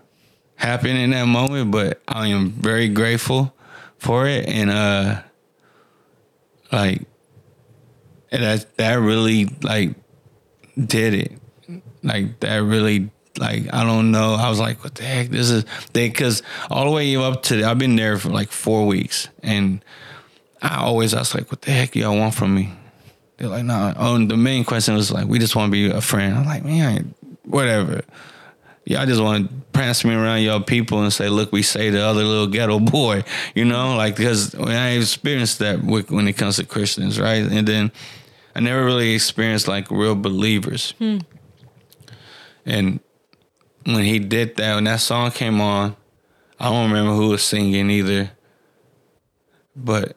happened 0.57 0.99
in 0.99 1.11
that 1.11 1.27
moment, 1.27 1.71
but 1.71 2.01
I 2.09 2.29
am 2.29 2.51
very 2.51 2.89
grateful 2.89 3.55
for 3.99 4.27
it, 4.27 4.49
and 4.49 4.71
uh 4.71 5.23
like 6.73 7.03
and 8.33 8.43
that 8.43 8.77
that 8.79 8.95
really 8.95 9.45
like 9.63 9.95
did 10.77 11.15
it. 11.15 11.33
Like 12.03 12.41
that 12.41 12.57
really 12.63 13.11
like 13.39 13.73
I 13.73 13.85
don't 13.85 14.11
know. 14.11 14.35
I 14.35 14.49
was 14.49 14.59
like 14.59 14.83
what 14.83 14.95
the 14.95 15.05
heck? 15.05 15.29
This 15.29 15.51
is 15.51 15.65
they 15.93 16.09
because 16.09 16.43
all 16.71 16.87
the 16.87 16.91
way 16.91 17.15
up 17.17 17.43
to 17.45 17.63
I've 17.65 17.79
been 17.79 17.97
there 17.97 18.19
for 18.19 18.31
like 18.31 18.51
four 18.51 18.87
weeks. 18.87 19.29
And 19.43 19.85
I 20.61 20.79
always 20.79 21.15
ask 21.15 21.35
like 21.35 21.51
what 21.51 21.63
the 21.63 21.71
heck 21.71 21.95
y'all 21.95 22.17
want 22.17 22.35
from 22.35 22.55
me? 22.55 22.73
They're 23.37 23.49
like 23.49 23.65
nah. 23.65 23.93
Oh 23.97 24.25
the 24.25 24.37
main 24.37 24.65
question 24.65 24.95
was 24.95 25.13
like 25.13 25.27
we 25.27 25.39
just 25.39 25.55
want 25.55 25.69
to 25.69 25.73
be 25.73 25.91
a 25.91 26.01
friend. 26.01 26.35
I'm 26.37 26.47
like 26.47 26.65
man 26.65 27.15
whatever 27.45 28.03
y'all 28.85 29.07
just 29.07 29.21
want 29.21 29.49
to 29.49 29.55
prance 29.73 30.05
me 30.05 30.15
around 30.15 30.43
y'all 30.43 30.61
people 30.61 31.03
and 31.03 31.13
say, 31.13 31.29
look, 31.29 31.53
we 31.53 31.63
say 31.63 31.91
the 31.91 32.03
other 32.03 32.25
little 32.25 32.47
ghetto 32.47 32.79
boy, 32.79 33.23
you 33.55 33.65
know, 33.65 33.97
like 33.97 34.17
because 34.17 34.55
I 34.55 34.91
experienced 34.91 35.59
that 35.61 35.83
with, 35.83 36.11
when 36.11 36.29
it 36.29 36.35
comes 36.35 36.57
to 36.57 36.65
Christians, 36.65 37.21
right? 37.21 37.45
And 37.45 37.67
then 37.67 37.93
I 38.55 38.61
never 38.61 38.85
really 38.85 39.15
experienced 39.15 39.69
like 39.69 39.91
real 39.91 40.15
believers. 40.15 40.95
Hmm. 40.99 41.19
And 42.65 43.01
when 43.85 44.05
he 44.05 44.19
did 44.19 44.57
that, 44.57 44.77
when 44.77 44.85
that 44.85 45.01
song 45.01 45.31
came 45.31 45.61
on, 45.61 45.97
I 46.61 46.69
don't 46.71 46.91
remember 46.91 47.15
who 47.15 47.31
was 47.31 47.43
singing 47.43 47.91
either, 47.91 48.31
but 49.75 50.17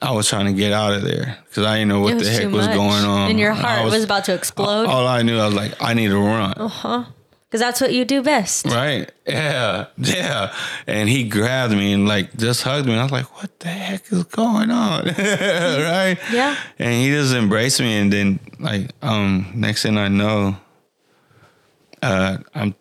I 0.00 0.12
was 0.12 0.28
trying 0.28 0.46
to 0.46 0.52
get 0.52 0.72
out 0.72 0.94
of 0.94 1.02
there 1.02 1.38
because 1.48 1.66
I 1.66 1.78
didn't 1.78 1.88
know 1.88 2.00
what 2.00 2.18
the 2.18 2.30
heck 2.30 2.50
was 2.50 2.66
much. 2.66 2.76
going 2.76 3.04
on. 3.04 3.30
And 3.30 3.40
your 3.40 3.52
I 3.52 3.56
heart 3.56 3.90
was, 3.90 4.04
about 4.04 4.24
to 4.26 4.34
explode. 4.34 4.86
All 4.86 5.06
I 5.06 5.22
knew, 5.22 5.38
I 5.38 5.46
was 5.46 5.54
like, 5.54 5.82
I 5.82 5.94
need 5.94 6.08
to 6.08 6.18
run. 6.18 6.54
Uh-huh. 6.54 7.04
Because 7.50 7.62
that's 7.62 7.80
what 7.80 7.92
you 7.92 8.04
do 8.04 8.22
best. 8.22 8.64
Right. 8.66 9.10
Yeah. 9.26 9.86
Yeah. 9.96 10.54
And 10.86 11.08
he 11.08 11.28
grabbed 11.28 11.72
me 11.72 11.92
and 11.92 12.06
like 12.06 12.36
just 12.36 12.62
hugged 12.62 12.86
me. 12.86 12.94
I 12.94 13.02
was 13.02 13.10
like, 13.10 13.24
what 13.42 13.58
the 13.58 13.66
heck 13.66 14.12
is 14.12 14.22
going 14.22 14.70
on? 14.70 15.04
right. 15.18 16.16
Yeah. 16.30 16.56
And 16.78 16.92
he 16.92 17.10
just 17.10 17.34
embraced 17.34 17.80
me. 17.80 17.98
And 17.98 18.12
then 18.12 18.38
like, 18.60 18.92
um, 19.02 19.50
next 19.52 19.82
thing 19.82 19.98
I 19.98 20.06
know, 20.06 20.58
uh, 22.00 22.38
I'm, 22.54 22.76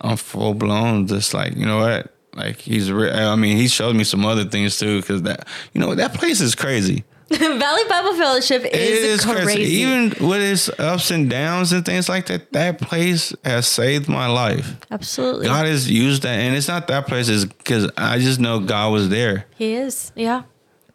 I'm 0.00 0.16
full 0.16 0.54
blown. 0.54 1.08
Just 1.08 1.34
like, 1.34 1.56
you 1.56 1.66
know 1.66 1.78
what? 1.78 2.14
Like 2.32 2.60
he's, 2.60 2.92
re- 2.92 3.10
I 3.10 3.34
mean, 3.34 3.56
he 3.56 3.66
showed 3.66 3.96
me 3.96 4.04
some 4.04 4.24
other 4.24 4.44
things 4.44 4.78
too. 4.78 5.02
Cause 5.02 5.22
that, 5.22 5.48
you 5.72 5.80
know, 5.80 5.96
that 5.96 6.14
place 6.14 6.40
is 6.40 6.54
crazy. 6.54 7.02
Valley 7.30 7.82
Bible 7.88 8.14
Fellowship 8.14 8.64
is, 8.66 9.20
is 9.20 9.24
crazy. 9.24 9.42
crazy. 9.42 9.72
Even 9.74 10.28
with 10.28 10.40
its 10.40 10.68
ups 10.78 11.10
and 11.10 11.28
downs 11.28 11.72
and 11.72 11.84
things 11.84 12.08
like 12.08 12.26
that, 12.26 12.52
that 12.52 12.80
place 12.80 13.34
has 13.44 13.66
saved 13.66 14.08
my 14.08 14.28
life. 14.28 14.76
Absolutely. 14.92 15.46
God 15.46 15.66
has 15.66 15.90
used 15.90 16.22
that, 16.22 16.38
and 16.38 16.54
it's 16.54 16.68
not 16.68 16.86
that 16.86 17.08
place. 17.08 17.28
Is 17.28 17.44
because 17.44 17.90
I 17.96 18.20
just 18.20 18.38
know 18.38 18.60
God 18.60 18.92
was 18.92 19.08
there. 19.08 19.46
He 19.56 19.74
is. 19.74 20.12
Yeah. 20.14 20.44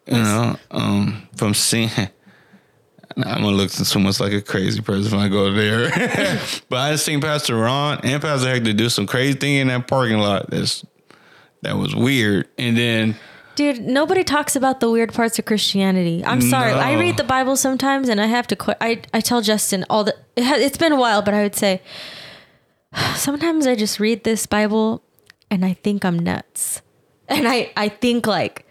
You 0.06 0.14
know, 0.14 0.56
um, 0.70 1.28
from 1.36 1.52
seeing. 1.52 1.90
I'm 3.14 3.42
gonna 3.42 3.48
look 3.48 3.68
so 3.68 3.98
much 3.98 4.18
like 4.18 4.32
a 4.32 4.40
crazy 4.40 4.80
person 4.80 5.14
when 5.14 5.26
I 5.26 5.28
go 5.28 5.52
there, 5.52 5.90
but 6.70 6.76
I 6.78 6.92
just 6.92 7.04
seen 7.04 7.20
Pastor 7.20 7.56
Ron 7.56 8.00
and 8.04 8.22
Pastor 8.22 8.48
Hector 8.48 8.72
do 8.72 8.88
some 8.88 9.06
crazy 9.06 9.34
thing 9.34 9.56
in 9.56 9.68
that 9.68 9.86
parking 9.86 10.16
lot. 10.16 10.48
That's 10.48 10.82
that 11.60 11.76
was 11.76 11.94
weird, 11.94 12.48
and 12.56 12.74
then 12.74 13.16
Dude, 13.54 13.80
nobody 13.82 14.24
talks 14.24 14.56
about 14.56 14.80
the 14.80 14.90
weird 14.90 15.12
parts 15.12 15.38
of 15.38 15.44
Christianity. 15.44 16.24
I'm 16.24 16.40
sorry. 16.40 16.72
I 16.72 16.94
read 16.98 17.16
the 17.18 17.24
Bible 17.24 17.56
sometimes 17.56 18.08
and 18.08 18.20
I 18.20 18.26
have 18.26 18.46
to 18.48 18.56
quit. 18.56 18.76
I, 18.80 19.02
I 19.12 19.20
tell 19.20 19.42
Justin 19.42 19.84
all 19.90 20.04
the, 20.04 20.16
it 20.36 20.44
ha, 20.44 20.54
it's 20.54 20.78
been 20.78 20.92
a 20.92 20.96
while, 20.96 21.20
but 21.22 21.34
I 21.34 21.42
would 21.42 21.54
say 21.54 21.82
sometimes 23.16 23.66
I 23.66 23.74
just 23.74 24.00
read 24.00 24.24
this 24.24 24.46
Bible 24.46 25.02
and 25.50 25.64
I 25.64 25.74
think 25.74 26.04
I'm 26.04 26.18
nuts. 26.18 26.82
And 27.28 27.46
I, 27.48 27.70
I 27.76 27.88
think 27.88 28.26
like, 28.26 28.66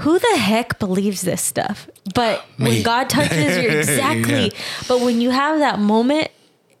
who 0.00 0.18
the 0.18 0.36
heck 0.38 0.78
believes 0.78 1.22
this 1.22 1.40
stuff? 1.42 1.88
But 2.14 2.44
when 2.58 2.82
God 2.82 3.08
touches 3.10 3.56
you, 3.62 3.68
exactly. 3.78 4.44
Yeah. 4.44 4.58
But 4.88 5.00
when 5.00 5.20
you 5.20 5.30
have 5.30 5.58
that 5.60 5.78
moment 5.78 6.28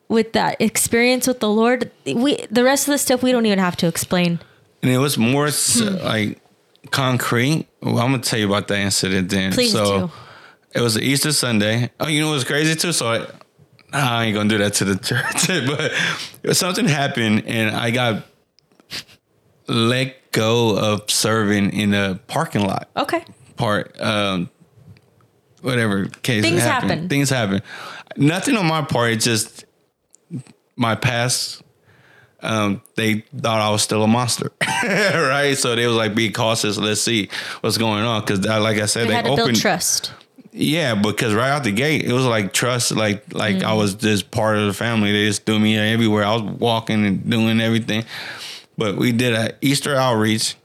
with 0.08 0.32
that 0.34 0.60
experience 0.60 1.26
with 1.26 1.40
the 1.40 1.48
Lord, 1.50 1.90
we 2.06 2.36
the 2.50 2.62
rest 2.62 2.86
of 2.88 2.92
the 2.92 2.98
stuff 2.98 3.22
we 3.22 3.32
don't 3.32 3.44
even 3.46 3.58
have 3.58 3.76
to 3.78 3.86
explain. 3.88 4.38
and 4.82 4.90
it 4.92 4.98
was 4.98 5.18
more 5.18 5.48
Hmm. 5.50 5.96
like 6.04 6.38
concrete. 6.90 7.66
Well, 7.82 7.98
I'm 7.98 8.10
gonna 8.10 8.18
tell 8.22 8.38
you 8.38 8.46
about 8.46 8.68
that 8.68 8.78
incident 8.78 9.30
then. 9.30 9.52
Please 9.52 9.72
so 9.72 10.06
do. 10.08 10.12
it 10.74 10.80
was 10.80 10.96
an 10.96 11.02
Easter 11.02 11.32
Sunday. 11.32 11.90
Oh, 12.00 12.08
you 12.08 12.20
know 12.20 12.30
what's 12.30 12.44
crazy 12.44 12.74
too? 12.74 12.92
So 12.92 13.06
I, 13.08 13.26
I 13.92 14.24
ain't 14.24 14.34
gonna 14.34 14.48
do 14.48 14.58
that 14.58 14.74
to 14.74 14.84
the 14.84 14.96
church, 15.76 16.40
but 16.42 16.56
something 16.56 16.86
happened 16.86 17.44
and 17.46 17.74
I 17.74 17.90
got 17.90 18.24
let 19.68 20.30
go 20.32 20.76
of 20.78 21.10
serving 21.10 21.70
in 21.72 21.90
the 21.90 22.20
parking 22.28 22.64
lot 22.66 22.88
Okay. 22.96 23.24
part. 23.56 23.98
Um, 24.00 24.50
whatever 25.62 26.06
case 26.06 26.42
Things 26.42 26.60
happen. 26.62 27.08
Things 27.08 27.30
happen. 27.30 27.62
Nothing 28.16 28.56
on 28.56 28.66
my 28.66 28.82
part. 28.82 29.12
It's 29.12 29.24
just 29.24 29.64
my 30.76 30.94
past. 30.94 31.62
Um, 32.46 32.82
they 32.94 33.20
thought 33.40 33.60
I 33.60 33.70
was 33.70 33.82
still 33.82 34.02
a 34.02 34.06
monster, 34.06 34.52
right? 34.84 35.54
So 35.56 35.74
they 35.74 35.86
was 35.86 35.96
like, 35.96 36.14
"Be 36.14 36.30
cautious. 36.30 36.78
Let's 36.78 37.02
see 37.02 37.28
what's 37.60 37.78
going 37.78 38.02
on." 38.04 38.22
Because, 38.22 38.40
like 38.44 38.78
I 38.78 38.86
said, 38.86 39.04
They 39.04 39.08
they, 39.08 39.14
had 39.14 39.24
to 39.24 39.30
build 39.30 39.40
opened. 39.40 39.58
trust. 39.58 40.12
Yeah, 40.52 40.94
because 40.94 41.34
right 41.34 41.50
out 41.50 41.64
the 41.64 41.72
gate, 41.72 42.04
it 42.04 42.12
was 42.12 42.24
like 42.24 42.52
trust, 42.52 42.92
like 42.92 43.34
like 43.34 43.62
I 43.62 43.74
was 43.74 43.94
just 43.94 44.30
part 44.30 44.56
of 44.56 44.66
the 44.66 44.72
family. 44.72 45.12
They 45.12 45.26
just 45.26 45.44
threw 45.44 45.58
me 45.58 45.76
everywhere. 45.76 46.24
I 46.24 46.34
was 46.34 46.42
walking 46.42 47.04
and 47.04 47.28
doing 47.28 47.60
everything. 47.60 48.04
But 48.78 48.96
we 48.96 49.12
did 49.12 49.34
a 49.34 49.54
Easter 49.62 49.94
outreach, 49.94 50.56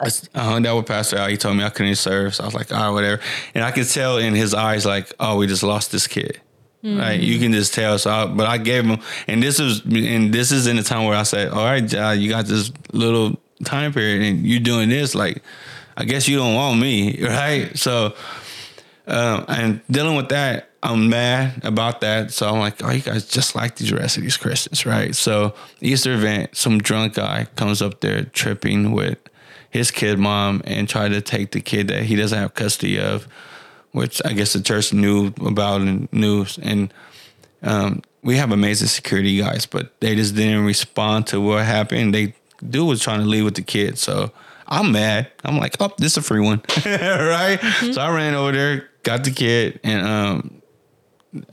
I 0.00 0.10
hung 0.34 0.66
out 0.66 0.76
with 0.76 0.86
Pastor 0.86 1.18
Al. 1.18 1.28
He 1.28 1.36
told 1.36 1.56
me 1.56 1.64
I 1.64 1.70
couldn't 1.70 1.96
serve, 1.96 2.34
so 2.34 2.44
I 2.44 2.46
was 2.46 2.54
like, 2.54 2.72
all 2.72 2.78
right, 2.78 2.90
whatever. 2.90 3.20
And 3.54 3.64
I 3.64 3.72
could 3.72 3.88
tell 3.88 4.18
in 4.18 4.34
his 4.34 4.54
eyes, 4.54 4.86
like, 4.86 5.12
oh, 5.18 5.36
we 5.36 5.46
just 5.46 5.62
lost 5.62 5.90
this 5.90 6.06
kid. 6.06 6.40
Mm-hmm. 6.84 6.98
Right, 7.00 7.18
you 7.18 7.40
can 7.40 7.52
just 7.52 7.74
tell. 7.74 7.98
So, 7.98 8.08
I, 8.08 8.26
but 8.26 8.46
I 8.46 8.56
gave 8.56 8.84
him, 8.84 9.00
and 9.26 9.42
this 9.42 9.58
is, 9.58 9.84
and 9.84 10.32
this 10.32 10.52
is 10.52 10.68
in 10.68 10.76
the 10.76 10.84
time 10.84 11.06
where 11.06 11.16
I 11.16 11.24
said, 11.24 11.48
all 11.48 11.64
right, 11.64 11.82
you 12.16 12.30
got 12.30 12.46
this 12.46 12.70
little 12.92 13.36
time 13.64 13.92
period, 13.92 14.22
and 14.22 14.46
you 14.46 14.60
doing 14.60 14.88
this, 14.88 15.12
like, 15.12 15.42
I 15.96 16.04
guess 16.04 16.28
you 16.28 16.36
don't 16.36 16.54
want 16.54 16.80
me, 16.80 17.20
right? 17.24 17.76
So, 17.76 18.14
um, 19.08 19.44
and 19.48 19.80
dealing 19.90 20.16
with 20.16 20.28
that, 20.28 20.68
I'm 20.82 21.08
mad 21.08 21.64
about 21.64 22.00
that. 22.02 22.30
So 22.30 22.48
I'm 22.48 22.60
like, 22.60 22.84
oh, 22.84 22.90
you 22.90 23.00
guys 23.00 23.26
just 23.26 23.56
like 23.56 23.76
these 23.76 23.92
rest 23.92 24.16
of 24.16 24.22
these 24.22 24.36
Christians, 24.36 24.86
right? 24.86 25.14
So 25.14 25.54
Easter 25.80 26.14
event, 26.14 26.56
some 26.56 26.78
drunk 26.78 27.14
guy 27.14 27.48
comes 27.56 27.82
up 27.82 28.00
there 28.00 28.24
tripping 28.24 28.92
with 28.92 29.18
his 29.70 29.90
kid 29.90 30.18
mom 30.18 30.62
and 30.64 30.88
try 30.88 31.08
to 31.08 31.20
take 31.20 31.50
the 31.50 31.60
kid 31.60 31.88
that 31.88 32.04
he 32.04 32.14
doesn't 32.14 32.38
have 32.38 32.54
custody 32.54 33.00
of, 33.00 33.26
which 33.92 34.20
I 34.24 34.32
guess 34.32 34.52
the 34.52 34.60
church 34.60 34.92
knew 34.92 35.32
about 35.44 35.80
and 35.80 36.12
knew. 36.12 36.46
And 36.62 36.92
um, 37.62 38.02
we 38.22 38.36
have 38.36 38.52
amazing 38.52 38.88
security 38.88 39.38
guys, 39.38 39.66
but 39.66 39.98
they 40.00 40.14
just 40.14 40.34
didn't 40.34 40.64
respond 40.64 41.26
to 41.28 41.40
what 41.40 41.64
happened. 41.64 42.14
They 42.14 42.34
dude 42.68 42.88
was 42.88 43.00
trying 43.00 43.20
to 43.20 43.26
leave 43.26 43.44
with 43.44 43.54
the 43.54 43.62
kid, 43.62 43.98
so 43.98 44.32
I'm 44.66 44.92
mad. 44.92 45.30
I'm 45.44 45.58
like, 45.58 45.76
oh, 45.80 45.92
this 45.98 46.12
is 46.12 46.18
a 46.18 46.22
free 46.22 46.40
one, 46.40 46.58
right? 46.84 47.58
Mm-hmm. 47.60 47.92
So 47.92 48.00
I 48.00 48.14
ran 48.14 48.34
over 48.34 48.52
there, 48.52 48.90
got 49.02 49.24
the 49.24 49.30
kid, 49.30 49.80
and 49.82 50.06
um, 50.06 50.62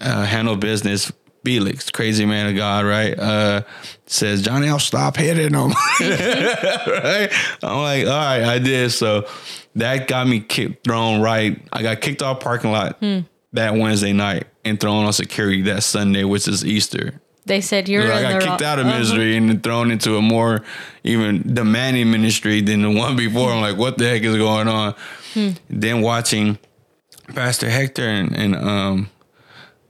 uh, 0.01 0.25
handled 0.25 0.59
business. 0.59 1.11
Felix, 1.45 1.91
crazy 1.91 2.25
man 2.25 2.47
of 2.47 2.55
God, 2.55 2.85
right? 2.85 3.17
Uh, 3.17 3.61
says, 4.07 4.41
Johnny, 4.41 4.67
I'll 4.67 4.79
stop 4.79 5.15
hitting 5.15 5.53
him. 5.53 5.69
right? 6.01 7.29
I'm 7.61 7.81
like, 7.81 8.07
all 8.07 8.11
right, 8.11 8.43
I 8.43 8.59
did. 8.59 8.91
So 8.91 9.27
that 9.75 10.07
got 10.07 10.27
me 10.27 10.39
kicked, 10.39 10.83
thrown 10.83 11.21
right. 11.21 11.61
I 11.71 11.83
got 11.83 12.01
kicked 12.01 12.23
off 12.23 12.39
parking 12.39 12.71
lot 12.71 12.97
hmm. 12.97 13.19
that 13.53 13.75
Wednesday 13.75 14.11
night 14.11 14.47
and 14.65 14.79
thrown 14.79 15.05
on 15.05 15.13
security 15.13 15.61
that 15.63 15.83
Sunday, 15.83 16.23
which 16.23 16.47
is 16.47 16.65
Easter. 16.65 17.21
They 17.45 17.61
said 17.61 17.87
you're. 17.87 18.11
I 18.11 18.23
got 18.23 18.41
kicked 18.41 18.63
out 18.63 18.79
of 18.79 18.87
ministry 18.87 19.37
uh-huh. 19.37 19.51
and 19.51 19.63
thrown 19.63 19.91
into 19.91 20.17
a 20.17 20.21
more 20.21 20.63
even 21.03 21.53
demanding 21.53 22.09
ministry 22.09 22.61
than 22.61 22.81
the 22.81 22.89
one 22.89 23.15
before. 23.15 23.51
I'm 23.51 23.61
like, 23.61 23.77
what 23.77 23.99
the 23.99 24.09
heck 24.09 24.23
is 24.23 24.35
going 24.35 24.67
on? 24.67 24.95
Hmm. 25.35 25.49
Then 25.69 26.01
watching 26.01 26.57
Pastor 27.35 27.69
Hector 27.69 28.07
and, 28.07 28.35
and 28.35 28.55
um, 28.55 29.09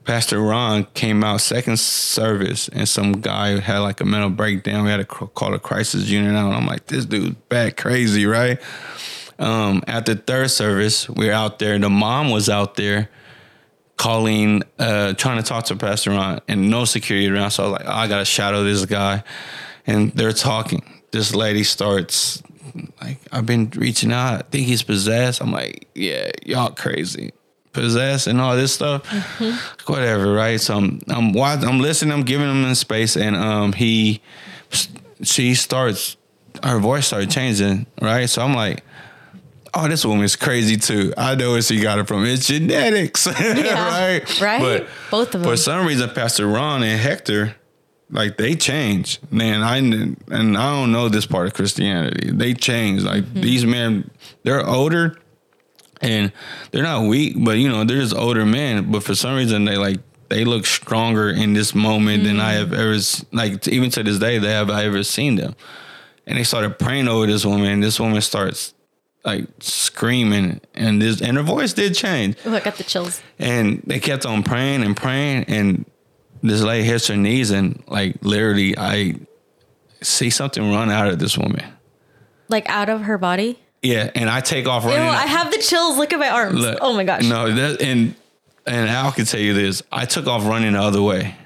Pastor 0.06 0.40
Ron 0.40 0.84
came 0.94 1.24
out 1.24 1.40
second 1.40 1.80
service, 1.80 2.68
and 2.68 2.88
some 2.88 3.12
guy 3.20 3.58
had 3.58 3.80
like 3.80 4.00
a 4.00 4.04
mental 4.04 4.30
breakdown. 4.30 4.84
We 4.84 4.90
had 4.90 4.98
to 4.98 5.04
call 5.04 5.52
a 5.52 5.58
crisis 5.58 6.08
unit 6.08 6.34
out. 6.36 6.52
I'm 6.52 6.66
like, 6.66 6.86
this 6.86 7.04
dude's 7.04 7.34
bad 7.48 7.76
crazy, 7.76 8.24
right? 8.24 8.60
Um, 9.38 9.82
at 9.88 10.06
the 10.06 10.14
third 10.14 10.50
service, 10.50 11.08
we 11.08 11.28
are 11.28 11.32
out 11.32 11.58
there. 11.58 11.78
The 11.78 11.90
mom 11.90 12.30
was 12.30 12.48
out 12.48 12.76
there 12.76 13.10
calling, 13.96 14.62
uh, 14.78 15.14
trying 15.14 15.38
to 15.38 15.42
talk 15.42 15.64
to 15.66 15.76
Pastor 15.76 16.10
Ron, 16.10 16.40
and 16.46 16.70
no 16.70 16.84
security 16.84 17.28
around. 17.28 17.50
So 17.50 17.64
I 17.64 17.66
was 17.66 17.78
like, 17.80 17.88
oh, 17.88 17.92
I 17.92 18.06
gotta 18.06 18.24
shadow 18.24 18.62
this 18.62 18.84
guy, 18.86 19.24
and 19.86 20.12
they're 20.12 20.32
talking. 20.32 21.02
This 21.10 21.34
lady 21.34 21.64
starts 21.64 22.42
like, 23.00 23.18
I've 23.32 23.46
been 23.46 23.70
reaching 23.74 24.12
out. 24.12 24.34
I 24.34 24.42
think 24.42 24.66
he's 24.66 24.82
possessed. 24.82 25.40
I'm 25.40 25.52
like, 25.52 25.88
yeah, 25.94 26.30
y'all 26.44 26.70
crazy. 26.70 27.32
Possessed 27.76 28.26
and 28.26 28.40
all 28.40 28.56
this 28.56 28.72
stuff, 28.72 29.04
mm-hmm. 29.04 29.92
whatever, 29.92 30.32
right? 30.32 30.58
So 30.58 30.78
I'm, 30.78 30.98
I'm 31.08 31.34
watching, 31.34 31.68
I'm 31.68 31.78
listening, 31.78 32.10
I'm 32.14 32.22
giving 32.22 32.48
him 32.48 32.64
in 32.64 32.74
space, 32.74 33.18
and 33.18 33.36
um, 33.36 33.74
he, 33.74 34.22
she 35.22 35.54
starts, 35.54 36.16
her 36.62 36.78
voice 36.78 37.06
started 37.08 37.30
changing, 37.30 37.84
right? 38.00 38.30
So 38.30 38.40
I'm 38.40 38.54
like, 38.54 38.82
oh, 39.74 39.88
this 39.88 40.06
woman's 40.06 40.36
crazy 40.36 40.78
too. 40.78 41.12
I 41.18 41.34
know 41.34 41.50
where 41.50 41.60
she 41.60 41.78
got 41.78 41.98
it 41.98 42.08
from. 42.08 42.24
It's 42.24 42.46
genetics, 42.46 43.26
yeah, 43.40 43.88
right? 43.88 44.40
Right. 44.40 44.60
But 44.60 44.88
both 45.10 45.34
of 45.34 45.42
them. 45.42 45.50
For 45.50 45.58
some 45.58 45.86
reason, 45.86 46.08
Pastor 46.08 46.46
Ron 46.46 46.82
and 46.82 46.98
Hector, 46.98 47.54
like 48.10 48.38
they 48.38 48.54
change. 48.54 49.20
Man, 49.30 49.62
I 49.62 49.76
and 49.76 50.56
I 50.56 50.80
don't 50.80 50.92
know 50.92 51.10
this 51.10 51.26
part 51.26 51.46
of 51.46 51.52
Christianity. 51.52 52.30
They 52.32 52.54
change. 52.54 53.02
Like 53.02 53.24
mm-hmm. 53.24 53.42
these 53.42 53.66
men, 53.66 54.10
they're 54.44 54.66
older, 54.66 55.18
and 56.00 56.32
they're 56.70 56.82
not 56.82 57.06
weak, 57.06 57.34
but 57.38 57.58
you 57.58 57.68
know 57.68 57.84
they're 57.84 58.00
just 58.00 58.14
older 58.14 58.44
men. 58.44 58.90
But 58.90 59.02
for 59.02 59.14
some 59.14 59.36
reason, 59.36 59.64
they 59.64 59.76
like 59.76 60.00
they 60.28 60.44
look 60.44 60.66
stronger 60.66 61.30
in 61.30 61.52
this 61.52 61.74
moment 61.74 62.22
mm-hmm. 62.22 62.36
than 62.36 62.40
I 62.40 62.52
have 62.52 62.72
ever 62.72 62.96
like 63.32 63.66
even 63.68 63.90
to 63.90 64.02
this 64.02 64.18
day 64.18 64.38
they 64.38 64.52
have 64.52 64.70
I 64.70 64.84
ever 64.84 65.02
seen 65.02 65.36
them. 65.36 65.54
And 66.26 66.36
they 66.36 66.44
started 66.44 66.78
praying 66.78 67.06
over 67.06 67.26
this 67.26 67.44
woman, 67.46 67.70
and 67.70 67.82
this 67.82 68.00
woman 68.00 68.20
starts 68.20 68.74
like 69.24 69.46
screaming, 69.60 70.60
and 70.74 71.00
this 71.00 71.20
and 71.20 71.36
her 71.36 71.42
voice 71.42 71.72
did 71.72 71.94
change. 71.94 72.36
Oh, 72.44 72.54
I 72.54 72.60
got 72.60 72.76
the 72.76 72.84
chills. 72.84 73.20
And 73.38 73.82
they 73.86 74.00
kept 74.00 74.26
on 74.26 74.42
praying 74.42 74.82
and 74.82 74.96
praying, 74.96 75.44
and 75.44 75.84
this 76.42 76.62
lady 76.62 76.86
hits 76.86 77.08
her 77.08 77.16
knees, 77.16 77.50
and 77.50 77.82
like 77.86 78.16
literally, 78.22 78.76
I 78.76 79.16
see 80.02 80.30
something 80.30 80.70
run 80.70 80.90
out 80.90 81.08
of 81.08 81.18
this 81.18 81.38
woman, 81.38 81.64
like 82.48 82.68
out 82.68 82.88
of 82.88 83.02
her 83.02 83.18
body. 83.18 83.58
Yeah, 83.86 84.10
and 84.14 84.28
I 84.28 84.40
take 84.40 84.66
off 84.66 84.84
running. 84.84 85.04
Ew, 85.04 85.10
I 85.10 85.26
have 85.26 85.52
the 85.52 85.58
chills. 85.58 85.96
Look 85.96 86.12
at 86.12 86.18
my 86.18 86.28
arms. 86.28 86.60
Look, 86.60 86.78
oh 86.80 86.94
my 86.94 87.04
gosh. 87.04 87.22
No, 87.22 87.52
that 87.52 87.80
and 87.80 88.14
and 88.66 88.88
Al 88.88 89.12
can 89.12 89.24
tell 89.26 89.40
you 89.40 89.54
this. 89.54 89.82
I 89.92 90.06
took 90.06 90.26
off 90.26 90.44
running 90.44 90.72
the 90.72 90.80
other 90.80 91.00
way, 91.02 91.36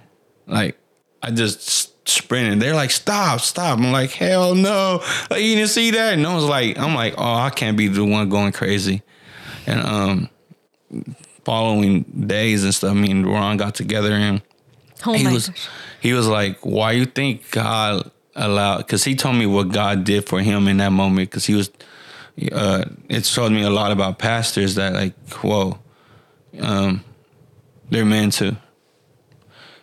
like 0.46 0.78
I 1.22 1.30
just 1.32 2.08
sprinting. 2.08 2.58
They're 2.58 2.74
like, 2.74 2.90
stop, 2.90 3.40
stop. 3.40 3.78
I'm 3.78 3.92
like, 3.92 4.10
hell 4.10 4.54
no. 4.54 5.02
Like, 5.30 5.42
you 5.42 5.54
didn't 5.54 5.68
see 5.68 5.90
that? 5.90 6.14
And 6.14 6.26
I 6.26 6.34
was 6.34 6.44
like, 6.44 6.78
I'm 6.78 6.94
like, 6.94 7.14
oh, 7.18 7.34
I 7.34 7.50
can't 7.50 7.76
be 7.76 7.88
the 7.88 8.04
one 8.04 8.28
going 8.30 8.52
crazy. 8.52 9.02
And 9.66 9.80
um 9.80 10.30
following 11.44 12.02
days 12.02 12.64
and 12.64 12.74
stuff, 12.74 12.96
me 12.96 13.10
and 13.10 13.26
Ron 13.26 13.58
got 13.58 13.74
together 13.74 14.12
and 14.12 14.42
oh 15.06 15.12
he 15.12 15.26
was 15.26 15.48
gosh. 15.48 15.68
he 16.00 16.12
was 16.14 16.26
like, 16.26 16.64
why 16.64 16.92
you 16.92 17.04
think 17.04 17.50
God 17.50 18.10
allowed 18.34 18.78
because 18.78 19.04
he 19.04 19.14
told 19.14 19.36
me 19.36 19.44
what 19.44 19.70
God 19.70 20.04
did 20.04 20.26
for 20.26 20.40
him 20.40 20.68
in 20.68 20.78
that 20.78 20.92
moment 20.92 21.30
because 21.30 21.44
he 21.44 21.54
was 21.54 21.70
uh, 22.52 22.84
it 23.08 23.24
showed 23.24 23.52
me 23.52 23.62
a 23.62 23.70
lot 23.70 23.92
about 23.92 24.18
pastors 24.18 24.74
that 24.76 24.92
like 24.94 25.14
whoa 25.42 25.78
um, 26.60 27.04
they're 27.90 28.04
men 28.04 28.30
too 28.30 28.56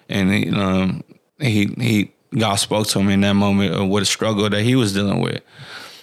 and 0.09 0.31
he, 0.31 0.49
um, 0.49 1.03
he 1.39 1.65
he 1.77 2.11
God 2.37 2.55
spoke 2.55 2.87
to 2.87 2.99
him 2.99 3.09
in 3.09 3.21
that 3.21 3.33
moment 3.33 3.73
of 3.73 3.87
what 3.87 4.03
a 4.03 4.05
struggle 4.05 4.49
that 4.49 4.61
he 4.61 4.75
was 4.75 4.93
dealing 4.93 5.21
with. 5.21 5.41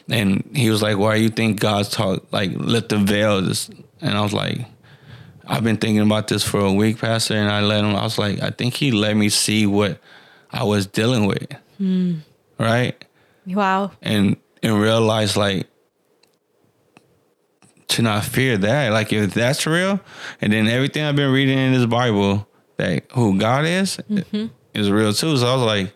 And 0.09 0.49
he 0.55 0.71
was 0.71 0.83
like, 0.83 0.99
Why 0.99 1.17
do 1.17 1.23
you 1.23 1.31
think 1.31 1.61
God 1.61 1.87
taught 1.91 2.33
like 2.33 2.53
lift 2.53 2.91
the 2.91 2.99
veil? 2.99 3.43
Just, 3.43 3.73
and 4.01 4.17
I 4.17 4.21
was 4.23 4.33
like, 4.33 4.67
I've 5.47 5.65
been 5.65 5.77
thinking 5.77 6.01
about 6.01 6.29
this 6.29 6.43
for 6.43 6.61
a 6.61 6.73
week, 6.73 6.99
Pastor, 6.99 7.35
and 7.35 7.51
I 7.51 7.61
let 7.61 7.85
him 7.85 7.95
I 7.95 8.03
was 8.03 8.19
like, 8.19 8.43
I 8.43 8.51
think 8.51 8.75
he 8.75 8.91
let 8.91 9.17
me 9.17 9.29
see 9.29 9.67
what 9.67 9.99
I 10.51 10.65
was 10.65 10.87
dealing 10.87 11.27
with. 11.27 11.49
Mm. 11.81 12.21
Right? 12.59 13.03
Wow. 13.47 13.93
And 14.01 14.37
and 14.63 14.81
realize 14.81 15.37
like 15.37 15.67
to 17.89 18.03
not 18.03 18.25
fear 18.25 18.57
that. 18.59 18.93
Like 18.93 19.13
if 19.13 19.35
that's 19.35 19.67
real, 19.67 20.01
and 20.41 20.53
then 20.53 20.69
everything 20.69 21.05
I've 21.05 21.17
been 21.17 21.33
reading 21.33 21.59
in 21.59 21.73
this 21.73 21.87
Bible 21.87 22.47
that 22.77 23.05
who 23.13 23.39
God 23.39 23.65
is 23.65 23.99
mm-hmm. 24.11 24.47
is 24.73 24.91
real 24.91 25.13
too. 25.13 25.37
So 25.37 25.47
I 25.47 25.55
was 25.55 25.63
like, 25.63 25.93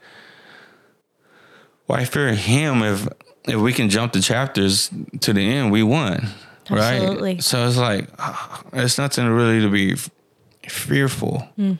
why 1.86 2.04
fear 2.04 2.34
him 2.34 2.82
if 2.82 3.08
if 3.44 3.56
we 3.56 3.72
can 3.72 3.88
jump 3.88 4.12
the 4.12 4.20
chapters 4.20 4.90
to 5.20 5.32
the 5.32 5.40
end, 5.40 5.72
we 5.72 5.82
won. 5.82 6.28
Absolutely. 6.70 7.34
Right. 7.34 7.42
So 7.42 7.66
it's 7.66 7.78
like 7.78 8.08
oh, 8.18 8.62
it's 8.74 8.98
nothing 8.98 9.26
really 9.26 9.60
to 9.62 9.70
be 9.70 9.96
fearful. 10.68 11.48
Mm. 11.58 11.78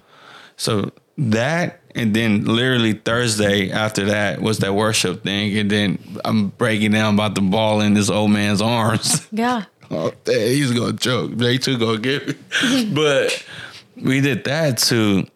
So 0.57 0.93
that 1.19 1.81
and 1.95 2.15
then 2.15 2.45
literally 2.45 2.95
Thursday 2.95 3.71
after 3.71 4.07
that 4.07 4.41
was 4.41 4.59
that 4.59 4.75
worship 4.75 5.25
thing, 5.25 5.57
and 5.59 5.71
then 5.71 6.21
I'm 6.25 6.49
breaking 6.49 6.93
down 6.93 7.15
about 7.15 7.35
the 7.35 7.41
ball 7.41 7.81
in 7.81 7.95
this 7.95 8.09
old 8.09 8.31
man's 8.31 8.63
arms. 8.63 9.27
Yeah. 9.31 9.65
oh, 9.91 10.13
he's 10.27 10.73
gonna 10.73 10.97
choke. 10.97 11.33
They 11.33 11.59
too 11.59 11.79
gonna 11.79 11.99
get 11.99 12.29
me. 12.29 12.91
but 12.93 13.45
we 13.97 14.21
did 14.21 14.45
that 14.45 14.79
to 14.79 15.27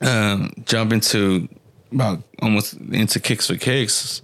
um, 0.00 0.52
jump 0.64 0.92
into 0.92 1.48
about 1.92 2.22
almost 2.40 2.74
into 2.74 3.20
kicks 3.20 3.46
for 3.46 3.56
kicks, 3.56 4.22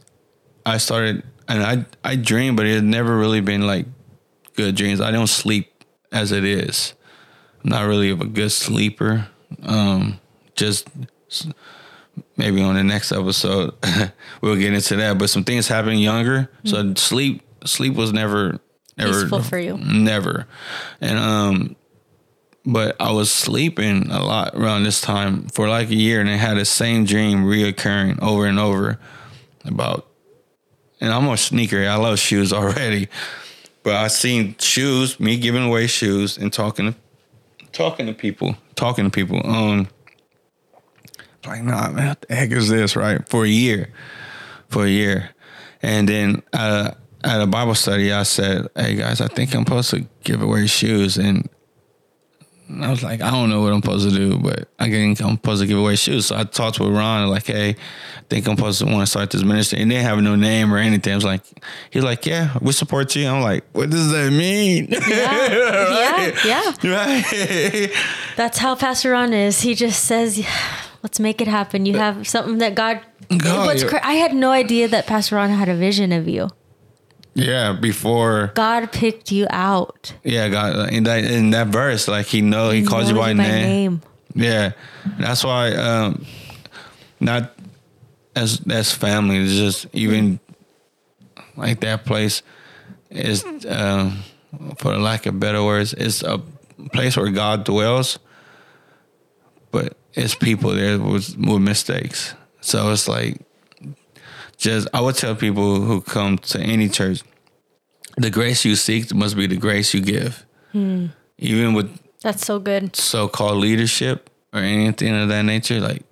I 0.66 0.78
started 0.78 1.22
and 1.48 1.62
I 1.62 1.84
I 2.04 2.16
dream, 2.16 2.56
but 2.56 2.66
it 2.66 2.74
had 2.74 2.84
never 2.84 3.16
really 3.16 3.40
been 3.40 3.66
like 3.66 3.86
good 4.54 4.74
dreams. 4.74 5.00
I 5.00 5.10
don't 5.10 5.26
sleep 5.26 5.84
as 6.12 6.32
it 6.32 6.44
is. 6.44 6.94
I'm 7.62 7.70
not 7.70 7.86
really 7.86 8.10
of 8.10 8.20
a 8.20 8.26
good 8.26 8.52
sleeper. 8.52 9.28
Um, 9.62 10.20
just 10.54 10.88
maybe 12.36 12.62
on 12.62 12.74
the 12.74 12.84
next 12.84 13.12
episode 13.12 13.74
we'll 14.40 14.56
get 14.56 14.72
into 14.72 14.96
that. 14.96 15.18
But 15.18 15.30
some 15.30 15.44
things 15.44 15.68
happened 15.68 16.00
younger, 16.00 16.50
mm-hmm. 16.64 16.68
so 16.68 16.94
sleep 16.94 17.42
sleep 17.64 17.94
was 17.94 18.12
never 18.12 18.60
ever 18.98 19.20
peaceful 19.20 19.42
for 19.42 19.58
you. 19.58 19.76
Never, 19.78 20.46
and 21.00 21.18
um, 21.18 21.76
but 22.64 22.96
I 23.00 23.12
was 23.12 23.30
sleeping 23.30 24.10
a 24.10 24.22
lot 24.24 24.54
around 24.54 24.84
this 24.84 25.00
time 25.00 25.48
for 25.48 25.68
like 25.68 25.90
a 25.90 25.94
year, 25.94 26.20
and 26.20 26.28
I 26.28 26.36
had 26.36 26.56
the 26.56 26.64
same 26.64 27.04
dream 27.04 27.44
reoccurring 27.44 28.22
over 28.22 28.46
and 28.46 28.58
over 28.58 28.98
about 29.64 30.06
and 31.04 31.12
I'm 31.12 31.28
a 31.28 31.36
sneaker. 31.36 31.86
I 31.86 31.96
love 31.96 32.18
shoes 32.18 32.52
already, 32.52 33.08
but 33.82 33.94
I 33.94 34.08
seen 34.08 34.56
shoes, 34.58 35.20
me 35.20 35.36
giving 35.36 35.64
away 35.64 35.86
shoes 35.86 36.38
and 36.38 36.52
talking 36.52 36.92
to 36.92 36.98
talking 37.72 38.06
to 38.06 38.14
people, 38.14 38.56
talking 38.74 39.04
to 39.04 39.10
people. 39.10 39.40
Um, 39.44 39.88
like, 41.46 41.62
nah, 41.62 41.90
man, 41.90 42.08
what 42.08 42.22
the 42.22 42.34
heck 42.34 42.50
is 42.52 42.68
this? 42.70 42.96
Right 42.96 43.28
for 43.28 43.44
a 43.44 43.48
year, 43.48 43.90
for 44.68 44.84
a 44.84 44.88
year, 44.88 45.30
and 45.82 46.08
then 46.08 46.42
uh, 46.54 46.92
at 47.24 47.40
a 47.40 47.46
Bible 47.46 47.74
study, 47.74 48.12
I 48.12 48.22
said, 48.22 48.68
"Hey 48.76 48.94
guys, 48.96 49.20
I 49.20 49.28
think 49.28 49.54
I'm 49.54 49.64
supposed 49.64 49.90
to 49.90 50.06
give 50.22 50.42
away 50.42 50.66
shoes," 50.66 51.16
and 51.16 51.48
I 52.80 52.90
was 52.90 53.02
like, 53.02 53.20
I 53.20 53.30
don't 53.30 53.50
know 53.50 53.60
what 53.60 53.72
I'm 53.72 53.82
supposed 53.82 54.08
to 54.08 54.14
do, 54.14 54.38
but 54.38 54.68
I 54.78 54.88
think 54.88 55.20
I'm 55.20 55.36
supposed 55.36 55.60
to 55.60 55.66
give 55.66 55.78
away 55.78 55.96
shoes. 55.96 56.26
So 56.26 56.36
I 56.36 56.44
talked 56.44 56.80
with 56.80 56.90
Ron, 56.90 57.28
like, 57.28 57.46
hey, 57.46 57.70
I 57.70 58.22
think 58.30 58.48
I'm 58.48 58.56
supposed 58.56 58.78
to 58.80 58.86
want 58.86 59.00
to 59.00 59.06
start 59.06 59.30
this 59.30 59.42
ministry. 59.42 59.80
And 59.82 59.90
they 59.90 60.02
have 60.02 60.18
no 60.22 60.34
name 60.34 60.72
or 60.72 60.78
anything. 60.78 61.12
I 61.12 61.16
was 61.16 61.24
like, 61.24 61.42
he's 61.90 62.02
like, 62.02 62.24
yeah, 62.24 62.56
we 62.62 62.72
support 62.72 63.14
you. 63.16 63.28
I'm 63.28 63.42
like, 63.42 63.64
what 63.72 63.90
does 63.90 64.10
that 64.12 64.32
mean? 64.32 64.88
Yeah, 64.90 65.04
yeah, 66.44 66.72
yeah. 66.82 66.90
right. 66.90 67.92
That's 68.36 68.58
how 68.58 68.74
Pastor 68.74 69.10
Ron 69.10 69.34
is. 69.34 69.60
He 69.60 69.74
just 69.74 70.04
says, 70.04 70.38
"Yeah, 70.38 70.50
"Let's 71.02 71.20
make 71.20 71.40
it 71.40 71.48
happen." 71.48 71.86
You 71.86 71.98
have 71.98 72.26
something 72.26 72.58
that 72.58 72.74
God. 72.74 73.00
God, 73.38 73.84
I 74.02 74.14
had 74.14 74.34
no 74.34 74.50
idea 74.50 74.88
that 74.88 75.06
Pastor 75.06 75.36
Ron 75.36 75.50
had 75.50 75.68
a 75.68 75.76
vision 75.76 76.12
of 76.12 76.28
you. 76.28 76.50
Yeah, 77.34 77.72
before, 77.72 78.52
God 78.54 78.92
picked 78.92 79.32
you 79.32 79.46
out. 79.50 80.14
yeah, 80.24 80.48
God, 80.48 80.92
in 80.92 81.04
that 81.04 81.24
in 81.24 81.50
that 81.50 81.68
verse, 81.68 82.08
like 82.08 82.26
he 82.26 82.40
know 82.40 82.70
he, 82.70 82.84
calls 82.84 83.08
you 83.08 83.14
knows 83.14 83.24
by, 83.24 83.32
name. 83.32 84.02
Yeah, 84.34 84.72
that's 85.18 85.44
why. 85.44 85.72
Um, 85.72 86.26
not 87.20 87.52
as 88.36 88.60
as 88.70 88.92
family. 88.92 89.38
It's 89.38 89.54
just 89.54 89.86
even 89.92 90.40
like 91.56 91.80
that 91.80 92.04
place 92.04 92.42
is, 93.10 93.44
um, 93.66 94.22
for 94.78 94.96
lack 94.96 95.26
of 95.26 95.38
better 95.38 95.62
words, 95.62 95.92
it's 95.94 96.22
a 96.22 96.40
place 96.92 97.16
where 97.16 97.30
God 97.30 97.64
dwells, 97.64 98.18
but 99.70 99.96
it's 100.14 100.34
people 100.34 100.70
there 100.70 100.98
with 100.98 101.36
with 101.36 101.62
mistakes. 101.62 102.34
So 102.60 102.90
it's 102.92 103.08
like, 103.08 103.40
just 104.56 104.88
I 104.94 105.00
would 105.00 105.16
tell 105.16 105.34
people 105.34 105.80
who 105.82 106.00
come 106.00 106.38
to 106.38 106.60
any 106.60 106.88
church, 106.88 107.22
the 108.16 108.30
grace 108.30 108.64
you 108.64 108.76
seek 108.76 109.12
must 109.14 109.36
be 109.36 109.46
the 109.46 109.56
grace 109.56 109.92
you 109.94 110.00
give. 110.00 110.44
Even 110.72 111.74
with 111.74 111.98
That's 112.22 112.44
so 112.44 112.58
good. 112.58 112.96
so-called 112.96 113.58
leadership 113.58 114.30
or 114.52 114.60
anything 114.60 115.14
of 115.14 115.28
that 115.28 115.42
nature, 115.42 115.80
like 115.80 116.02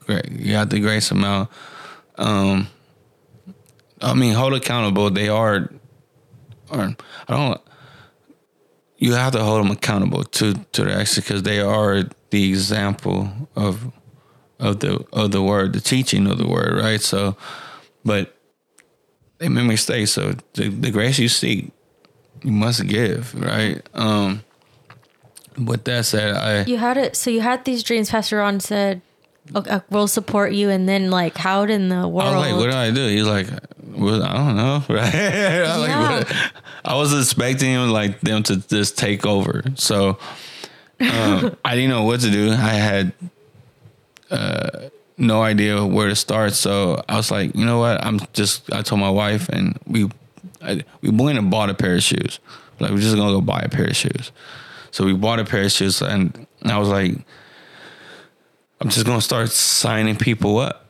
great, 0.00 0.30
you 0.30 0.54
have 0.54 0.70
the 0.70 0.80
grace 0.80 1.10
amount. 1.10 1.48
Um, 2.16 2.66
I 4.00 4.14
mean, 4.14 4.34
hold 4.34 4.54
accountable. 4.54 5.10
They 5.10 5.28
are, 5.28 5.70
or 6.70 6.96
I 7.28 7.36
don't. 7.36 7.60
You 8.96 9.14
have 9.14 9.32
to 9.32 9.42
hold 9.42 9.64
them 9.64 9.70
accountable 9.72 10.24
to 10.24 10.54
to 10.54 10.84
the 10.84 10.94
exit 10.96 11.24
because 11.24 11.42
they 11.42 11.60
are 11.60 12.02
the 12.30 12.48
example 12.48 13.30
of 13.56 13.92
of 14.62 14.78
the 14.80 15.04
of 15.12 15.32
the 15.32 15.42
word, 15.42 15.72
the 15.74 15.80
teaching 15.80 16.26
of 16.26 16.38
the 16.38 16.46
word, 16.46 16.78
right? 16.82 17.00
So, 17.00 17.36
but 18.04 18.34
they 19.38 19.48
make 19.48 19.66
mistakes. 19.66 20.12
So 20.12 20.34
the, 20.54 20.68
the 20.68 20.90
grace 20.90 21.18
you 21.18 21.28
seek, 21.28 21.72
you 22.42 22.52
must 22.52 22.86
give, 22.86 23.34
right? 23.34 23.82
Um, 23.94 24.44
with 25.58 25.84
that 25.84 26.06
said, 26.06 26.34
I 26.36 26.62
You 26.64 26.78
had 26.78 26.96
it. 26.96 27.16
So 27.16 27.28
you 27.30 27.40
had 27.40 27.64
these 27.64 27.82
dreams. 27.82 28.08
Pastor 28.10 28.38
Ron 28.38 28.60
said, 28.60 29.02
okay, 29.54 29.80
"We'll 29.90 30.06
support 30.08 30.52
you." 30.52 30.70
And 30.70 30.88
then, 30.88 31.10
like, 31.10 31.36
how 31.36 31.62
in 31.64 31.88
the 31.88 32.06
world? 32.08 32.28
I 32.28 32.36
was 32.36 32.46
like, 32.52 32.56
what 32.60 32.70
do 32.70 32.76
I 32.76 32.90
do? 32.90 33.06
He's 33.08 33.26
like, 33.26 33.48
well, 33.82 34.22
I 34.22 34.32
don't 34.36 34.56
know, 34.56 34.84
right? 34.94 35.14
I, 35.14 35.78
was 35.78 35.88
Yeah. 35.88 36.08
like? 36.10 36.28
I 36.84 36.94
was 36.96 37.12
expecting 37.12 37.70
him 37.70 37.90
like 37.90 38.20
them 38.20 38.42
to 38.44 38.56
just 38.68 38.96
take 38.96 39.26
over. 39.26 39.62
So 39.74 40.18
um, 41.00 41.56
I 41.64 41.74
didn't 41.74 41.90
know 41.90 42.04
what 42.04 42.20
to 42.20 42.30
do. 42.30 42.50
I 42.52 42.74
had 42.74 43.12
uh, 44.32 44.88
no 45.18 45.42
idea 45.42 45.84
where 45.84 46.08
to 46.08 46.16
start. 46.16 46.54
So 46.54 47.02
I 47.08 47.16
was 47.16 47.30
like, 47.30 47.54
you 47.54 47.64
know 47.64 47.78
what? 47.78 48.04
I'm 48.04 48.18
just. 48.32 48.72
I 48.72 48.82
told 48.82 49.00
my 49.00 49.10
wife, 49.10 49.48
and 49.48 49.78
we 49.86 50.10
I, 50.62 50.82
we 51.00 51.10
went 51.10 51.38
and 51.38 51.50
bought 51.50 51.70
a 51.70 51.74
pair 51.74 51.94
of 51.94 52.02
shoes. 52.02 52.40
Like 52.80 52.90
we're 52.90 52.98
just 52.98 53.14
gonna 53.14 53.32
go 53.32 53.40
buy 53.40 53.60
a 53.60 53.68
pair 53.68 53.86
of 53.86 53.96
shoes. 53.96 54.32
So 54.90 55.04
we 55.04 55.12
bought 55.14 55.38
a 55.38 55.44
pair 55.44 55.62
of 55.62 55.72
shoes, 55.72 56.02
and 56.02 56.46
I 56.64 56.78
was 56.78 56.88
like, 56.88 57.12
I'm 58.80 58.88
just 58.88 59.06
gonna 59.06 59.20
start 59.20 59.50
signing 59.50 60.16
people 60.16 60.58
up. 60.58 60.86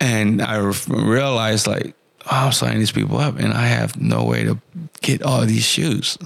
And 0.00 0.40
I 0.40 0.56
realized 0.88 1.66
like, 1.66 1.94
oh, 2.24 2.46
I'm 2.46 2.52
signing 2.52 2.78
these 2.78 2.92
people 2.92 3.18
up, 3.18 3.38
and 3.38 3.52
I 3.52 3.66
have 3.66 4.00
no 4.00 4.24
way 4.24 4.44
to 4.44 4.58
get 5.02 5.22
all 5.22 5.44
these 5.44 5.64
shoes. 5.64 6.16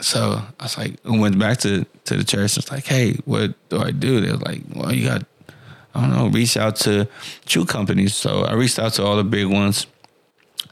So 0.00 0.40
I 0.58 0.62
was 0.62 0.78
like, 0.78 0.96
went 1.04 1.38
back 1.38 1.58
to 1.58 1.84
to 2.08 2.16
the 2.16 2.24
church. 2.24 2.56
It's 2.56 2.70
like, 2.70 2.86
hey, 2.86 3.14
what 3.24 3.54
do 3.68 3.78
I 3.78 3.90
do? 3.90 4.20
They're 4.20 4.36
like, 4.36 4.62
well, 4.74 4.92
you 4.92 5.06
got, 5.06 5.24
I 5.94 6.02
don't 6.02 6.10
know, 6.10 6.28
reach 6.28 6.56
out 6.56 6.76
to 6.76 7.08
shoe 7.46 7.64
companies. 7.64 8.14
So 8.14 8.42
I 8.44 8.54
reached 8.54 8.78
out 8.78 8.92
to 8.94 9.04
all 9.04 9.16
the 9.16 9.24
big 9.24 9.46
ones, 9.46 9.86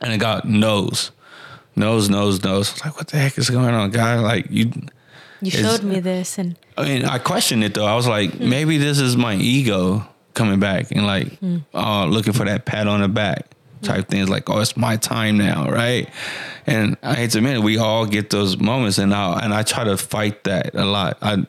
and 0.00 0.12
I 0.12 0.16
got 0.16 0.46
no's, 0.46 1.10
no's, 1.74 2.10
no's, 2.10 2.42
no's. 2.42 2.70
I 2.70 2.72
was 2.72 2.84
like, 2.84 2.96
what 2.96 3.08
the 3.08 3.18
heck 3.18 3.38
is 3.38 3.50
going 3.50 3.74
on, 3.74 3.90
guy? 3.90 4.18
Like 4.18 4.46
you. 4.50 4.72
you 5.40 5.50
showed 5.50 5.82
me 5.82 6.00
this, 6.00 6.38
and 6.38 6.56
I 6.76 6.84
mean, 6.84 7.04
I 7.04 7.18
questioned 7.18 7.64
it 7.64 7.74
though. 7.74 7.86
I 7.86 7.94
was 7.94 8.08
like, 8.08 8.38
maybe 8.40 8.78
this 8.78 8.98
is 8.98 9.16
my 9.16 9.34
ego 9.34 10.06
coming 10.34 10.60
back 10.60 10.90
and 10.90 11.06
like, 11.06 11.38
uh, 11.74 12.04
looking 12.04 12.34
for 12.34 12.44
that 12.44 12.66
pat 12.66 12.86
on 12.86 13.00
the 13.00 13.08
back 13.08 13.55
type 13.82 14.08
things. 14.08 14.28
Like, 14.28 14.48
oh, 14.50 14.60
it's 14.60 14.76
my 14.76 14.96
time 14.96 15.38
now, 15.38 15.70
right? 15.70 16.08
And 16.66 16.96
I 17.02 17.14
hate 17.14 17.30
to 17.32 17.38
admit 17.38 17.56
it, 17.56 17.62
we 17.62 17.78
all 17.78 18.06
get 18.06 18.30
those 18.30 18.58
moments, 18.58 18.98
and 18.98 19.14
I 19.14 19.40
and 19.40 19.54
I 19.54 19.62
try 19.62 19.84
to 19.84 19.96
fight 19.96 20.44
that 20.44 20.74
a 20.74 20.84
lot. 20.84 21.18
I 21.22 21.44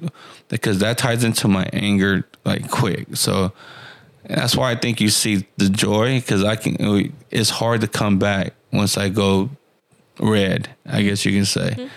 because 0.47 0.79
that 0.79 0.97
ties 0.97 1.23
into 1.23 1.47
my 1.47 1.67
anger 1.73 2.27
like 2.45 2.69
quick. 2.69 3.15
So 3.15 3.51
that's 4.25 4.55
why 4.55 4.71
I 4.71 4.75
think 4.75 5.01
you 5.01 5.09
see 5.09 5.45
the 5.57 5.69
joy 5.69 6.19
because 6.19 6.43
I 6.43 6.55
can. 6.55 7.13
It's 7.31 7.49
hard 7.49 7.81
to 7.81 7.87
come 7.87 8.19
back 8.19 8.53
once 8.71 8.97
I 8.97 9.09
go 9.09 9.49
red. 10.19 10.69
I 10.85 11.01
guess 11.01 11.25
you 11.25 11.31
can 11.31 11.45
say. 11.45 11.71
Mm-hmm. 11.71 11.87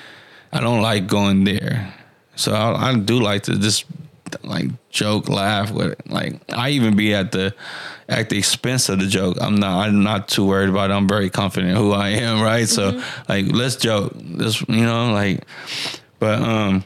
I 0.53 0.61
don't 0.61 0.83
like 0.83 1.07
going 1.07 1.45
there. 1.45 1.95
So 2.35 2.53
I, 2.53 2.91
I 2.91 2.97
do 2.97 3.21
like 3.21 3.45
to 3.45 3.59
just 3.59 3.85
like 4.45 4.67
joke, 4.91 5.29
laugh 5.29 5.71
with 5.71 5.93
it. 5.93 6.11
Like 6.11 6.41
I 6.53 6.71
even 6.71 6.97
be 6.97 7.15
at 7.15 7.33
the 7.33 7.55
at 8.09 8.29
the 8.31 8.39
expense 8.39 8.89
of 8.89 8.99
the 9.01 9.07
joke. 9.07 9.37
I'm 9.41 9.57
not 9.57 9.89
I'm 9.89 10.03
not 10.03 10.29
too 10.29 10.47
worried 10.47 10.69
about 10.69 10.91
it. 10.91 10.95
I'm 10.95 11.09
very 11.09 11.31
confident 11.31 11.77
who 11.77 11.93
I 11.93 12.09
am, 12.11 12.41
right? 12.43 12.69
So 12.69 13.03
like 13.29 13.47
let's 13.53 13.77
joke. 13.77 14.13
Let's 14.17 14.61
you 14.69 14.85
know, 14.85 15.13
like 15.13 15.45
but 16.19 16.41
um 16.43 16.85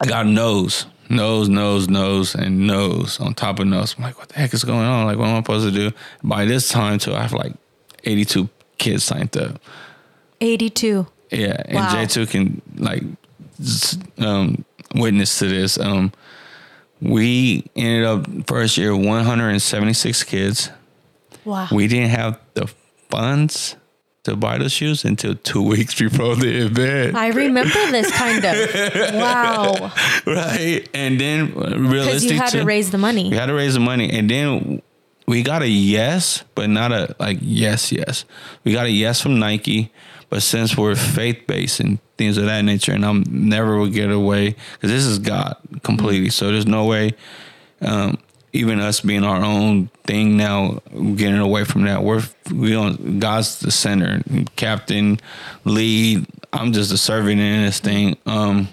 I 0.00 0.06
got 0.06 0.26
nose. 0.26 0.86
Nose, 1.10 1.48
nose, 1.48 1.88
nose, 1.88 2.34
and 2.34 2.66
nose 2.66 3.18
on 3.18 3.32
top 3.32 3.60
of 3.60 3.66
nose. 3.66 3.94
I'm 3.96 4.04
like, 4.04 4.18
what 4.18 4.28
the 4.28 4.34
heck 4.38 4.52
is 4.52 4.62
going 4.62 4.84
on? 4.84 5.06
Like, 5.06 5.16
what 5.16 5.28
am 5.28 5.36
I 5.36 5.38
supposed 5.38 5.66
to 5.66 5.90
do? 5.90 5.96
By 6.22 6.44
this 6.44 6.68
time, 6.68 6.98
too, 6.98 7.14
I 7.14 7.22
have 7.22 7.32
like 7.32 7.54
82 8.04 8.46
kids 8.76 9.04
signed 9.04 9.34
up. 9.38 9.58
eighty-two. 10.42 11.06
Yeah, 11.30 11.62
and 11.64 11.76
Wow. 11.76 11.94
J2 11.94 12.28
can 12.30 12.62
like 12.76 13.02
um, 14.18 14.64
witness 14.94 15.38
to 15.38 15.48
this. 15.48 15.78
Um, 15.78 16.12
we 17.00 17.64
ended 17.76 18.04
up 18.04 18.26
first 18.46 18.76
year 18.78 18.94
176 18.96 20.24
kids. 20.24 20.70
Wow. 21.44 21.68
We 21.72 21.86
didn't 21.86 22.10
have 22.10 22.38
the 22.54 22.66
funds 23.10 23.76
to 24.24 24.36
buy 24.36 24.58
the 24.58 24.68
shoes 24.68 25.04
until 25.04 25.34
two 25.36 25.62
weeks 25.74 25.94
before 25.98 26.36
the 26.36 26.66
event, 26.66 27.16
I 27.16 27.28
remember 27.28 27.72
this 27.90 28.10
kind 28.12 28.44
of. 28.44 29.14
Wow. 29.14 29.92
right? 30.26 30.86
And 30.92 31.18
then 31.20 31.52
uh, 31.56 31.76
realistically, 31.78 31.94
Because 32.04 32.24
you 32.24 32.38
had 32.38 32.50
to 32.50 32.64
raise 32.64 32.90
the 32.90 32.98
money. 32.98 33.30
we 33.30 33.36
had 33.36 33.46
to 33.46 33.54
raise 33.54 33.74
the 33.74 33.80
money, 33.80 34.10
and 34.10 34.28
then 34.28 34.82
we 35.26 35.42
got 35.42 35.62
a 35.62 35.68
yes, 35.68 36.44
but 36.54 36.68
not 36.68 36.92
a 36.92 37.14
like 37.18 37.38
yes, 37.40 37.90
yes. 37.92 38.24
We 38.64 38.72
got 38.72 38.86
a 38.86 38.90
yes 38.90 39.20
from 39.20 39.38
Nike, 39.38 39.92
but 40.30 40.42
since 40.42 40.76
we're 40.76 40.94
faith 40.94 41.46
based 41.46 41.80
and 41.80 41.98
things 42.16 42.36
of 42.36 42.44
that 42.44 42.62
nature, 42.62 42.92
and 42.92 43.04
I'm 43.04 43.24
never 43.28 43.78
will 43.78 43.88
get 43.88 44.10
away 44.10 44.56
because 44.74 44.90
this 44.90 45.04
is 45.04 45.18
God 45.18 45.56
completely. 45.82 46.30
So 46.30 46.50
there's 46.50 46.66
no 46.66 46.84
way, 46.84 47.12
um, 47.80 48.18
even 48.52 48.80
us 48.80 49.00
being 49.00 49.24
our 49.24 49.42
own 49.42 49.88
thing 50.04 50.36
now, 50.36 50.80
getting 50.92 51.38
away 51.38 51.64
from 51.64 51.82
that. 51.82 52.02
We're 52.02 52.22
we 52.52 52.74
on 52.74 53.18
God's 53.18 53.60
the 53.60 53.70
center, 53.70 54.22
captain, 54.56 55.20
lead. 55.64 56.26
I'm 56.52 56.72
just 56.72 56.92
a 56.92 56.98
servant 56.98 57.40
in 57.40 57.62
this 57.62 57.80
thing. 57.80 58.16
Um, 58.26 58.68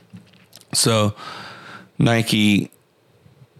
so 0.73 1.15
Nike 1.97 2.71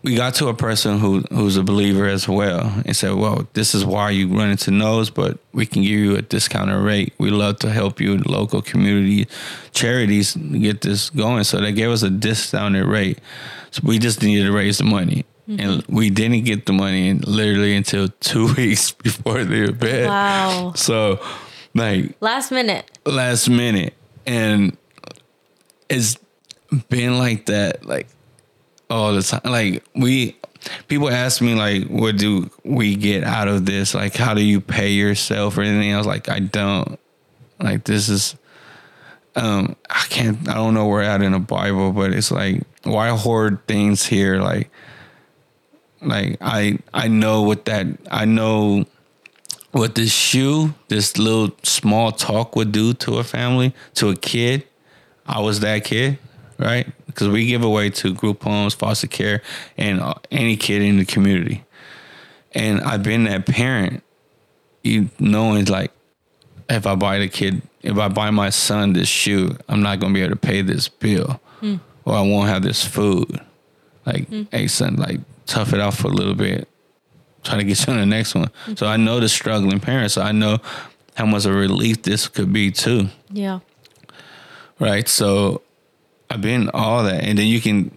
we 0.05 0.13
got 0.13 0.35
to 0.35 0.49
a 0.49 0.53
person 0.53 0.99
who 0.99 1.21
who's 1.31 1.57
a 1.57 1.63
believer 1.63 2.05
as 2.05 2.29
well 2.29 2.71
and 2.85 2.95
said, 2.95 3.13
"Well, 3.15 3.47
this 3.53 3.73
is 3.73 3.83
why 3.83 4.11
you 4.11 4.27
run 4.27 4.51
into 4.51 4.69
nose, 4.69 5.09
but 5.09 5.39
we 5.51 5.65
can 5.65 5.81
give 5.81 5.91
you 5.91 6.15
a 6.15 6.21
discounted 6.21 6.77
rate. 6.77 7.13
We 7.17 7.31
love 7.31 7.57
to 7.59 7.71
help 7.71 7.99
you, 7.99 8.19
local 8.19 8.61
community 8.61 9.27
charities, 9.71 10.35
get 10.35 10.81
this 10.81 11.09
going." 11.09 11.43
So 11.43 11.59
they 11.59 11.71
gave 11.71 11.89
us 11.89 12.03
a 12.03 12.11
discounted 12.11 12.85
rate. 12.85 13.17
So 13.71 13.81
we 13.83 13.97
just 13.97 14.21
needed 14.21 14.45
to 14.45 14.51
raise 14.51 14.77
the 14.77 14.83
money, 14.83 15.25
mm-hmm. 15.49 15.59
and 15.59 15.83
we 15.87 16.11
didn't 16.11 16.43
get 16.43 16.67
the 16.67 16.73
money 16.73 17.13
literally 17.13 17.75
until 17.75 18.09
two 18.19 18.53
weeks 18.57 18.91
before 18.91 19.43
the 19.43 19.69
event. 19.69 20.07
Wow. 20.07 20.73
So, 20.75 21.19
like 21.73 22.15
Last 22.21 22.51
minute. 22.51 22.91
last 23.07 23.49
minute, 23.49 23.95
and 24.27 24.77
it's 25.89 26.19
been 26.89 27.17
like 27.17 27.47
that, 27.47 27.87
like 27.87 28.05
all 28.89 29.13
the 29.13 29.21
time. 29.21 29.41
Like 29.43 29.83
we, 29.95 30.35
people 30.87 31.09
ask 31.09 31.41
me 31.41 31.55
like, 31.55 31.87
what 31.87 32.17
do 32.17 32.49
we 32.63 32.95
get 32.95 33.23
out 33.23 33.47
of 33.47 33.65
this? 33.65 33.93
Like, 33.93 34.15
how 34.15 34.33
do 34.33 34.43
you 34.43 34.61
pay 34.61 34.91
yourself 34.91 35.57
or 35.57 35.61
anything? 35.61 35.95
Was 35.95 36.07
like, 36.07 36.29
I 36.29 36.39
don't. 36.39 36.99
Like 37.59 37.85
this 37.85 38.09
is, 38.09 38.35
um, 39.35 39.75
I 39.89 40.05
can't. 40.09 40.47
I 40.49 40.55
don't 40.55 40.73
know 40.73 40.87
where 40.87 41.03
at 41.03 41.21
in 41.21 41.31
the 41.31 41.39
Bible, 41.39 41.91
but 41.91 42.11
it's 42.11 42.31
like, 42.31 42.63
why 42.83 43.09
hoard 43.09 43.65
things 43.67 44.05
here? 44.05 44.41
Like, 44.41 44.69
like 46.01 46.37
I 46.41 46.79
I 46.93 47.07
know 47.07 47.41
what 47.43 47.65
that 47.65 47.87
I 48.11 48.25
know 48.25 48.85
what 49.71 49.95
this 49.95 50.13
shoe, 50.13 50.73
this 50.87 51.17
little 51.17 51.51
small 51.63 52.11
talk 52.11 52.55
would 52.55 52.71
do 52.71 52.93
to 52.93 53.17
a 53.17 53.23
family, 53.23 53.73
to 53.95 54.09
a 54.09 54.15
kid. 54.15 54.65
I 55.27 55.41
was 55.41 55.59
that 55.61 55.83
kid, 55.83 56.17
right? 56.57 56.87
Because 57.15 57.29
we 57.29 57.45
give 57.47 57.63
away 57.63 57.89
to 57.91 58.13
group 58.13 58.43
homes, 58.43 58.73
foster 58.73 59.07
care, 59.07 59.41
and 59.77 60.01
uh, 60.01 60.15
any 60.31 60.57
kid 60.57 60.81
in 60.81 60.97
the 60.97 61.05
community. 61.05 61.63
And 62.53 62.81
I've 62.81 63.03
been 63.03 63.23
that 63.23 63.45
parent, 63.45 64.03
you 64.83 65.09
knowing 65.17 65.65
like, 65.65 65.91
if 66.69 66.85
I 66.85 66.95
buy 66.95 67.19
the 67.19 67.29
kid, 67.29 67.61
if 67.83 67.97
I 67.97 68.09
buy 68.09 68.31
my 68.31 68.49
son 68.49 68.93
this 68.93 69.07
shoe, 69.07 69.55
I'm 69.69 69.81
not 69.81 69.99
gonna 69.99 70.13
be 70.13 70.21
able 70.21 70.31
to 70.31 70.35
pay 70.35 70.61
this 70.61 70.89
bill, 70.89 71.39
hmm. 71.61 71.75
or 72.03 72.15
I 72.15 72.21
won't 72.21 72.49
have 72.49 72.63
this 72.63 72.83
food. 72.85 73.39
Like, 74.05 74.27
hmm. 74.27 74.43
hey 74.51 74.67
son, 74.67 74.97
like 74.97 75.21
tough 75.45 75.73
it 75.73 75.79
out 75.79 75.93
for 75.93 76.07
a 76.07 76.11
little 76.11 76.35
bit, 76.35 76.67
try 77.43 77.57
to 77.57 77.63
get 77.63 77.87
you 77.87 77.93
on 77.93 77.99
the 77.99 78.05
next 78.05 78.35
one. 78.35 78.49
Hmm. 78.65 78.75
So 78.75 78.87
I 78.87 78.97
know 78.97 79.21
the 79.21 79.29
struggling 79.29 79.79
parents. 79.79 80.15
So 80.15 80.21
I 80.21 80.33
know 80.33 80.59
how 81.15 81.25
much 81.25 81.45
of 81.45 81.51
a 81.51 81.55
relief 81.55 82.03
this 82.03 82.27
could 82.27 82.51
be 82.51 82.71
too 82.71 83.07
Yeah. 83.31 83.59
right? 84.79 85.07
So 85.07 85.61
I've 86.29 86.41
been 86.41 86.69
all 86.73 87.03
that, 87.03 87.23
and 87.23 87.37
then 87.37 87.47
you 87.47 87.61
can. 87.61 87.95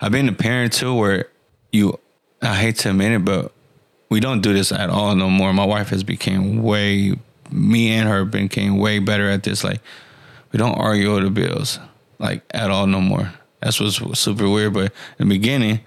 I've 0.00 0.12
been 0.12 0.28
a 0.28 0.32
parent 0.32 0.72
too, 0.72 0.94
where 0.94 1.28
you. 1.72 1.98
I 2.42 2.54
hate 2.54 2.76
to 2.76 2.90
admit 2.90 3.12
it, 3.12 3.24
but 3.24 3.52
we 4.08 4.20
don't 4.20 4.40
do 4.40 4.52
this 4.52 4.70
at 4.72 4.90
all 4.90 5.14
no 5.14 5.28
more. 5.30 5.52
My 5.52 5.64
wife 5.64 5.88
has 5.88 6.04
became 6.04 6.62
way. 6.62 7.14
Me 7.50 7.92
and 7.92 8.08
her 8.08 8.24
became 8.24 8.78
way 8.78 8.98
better 8.98 9.28
at 9.28 9.42
this. 9.42 9.64
Like 9.64 9.80
we 10.52 10.58
don't 10.58 10.74
argue 10.74 11.12
over 11.12 11.24
the 11.24 11.30
bills, 11.30 11.78
like 12.18 12.42
at 12.50 12.70
all 12.70 12.86
no 12.86 13.00
more. 13.00 13.32
That's 13.60 13.80
what's 13.80 14.18
super 14.18 14.48
weird. 14.48 14.74
But 14.74 14.92
in 15.18 15.28
the 15.28 15.34
beginning, 15.34 15.80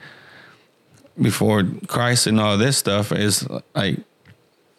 before 1.21 1.63
Christ 1.87 2.27
and 2.27 2.39
all 2.39 2.57
this 2.57 2.77
stuff, 2.77 3.11
is 3.11 3.47
like 3.75 3.99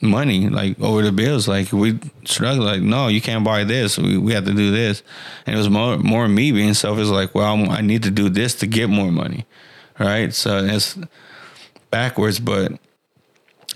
money 0.00 0.48
like 0.48 0.80
over 0.80 1.02
the 1.02 1.12
bills. 1.12 1.46
Like 1.46 1.72
we 1.72 1.98
struggle 2.24 2.64
like 2.64 2.82
no 2.82 3.08
you 3.08 3.20
can't 3.20 3.44
buy 3.44 3.64
this. 3.64 3.98
We, 3.98 4.18
we 4.18 4.32
have 4.32 4.44
to 4.46 4.54
do 4.54 4.70
this. 4.70 5.02
And 5.46 5.54
it 5.54 5.58
was 5.58 5.68
more 5.68 5.98
more 5.98 6.28
me 6.28 6.52
being 6.52 6.74
selfish 6.74 7.06
like 7.06 7.34
well 7.34 7.54
I'm, 7.54 7.70
i 7.70 7.80
need 7.80 8.02
to 8.04 8.10
do 8.10 8.28
this 8.28 8.54
to 8.56 8.66
get 8.66 8.88
more 8.88 9.10
money 9.10 9.46
right? 9.98 10.32
So 10.32 10.64
it's 10.64 10.98
backwards 11.90 12.40
but 12.40 12.72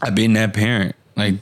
i've 0.03 0.15
been 0.15 0.33
that 0.35 0.55
parent. 0.55 0.95
Like 1.17 1.37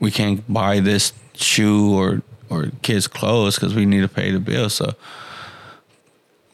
we 0.00 0.10
can't 0.10 0.50
buy 0.52 0.80
this 0.80 1.12
shoe 1.34 1.94
or 1.94 2.22
or 2.50 2.70
kids 2.82 3.06
clothes 3.06 3.56
because 3.56 3.74
we 3.74 3.86
need 3.86 4.00
to 4.00 4.08
pay 4.08 4.30
the 4.30 4.40
bill. 4.40 4.70
So 4.70 4.94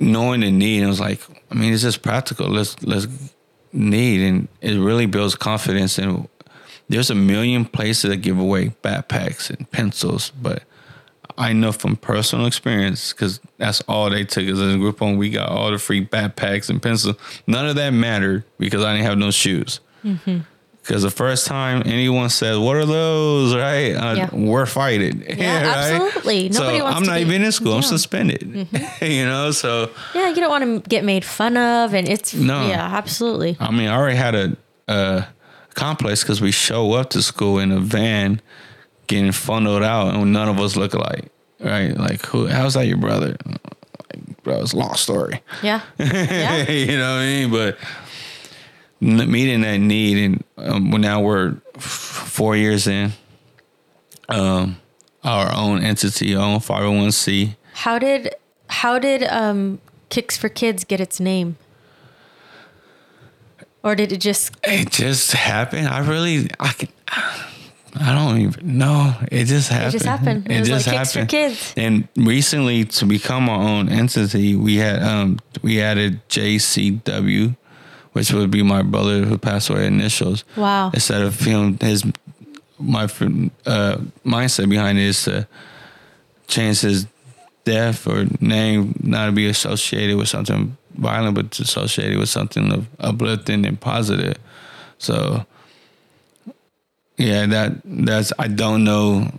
knowing 0.01 0.41
the 0.41 0.51
need 0.51 0.83
it 0.83 0.87
was 0.87 1.01
like 1.01 1.21
i 1.51 1.55
mean 1.55 1.73
it's 1.73 1.83
just 1.83 2.03
practical. 2.03 2.49
Let's 2.49 2.83
let's 2.83 3.07
need 3.73 4.23
and 4.23 4.49
it 4.63 4.79
really 4.79 5.07
builds 5.07 5.35
confidence 5.35 5.99
and 5.99 6.29
there's 6.89 7.11
a 7.11 7.15
million 7.15 7.65
places 7.65 8.11
that 8.11 8.19
give 8.19 8.39
away 8.39 8.71
backpacks 8.83 9.51
and 9.51 9.71
pencils, 9.71 10.31
but 10.41 10.63
I 11.37 11.53
know 11.53 11.71
from 11.73 11.97
personal 11.97 12.47
experience 12.47 13.13
because 13.13 13.41
that's 13.59 13.81
all 13.83 14.11
they 14.11 14.25
took 14.25 14.45
as 14.45 14.61
a 14.61 14.77
group 14.77 14.99
home. 14.99 15.17
We 15.19 15.31
got 15.31 15.49
all 15.49 15.71
the 15.71 15.79
free 15.79 16.05
backpacks 16.05 16.69
and 16.69 16.83
pencils. 16.83 17.17
None 17.47 17.69
of 17.69 17.77
that 17.77 17.91
mattered 17.91 18.45
because 18.59 18.83
I 18.83 18.93
didn't 18.95 19.07
have 19.07 19.19
no 19.19 19.31
shoes. 19.31 19.81
Because 20.83 21.03
the 21.03 21.11
first 21.11 21.47
time 21.47 21.83
anyone 21.85 22.31
says, 22.31 22.57
"What 22.59 22.77
are 22.77 22.87
those?" 22.87 23.55
Right, 23.55 23.93
uh, 23.93 24.15
Yeah. 24.15 24.31
we're 24.33 24.65
fighting. 24.67 25.23
Yeah, 25.39 25.75
absolutely. 25.77 26.49
Nobody 26.49 26.79
so 26.79 26.87
I'm 26.87 27.03
not 27.03 27.17
be- 27.17 27.21
even 27.21 27.43
in 27.45 27.53
school. 27.53 27.75
I'm 27.75 27.83
yeah. 27.83 27.89
suspended. 27.89 28.69
you 29.03 29.25
know, 29.27 29.51
so 29.51 29.91
Yeah, 30.15 30.31
you 30.31 30.37
don't 30.37 30.49
want 30.51 30.65
to 30.85 30.89
get 30.89 31.05
made 31.05 31.25
fun 31.27 31.57
of, 31.59 31.93
and 31.95 32.09
it's 32.09 32.33
No. 32.35 32.67
yeah, 32.69 32.97
absolutely. 32.97 33.57
I 33.61 33.71
mean, 33.71 33.89
I 33.89 33.97
already 33.97 34.17
had 34.17 34.35
a, 34.35 34.57
a 34.89 35.27
complex 35.79 36.23
because 36.23 36.41
we 36.41 36.51
show 36.51 36.93
up 36.93 37.11
to 37.11 37.23
school 37.23 37.59
in 37.59 37.71
a 37.71 37.79
van, 37.81 38.41
getting 39.07 39.33
funneled 39.33 39.83
out, 39.83 40.15
and 40.15 40.33
none 40.33 40.49
of 40.49 40.59
us 40.59 40.77
look 40.77 40.93
alike. 40.93 41.31
Right? 41.61 41.97
Like, 41.97 42.25
who? 42.27 42.47
How's 42.47 42.75
that 42.75 42.87
your 42.87 42.99
brother? 42.99 43.37
Like, 43.47 44.43
bro, 44.43 44.61
it's 44.61 44.73
a 44.73 44.77
long 44.77 44.95
story. 44.95 45.43
Yeah, 45.63 45.81
yeah, 45.99 46.69
you 46.71 46.97
know 46.99 47.15
what 47.15 47.23
I 47.23 47.27
mean? 47.27 47.51
But 47.51 47.79
meeting 49.01 49.61
that 49.63 49.79
need, 49.79 50.19
and 50.19 50.45
um, 50.57 50.91
now 51.01 51.21
we're 51.21 51.57
f- 51.77 51.83
four 51.83 52.57
years 52.57 52.87
in. 52.87 53.13
Um, 54.29 54.79
our 55.25 55.55
own 55.55 55.83
entity, 55.83 56.35
our 56.35 56.45
own 56.45 56.61
five 56.61 56.85
hundred 56.85 56.99
one 56.99 57.13
c. 57.13 57.57
How 57.73 57.99
did 57.99 58.35
how 58.69 58.99
did 58.99 59.25
um 59.25 59.81
Kicks 60.11 60.37
for 60.37 60.49
Kids 60.49 60.85
get 60.85 61.01
its 61.01 61.21
name? 61.21 61.57
Or 63.83 63.95
did 63.95 64.13
it 64.13 64.21
just 64.21 64.53
It 64.65 64.91
just 64.91 65.33
happened. 65.33 65.89
I 65.89 66.01
really, 66.01 66.51
I 66.59 66.73
can, 66.73 66.89
I 68.01 68.13
don't 68.15 68.39
even 68.39 68.79
know. 68.79 69.15
It 69.31 69.45
just 69.47 69.71
happened. 69.71 69.89
It 69.89 69.93
just 69.93 70.05
happened. 70.05 70.51
It 70.51 70.61
was 70.61 70.87
like 70.87 70.97
Kicks 70.97 71.13
for 71.13 71.27
Kids. 71.27 71.75
And 71.77 72.09
recently, 72.17 72.85
to 72.85 73.07
become 73.07 73.49
our 73.49 73.61
own 73.61 73.89
entity, 73.89 74.57
we 74.57 74.77
had 74.77 75.03
um 75.03 75.39
we 75.63 75.81
added 75.81 76.21
JCW, 76.29 77.57
which 78.13 78.33
would 78.33 78.51
be 78.51 78.63
my 78.63 78.83
brother 78.83 79.25
who 79.25 79.39
passed 79.39 79.71
away 79.71 79.87
initials. 79.87 80.45
Wow. 80.57 80.91
Instead 80.93 81.23
of 81.23 81.39
him, 81.41 81.79
his 81.79 82.05
my 82.79 83.05
uh, 83.05 83.99
mindset 84.25 84.69
behind 84.69 84.99
it 84.99 85.05
is 85.05 85.25
to 85.25 85.49
change 86.47 86.81
his 86.81 87.07
death 87.65 88.07
or 88.07 88.27
name 88.41 88.95
not 89.03 89.27
to 89.27 89.33
be 89.33 89.47
associated 89.47 90.17
with 90.17 90.29
something 90.29 90.77
violent, 90.99 91.35
but 91.35 91.51
to 91.53 91.63
associated 91.63 92.19
with 92.19 92.29
something 92.29 92.73
of 92.73 92.87
uplifting 93.01 93.65
and 93.65 93.81
positive. 93.81 94.37
So, 94.99 95.47
yeah, 97.17 97.47
that 97.47 97.73
that's 97.85 98.33
I 98.39 98.49
don't 98.49 98.85
know. 98.85 99.31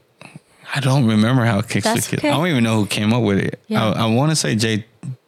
I 0.76 0.80
don't 0.82 1.08
remember 1.08 1.46
how 1.46 1.60
it 1.60 1.68
kicks 1.70 1.84
That's 1.86 2.06
the 2.08 2.18
kid. 2.18 2.20
okay. 2.20 2.30
I 2.30 2.34
don't 2.38 2.48
even 2.48 2.64
know 2.64 2.76
who 2.82 2.86
came 2.86 3.12
up 3.14 3.24
with 3.24 3.40
it. 3.40 3.60
Yeah. 3.68 3.90
I, 3.90 4.04
I 4.04 4.06
want 4.08 4.32
to 4.32 4.36
say 4.36 4.56
J 4.56 4.86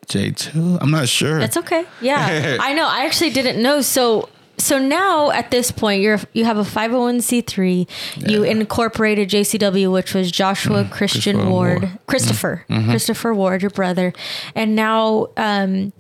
J 0.08 0.32
two. 0.32 0.78
I'm 0.82 0.92
not 0.92 1.08
sure. 1.10 1.40
That's 1.40 1.58
okay. 1.58 1.86
Yeah, 2.02 2.58
I 2.62 2.74
know. 2.74 2.88
I 2.88 3.06
actually 3.06 3.32
didn't 3.32 3.62
know. 3.62 3.82
So 3.82 4.30
so 4.58 4.78
now 4.78 5.32
at 5.32 5.50
this 5.50 5.72
point, 5.72 6.02
you're 6.04 6.20
you 6.34 6.46
have 6.46 6.58
a 6.58 6.64
501c3. 6.64 7.88
You 8.30 8.44
incorporated 8.44 9.30
JCW, 9.30 9.92
which 9.92 10.14
was 10.14 10.30
Joshua 10.32 10.86
Christian 10.92 11.38
Mm, 11.38 11.40
Christopher 11.40 11.50
Ward, 11.50 11.82
Ward. 11.84 12.00
Christopher 12.08 12.66
Mm-hmm. 12.70 12.90
Christopher 12.92 13.34
Ward, 13.34 13.62
your 13.64 13.72
brother, 13.72 14.14
and 14.54 14.76
now 14.76 15.28
um, 15.38 15.94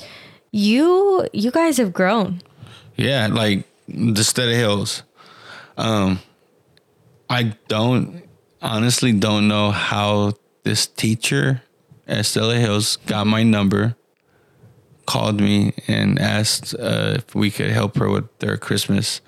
you 0.51 1.27
you 1.33 1.51
guys 1.51 1.77
have 1.77 1.93
grown. 1.93 2.41
Yeah, 2.95 3.27
like 3.27 3.65
the 3.87 4.23
Stella 4.23 4.53
Hills. 4.53 5.03
Um, 5.77 6.19
I 7.29 7.55
don't 7.67 8.23
honestly 8.61 9.13
don't 9.13 9.47
know 9.47 9.71
how 9.71 10.33
this 10.63 10.85
teacher 10.85 11.63
at 12.07 12.25
Stella 12.25 12.55
Hills 12.55 12.97
got 13.07 13.25
my 13.25 13.43
number, 13.43 13.95
called 15.05 15.39
me 15.39 15.73
and 15.87 16.19
asked 16.19 16.75
uh, 16.75 17.13
if 17.17 17.33
we 17.33 17.49
could 17.49 17.71
help 17.71 17.97
her 17.97 18.09
with 18.09 18.27
their 18.39 18.57
Christmas 18.57 19.21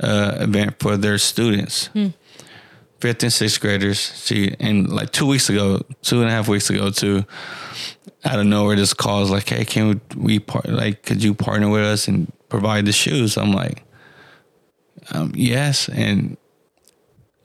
uh, 0.00 0.36
event 0.40 0.78
for 0.78 0.96
their 0.96 1.18
students. 1.18 1.88
Fifth 3.00 3.22
and 3.22 3.32
sixth 3.32 3.60
graders. 3.60 3.98
She 4.24 4.54
and 4.60 4.90
like 4.92 5.10
two 5.10 5.26
weeks 5.26 5.48
ago, 5.48 5.82
two 6.02 6.20
and 6.20 6.28
a 6.28 6.32
half 6.32 6.48
weeks 6.48 6.68
ago, 6.68 6.90
too, 6.90 7.24
out 8.24 8.38
of 8.38 8.46
nowhere, 8.46 8.76
this 8.76 8.92
calls 8.92 9.30
like, 9.30 9.48
"Hey, 9.48 9.64
can 9.64 9.88
we, 9.88 10.00
we 10.16 10.38
part? 10.38 10.68
Like, 10.68 11.02
could 11.02 11.22
you 11.22 11.32
partner 11.34 11.68
with 11.70 11.82
us 11.82 12.08
and 12.08 12.30
provide 12.50 12.84
the 12.84 12.92
shoes?" 12.92 13.38
I'm 13.38 13.52
like, 13.52 13.84
um, 15.12 15.32
"Yes." 15.34 15.88
And 15.88 16.36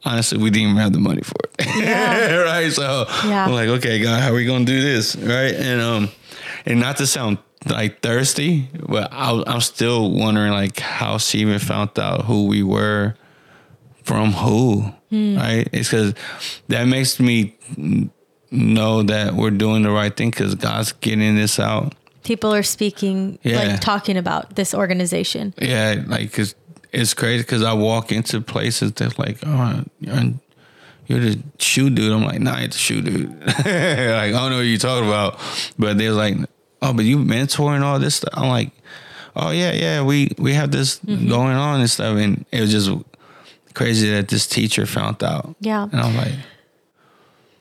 honestly, 0.04 0.36
we 0.38 0.50
didn't 0.50 0.70
even 0.70 0.76
have 0.82 0.92
the 0.92 0.98
money 1.00 1.22
for 1.22 1.36
it, 1.58 2.44
right? 2.46 2.70
So 2.70 3.06
Yeah. 3.24 3.46
I'm 3.46 3.52
like, 3.52 3.68
"Okay, 3.68 4.00
God, 4.00 4.20
how 4.20 4.32
are 4.32 4.34
we 4.34 4.44
gonna 4.44 4.66
do 4.66 4.80
this?" 4.82 5.16
Right? 5.16 5.54
And 5.54 5.80
um, 5.80 6.10
and 6.66 6.78
not 6.80 6.98
to 6.98 7.06
sound 7.06 7.38
like 7.66 8.02
thirsty, 8.02 8.68
but 8.86 9.08
I, 9.10 9.42
I'm 9.46 9.62
still 9.62 10.10
wondering 10.10 10.52
like 10.52 10.78
how 10.78 11.16
she 11.16 11.38
even 11.38 11.58
found 11.60 11.98
out 11.98 12.26
who 12.26 12.44
we 12.46 12.62
were 12.62 13.14
from 14.06 14.32
who, 14.32 14.82
hmm. 15.10 15.36
right? 15.36 15.68
It's 15.72 15.90
because 15.90 16.14
that 16.68 16.86
makes 16.86 17.18
me 17.18 17.58
know 18.52 19.02
that 19.02 19.34
we're 19.34 19.50
doing 19.50 19.82
the 19.82 19.90
right 19.90 20.16
thing 20.16 20.30
because 20.30 20.54
God's 20.54 20.92
getting 20.92 21.34
this 21.34 21.58
out. 21.58 21.94
People 22.22 22.54
are 22.54 22.62
speaking, 22.62 23.38
Yeah. 23.42 23.58
like 23.58 23.80
talking 23.80 24.16
about 24.16 24.54
this 24.54 24.72
organization. 24.74 25.54
Yeah, 25.60 26.02
like 26.06 26.32
cause 26.32 26.54
it's 26.92 27.14
crazy 27.14 27.42
because 27.42 27.62
I 27.62 27.72
walk 27.72 28.12
into 28.12 28.40
places 28.40 28.92
that's 28.92 29.18
like, 29.18 29.38
oh, 29.44 29.82
you're, 31.06 31.20
the 31.20 31.42
shoe 31.58 31.90
dude. 31.90 32.12
I'm 32.12 32.24
like, 32.24 32.40
nah, 32.40 32.54
I 32.54 32.60
ain't 32.62 32.72
the 32.72 32.78
shoe 32.78 33.02
dude. 33.02 33.30
like 33.46 33.66
I 33.66 34.30
don't 34.30 34.50
know 34.50 34.56
what 34.56 34.62
you're 34.62 34.78
talking 34.78 35.08
about, 35.08 35.38
but 35.78 35.98
they're 35.98 36.12
like, 36.12 36.36
oh, 36.80 36.92
but 36.92 37.04
you 37.04 37.18
mentoring 37.18 37.82
all 37.82 37.98
this 37.98 38.16
stuff. 38.16 38.32
I'm 38.34 38.48
like, 38.48 38.70
oh 39.34 39.50
yeah, 39.50 39.72
yeah, 39.72 40.02
we 40.02 40.30
we 40.38 40.54
have 40.54 40.70
this 40.70 41.00
mm-hmm. 41.00 41.28
going 41.28 41.56
on 41.56 41.80
and 41.80 41.90
stuff, 41.90 42.16
and 42.16 42.44
it 42.50 42.60
was 42.60 42.70
just 42.70 42.90
crazy 43.76 44.10
that 44.10 44.28
this 44.28 44.46
teacher 44.46 44.86
found 44.86 45.22
out. 45.22 45.54
Yeah. 45.60 45.84
and 45.84 46.00
I'm 46.00 46.16
like, 46.16 46.32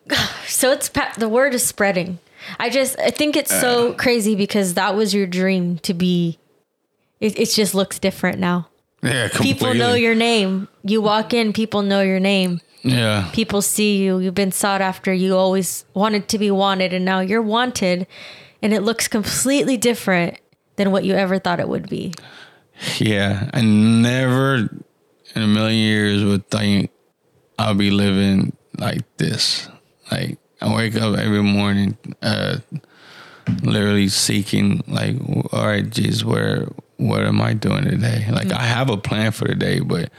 So 0.48 0.72
it's 0.72 0.90
the 1.18 1.30
word 1.30 1.54
is 1.54 1.64
spreading. 1.64 2.20
I 2.58 2.70
just 2.70 2.98
I 3.00 3.10
think 3.10 3.36
it's 3.36 3.52
so 3.52 3.92
uh, 3.92 3.96
crazy 3.96 4.36
because 4.36 4.76
that 4.76 4.96
was 4.96 5.14
your 5.14 5.28
dream 5.28 5.78
to 5.80 5.94
be. 5.94 6.40
It, 7.20 7.38
it 7.40 7.50
just 7.50 7.76
looks 7.76 8.00
different 8.00 8.40
now. 8.40 8.70
yeah, 9.04 9.28
completely. 9.28 9.54
People 9.54 9.74
know 9.74 9.94
your 9.94 10.16
name. 10.16 10.68
You 10.84 11.02
walk 11.02 11.34
in, 11.34 11.54
people 11.54 11.82
know 11.82 12.02
your 12.02 12.20
name. 12.20 12.62
yeah. 12.84 13.30
People 13.34 13.62
see 13.62 13.98
you. 13.98 14.20
You've 14.20 14.36
been 14.36 14.52
sought 14.52 14.82
after. 14.82 15.14
You 15.14 15.36
always 15.36 15.86
wanted 15.94 16.28
to 16.30 16.38
be 16.38 16.52
wanted, 16.52 16.94
and 16.94 17.04
now 17.04 17.20
you're 17.20 17.42
wanted, 17.42 18.08
and 18.62 18.74
it 18.74 18.82
looks 18.82 19.08
completely 19.08 19.76
different 19.78 20.40
than 20.76 20.92
what 20.92 21.04
you 21.04 21.16
ever 21.16 21.40
thought 21.40 21.60
it 21.60 21.68
would 21.68 21.90
be. 21.90 22.14
Yeah, 23.00 23.50
I 23.54 23.62
never 23.62 24.70
in 25.36 25.42
a 25.42 25.48
million 25.48 25.78
years 25.80 26.24
would 26.24 26.50
think 26.50 26.90
I'll 27.60 27.74
be 27.76 27.92
living 27.92 28.56
like 28.78 29.02
this. 29.18 29.68
Like 30.12 30.38
I 30.62 30.74
wake 30.76 30.96
up 30.96 31.18
every 31.18 31.44
morning, 31.44 31.98
uh, 32.22 32.58
literally 33.64 34.08
seeking, 34.10 34.84
like, 34.88 35.16
all 35.54 35.68
right, 35.68 35.88
Jesus, 35.90 36.24
where, 36.24 36.68
what 36.98 37.22
am 37.24 37.42
I 37.42 37.54
doing 37.54 37.84
today? 37.84 38.26
Like 38.32 38.52
I 38.52 38.64
have 38.64 38.90
a 38.90 38.98
plan 38.98 39.32
for 39.32 39.48
the 39.48 39.56
day, 39.56 39.80
but 39.80 40.10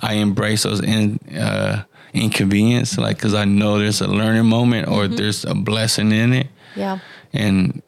I 0.00 0.14
embrace 0.14 0.62
those 0.62 0.80
in, 0.80 1.18
uh, 1.36 1.84
inconvenience, 2.14 2.96
like, 2.98 3.18
cause 3.18 3.34
I 3.34 3.44
know 3.44 3.78
there's 3.78 4.00
a 4.00 4.08
learning 4.08 4.46
moment 4.46 4.88
or 4.88 5.06
there's 5.08 5.44
a 5.44 5.54
blessing 5.54 6.10
in 6.12 6.32
it 6.32 6.48
Yeah. 6.74 6.98
and 7.32 7.82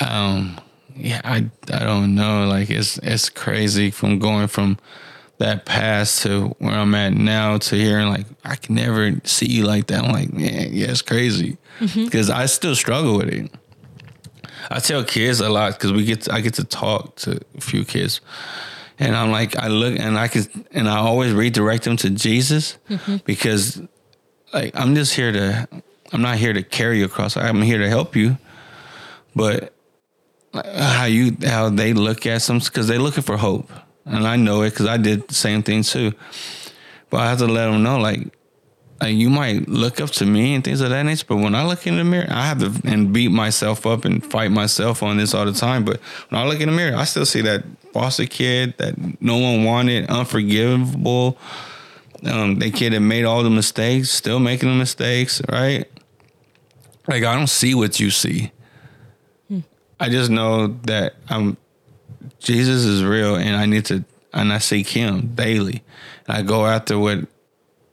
um 0.00 0.58
yeah 0.96 1.20
i 1.24 1.36
i 1.72 1.78
don't 1.84 2.14
know 2.16 2.46
like 2.46 2.68
it's 2.70 2.98
it's 2.98 3.28
crazy 3.28 3.90
from 3.92 4.18
going 4.18 4.48
from 4.48 4.76
that 5.38 5.64
past 5.64 6.22
to 6.22 6.48
where 6.58 6.74
i'm 6.74 6.94
at 6.94 7.12
now 7.12 7.58
to 7.58 7.76
hearing 7.76 8.08
like 8.08 8.26
i 8.44 8.54
can 8.56 8.74
never 8.74 9.12
see 9.24 9.46
you 9.46 9.64
like 9.64 9.86
that. 9.88 10.04
I'm 10.04 10.12
like 10.12 10.32
man 10.32 10.70
yeah 10.72 10.90
it's 10.90 11.02
crazy. 11.02 11.56
Mm-hmm. 11.80 12.04
Because 12.04 12.30
i 12.30 12.46
still 12.46 12.74
struggle 12.76 13.18
with 13.18 13.28
it. 13.28 13.50
I 14.70 14.78
tell 14.78 15.04
kids 15.04 15.40
a 15.40 15.48
lot 15.48 15.72
because 15.74 15.92
we 15.92 16.04
get 16.04 16.22
to, 16.22 16.34
i 16.34 16.40
get 16.40 16.54
to 16.54 16.64
talk 16.64 17.16
to 17.16 17.40
a 17.56 17.60
few 17.60 17.84
kids 17.84 18.20
and 18.98 19.16
i'm 19.16 19.30
like 19.30 19.56
i 19.56 19.66
look 19.66 19.98
and 19.98 20.16
i 20.16 20.28
can 20.28 20.44
and 20.70 20.88
i 20.88 20.96
always 20.96 21.32
redirect 21.32 21.84
them 21.84 21.96
to 21.96 22.10
jesus 22.10 22.78
mm-hmm. 22.88 23.16
because 23.24 23.82
like 24.52 24.74
i'm 24.76 24.94
just 24.94 25.14
here 25.14 25.32
to 25.32 25.68
i'm 26.12 26.22
not 26.22 26.36
here 26.38 26.52
to 26.52 26.62
carry 26.62 26.98
you 27.00 27.04
across. 27.04 27.36
I'm 27.36 27.60
here 27.60 27.78
to 27.78 27.88
help 27.88 28.14
you 28.14 28.38
but 29.34 29.74
how 30.54 31.04
you 31.04 31.36
how 31.44 31.68
they 31.68 31.92
look 31.92 32.26
at 32.26 32.42
some 32.42 32.60
because 32.60 32.86
they're 32.86 32.98
looking 32.98 33.24
for 33.24 33.36
hope 33.36 33.70
and 34.04 34.26
i 34.26 34.36
know 34.36 34.62
it 34.62 34.70
because 34.70 34.86
i 34.86 34.96
did 34.96 35.26
the 35.28 35.34
same 35.34 35.62
thing 35.62 35.82
too. 35.82 36.12
But 37.10 37.20
i 37.20 37.28
have 37.28 37.38
to 37.38 37.46
let 37.46 37.66
them 37.70 37.82
know 37.82 37.98
like 37.98 38.20
like 39.00 39.14
you 39.14 39.28
might 39.28 39.68
look 39.68 40.00
up 40.00 40.10
to 40.10 40.26
me 40.26 40.54
and 40.54 40.62
things 40.62 40.80
of 40.80 40.90
that 40.90 41.02
nature 41.02 41.24
but 41.28 41.36
when 41.36 41.54
i 41.54 41.64
look 41.64 41.86
in 41.86 41.96
the 41.96 42.04
mirror 42.04 42.26
i 42.30 42.46
have 42.46 42.58
to 42.58 42.88
and 42.88 43.12
beat 43.12 43.30
myself 43.30 43.86
up 43.86 44.04
and 44.04 44.24
fight 44.24 44.50
myself 44.50 45.02
on 45.02 45.16
this 45.16 45.34
all 45.34 45.44
the 45.44 45.52
time. 45.52 45.84
But 45.84 46.00
when 46.28 46.40
i 46.40 46.46
look 46.46 46.60
in 46.60 46.68
the 46.68 46.74
mirror 46.74 46.96
i 46.96 47.04
still 47.04 47.26
see 47.26 47.40
that 47.42 47.64
foster 47.92 48.26
kid 48.26 48.74
that 48.78 48.94
no 49.20 49.38
one 49.38 49.64
wanted 49.64 50.10
unforgivable. 50.10 51.38
Um, 52.24 52.58
that 52.60 52.72
kid 52.72 52.94
that 52.94 53.00
made 53.00 53.24
all 53.24 53.42
the 53.42 53.50
mistakes 53.50 54.10
still 54.10 54.40
making 54.40 54.70
the 54.70 54.74
mistakes 54.74 55.42
right? 55.48 55.86
Like 57.06 57.22
i 57.24 57.34
don't 57.34 57.48
see 57.48 57.74
what 57.74 58.00
you 58.00 58.10
see. 58.10 58.50
I 60.00 60.08
just 60.08 60.30
know 60.30 60.68
that 60.84 61.14
I'm 61.28 61.56
Jesus 62.38 62.84
is 62.84 63.02
real 63.04 63.36
and 63.36 63.56
I 63.56 63.66
need 63.66 63.84
to 63.86 64.04
and 64.32 64.52
I 64.52 64.58
seek 64.58 64.88
him 64.88 65.34
daily. 65.34 65.82
And 66.26 66.36
I 66.36 66.42
go 66.42 66.66
after 66.66 66.98
what 66.98 67.20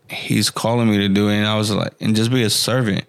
he's 0.10 0.50
calling 0.50 0.90
me 0.90 0.98
to 1.00 1.10
do 1.10 1.30
and 1.30 1.46
I 1.46 1.56
was 1.58 1.72
like 1.72 1.94
and 2.02 2.16
just 2.16 2.32
be 2.32 2.44
a 2.44 2.50
servant. 2.50 3.06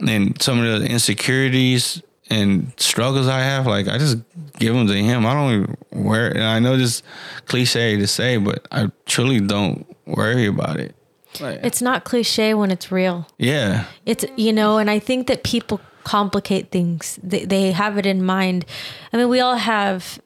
And 0.00 0.40
some 0.42 0.60
of 0.60 0.80
the 0.80 0.86
insecurities 0.88 2.02
and 2.28 2.72
struggles 2.76 3.28
I 3.28 3.40
have, 3.40 3.66
like 3.66 3.88
I 3.88 3.98
just 3.98 4.18
give 4.58 4.74
them 4.74 4.86
to 4.88 4.94
him. 4.94 5.24
I 5.24 5.32
don't 5.32 5.52
even 5.52 5.76
worry. 5.92 6.32
And 6.32 6.42
I 6.44 6.58
know 6.58 6.76
this 6.76 7.02
cliche 7.46 7.96
to 7.96 8.06
say, 8.06 8.36
but 8.36 8.66
I 8.70 8.90
truly 9.06 9.40
don't 9.40 9.86
worry 10.06 10.46
about 10.46 10.78
it. 10.78 10.94
Like, 11.40 11.60
It's 11.62 11.82
not 11.82 12.04
cliche 12.04 12.54
when 12.54 12.70
it's 12.70 12.90
real. 12.90 13.26
yeah. 13.38 13.84
It's 14.06 14.24
you 14.36 14.52
know, 14.52 14.78
and 14.78 14.90
I 14.90 14.98
think 14.98 15.26
that 15.28 15.44
people 15.44 15.80
complicate 16.04 16.70
things. 16.70 17.18
They 17.22 17.44
they 17.44 17.72
have 17.72 17.98
it 17.98 18.06
in 18.06 18.24
mind. 18.24 18.64
I 19.12 19.16
mean, 19.18 19.28
we 19.28 19.40
all 19.40 19.56
have 19.56 20.20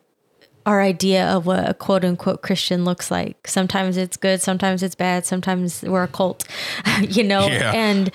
our 0.66 0.80
idea 0.80 1.26
of 1.26 1.46
what 1.46 1.68
a 1.68 1.74
quote 1.74 2.04
unquote 2.04 2.42
Christian 2.42 2.84
looks 2.84 3.10
like. 3.10 3.48
Sometimes 3.48 3.96
it's 3.96 4.16
good, 4.16 4.42
sometimes 4.42 4.82
it's 4.82 4.94
bad, 4.94 5.26
sometimes 5.26 5.82
we're 5.82 6.04
a 6.04 6.08
cult, 6.08 6.46
you 7.00 7.24
know? 7.24 7.46
Yeah. 7.46 7.72
And 7.74 8.10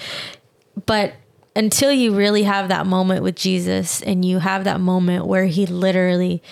but 0.85 1.13
until 1.55 1.91
you 1.91 2.13
really 2.13 2.43
have 2.43 2.67
that 2.67 2.85
moment 2.85 3.23
with 3.23 3.35
Jesus 3.35 4.01
and 4.01 4.25
you 4.25 4.39
have 4.39 4.65
that 4.65 4.79
moment 4.79 5.25
where 5.25 5.45
he 5.45 5.65
literally 5.65 6.43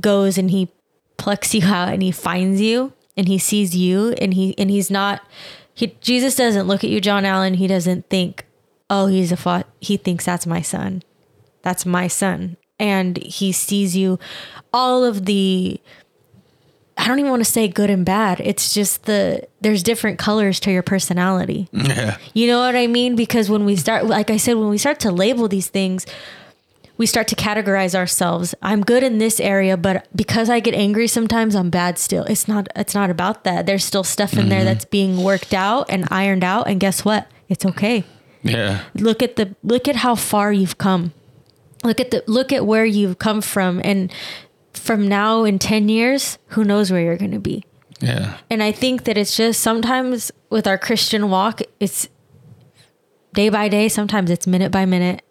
goes 0.00 0.36
and 0.36 0.50
he 0.50 0.68
plucks 1.16 1.54
you 1.54 1.64
out 1.64 1.92
and 1.92 2.02
he 2.02 2.10
finds 2.10 2.60
you 2.60 2.92
and 3.16 3.28
he 3.28 3.38
sees 3.38 3.76
you 3.76 4.12
and 4.12 4.34
he 4.34 4.56
and 4.58 4.70
he's 4.70 4.90
not 4.90 5.22
he 5.74 5.94
Jesus 6.00 6.34
doesn't 6.34 6.66
look 6.66 6.82
at 6.82 6.90
you 6.90 7.00
John 7.00 7.24
L 7.24 7.42
he 7.42 7.66
doesn't 7.66 8.08
think 8.08 8.46
oh 8.88 9.06
he's 9.06 9.30
a 9.30 9.36
fa-. 9.36 9.66
he 9.80 9.96
thinks 9.96 10.24
that's 10.24 10.46
my 10.46 10.62
son 10.62 11.02
that's 11.62 11.84
my 11.84 12.08
son 12.08 12.56
and 12.80 13.16
he 13.18 13.52
sees 13.52 13.96
you 13.96 14.18
all 14.72 15.04
of 15.04 15.26
the 15.26 15.80
I 16.96 17.08
don't 17.08 17.18
even 17.18 17.30
want 17.30 17.44
to 17.44 17.50
say 17.50 17.68
good 17.68 17.90
and 17.90 18.04
bad 18.04 18.40
it's 18.40 18.74
just 18.74 19.04
the 19.04 19.46
there's 19.60 19.82
different 19.82 20.18
colors 20.18 20.58
to 20.60 20.72
your 20.72 20.82
personality 20.82 21.68
Yeah. 21.72 22.16
you 22.34 22.46
know 22.46 22.58
what 22.58 22.74
I 22.76 22.86
mean? 22.86 23.14
Because 23.16 23.48
when 23.48 23.64
we 23.64 23.76
start, 23.76 24.06
like 24.06 24.30
I 24.30 24.36
said, 24.36 24.56
when 24.56 24.68
we 24.68 24.78
start 24.78 25.00
to 25.00 25.10
label 25.12 25.48
these 25.48 25.68
things, 25.68 26.06
we 27.00 27.06
start 27.06 27.28
to 27.28 27.34
categorize 27.34 27.94
ourselves. 27.94 28.54
I'm 28.60 28.82
good 28.82 29.02
in 29.02 29.16
this 29.16 29.40
area, 29.40 29.78
but 29.78 30.06
because 30.14 30.50
I 30.50 30.60
get 30.60 30.74
angry 30.74 31.06
sometimes, 31.06 31.54
I'm 31.54 31.70
bad 31.70 31.98
still. 31.98 32.24
It's 32.24 32.46
not. 32.46 32.68
It's 32.76 32.94
not 32.94 33.08
about 33.08 33.44
that. 33.44 33.64
There's 33.64 33.86
still 33.86 34.04
stuff 34.04 34.34
in 34.34 34.50
there 34.50 34.58
mm-hmm. 34.58 34.66
that's 34.66 34.84
being 34.84 35.22
worked 35.22 35.54
out 35.54 35.86
and 35.88 36.06
ironed 36.10 36.44
out. 36.44 36.68
And 36.68 36.78
guess 36.78 37.02
what? 37.02 37.26
It's 37.48 37.64
okay. 37.64 38.04
Yeah. 38.42 38.84
Look 38.94 39.22
at 39.22 39.36
the 39.36 39.56
look 39.62 39.88
at 39.88 39.96
how 39.96 40.14
far 40.14 40.52
you've 40.52 40.76
come. 40.76 41.14
Look 41.82 42.00
at 42.00 42.10
the 42.10 42.22
look 42.26 42.52
at 42.52 42.66
where 42.66 42.84
you've 42.84 43.18
come 43.18 43.40
from, 43.40 43.80
and 43.84 44.12
from 44.72 45.08
now 45.08 45.44
in 45.44 45.58
ten 45.58 45.88
years, 45.88 46.38
who 46.48 46.64
knows 46.64 46.90
where 46.90 47.00
you're 47.00 47.16
going 47.16 47.30
to 47.32 47.40
be. 47.40 47.64
Yeah. 48.00 48.38
And 48.48 48.62
I 48.62 48.72
think 48.72 49.04
that 49.04 49.18
it's 49.18 49.36
just 49.36 49.60
sometimes 49.60 50.32
with 50.48 50.66
our 50.66 50.78
Christian 50.78 51.30
walk, 51.30 51.60
it's 51.78 52.08
day 53.34 53.48
by 53.48 53.68
day, 53.68 53.88
sometimes 53.88 54.30
it's 54.30 54.46
minute 54.46 54.72
by 54.72 54.84
minute. 54.86 55.22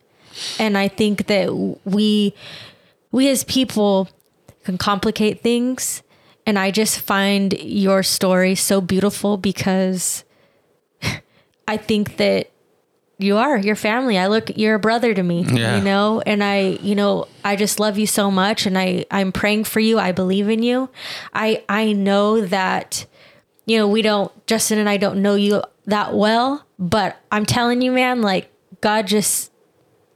And 0.60 0.78
I 0.78 0.88
think 0.88 1.28
that 1.28 1.80
we 1.86 2.34
we 3.12 3.30
as 3.30 3.44
people 3.44 4.10
can 4.64 4.78
complicate 4.78 5.42
things 5.42 6.04
and 6.46 6.58
I 6.58 6.72
just 6.72 7.00
find 7.00 7.54
your 7.54 8.02
story 8.02 8.56
so 8.56 8.82
beautiful 8.82 9.38
because 9.38 10.24
I 11.68 11.78
think 11.78 12.18
that 12.18 12.50
you 13.20 13.38
are 13.38 13.58
your 13.58 13.76
family. 13.76 14.18
I 14.18 14.28
look 14.28 14.58
you're 14.58 14.76
a 14.76 14.80
brother 14.80 15.14
to 15.14 15.22
me, 15.22 15.44
Yeah. 15.44 15.78
you 15.78 15.84
know, 15.84 16.22
and 16.26 16.44
I, 16.44 16.80
you 16.82 16.96
know, 16.96 17.28
I 17.44 17.56
just 17.58 17.80
love 17.80 17.98
you 18.00 18.08
so 18.08 18.32
much 18.32 18.66
and 18.66 18.78
I 18.78 19.06
I'm 19.12 19.32
praying 19.32 19.66
for 19.66 19.80
you. 19.82 20.00
I 20.00 20.12
believe 20.14 20.50
in 20.50 20.64
you. 20.64 20.90
I 21.34 21.64
I 21.70 21.92
know 21.94 22.42
that 22.46 23.06
you 23.66 23.78
know, 23.78 23.88
we 23.88 24.02
don't 24.02 24.32
Justin 24.48 24.80
and 24.80 24.90
I 24.90 24.98
don't 24.98 25.22
know 25.22 25.36
you 25.36 25.62
that 25.86 26.14
well, 26.16 26.66
but 26.80 27.18
I'm 27.32 27.46
telling 27.46 27.82
you 27.82 27.92
man, 27.92 28.22
like 28.22 28.50
God 28.82 29.06
just 29.06 29.52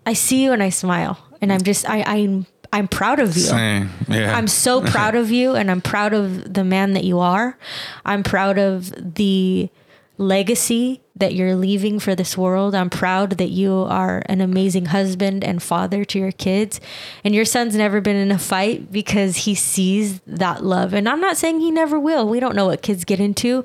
I 0.06 0.14
see 0.14 0.44
you 0.44 0.54
and 0.54 0.64
I 0.64 0.70
smile 0.70 1.18
and 1.42 1.52
I'm 1.54 1.62
just 1.62 1.88
I 1.88 2.04
I'm 2.08 2.46
I'm 2.72 2.88
proud 2.88 3.20
of 3.20 3.36
you. 3.36 3.44
Same. 3.44 3.90
Yeah. 4.08 4.36
I'm 4.36 4.48
so 4.48 4.82
proud 4.96 5.14
of 5.16 5.30
you 5.30 5.56
and 5.56 5.70
I'm 5.70 5.82
proud 5.82 6.14
of 6.14 6.54
the 6.54 6.64
man 6.64 6.94
that 6.94 7.04
you 7.04 7.20
are. 7.20 7.58
I'm 8.06 8.24
proud 8.24 8.58
of 8.58 8.92
the 9.16 9.70
legacy 10.18 11.02
that 11.16 11.36
you're 11.36 11.56
leaving 11.56 12.00
for 12.00 12.16
this 12.16 12.36
world. 12.38 12.74
I'm 12.74 12.90
proud 12.90 13.32
that 13.32 13.50
you 13.50 13.72
are 13.88 14.24
an 14.26 14.42
amazing 14.42 14.88
husband 14.88 15.44
and 15.44 15.62
father 15.62 16.04
to 16.06 16.20
your 16.20 16.32
kids. 16.32 16.82
And 17.24 17.36
your 17.36 17.46
son's 17.46 17.76
never 17.76 18.02
been 18.02 18.16
in 18.16 18.32
a 18.32 18.40
fight 18.40 18.92
because 18.92 19.38
he 19.38 19.54
sees 19.54 20.22
that 20.22 20.64
love. 20.64 20.94
And 20.94 21.08
I'm 21.08 21.22
not 21.22 21.38
saying 21.38 21.60
he 21.60 21.70
never 21.70 22.00
will. 22.00 22.28
We 22.28 22.40
don't 22.40 22.56
know 22.56 22.66
what 22.66 22.82
kids 22.82 23.06
get 23.06 23.20
into, 23.20 23.64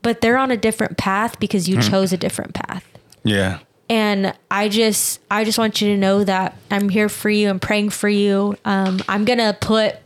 but 0.00 0.22
they're 0.22 0.38
on 0.38 0.50
a 0.50 0.56
different 0.56 0.96
path 0.96 1.38
because 1.38 1.68
you 1.68 1.80
chose 1.82 2.12
a 2.12 2.16
different 2.16 2.54
path. 2.54 2.86
yeah. 3.24 3.58
And 3.90 4.34
I 4.52 4.68
just, 4.68 5.20
I 5.32 5.42
just 5.42 5.58
want 5.58 5.80
you 5.80 5.88
to 5.88 5.96
know 5.96 6.22
that 6.22 6.56
I'm 6.70 6.88
here 6.88 7.08
for 7.08 7.28
you. 7.28 7.50
I'm 7.50 7.58
praying 7.58 7.90
for 7.90 8.08
you. 8.08 8.56
Um, 8.64 9.00
I'm 9.08 9.24
gonna 9.24 9.58
put 9.60 9.96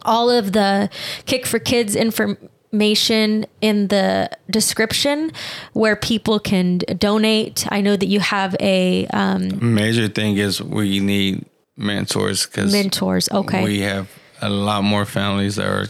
all 0.00 0.30
of 0.30 0.52
the 0.52 0.88
Kick 1.26 1.44
for 1.44 1.58
Kids 1.58 1.94
information 1.94 2.48
in 2.72 3.88
the 3.88 4.30
description 4.50 5.32
where 5.72 5.96
people 5.96 6.38
can 6.38 6.78
donate. 6.78 7.66
I 7.70 7.80
know 7.80 7.96
that 7.96 8.06
you 8.06 8.20
have 8.20 8.56
a 8.60 9.06
um, 9.08 9.74
Major 9.74 10.08
thing 10.08 10.36
is 10.36 10.62
we 10.62 11.00
need 11.00 11.44
mentors 11.76 12.46
because 12.46 12.72
mentors. 12.72 13.28
Okay. 13.30 13.64
we 13.64 13.80
have 13.80 14.08
a 14.40 14.48
lot 14.48 14.82
more 14.84 15.04
families 15.04 15.56
that 15.56 15.66
are 15.66 15.86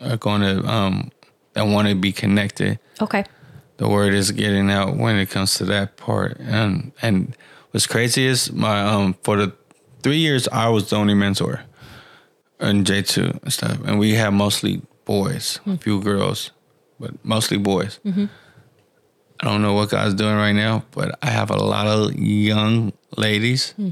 are 0.00 0.16
going 0.16 0.42
to 0.42 0.62
um 0.68 1.10
that 1.54 1.66
want 1.66 1.88
to 1.88 1.94
be 1.94 2.12
connected. 2.12 2.78
okay. 3.00 3.24
The 3.78 3.88
word 3.88 4.14
is 4.14 4.30
getting 4.30 4.70
out 4.70 4.96
when 4.96 5.16
it 5.16 5.28
comes 5.28 5.56
to 5.56 5.64
that 5.66 5.98
part, 5.98 6.38
and 6.40 6.92
and 7.02 7.36
what's 7.72 7.86
crazy 7.86 8.24
is 8.24 8.50
my 8.50 8.80
um 8.80 9.14
for 9.22 9.36
the 9.36 9.52
three 10.02 10.16
years 10.16 10.48
I 10.48 10.68
was 10.68 10.88
the 10.88 10.96
only 10.96 11.14
mentor 11.14 11.60
in 12.58 12.84
J 12.84 13.02
two 13.02 13.38
and 13.42 13.52
stuff, 13.52 13.78
and 13.84 13.98
we 13.98 14.14
had 14.14 14.30
mostly 14.30 14.80
boys, 15.06 15.58
a 15.64 15.70
hmm. 15.70 15.74
few 15.76 16.02
girls, 16.02 16.50
but 17.00 17.24
mostly 17.24 17.56
boys. 17.56 17.98
Mm-hmm. 18.04 18.26
I 19.40 19.44
don't 19.44 19.62
know 19.62 19.72
what 19.72 19.90
God's 19.90 20.14
doing 20.14 20.34
right 20.36 20.52
now, 20.52 20.84
but 20.90 21.18
I 21.22 21.30
have 21.30 21.50
a 21.50 21.56
lot 21.56 21.86
of 21.86 22.14
young 22.14 22.92
ladies, 23.16 23.70
hmm. 23.72 23.90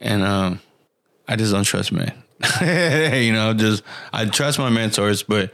and 0.00 0.22
um, 0.22 0.60
I 1.26 1.36
just 1.36 1.52
don't 1.52 1.64
trust 1.64 1.92
men. 1.92 2.12
you 2.60 3.32
know, 3.32 3.54
just 3.54 3.82
I 4.12 4.26
trust 4.26 4.58
my 4.58 4.68
mentors, 4.68 5.22
but 5.22 5.50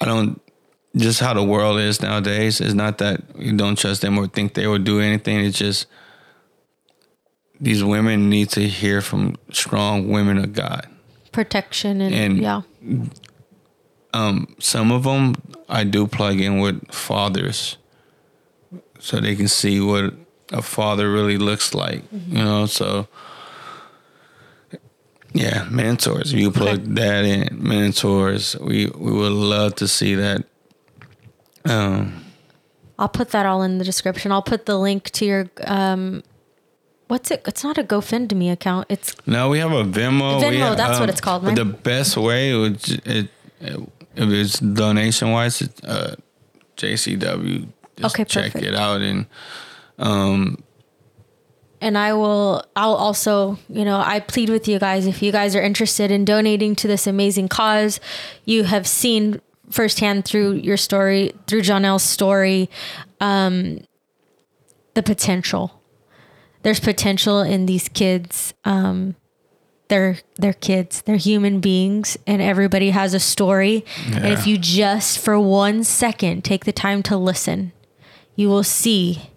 I 0.00 0.06
don't. 0.06 0.40
Just 0.96 1.20
how 1.20 1.34
the 1.34 1.44
world 1.44 1.78
is 1.78 2.00
nowadays 2.00 2.62
is 2.62 2.74
not 2.74 2.98
that 2.98 3.20
you 3.36 3.52
don't 3.52 3.76
trust 3.76 4.00
them 4.00 4.18
or 4.18 4.26
think 4.26 4.54
they 4.54 4.66
will 4.66 4.78
do 4.78 5.00
anything. 5.00 5.44
It's 5.44 5.58
just 5.58 5.86
these 7.60 7.84
women 7.84 8.30
need 8.30 8.48
to 8.50 8.66
hear 8.66 9.00
from 9.00 9.36
strong 9.50 10.08
women 10.08 10.38
of 10.38 10.54
God. 10.54 10.88
Protection 11.30 12.00
and, 12.00 12.14
And- 12.14 12.38
yeah. 12.38 12.62
Some 14.58 14.92
of 14.92 15.04
them 15.04 15.34
I 15.68 15.84
do 15.84 16.06
plug 16.06 16.40
in 16.40 16.58
with 16.60 16.92
fathers, 16.92 17.76
so 18.98 19.20
they 19.20 19.36
can 19.36 19.48
see 19.48 19.80
what 19.80 20.14
a 20.52 20.62
father 20.62 21.10
really 21.10 21.38
looks 21.38 21.74
like. 21.74 22.02
You 22.12 22.44
know, 22.44 22.66
so 22.66 23.08
yeah, 25.32 25.66
mentors. 25.70 26.32
If 26.32 26.40
you 26.40 26.50
plug 26.50 26.84
that 26.96 27.24
in, 27.24 27.62
mentors. 27.62 28.56
We 28.58 28.86
we 28.86 29.12
would 29.12 29.32
love 29.32 29.76
to 29.76 29.88
see 29.88 30.14
that. 30.14 30.44
Um, 31.64 32.24
I'll 32.98 33.08
put 33.08 33.30
that 33.30 33.46
all 33.46 33.62
in 33.62 33.78
the 33.78 33.84
description. 33.84 34.32
I'll 34.32 34.42
put 34.42 34.66
the 34.66 34.78
link 34.78 35.10
to 35.10 35.24
your 35.24 35.50
um 35.64 36.22
what's 37.08 37.30
it? 37.30 37.42
It's 37.46 37.64
not 37.64 37.76
a 37.78 37.82
GoFundMe 37.84 38.50
account. 38.52 38.86
It's 38.88 39.14
No, 39.26 39.48
we 39.48 39.58
have 39.58 39.72
a 39.72 39.84
Venmo. 39.84 40.40
Venmo, 40.40 40.58
have, 40.60 40.76
that's 40.76 41.00
what 41.00 41.08
it's 41.10 41.20
called, 41.20 41.42
But 41.42 41.48
right? 41.48 41.56
the 41.56 41.64
best 41.64 42.16
way 42.16 42.54
would 42.54 42.78
j- 42.80 43.00
it, 43.04 43.28
it 43.60 43.80
if 44.14 44.28
it's 44.30 44.58
donation 44.60 45.30
wise, 45.32 45.60
it's 45.62 45.82
uh, 45.84 46.14
JCW. 46.76 47.68
Just 47.96 48.14
Okay, 48.14 48.24
check 48.24 48.52
perfect. 48.52 48.64
it 48.64 48.74
out 48.74 49.00
and 49.00 49.26
um, 49.98 50.62
and 51.80 51.96
I 51.98 52.12
will 52.14 52.64
I'll 52.76 52.94
also, 52.94 53.58
you 53.68 53.84
know, 53.84 53.98
I 54.00 54.20
plead 54.20 54.50
with 54.50 54.68
you 54.68 54.78
guys 54.78 55.06
if 55.06 55.22
you 55.22 55.32
guys 55.32 55.54
are 55.56 55.62
interested 55.62 56.10
in 56.10 56.24
donating 56.24 56.74
to 56.76 56.86
this 56.88 57.06
amazing 57.06 57.48
cause, 57.48 58.00
you 58.44 58.64
have 58.64 58.86
seen 58.86 59.40
firsthand 59.70 60.24
through 60.24 60.52
your 60.54 60.76
story, 60.76 61.32
through 61.46 61.62
John 61.62 61.84
L's 61.84 62.02
story, 62.04 62.68
um 63.20 63.80
the 64.94 65.02
potential. 65.02 65.77
There's 66.62 66.80
potential 66.80 67.40
in 67.40 67.66
these 67.66 67.88
kids. 67.88 68.54
Um 68.64 69.16
they're 69.88 70.18
they're 70.36 70.52
kids. 70.52 71.02
They're 71.02 71.16
human 71.16 71.60
beings 71.60 72.18
and 72.26 72.42
everybody 72.42 72.90
has 72.90 73.14
a 73.14 73.20
story. 73.20 73.84
And 74.12 74.26
if 74.26 74.46
you 74.46 74.58
just 74.58 75.18
for 75.18 75.38
one 75.40 75.82
second 75.84 76.44
take 76.44 76.64
the 76.64 76.72
time 76.72 77.02
to 77.04 77.16
listen, 77.16 77.72
you 78.36 78.48
will 78.48 78.64
see 78.64 79.30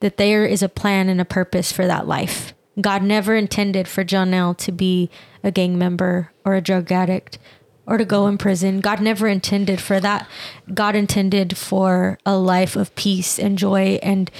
that 0.00 0.16
there 0.16 0.44
is 0.44 0.62
a 0.62 0.68
plan 0.68 1.08
and 1.08 1.20
a 1.20 1.24
purpose 1.24 1.70
for 1.70 1.86
that 1.86 2.08
life. 2.08 2.54
God 2.80 3.02
never 3.02 3.34
intended 3.36 3.86
for 3.86 4.02
John 4.02 4.32
L 4.32 4.54
to 4.54 4.72
be 4.72 5.10
a 5.44 5.50
gang 5.50 5.78
member 5.78 6.32
or 6.44 6.54
a 6.54 6.60
drug 6.60 6.90
addict 6.90 7.38
or 7.86 7.98
to 7.98 8.04
go 8.04 8.26
in 8.26 8.38
prison. 8.38 8.80
God 8.80 9.00
never 9.00 9.28
intended 9.28 9.80
for 9.80 10.00
that. 10.00 10.26
God 10.72 10.96
intended 10.96 11.56
for 11.56 12.18
a 12.24 12.36
life 12.36 12.76
of 12.76 12.94
peace 12.94 13.38
and 13.38 13.58
joy. 13.58 13.98
And 14.02 14.30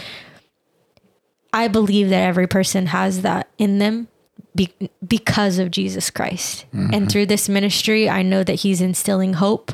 I 1.53 1.69
believe 1.69 2.09
that 2.11 2.23
every 2.27 2.47
person 2.47 2.87
has 2.87 3.23
that 3.23 3.49
in 3.59 3.79
them 3.79 4.09
be- 4.55 4.73
because 5.07 5.59
of 5.59 5.71
Jesus 5.71 6.11
Christ. 6.11 6.65
And 6.73 7.11
through 7.11 7.27
this 7.27 7.49
ministry, 7.49 8.09
I 8.09 8.23
know 8.23 8.43
that 8.45 8.55
He's 8.55 8.81
instilling 8.81 9.35
hope. 9.35 9.73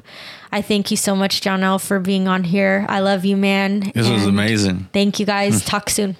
I 0.50 0.62
thank 0.62 0.90
you 0.90 0.96
so 0.96 1.14
much, 1.14 1.40
John 1.40 1.62
L, 1.62 1.78
for 1.78 1.98
being 2.00 2.26
on 2.28 2.44
here. 2.44 2.86
I 2.88 3.00
love 3.00 3.24
you, 3.24 3.36
man. 3.36 3.90
this 3.94 4.09
was 4.09 4.26
amazing. 4.26 4.88
Thank 4.92 5.20
you 5.20 5.26
guys. 5.26 5.62
Hmm. 5.62 5.66
Talk 5.68 5.90
soon. 5.90 6.16